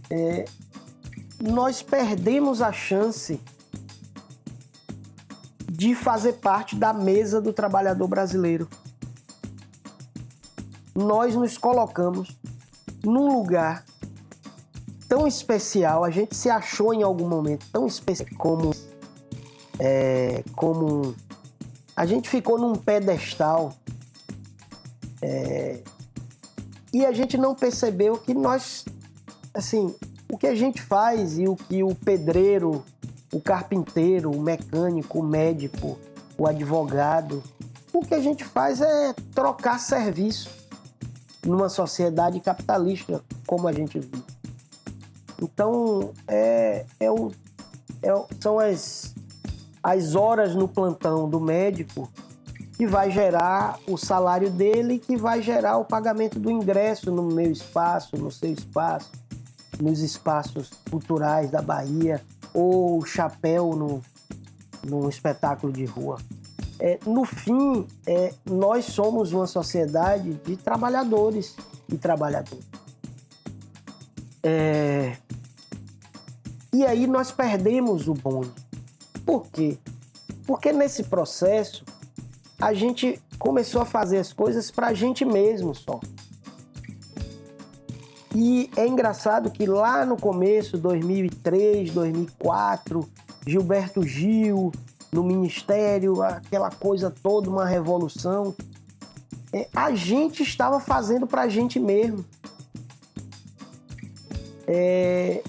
é, 0.09 0.45
nós 1.41 1.81
perdemos 1.81 2.61
a 2.61 2.71
chance 2.71 3.41
de 5.69 5.93
fazer 5.93 6.33
parte 6.33 6.77
da 6.77 6.93
mesa 6.93 7.41
do 7.41 7.51
trabalhador 7.51 8.07
brasileiro. 8.07 8.69
Nós 10.95 11.35
nos 11.35 11.57
colocamos 11.57 12.39
num 13.03 13.37
lugar 13.37 13.83
tão 15.09 15.27
especial, 15.27 16.05
a 16.05 16.09
gente 16.09 16.35
se 16.35 16.49
achou 16.49 16.93
em 16.93 17.03
algum 17.03 17.27
momento 17.27 17.65
tão 17.69 17.85
especial 17.85 18.29
como 18.37 18.71
é, 19.77 20.41
como 20.55 21.13
a 21.97 22.05
gente 22.05 22.29
ficou 22.29 22.59
num 22.59 22.75
pedestal 22.75 23.73
é, 25.19 25.81
e 26.93 27.03
a 27.03 27.11
gente 27.11 27.39
não 27.39 27.55
percebeu 27.55 28.19
que 28.19 28.35
nós 28.35 28.85
assim 29.51 29.95
o 30.31 30.37
que 30.37 30.45
a 30.45 30.53
gente 30.53 30.79
faz 30.79 31.39
e 31.39 31.47
o 31.47 31.55
que 31.55 31.81
o 31.81 31.95
pedreiro, 31.95 32.85
o 33.33 33.41
carpinteiro, 33.41 34.29
o 34.29 34.39
mecânico, 34.39 35.19
o 35.19 35.23
médico, 35.23 35.97
o 36.37 36.45
advogado, 36.45 37.41
o 37.91 38.01
que 38.01 38.13
a 38.13 38.19
gente 38.19 38.43
faz 38.43 38.79
é 38.79 39.15
trocar 39.33 39.79
serviço 39.79 40.49
numa 41.43 41.69
sociedade 41.69 42.39
capitalista 42.41 43.23
como 43.47 43.67
a 43.67 43.71
gente 43.71 43.99
vive. 43.99 44.23
Então, 45.41 46.11
é, 46.27 46.85
é 46.99 47.09
o, 47.09 47.31
é, 48.03 48.11
são 48.39 48.59
as, 48.59 49.15
as 49.87 50.15
horas 50.15 50.53
no 50.53 50.67
plantão 50.67 51.29
do 51.29 51.39
médico 51.39 52.11
que 52.75 52.85
vai 52.85 53.09
gerar 53.09 53.79
o 53.87 53.97
salário 53.97 54.51
dele, 54.51 54.99
que 54.99 55.15
vai 55.15 55.41
gerar 55.41 55.77
o 55.77 55.85
pagamento 55.85 56.37
do 56.37 56.51
ingresso 56.51 57.09
no 57.09 57.23
meu 57.23 57.49
espaço, 57.49 58.17
no 58.17 58.29
seu 58.29 58.51
espaço 58.51 59.09
nos 59.81 59.99
espaços 59.99 60.71
culturais 60.89 61.49
da 61.49 61.61
Bahia 61.61 62.21
ou 62.53 63.05
chapéu 63.05 63.75
no, 63.75 64.01
no 64.83 65.09
espetáculo 65.09 65.71
de 65.71 65.85
rua. 65.85 66.17
É, 66.79 66.99
no 67.05 67.23
fim, 67.23 67.87
é, 68.05 68.33
nós 68.45 68.85
somos 68.85 69.31
uma 69.31 69.47
sociedade 69.47 70.33
de 70.45 70.57
trabalhadores 70.57 71.55
e 71.87 71.97
trabalhadoras. 71.97 72.65
É, 74.43 75.15
e 76.73 76.85
aí 76.85 77.07
nós 77.07 77.31
perdemos 77.31 78.07
o 78.07 78.13
bonde. 78.13 78.66
Por 79.27 79.45
quê? 79.47 79.77
Porque 80.45 80.71
nesse 80.71 81.03
processo 81.03 81.83
a 82.57 82.73
gente 82.73 83.21
começou 83.37 83.81
a 83.81 83.85
fazer 83.85 84.19
as 84.19 84.31
coisas 84.31 84.71
para 84.71 84.87
a 84.87 84.93
gente 84.93 85.25
mesmo 85.25 85.75
só. 85.75 85.99
E 88.33 88.71
é 88.77 88.87
engraçado 88.87 89.51
que 89.51 89.65
lá 89.65 90.05
no 90.05 90.15
começo, 90.15 90.77
2003, 90.77 91.91
2004, 91.91 93.05
Gilberto 93.45 94.01
Gil 94.01 94.71
no 95.11 95.23
ministério, 95.23 96.21
aquela 96.21 96.69
coisa 96.69 97.11
toda, 97.11 97.49
uma 97.49 97.65
revolução. 97.65 98.55
É, 99.51 99.67
a 99.75 99.93
gente 99.93 100.41
estava 100.41 100.79
fazendo 100.79 101.27
para 101.27 101.41
a 101.41 101.49
gente 101.49 101.81
mesmo. 101.81 102.23
É, 104.65 105.43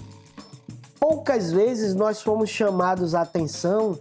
poucas 0.99 1.53
vezes 1.53 1.95
nós 1.95 2.23
fomos 2.23 2.51
chamados 2.51 3.15
a 3.15 3.23
atenção 3.23 3.99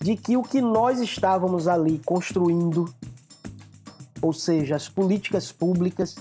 de 0.00 0.16
que 0.16 0.36
o 0.36 0.42
que 0.42 0.60
nós 0.60 1.00
estávamos 1.00 1.66
ali 1.66 1.98
construindo, 2.04 2.92
ou 4.22 4.32
seja, 4.32 4.76
as 4.76 4.88
políticas 4.88 5.52
públicas, 5.52 6.16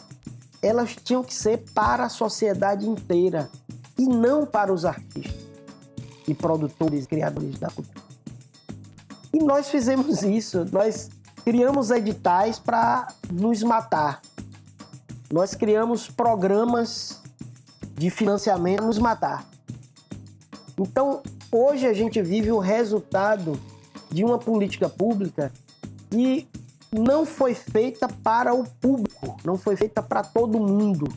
elas 0.62 0.96
tinham 0.96 1.24
que 1.24 1.34
ser 1.34 1.64
para 1.74 2.06
a 2.06 2.10
sociedade 2.10 2.88
inteira 2.88 3.50
e 3.98 4.06
não 4.06 4.46
para 4.46 4.74
os 4.74 4.86
artistas 4.86 5.48
e 6.28 6.34
produtores 6.34 7.06
criadores 7.06 7.58
da 7.58 7.70
cultura. 7.70 8.06
E 9.34 9.40
nós 9.40 9.70
fizemos 9.70 10.24
isso, 10.24 10.66
nós 10.72 11.10
criamos 11.46 11.92
editais 11.92 12.60
para 12.60 13.08
nos 13.32 13.64
matar. 13.64 14.22
Nós 15.32 15.54
criamos 15.54 16.10
programas 16.10 17.22
de 17.96 18.10
financiamento 18.10 18.78
para 18.78 18.86
nos 18.88 18.98
matar. 18.98 19.57
Então, 20.80 21.24
hoje 21.52 21.88
a 21.88 21.94
gente 21.94 22.22
vive 22.22 22.52
o 22.52 22.60
resultado 22.60 23.60
de 24.12 24.24
uma 24.24 24.38
política 24.38 24.88
pública 24.88 25.52
que 26.10 26.48
não 26.92 27.26
foi 27.26 27.54
feita 27.54 28.08
para 28.08 28.54
o 28.54 28.64
público, 28.64 29.38
não 29.44 29.58
foi 29.58 29.76
feita 29.76 30.02
para 30.02 30.24
todo 30.24 30.60
mundo. 30.60 31.08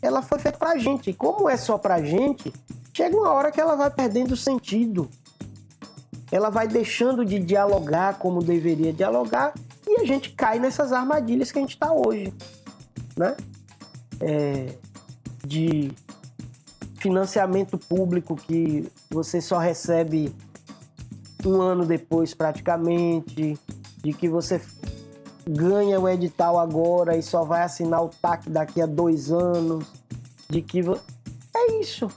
ela 0.00 0.20
foi 0.20 0.38
feita 0.38 0.58
pra 0.58 0.76
gente. 0.76 1.10
E 1.10 1.14
como 1.14 1.48
é 1.48 1.56
só 1.56 1.78
pra 1.78 2.02
gente, 2.02 2.52
chega 2.92 3.16
uma 3.16 3.30
hora 3.30 3.52
que 3.52 3.60
ela 3.60 3.76
vai 3.76 3.88
perdendo 3.88 4.36
sentido. 4.36 5.08
Ela 6.30 6.50
vai 6.50 6.66
deixando 6.66 7.24
de 7.24 7.38
dialogar 7.38 8.18
como 8.18 8.42
deveria 8.42 8.92
dialogar 8.92 9.54
e 9.86 10.00
a 10.00 10.04
gente 10.04 10.30
cai 10.30 10.58
nessas 10.58 10.92
armadilhas 10.92 11.52
que 11.52 11.58
a 11.58 11.62
gente 11.62 11.74
está 11.74 11.92
hoje, 11.92 12.32
né? 13.16 13.36
É, 14.20 14.74
de 15.44 15.92
financiamento 17.02 17.76
público 17.76 18.36
que 18.36 18.88
você 19.10 19.40
só 19.40 19.58
recebe 19.58 20.32
um 21.44 21.60
ano 21.60 21.84
depois 21.84 22.32
praticamente, 22.32 23.58
de 23.96 24.12
que 24.12 24.28
você 24.28 24.60
ganha 25.44 25.98
o 25.98 26.08
edital 26.08 26.60
agora 26.60 27.16
e 27.16 27.22
só 27.22 27.44
vai 27.44 27.62
assinar 27.62 28.04
o 28.04 28.08
TAC 28.08 28.48
daqui 28.48 28.80
a 28.80 28.86
dois 28.86 29.32
anos, 29.32 29.84
de 30.48 30.62
que 30.62 30.80
é 31.56 31.80
isso. 31.80 32.08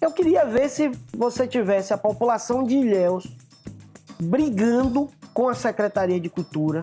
Eu 0.00 0.10
queria 0.10 0.46
ver 0.46 0.70
se 0.70 0.90
você 1.14 1.46
tivesse 1.46 1.92
a 1.92 1.98
população 1.98 2.64
de 2.64 2.76
Ilhéus 2.76 3.26
brigando 4.18 5.10
com 5.34 5.48
a 5.48 5.54
Secretaria 5.54 6.18
de 6.18 6.30
Cultura 6.30 6.80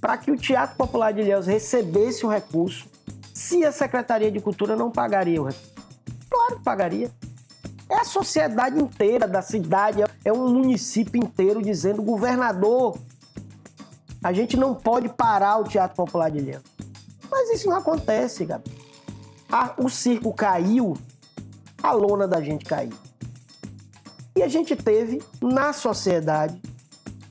para 0.00 0.16
que 0.16 0.30
o 0.30 0.36
Teatro 0.36 0.76
Popular 0.76 1.12
de 1.12 1.20
Ilhéus 1.20 1.46
recebesse 1.46 2.24
o 2.24 2.28
recurso, 2.28 2.86
se 3.34 3.64
a 3.66 3.72
Secretaria 3.72 4.30
de 4.30 4.40
Cultura 4.40 4.74
não 4.76 4.90
pagaria 4.90 5.42
o 5.42 5.44
recurso. 5.44 5.73
Claro 6.30 6.56
que 6.56 6.62
pagaria. 6.62 7.10
É 7.88 7.96
a 7.96 8.04
sociedade 8.04 8.80
inteira 8.80 9.28
da 9.28 9.42
cidade, 9.42 10.02
é 10.24 10.32
um 10.32 10.48
município 10.48 11.22
inteiro 11.22 11.62
dizendo, 11.62 12.02
governador, 12.02 12.98
a 14.22 14.32
gente 14.32 14.56
não 14.56 14.74
pode 14.74 15.08
parar 15.10 15.58
o 15.58 15.64
Teatro 15.64 15.96
Popular 15.96 16.30
de 16.30 16.38
Ilhéus. 16.38 16.62
Mas 17.30 17.50
isso 17.50 17.68
não 17.68 17.76
acontece, 17.76 18.44
Gabi. 18.44 18.70
Ah, 19.50 19.74
o 19.76 19.88
circo 19.88 20.32
caiu, 20.32 20.96
a 21.82 21.92
lona 21.92 22.26
da 22.26 22.40
gente 22.40 22.64
caiu. 22.64 22.92
E 24.34 24.42
a 24.42 24.48
gente 24.48 24.74
teve, 24.74 25.22
na 25.40 25.72
sociedade, 25.72 26.60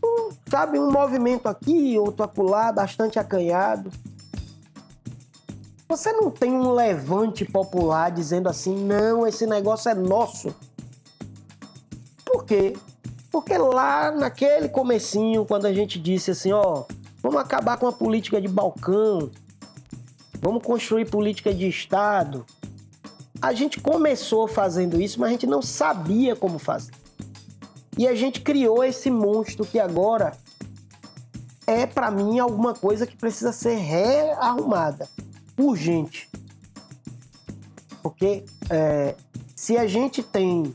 um, 0.04 0.30
sabe, 0.50 0.80
um 0.80 0.92
movimento 0.92 1.48
aqui, 1.48 1.98
outro 1.98 2.24
acolá, 2.24 2.72
bastante 2.72 3.18
acanhado. 3.18 3.92
Você 5.94 6.12
não 6.12 6.32
tem 6.32 6.52
um 6.54 6.72
levante 6.72 7.46
popular 7.46 8.10
dizendo 8.10 8.50
assim, 8.50 8.76
não, 8.76 9.28
esse 9.28 9.46
negócio 9.46 9.92
é 9.92 9.94
nosso. 9.94 10.52
Por 12.26 12.44
quê? 12.46 12.76
Porque 13.32 13.56
lá 13.56 14.12
naquele 14.12 14.70
comecinho, 14.70 15.46
quando 15.46 15.68
a 15.68 15.72
gente 15.72 16.00
disse 16.00 16.32
assim, 16.32 16.52
ó, 16.52 16.86
vamos 17.22 17.40
acabar 17.40 17.78
com 17.78 17.86
a 17.86 17.92
política 17.92 18.42
de 18.42 18.48
balcão, 18.48 19.30
vamos 20.42 20.64
construir 20.64 21.06
política 21.12 21.54
de 21.54 21.68
Estado, 21.68 22.44
a 23.40 23.54
gente 23.54 23.80
começou 23.80 24.48
fazendo 24.48 25.00
isso, 25.00 25.20
mas 25.20 25.30
a 25.30 25.32
gente 25.34 25.46
não 25.46 25.62
sabia 25.62 26.36
como 26.36 26.58
fazer. 26.58 26.94
E 28.00 28.08
a 28.08 28.16
gente 28.16 28.42
criou 28.42 28.84
esse 28.84 29.12
monstro 29.12 29.64
que 29.64 29.80
agora 29.80 30.36
é, 31.68 31.86
para 31.86 32.10
mim, 32.10 32.40
alguma 32.40 32.74
coisa 32.74 33.06
que 33.06 33.16
precisa 33.16 33.52
ser 33.52 33.76
rearrumada, 33.76 35.08
urgente. 35.58 36.30
Porque 38.02 38.44
é, 38.70 39.16
se 39.56 39.78
a 39.78 39.88
gente 39.88 40.22
tem 40.22 40.74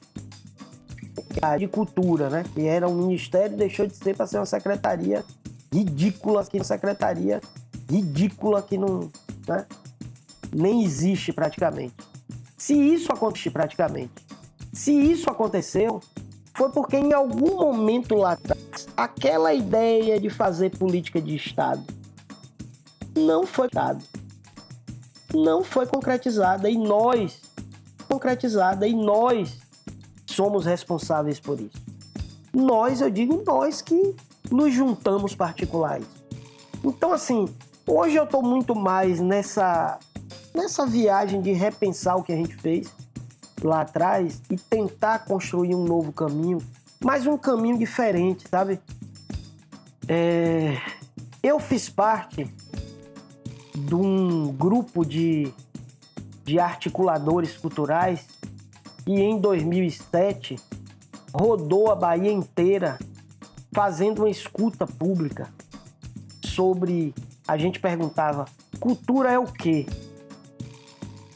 de 1.58 1.68
Cultura, 1.68 2.28
né? 2.28 2.44
Que 2.54 2.66
era 2.66 2.88
um 2.88 2.94
ministério, 2.94 3.56
deixou 3.56 3.86
de 3.86 3.94
ser 3.94 4.16
para 4.16 4.26
ser 4.26 4.38
uma 4.38 4.46
secretaria 4.46 5.24
ridícula, 5.72 6.44
que 6.44 6.62
secretaria 6.64 7.40
ridícula 7.90 8.62
que 8.62 8.76
não, 8.76 9.10
né? 9.46 9.66
nem 10.52 10.84
existe 10.84 11.32
praticamente. 11.32 11.94
Se 12.56 12.74
isso 12.74 13.12
aconteceu 13.12 13.52
praticamente, 13.52 14.12
se 14.72 14.92
isso 14.92 15.30
aconteceu, 15.30 16.00
foi 16.54 16.70
porque 16.70 16.96
em 16.96 17.12
algum 17.12 17.56
momento 17.56 18.16
lá 18.16 18.32
atrás, 18.32 18.88
aquela 18.96 19.54
ideia 19.54 20.18
de 20.18 20.28
fazer 20.28 20.76
política 20.76 21.20
de 21.20 21.36
Estado 21.36 21.82
não 23.16 23.46
foi 23.46 23.68
dado, 23.70 24.02
não 25.34 25.62
foi 25.62 25.86
concretizada 25.86 26.68
e 26.70 26.76
nós 26.76 27.40
concretizada 28.08 28.88
e 28.88 28.94
nós 28.94 29.58
somos 30.26 30.64
responsáveis 30.64 31.38
por 31.38 31.60
isso. 31.60 31.76
Nós, 32.52 33.00
eu 33.00 33.10
digo 33.10 33.42
nós 33.46 33.82
que 33.82 34.14
nos 34.50 34.72
juntamos 34.72 35.34
particulares. 35.34 36.06
Então, 36.82 37.12
assim, 37.12 37.46
hoje 37.86 38.16
eu 38.16 38.24
estou 38.24 38.42
muito 38.42 38.74
mais 38.74 39.20
nessa, 39.20 39.98
nessa 40.54 40.86
viagem 40.86 41.40
de 41.42 41.52
repensar 41.52 42.16
o 42.16 42.22
que 42.22 42.32
a 42.32 42.36
gente 42.36 42.56
fez 42.56 42.90
lá 43.62 43.82
atrás 43.82 44.40
e 44.50 44.56
tentar 44.56 45.20
construir 45.20 45.74
um 45.74 45.84
novo 45.84 46.12
caminho, 46.12 46.58
mas 47.04 47.26
um 47.26 47.36
caminho 47.36 47.76
diferente, 47.76 48.48
sabe? 48.48 48.80
É... 50.06 50.80
Eu 51.42 51.60
fiz 51.60 51.88
parte 51.88 52.52
de 53.88 53.94
um 53.94 54.52
grupo 54.52 55.02
de, 55.02 55.50
de 56.44 56.60
articuladores 56.60 57.56
culturais 57.56 58.26
e 59.06 59.18
em 59.18 59.40
2007 59.40 60.56
rodou 61.32 61.90
a 61.90 61.94
Bahia 61.94 62.30
inteira 62.30 62.98
fazendo 63.72 64.18
uma 64.20 64.30
escuta 64.30 64.86
pública 64.86 65.48
sobre. 66.44 67.14
A 67.46 67.56
gente 67.56 67.80
perguntava: 67.80 68.44
cultura 68.78 69.32
é 69.32 69.38
o 69.38 69.46
quê? 69.46 69.86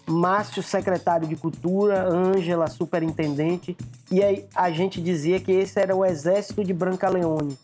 Márcio, 0.06 0.62
secretário 0.62 1.26
de 1.26 1.36
Cultura, 1.36 2.06
Ângela, 2.06 2.68
superintendente, 2.68 3.74
e 4.10 4.22
aí 4.22 4.44
a 4.54 4.70
gente 4.70 5.00
dizia 5.00 5.40
que 5.40 5.52
esse 5.52 5.80
era 5.80 5.96
o 5.96 6.04
exército 6.04 6.62
de 6.62 6.74
Branca 6.74 7.08
Leone. 7.08 7.56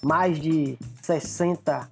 Mais 0.00 0.38
de 0.38 0.78
60 1.02 1.88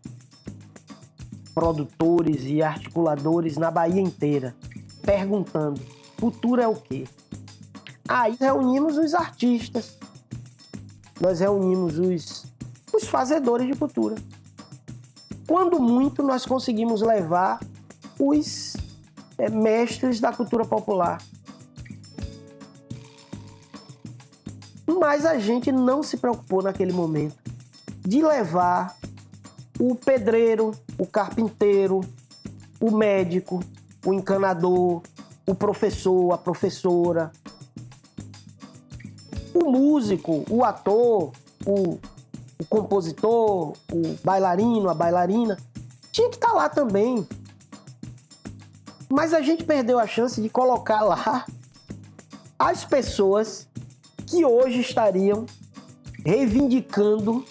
produtores 1.60 2.44
e 2.44 2.62
articuladores 2.62 3.58
na 3.58 3.70
Bahia 3.70 4.00
inteira, 4.00 4.56
perguntando 5.02 5.78
Cultura 6.18 6.62
é 6.62 6.66
o 6.66 6.74
quê? 6.74 7.06
Aí 8.08 8.34
reunimos 8.40 8.96
os 8.96 9.12
artistas, 9.12 9.98
nós 11.20 11.40
reunimos 11.40 11.98
os, 11.98 12.46
os 12.94 13.06
fazedores 13.06 13.66
de 13.66 13.78
cultura. 13.78 14.16
Quando 15.46 15.78
muito, 15.78 16.22
nós 16.22 16.46
conseguimos 16.46 17.02
levar 17.02 17.60
os 18.18 18.74
é, 19.36 19.50
mestres 19.50 20.18
da 20.18 20.32
cultura 20.32 20.64
popular. 20.64 21.22
Mas 24.98 25.26
a 25.26 25.38
gente 25.38 25.70
não 25.70 26.02
se 26.02 26.16
preocupou 26.16 26.62
naquele 26.62 26.92
momento 26.92 27.36
de 28.00 28.22
levar 28.22 28.96
o 29.78 29.94
pedreiro, 29.94 30.72
o 31.00 31.06
carpinteiro, 31.06 32.02
o 32.78 32.90
médico, 32.90 33.64
o 34.04 34.12
encanador, 34.12 35.00
o 35.46 35.54
professor, 35.54 36.30
a 36.34 36.36
professora, 36.36 37.32
o 39.54 39.70
músico, 39.70 40.44
o 40.50 40.62
ator, 40.62 41.32
o, 41.64 41.98
o 42.58 42.64
compositor, 42.68 43.72
o 43.90 44.16
bailarino, 44.22 44.90
a 44.90 44.94
bailarina, 44.94 45.56
tinha 46.12 46.28
que 46.28 46.36
estar 46.36 46.48
tá 46.48 46.54
lá 46.54 46.68
também. 46.68 47.26
Mas 49.08 49.32
a 49.32 49.40
gente 49.40 49.64
perdeu 49.64 49.98
a 49.98 50.06
chance 50.06 50.40
de 50.40 50.50
colocar 50.50 51.00
lá 51.00 51.46
as 52.58 52.84
pessoas 52.84 53.66
que 54.26 54.44
hoje 54.44 54.80
estariam 54.80 55.46
reivindicando 56.26 57.42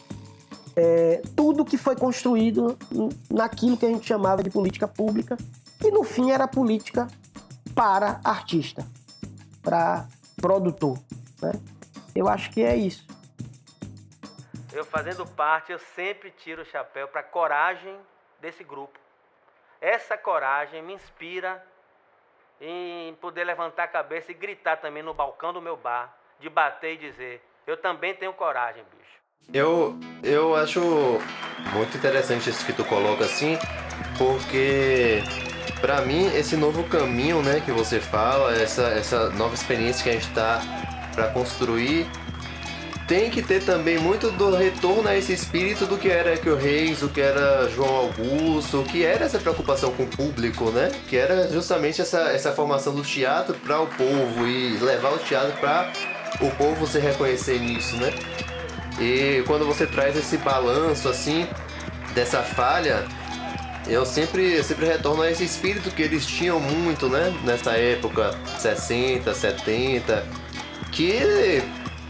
é, 0.80 1.22
tudo 1.36 1.66
que 1.66 1.78
foi 1.78 1.94
construído 1.94 2.78
naquilo 3.30 3.76
que 3.76 3.86
a 3.86 3.90
gente 3.90 4.08
chamava 4.08 4.42
de 4.42 4.50
política 4.50 4.88
pública, 4.88 5.38
e 5.84 5.92
no 5.92 6.06
fim 6.06 6.32
era 6.32 6.48
política 6.48 7.06
para 7.76 8.22
artista, 8.24 8.86
para 9.62 10.08
produtor. 10.42 10.98
Né? 11.42 11.52
Eu 12.16 12.30
acho 12.30 12.50
que 12.52 12.64
é 12.64 12.78
isso. 12.78 13.06
Eu 14.72 14.86
fazendo 14.86 15.26
parte, 15.26 15.74
eu 15.74 15.80
sempre 15.80 16.32
tiro 16.32 16.62
o 16.62 16.66
chapéu 16.66 17.10
para 17.10 17.22
a 17.22 17.24
coragem 17.24 17.94
desse 18.40 18.64
grupo. 18.64 18.98
Essa 19.82 20.18
coragem 20.18 20.82
me 20.82 20.94
inspira 20.94 21.62
em 22.62 23.14
poder 23.16 23.44
levantar 23.44 23.84
a 23.84 23.88
cabeça 23.88 24.32
e 24.32 24.36
gritar 24.36 24.78
também 24.78 25.04
no 25.04 25.14
balcão 25.14 25.52
do 25.52 25.62
meu 25.62 25.76
bar, 25.76 26.16
de 26.40 26.50
bater 26.50 26.94
e 26.94 26.98
dizer: 26.98 27.44
eu 27.68 27.76
também 27.76 28.14
tenho 28.16 28.34
coragem, 28.34 28.84
bicho. 28.84 29.19
Eu, 29.54 29.98
eu 30.22 30.56
acho 30.56 30.80
muito 31.74 31.98
interessante 31.98 32.50
isso 32.50 32.64
que 32.66 32.74
tu 32.74 32.86
coloca 32.86 33.26
assim, 33.26 33.58
porque 34.18 35.24
para 35.82 36.02
mim, 36.02 36.28
esse 36.36 36.56
novo 36.56 36.84
caminho, 36.84 37.42
né, 37.42 37.62
que 37.64 37.72
você 37.72 38.00
fala, 38.00 38.54
essa, 38.54 38.84
essa 38.90 39.30
nova 39.32 39.56
experiência 39.56 40.04
que 40.04 40.10
a 40.10 40.14
gente 40.14 40.30
tá 40.30 40.62
para 41.16 41.30
construir, 41.30 42.08
tem 43.08 43.32
que 43.32 43.42
ter 43.42 43.64
também 43.64 43.98
muito 43.98 44.30
do 44.30 44.56
retorno 44.56 45.10
a 45.10 45.18
esse 45.18 45.34
espírito 45.34 45.88
do 45.88 45.98
que 45.98 46.10
era 46.10 46.38
que 46.38 46.48
o 46.48 46.56
Reis, 46.56 47.02
o 47.02 47.10
que 47.10 47.20
era 47.20 47.68
João 47.70 47.96
Augusto, 47.96 48.82
o 48.82 48.84
que 48.84 49.04
era 49.04 49.26
essa 49.26 49.40
preocupação 49.40 49.92
com 49.94 50.04
o 50.04 50.08
público, 50.08 50.70
né? 50.70 50.92
Que 51.10 51.18
era 51.18 51.48
justamente 51.52 52.02
essa, 52.02 52.20
essa 52.30 52.52
formação 52.52 52.94
do 52.94 53.02
teatro 53.02 53.56
para 53.56 53.82
o 53.82 53.88
povo 53.88 54.48
e 54.48 54.78
levar 54.78 55.12
o 55.12 55.18
teatro 55.18 55.54
para 55.60 55.92
o 56.40 56.52
povo 56.52 56.86
se 56.86 57.00
reconhecer 57.00 57.60
nisso, 57.60 57.98
né? 57.98 58.14
E 59.00 59.44
quando 59.48 59.66
você 59.66 59.86
traz 59.86 60.16
esse 60.18 60.38
balanço 60.38 61.08
assim 61.08 61.48
dessa 62.14 62.42
falha, 62.42 63.06
eu 63.88 64.06
sempre, 64.06 64.62
sempre 64.64 64.86
retorno 64.86 65.22
a 65.22 65.32
esse 65.32 65.44
espírito 65.44 65.90
que 65.90 66.02
eles 66.02 66.26
tinham 66.26 66.60
muito, 66.60 67.08
né? 67.10 67.34
Nessa 67.44 67.72
época, 67.72 68.38
60, 68.60 69.34
70, 69.34 70.26
que 70.92 71.64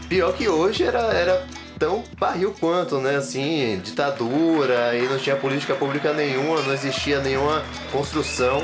pior 0.08 0.32
que 0.34 0.48
hoje 0.48 0.84
era, 0.84 1.00
era 1.12 1.46
tão 1.78 2.04
barril 2.18 2.54
quanto, 2.58 2.98
né? 2.98 3.16
Assim, 3.16 3.80
ditadura 3.82 4.94
e 4.96 5.02
não 5.08 5.18
tinha 5.18 5.36
política 5.36 5.74
pública 5.74 6.12
nenhuma, 6.12 6.60
não 6.60 6.74
existia 6.74 7.20
nenhuma 7.20 7.62
construção. 7.90 8.62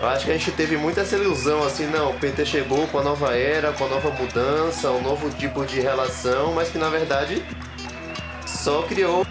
Eu 0.00 0.08
acho 0.08 0.26
que 0.26 0.30
a 0.32 0.36
gente 0.36 0.50
teve 0.52 0.76
muita 0.76 1.00
essa 1.00 1.16
ilusão, 1.16 1.62
assim, 1.64 1.86
não, 1.86 2.10
o 2.10 2.14
PT 2.18 2.44
chegou 2.44 2.86
com 2.88 2.98
a 2.98 3.02
nova 3.02 3.34
era, 3.36 3.72
com 3.72 3.84
a 3.84 3.88
nova 3.88 4.10
mudança, 4.10 4.90
um 4.90 5.00
novo 5.00 5.30
tipo 5.30 5.64
de 5.64 5.80
relação, 5.80 6.52
mas 6.52 6.68
que 6.68 6.78
na 6.78 6.88
verdade 6.88 7.42
só 8.46 8.82
criou 8.82 9.24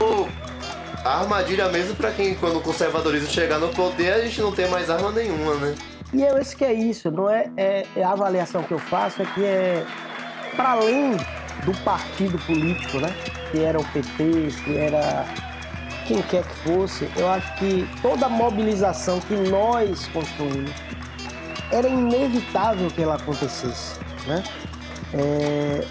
a 1.03 1.19
armadilha 1.19 1.67
mesmo 1.69 1.95
para 1.95 2.11
quem, 2.11 2.33
quando 2.35 2.57
o 2.57 2.61
conservadorismo 2.61 3.27
chegar 3.27 3.59
no 3.59 3.69
poder, 3.69 4.13
a 4.13 4.21
gente 4.21 4.39
não 4.41 4.51
tem 4.51 4.67
mais 4.69 4.89
arma 4.89 5.11
nenhuma, 5.11 5.55
né? 5.55 5.75
E 6.13 6.21
eu 6.21 6.37
acho 6.37 6.55
que 6.55 6.63
é 6.63 6.71
isso, 6.71 7.11
não 7.11 7.29
é, 7.29 7.49
é, 7.57 7.85
é 7.95 8.03
a 8.03 8.11
avaliação 8.11 8.63
que 8.63 8.71
eu 8.71 8.79
faço 8.79 9.21
é 9.21 9.25
que 9.25 9.43
é 9.43 9.83
para 10.55 10.71
além 10.71 11.17
do 11.65 11.73
partido 11.83 12.37
político, 12.45 12.99
né? 12.99 13.13
Que 13.51 13.63
era 13.63 13.79
o 13.79 13.83
PT, 13.85 14.63
que 14.63 14.77
era 14.77 15.25
quem 16.05 16.21
quer 16.23 16.43
que 16.43 16.55
fosse, 16.55 17.09
eu 17.15 17.29
acho 17.29 17.55
que 17.55 17.87
toda 18.01 18.25
a 18.25 18.29
mobilização 18.29 19.21
que 19.21 19.35
nós 19.35 20.07
construímos 20.07 20.71
era 21.71 21.87
inevitável 21.87 22.89
que 22.89 23.01
ela 23.01 23.15
acontecesse, 23.15 23.97
né? 24.27 24.43
É, 25.13 25.87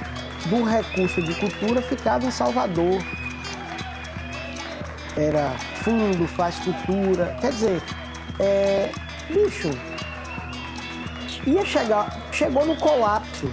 do 0.46 0.62
recurso 0.64 1.22
de 1.22 1.34
cultura 1.34 1.82
ficava 1.82 2.26
em 2.26 2.30
Salvador. 2.30 3.02
Era 5.16 5.50
fundo, 5.82 6.28
faz 6.28 6.54
cultura. 6.56 7.34
Quer 7.40 7.52
dizer, 7.52 7.82
é, 8.38 8.90
bicho, 9.30 9.70
ia 11.46 11.64
chegar, 11.64 12.28
chegou 12.32 12.66
no 12.66 12.76
colapso. 12.76 13.50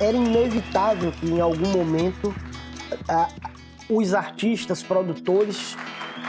Era 0.00 0.16
inevitável 0.16 1.12
que 1.12 1.26
em 1.26 1.40
algum 1.40 1.68
momento 1.68 2.34
os 3.88 4.14
artistas, 4.14 4.82
produtores 4.82 5.76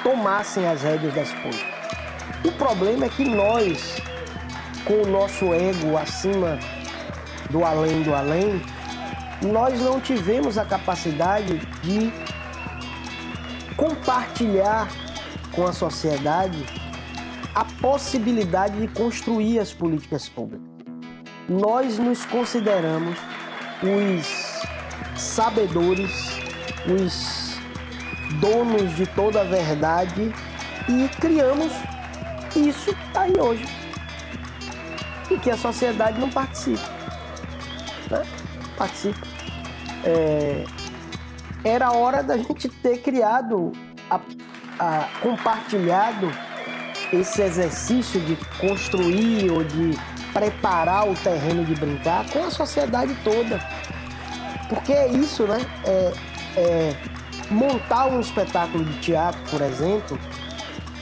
tomassem 0.04 0.68
as 0.68 0.82
rédeas 0.82 1.14
das 1.14 1.32
coisas. 1.32 1.64
O 2.44 2.52
problema 2.54 3.06
é 3.06 3.10
que 3.10 3.24
nós, 3.24 4.02
com 4.84 5.04
o 5.04 5.08
nosso 5.08 5.54
ego 5.54 5.96
acima 5.96 6.58
do 7.50 7.64
além 7.64 8.02
do 8.02 8.14
além, 8.16 8.62
nós 9.42 9.80
não 9.80 10.00
tivemos 10.00 10.58
a 10.58 10.66
capacidade 10.66 11.58
de 11.84 12.12
compartilhar 13.76 14.88
com 15.52 15.66
a 15.66 15.74
sociedade 15.74 16.58
a 17.54 17.66
possibilidade 17.66 18.80
de 18.80 18.88
construir 18.88 19.60
as 19.60 19.74
políticas 19.74 20.30
públicas. 20.30 20.71
Nós 21.50 21.98
nos 21.98 22.26
consideramos 22.26 23.18
os 23.84 24.62
sabedores, 25.20 26.12
os 26.88 27.60
donos 28.40 28.96
de 28.96 29.06
toda 29.08 29.42
a 29.42 29.44
verdade 29.44 30.34
e 30.88 31.10
criamos 31.20 31.72
isso 32.56 32.94
que 32.94 33.08
está 33.08 33.22
aí 33.22 33.40
hoje. 33.40 33.66
E 35.30 35.38
que 35.38 35.50
a 35.50 35.58
sociedade 35.58 36.20
não 36.20 36.30
participa. 36.30 36.90
Né? 38.10 38.24
Participa. 38.78 39.28
É... 40.04 40.66
Era 41.64 41.92
hora 41.92 42.24
da 42.24 42.38
gente 42.38 42.68
ter 42.68 42.98
criado, 42.98 43.72
a, 44.10 44.20
a, 44.80 45.08
compartilhado 45.22 46.32
esse 47.14 47.42
exercício 47.42 48.20
de 48.22 48.36
construir 48.60 49.52
ou 49.52 49.64
de 49.64 49.98
preparar 50.34 51.10
o 51.10 51.16
terreno 51.16 51.66
de 51.66 51.76
brincar 51.76 52.30
com 52.30 52.46
a 52.46 52.52
sociedade 52.52 53.16
toda. 53.24 53.60
Porque 54.70 54.94
é 54.94 55.08
isso, 55.08 55.44
né? 55.44 55.60
É, 55.86 56.14
é, 56.58 56.96
montar 57.50 58.08
um 58.08 58.20
espetáculo 58.20 58.84
de 58.86 59.00
teatro, 59.00 59.42
por 59.50 59.62
exemplo, 59.62 60.18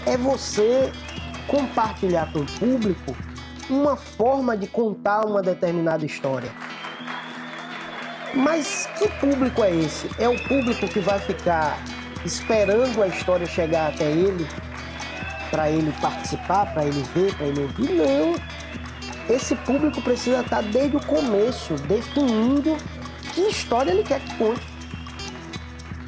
é 0.06 0.18
você 0.18 0.92
compartilhar 1.48 2.32
com 2.32 2.40
o 2.40 2.46
público 2.46 3.16
uma 3.70 3.96
forma 3.96 4.58
de 4.58 4.68
contar 4.68 5.26
uma 5.26 5.42
determinada 5.42 6.06
história. 6.06 6.52
Mas 8.34 8.88
que 8.98 9.08
público 9.20 9.64
é 9.64 9.76
esse? 9.76 10.10
É 10.18 10.28
o 10.28 10.38
público 10.44 10.88
que 10.88 11.00
vai 11.00 11.20
ficar 11.20 11.80
esperando 12.26 13.02
a 13.02 13.08
história 13.08 13.46
chegar 13.46 13.90
até 13.90 14.06
ele, 14.06 14.48
para 15.50 15.70
ele 15.70 15.92
participar, 16.00 16.74
para 16.74 16.86
ele 16.86 17.04
ver, 17.14 17.36
para 17.36 17.48
ele 17.48 17.62
ouvir? 17.62 17.92
Não. 17.94 18.36
Esse 19.30 19.56
público 19.58 20.02
precisa 20.02 20.42
estar 20.42 20.64
desde 20.64 20.98
o 20.98 21.06
começo 21.06 21.76
definindo 21.88 22.76
que 23.34 23.42
história 23.42 23.92
ele 23.92 24.04
quer 24.04 24.20
que 24.22 24.36
conte. 24.38 24.66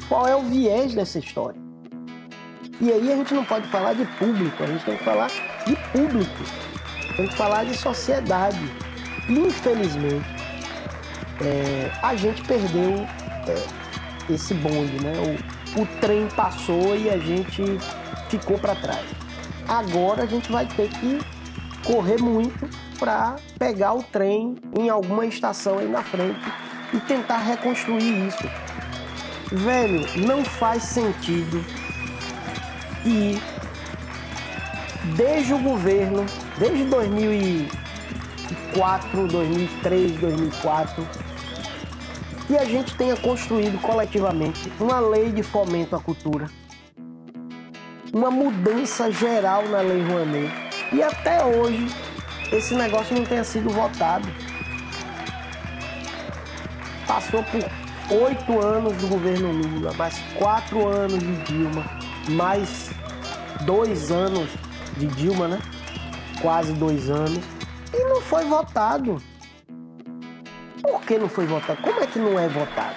Qual 0.08 0.26
é 0.26 0.34
o 0.34 0.42
viés 0.42 0.92
dessa 0.92 1.20
história? 1.20 1.60
E 2.80 2.90
aí 2.90 3.12
a 3.12 3.16
gente 3.16 3.32
não 3.32 3.44
pode 3.44 3.68
falar 3.68 3.92
de 3.92 4.04
público, 4.18 4.60
a 4.60 4.66
gente 4.66 4.84
tem 4.84 4.96
que 4.96 5.04
falar 5.04 5.30
de 5.64 5.76
público, 5.92 6.42
tem 7.16 7.28
que 7.28 7.36
falar 7.36 7.64
de 7.64 7.76
sociedade. 7.76 8.58
Infelizmente, 9.28 10.26
é, 11.40 11.92
a 12.02 12.16
gente 12.16 12.42
perdeu 12.42 13.06
é, 13.46 14.32
esse 14.32 14.52
bonde, 14.54 15.00
né? 15.00 15.12
O, 15.76 15.82
o 15.82 15.86
trem 16.00 16.26
passou 16.34 16.96
e 16.96 17.08
a 17.08 17.18
gente 17.18 17.62
ficou 18.28 18.58
para 18.58 18.74
trás. 18.74 19.06
Agora 19.68 20.24
a 20.24 20.26
gente 20.26 20.50
vai 20.50 20.66
ter 20.66 20.88
que 20.88 21.20
correr 21.84 22.20
muito 22.20 22.68
para 23.02 23.36
pegar 23.58 23.94
o 23.94 24.02
trem 24.04 24.54
em 24.78 24.88
alguma 24.88 25.26
estação 25.26 25.80
aí 25.80 25.88
na 25.88 26.04
frente 26.04 26.38
e 26.94 27.00
tentar 27.00 27.38
reconstruir 27.38 28.28
isso. 28.28 28.48
Velho, 29.50 30.06
não 30.24 30.44
faz 30.44 30.84
sentido 30.84 31.64
e 33.04 33.42
desde 35.16 35.52
o 35.52 35.58
governo, 35.58 36.24
desde 36.56 36.84
2004, 36.84 39.26
2003, 39.26 40.12
2004, 40.20 41.04
que 42.46 42.56
a 42.56 42.64
gente 42.64 42.94
tenha 42.94 43.16
construído 43.16 43.82
coletivamente 43.82 44.72
uma 44.78 45.00
lei 45.00 45.32
de 45.32 45.42
fomento 45.42 45.96
à 45.96 46.00
cultura, 46.00 46.48
uma 48.12 48.30
mudança 48.30 49.10
geral 49.10 49.68
na 49.68 49.80
lei 49.80 50.04
Rouanet. 50.04 50.52
E 50.92 51.02
até 51.02 51.42
hoje 51.42 51.88
esse 52.52 52.74
negócio 52.74 53.16
não 53.16 53.24
tenha 53.24 53.42
sido 53.42 53.70
votado. 53.70 54.28
Passou 57.06 57.42
por 57.44 57.62
oito 58.10 58.60
anos 58.60 58.92
do 58.98 59.08
governo 59.08 59.52
Lula, 59.52 59.92
mais 59.94 60.18
quatro 60.38 60.86
anos 60.86 61.18
de 61.18 61.36
Dilma, 61.44 61.84
mais 62.28 62.90
dois 63.62 64.10
anos 64.10 64.50
de 64.98 65.06
Dilma, 65.06 65.48
né? 65.48 65.58
Quase 66.40 66.72
dois 66.74 67.08
anos. 67.08 67.42
E 67.92 68.04
não 68.04 68.20
foi 68.20 68.44
votado. 68.44 69.22
Por 70.82 71.00
que 71.02 71.16
não 71.16 71.28
foi 71.28 71.46
votado? 71.46 71.80
Como 71.80 72.00
é 72.00 72.06
que 72.06 72.18
não 72.18 72.38
é 72.38 72.48
votado? 72.48 72.96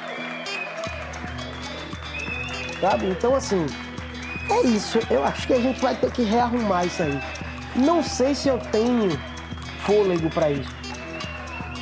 Sabe? 2.81 3.05
Então, 3.07 3.35
assim, 3.35 3.65
é 4.49 4.61
isso. 4.67 4.99
Eu 5.09 5.23
acho 5.23 5.47
que 5.47 5.53
a 5.53 5.59
gente 5.59 5.79
vai 5.79 5.95
ter 5.95 6.11
que 6.11 6.23
rearrumar 6.23 6.85
isso 6.85 7.03
aí. 7.03 7.19
Não 7.75 8.03
sei 8.03 8.33
se 8.33 8.47
eu 8.47 8.57
tenho 8.71 9.17
fôlego 9.85 10.29
para 10.29 10.51
isso. 10.51 10.75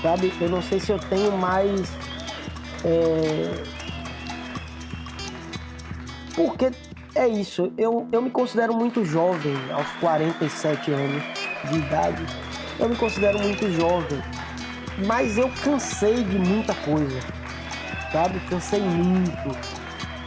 Sabe? 0.02 0.34
Eu 0.40 0.50
não 0.50 0.62
sei 0.62 0.80
se 0.80 0.92
eu 0.92 1.00
tenho 1.00 1.32
mais. 1.38 1.92
É... 2.86 3.64
Porque 6.36 6.72
é 7.16 7.28
isso, 7.28 7.72
eu, 7.78 8.08
eu 8.12 8.24
me 8.24 8.32
considero 8.32 8.74
muito 8.74 9.06
jovem, 9.06 9.56
aos 9.72 9.88
47 10.00 10.92
anos 10.92 11.24
de 11.70 11.78
idade, 11.78 12.26
eu 12.80 12.90
me 12.90 12.96
considero 12.96 13.40
muito 13.40 13.72
jovem, 13.72 14.20
mas 15.06 15.38
eu 15.38 15.48
cansei 15.64 16.24
de 16.24 16.40
muita 16.40 16.74
coisa, 16.74 17.20
sabe? 18.12 18.40
Cansei 18.50 18.82
muito. 18.82 19.56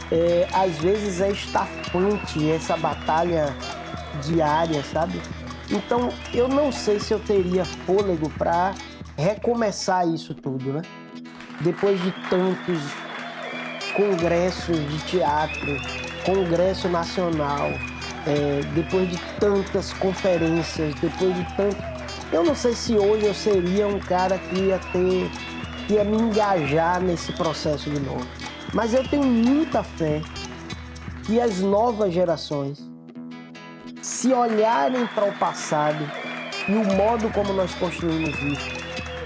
É, 0.09 0.47
às 0.53 0.77
vezes 0.77 1.19
é 1.19 1.29
estafante 1.29 2.49
essa 2.49 2.77
batalha 2.77 3.53
diária, 4.23 4.81
sabe? 4.83 5.21
Então, 5.69 6.09
eu 6.33 6.47
não 6.47 6.71
sei 6.71 6.99
se 6.99 7.13
eu 7.13 7.19
teria 7.19 7.65
fôlego 7.65 8.29
para 8.37 8.73
recomeçar 9.17 10.07
isso 10.07 10.33
tudo, 10.33 10.73
né? 10.73 10.81
Depois 11.61 12.01
de 12.01 12.11
tantos 12.29 12.79
congressos 13.95 14.77
de 14.89 14.99
teatro, 15.05 15.77
congresso 16.23 16.87
nacional, 16.87 17.69
é, 18.25 18.61
depois 18.73 19.09
de 19.09 19.17
tantas 19.39 19.91
conferências, 19.93 20.93
depois 20.95 21.35
de 21.35 21.43
tanto. 21.55 21.77
Eu 22.31 22.43
não 22.43 22.55
sei 22.55 22.73
se 22.73 22.95
hoje 22.97 23.25
eu 23.25 23.33
seria 23.33 23.87
um 23.87 23.99
cara 23.99 24.37
que 24.37 24.59
ia 24.59 24.79
ter, 24.91 25.31
que 25.87 25.93
ia 25.93 26.03
me 26.03 26.17
engajar 26.17 27.01
nesse 27.01 27.33
processo 27.33 27.89
de 27.89 27.99
novo. 27.99 28.27
Mas 28.73 28.93
eu 28.93 29.07
tenho 29.07 29.23
muita 29.23 29.81
fé 29.81 30.21
que 31.25 31.39
as 31.39 31.59
novas 31.59 32.13
gerações, 32.13 32.86
se 34.07 34.31
olharem 34.31 35.05
para 35.07 35.25
o 35.25 35.33
passado 35.33 36.09
e 36.65 36.71
o 36.71 36.95
modo 36.95 37.29
como 37.31 37.51
nós 37.51 37.75
construímos 37.75 38.39
isso, 38.41 38.69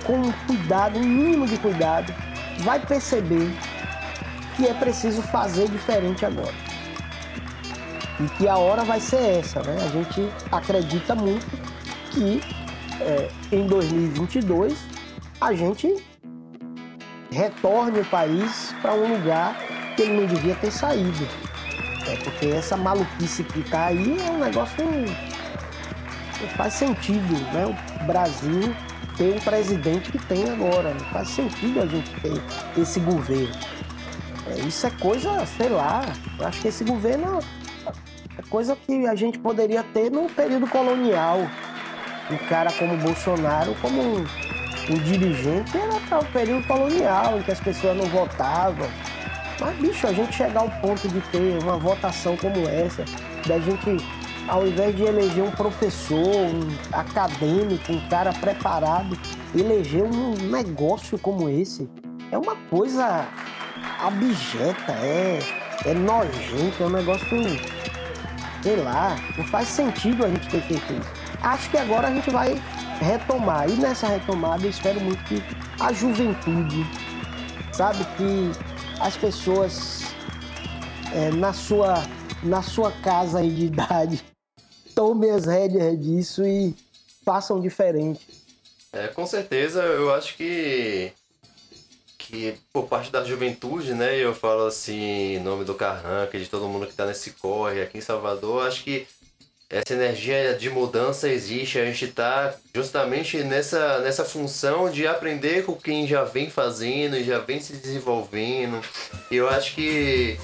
com 0.03 0.13
um 0.13 0.31
cuidado, 0.47 0.97
um 0.97 1.03
mínimo 1.03 1.45
de 1.45 1.55
cuidado, 1.59 2.11
vai 2.61 2.79
perceber 2.79 3.47
que 4.55 4.67
é 4.67 4.73
preciso 4.73 5.21
fazer 5.21 5.69
diferente 5.69 6.25
agora. 6.25 6.53
E 8.19 8.27
que 8.37 8.47
a 8.47 8.57
hora 8.57 8.83
vai 8.83 8.99
ser 8.99 9.39
essa, 9.39 9.61
né? 9.61 9.77
A 9.85 9.87
gente 9.87 10.27
acredita 10.51 11.13
muito 11.13 11.45
que 12.09 12.41
é, 12.99 13.29
em 13.51 13.67
2022 13.67 14.75
a 15.39 15.53
gente 15.53 16.03
retorne 17.31 17.99
o 17.99 18.05
país 18.05 18.73
para 18.81 18.93
um 18.93 19.15
lugar 19.15 19.55
que 19.95 20.01
ele 20.01 20.21
não 20.21 20.25
devia 20.25 20.55
ter 20.55 20.71
saído. 20.71 21.51
É 22.07 22.15
porque 22.23 22.48
essa 22.48 22.76
maluquice 22.76 23.44
que 23.44 23.60
está 23.60 23.88
aí 23.88 24.18
é 24.19 24.32
um 24.32 24.40
negócio 24.40 24.76
que 24.76 24.84
não 24.84 26.49
faz 26.57 26.73
sentido, 26.73 27.34
né? 27.53 27.65
O 27.65 28.06
Brasil 28.06 28.76
ter 29.18 29.36
um 29.36 29.40
presidente 29.40 30.11
que 30.11 30.18
tem 30.18 30.49
agora. 30.49 30.94
Não 30.94 31.06
faz 31.11 31.30
sentido 31.30 31.82
a 31.82 31.86
gente 31.86 32.10
ter 32.22 32.41
esse 32.82 32.99
governo. 32.99 33.56
É, 34.48 34.60
isso 34.61 34.88
é 34.88 34.90
coisa, 34.90 35.45
sei 35.45 35.69
lá, 35.69 36.02
eu 36.40 36.48
acho 36.48 36.61
que 36.61 36.68
esse 36.68 36.84
governo 36.84 37.40
é 38.38 38.41
coisa 38.49 38.76
que 38.76 39.06
a 39.06 39.15
gente 39.15 39.38
poderia 39.38 39.84
ter 39.84 40.10
no 40.10 40.28
período 40.30 40.68
colonial. 40.68 41.40
Um 42.30 42.38
cara 42.48 42.72
como 42.73 42.98
Bolsonaro, 42.98 43.76
como 43.82 44.02
um, 44.02 44.26
um 44.90 44.95
dirigente, 45.03 45.78
era 45.78 46.19
o 46.19 46.26
período 46.26 46.65
colonial, 46.65 47.38
em 47.38 47.44
que 47.44 47.52
as 47.52 47.60
pessoas 47.60 47.95
não 47.95 48.06
votavam. 48.06 48.88
Mas, 49.61 49.77
bicho, 49.77 50.07
a 50.07 50.11
gente 50.11 50.33
chegar 50.33 50.61
ao 50.61 50.69
ponto 50.81 51.07
de 51.07 51.21
ter 51.29 51.61
uma 51.61 51.77
votação 51.77 52.35
como 52.35 52.67
essa, 52.67 53.05
da 53.47 53.59
gente 53.59 54.03
ao 54.47 54.67
invés 54.67 54.95
de 54.95 55.03
eleger 55.03 55.43
um 55.43 55.51
professor, 55.51 56.17
um 56.17 56.67
acadêmico, 56.91 57.93
um 57.93 58.09
cara 58.09 58.33
preparado, 58.33 59.15
eleger 59.55 60.03
um 60.03 60.33
negócio 60.49 61.17
como 61.19 61.47
esse 61.47 61.88
é 62.31 62.38
uma 62.38 62.55
coisa 62.69 63.27
abjeta, 63.99 64.93
é, 64.93 65.39
é 65.85 65.93
nojento, 65.93 66.81
é 66.81 66.85
um 66.85 66.89
negócio, 66.89 67.27
sei 68.63 68.77
lá, 68.77 69.15
não 69.38 69.45
faz 69.45 69.67
sentido 69.67 70.25
a 70.25 70.29
gente 70.29 70.49
ter 70.49 70.61
feito 70.61 70.93
isso. 70.93 71.09
Acho 71.43 71.69
que 71.69 71.77
agora 71.77 72.07
a 72.07 72.11
gente 72.11 72.29
vai 72.29 72.59
retomar, 72.99 73.69
e 73.69 73.73
nessa 73.73 74.07
retomada 74.07 74.63
eu 74.65 74.69
espero 74.69 74.99
muito 75.01 75.23
que 75.25 75.43
a 75.79 75.91
juventude, 75.91 76.85
sabe, 77.73 78.05
que 78.17 78.51
as 79.02 79.18
pessoas 79.18 80.03
é, 81.14 81.32
na 81.32 81.53
sua 81.53 82.03
na 82.44 82.61
sua 82.61 82.91
casa 82.91 83.40
aí 83.40 83.52
de 83.52 83.65
idade 83.65 84.23
tomem 84.95 85.32
as 85.32 85.45
rédeas 85.45 85.99
disso 85.99 86.45
e 86.45 86.76
façam 87.23 87.60
diferente. 87.60 88.28
É, 88.94 89.07
com 89.07 89.26
certeza, 89.26 89.82
eu 89.82 90.14
acho 90.14 90.36
que 90.36 91.14
que 92.18 92.56
por 92.72 92.88
parte 92.88 93.11
da 93.11 93.23
juventude, 93.23 93.94
né, 93.94 94.15
eu 94.18 94.34
falo 94.34 94.65
assim, 94.65 95.36
em 95.36 95.40
nome 95.40 95.65
do 95.65 95.73
Carranca, 95.73 96.40
de 96.40 96.48
todo 96.48 96.68
mundo 96.68 96.86
que 96.86 96.91
está 96.91 97.06
nesse 97.06 97.32
corre 97.32 97.82
aqui 97.82 97.98
em 97.98 98.02
Salvador, 98.02 98.65
acho 98.65 98.84
que 98.84 99.06
essa 99.72 99.93
energia 99.93 100.53
de 100.53 100.69
mudança 100.69 101.30
existe, 101.30 101.80
a 101.80 101.85
gente 101.85 102.06
está 102.06 102.53
justamente 102.76 103.41
nessa, 103.43 103.99
nessa 103.99 104.26
função 104.26 104.91
de 104.91 105.07
aprender 105.07 105.64
com 105.64 105.73
quem 105.73 106.06
já 106.06 106.26
vem 106.26 106.49
fazendo 106.49 107.15
e 107.15 107.23
já 107.23 107.39
vem 107.39 107.61
se 107.61 107.73
desenvolvendo. 107.73 108.81
E 109.31 109.38
eu 109.38 109.49
acho 109.49 109.73
que 109.73 110.38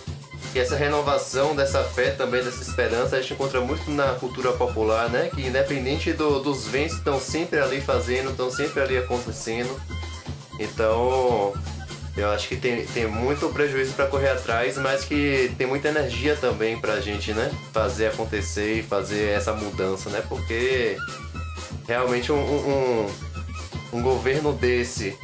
que 0.53 0.59
essa 0.59 0.75
renovação 0.75 1.55
dessa 1.55 1.83
fé 1.83 2.11
também, 2.11 2.43
dessa 2.43 2.61
esperança, 2.61 3.17
a 3.17 3.21
gente 3.21 3.33
encontra 3.33 3.59
muito 3.59 3.89
na 3.91 4.13
cultura 4.13 4.53
popular, 4.53 5.09
né? 5.09 5.29
Que 5.33 5.45
independente 5.45 6.13
do, 6.13 6.39
dos 6.39 6.65
ventos 6.67 6.97
estão 6.97 7.19
sempre 7.19 7.59
ali 7.59 7.81
fazendo, 7.81 8.29
estão 8.29 8.49
sempre 8.49 8.81
ali 8.81 8.97
acontecendo. 8.97 9.69
Então, 10.59 11.53
eu 12.17 12.31
acho 12.31 12.47
que 12.47 12.55
tem, 12.55 12.83
tem 12.87 13.05
muito 13.07 13.47
prejuízo 13.49 13.93
para 13.93 14.07
correr 14.07 14.29
atrás, 14.29 14.75
mas 14.77 15.03
que 15.03 15.53
tem 15.55 15.67
muita 15.67 15.89
energia 15.89 16.35
também 16.35 16.81
pra 16.81 16.99
gente, 16.99 17.31
né? 17.31 17.51
Fazer 17.71 18.07
acontecer 18.07 18.79
e 18.79 18.83
fazer 18.83 19.29
essa 19.29 19.53
mudança, 19.53 20.09
né? 20.09 20.23
Porque 20.27 20.97
realmente 21.87 22.31
um, 22.31 22.35
um, 22.35 23.07
um 23.93 24.01
governo 24.01 24.51
desse, 24.51 25.15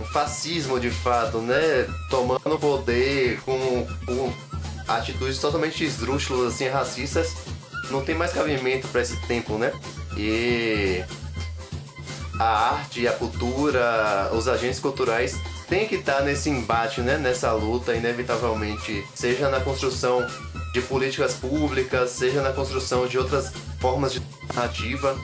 um 0.00 0.06
fascismo 0.06 0.80
de 0.80 0.90
fato, 0.90 1.38
né? 1.38 1.86
Tomando 2.08 2.58
poder 2.58 3.38
com, 3.42 3.86
com 4.06 4.32
atitudes 4.88 5.38
totalmente 5.38 5.84
esdrúxulas, 5.84 6.54
assim, 6.54 6.66
racistas, 6.68 7.34
não 7.90 8.02
tem 8.02 8.14
mais 8.14 8.32
cabimento 8.32 8.88
para 8.88 9.02
esse 9.02 9.16
tempo, 9.26 9.58
né? 9.58 9.70
E 10.16 11.04
a 12.40 12.70
arte, 12.70 13.06
a 13.06 13.12
cultura, 13.12 14.30
os 14.32 14.48
agentes 14.48 14.80
culturais 14.80 15.36
têm 15.68 15.86
que 15.86 15.96
estar 15.96 16.22
nesse 16.22 16.48
embate, 16.50 17.00
né? 17.00 17.18
Nessa 17.18 17.52
luta, 17.52 17.94
inevitavelmente, 17.94 19.06
seja 19.14 19.48
na 19.48 19.60
construção 19.60 20.26
de 20.72 20.80
políticas 20.82 21.34
públicas, 21.34 22.10
seja 22.10 22.42
na 22.42 22.52
construção 22.52 23.06
de 23.06 23.18
outras 23.18 23.52
formas 23.80 24.12
de 24.12 24.22
narrativa, 24.54 25.16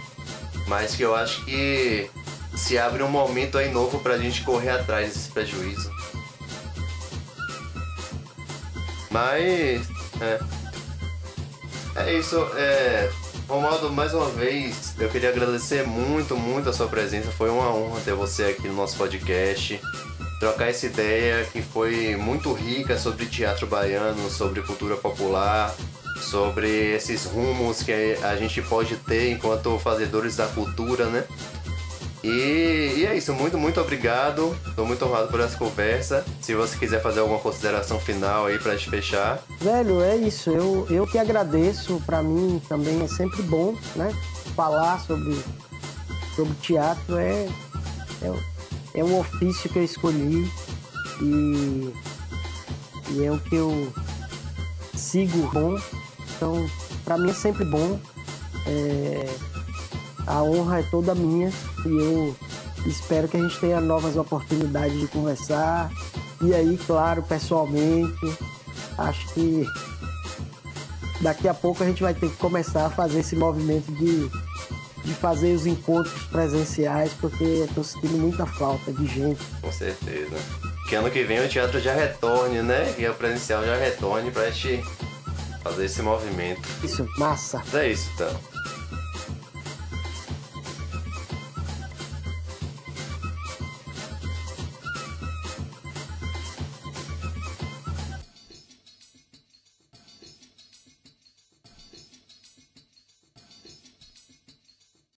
mas 0.67 0.95
que 0.95 1.03
eu 1.03 1.15
acho 1.15 1.45
que 1.45 2.11
se 2.57 2.79
abre 2.79 3.03
um 3.03 3.09
momento 3.09 3.59
aí 3.59 3.71
novo 3.71 3.99
para 4.01 4.15
a 4.15 4.19
gente 4.19 4.43
correr 4.43 4.71
atrás 4.71 5.15
desse 5.15 5.31
prejuízo. 5.31 5.91
Mas. 9.11 9.89
É, 10.21 10.41
é 11.97 12.19
isso. 12.19 12.37
É, 12.57 13.11
Romaldo, 13.49 13.91
mais 13.91 14.15
uma 14.15 14.29
vez, 14.31 14.95
eu 14.99 15.09
queria 15.09 15.29
agradecer 15.29 15.87
muito, 15.87 16.37
muito 16.37 16.69
a 16.69 16.73
sua 16.73 16.89
presença. 16.89 17.31
Foi 17.31 17.51
uma 17.51 17.73
honra 17.73 18.01
ter 18.01 18.15
você 18.15 18.45
aqui 18.45 18.67
no 18.67 18.75
nosso 18.75 18.97
podcast. 18.97 19.81
Trocar 20.45 20.69
essa 20.69 20.85
ideia 20.85 21.43
que 21.47 21.63
foi 21.63 22.17
muito 22.17 22.53
rica 22.53 22.99
sobre 22.99 23.25
teatro 23.25 23.67
baiano, 23.67 24.29
sobre 24.29 24.61
cultura 24.61 24.95
popular, 24.95 25.75
sobre 26.21 26.69
esses 26.95 27.25
rumos 27.25 27.83
que 27.83 28.19
a 28.23 28.37
gente 28.37 28.61
pode 28.61 28.95
ter 28.97 29.31
enquanto 29.31 29.79
fazedores 29.79 30.37
da 30.37 30.47
cultura, 30.49 31.07
né? 31.07 31.25
E, 32.23 32.93
e, 32.99 33.07
é 33.07 33.17
isso, 33.17 33.33
muito, 33.33 33.57
muito 33.57 33.81
obrigado. 33.81 34.55
Estou 34.69 34.85
muito 34.85 35.03
honrado 35.07 35.29
por 35.29 35.41
essa 35.41 35.57
conversa. 35.57 36.23
Se 36.43 36.55
você 36.55 36.77
quiser 36.77 37.01
fazer 37.01 37.21
alguma 37.21 37.39
consideração 37.39 37.99
final 37.99 38.45
aí 38.45 38.59
pra 38.59 38.77
gente 38.77 38.91
fechar. 38.91 39.43
Velho, 39.63 40.03
é 40.03 40.15
isso. 40.15 40.51
Eu, 40.51 40.87
eu 40.91 41.07
que 41.07 41.17
agradeço. 41.17 42.03
Para 42.05 42.23
mim 42.23 42.61
também 42.69 43.03
é 43.03 43.09
sempre 43.09 43.41
bom, 43.41 43.75
né? 43.97 44.15
Falar 44.55 45.01
sobre, 45.01 45.43
sobre 46.37 46.53
teatro 46.61 47.17
é, 47.17 47.49
é, 48.21 48.54
é 48.95 49.03
um 49.03 49.19
ofício 49.19 49.69
que 49.69 49.79
eu 49.79 49.85
escolhi 49.85 50.51
e, 51.21 51.93
e 53.11 53.25
é 53.25 53.31
o 53.31 53.39
que 53.41 53.57
eu 53.57 53.93
sigo 54.95 55.51
bom. 55.53 55.77
Então, 56.37 56.71
para 57.05 57.19
mim 57.19 57.31
é 57.31 57.35
sempre 57.35 57.65
bom. 57.65 58.01
É, 58.67 59.29
a 60.27 60.43
honra 60.43 60.81
é 60.81 60.83
toda 60.85 61.15
minha 61.15 61.53
e 61.85 61.89
eu 61.89 62.37
espero 62.87 63.29
que 63.29 63.37
a 63.37 63.43
gente 63.43 63.59
tenha 63.59 63.81
novas 63.81 64.17
oportunidades 64.17 64.99
de 64.99 65.09
conversar. 65.09 65.91
E 66.41 66.55
aí, 66.55 66.79
claro, 66.87 67.23
pessoalmente, 67.23 68.39
acho 68.97 69.35
que 69.35 69.67
daqui 71.21 71.49
a 71.49 71.55
pouco 71.55 71.83
a 71.83 71.87
gente 71.87 72.03
vai 72.03 72.15
ter 72.15 72.31
que 72.31 72.37
começar 72.37 72.87
a 72.87 72.91
fazer 72.91 73.21
esse 73.21 73.35
movimento 73.35 73.91
de, 73.93 74.31
de 75.05 75.13
fazer 75.15 75.55
os 75.55 75.67
encontros 75.67 76.25
presenciais, 76.25 77.13
porque 77.21 77.45
eu 77.45 77.69
tô 77.75 77.85
sentindo 77.85 78.19
muita 78.19 78.47
falta 78.47 78.93
de 78.93 79.07
gente. 79.07 79.41
Com 79.61 79.71
certeza. 79.71 80.37
Que 80.89 80.95
ano 80.95 81.11
que 81.11 81.23
vem 81.23 81.45
o 81.45 81.49
teatro 81.49 81.81
já 81.81 81.95
retorne, 81.95 82.63
né? 82.63 82.95
E 82.99 83.07
o 83.07 83.15
presencial 83.15 83.65
já 83.65 83.77
retorne 83.77 84.31
pra 84.31 84.51
gente 84.51 84.85
fazer 85.63 85.87
esse 85.87 86.03
movimento. 86.03 86.63
Isso, 86.83 87.07
massa. 87.19 87.63
É 87.73 87.89
isso 87.91 88.11
então. 88.15 88.54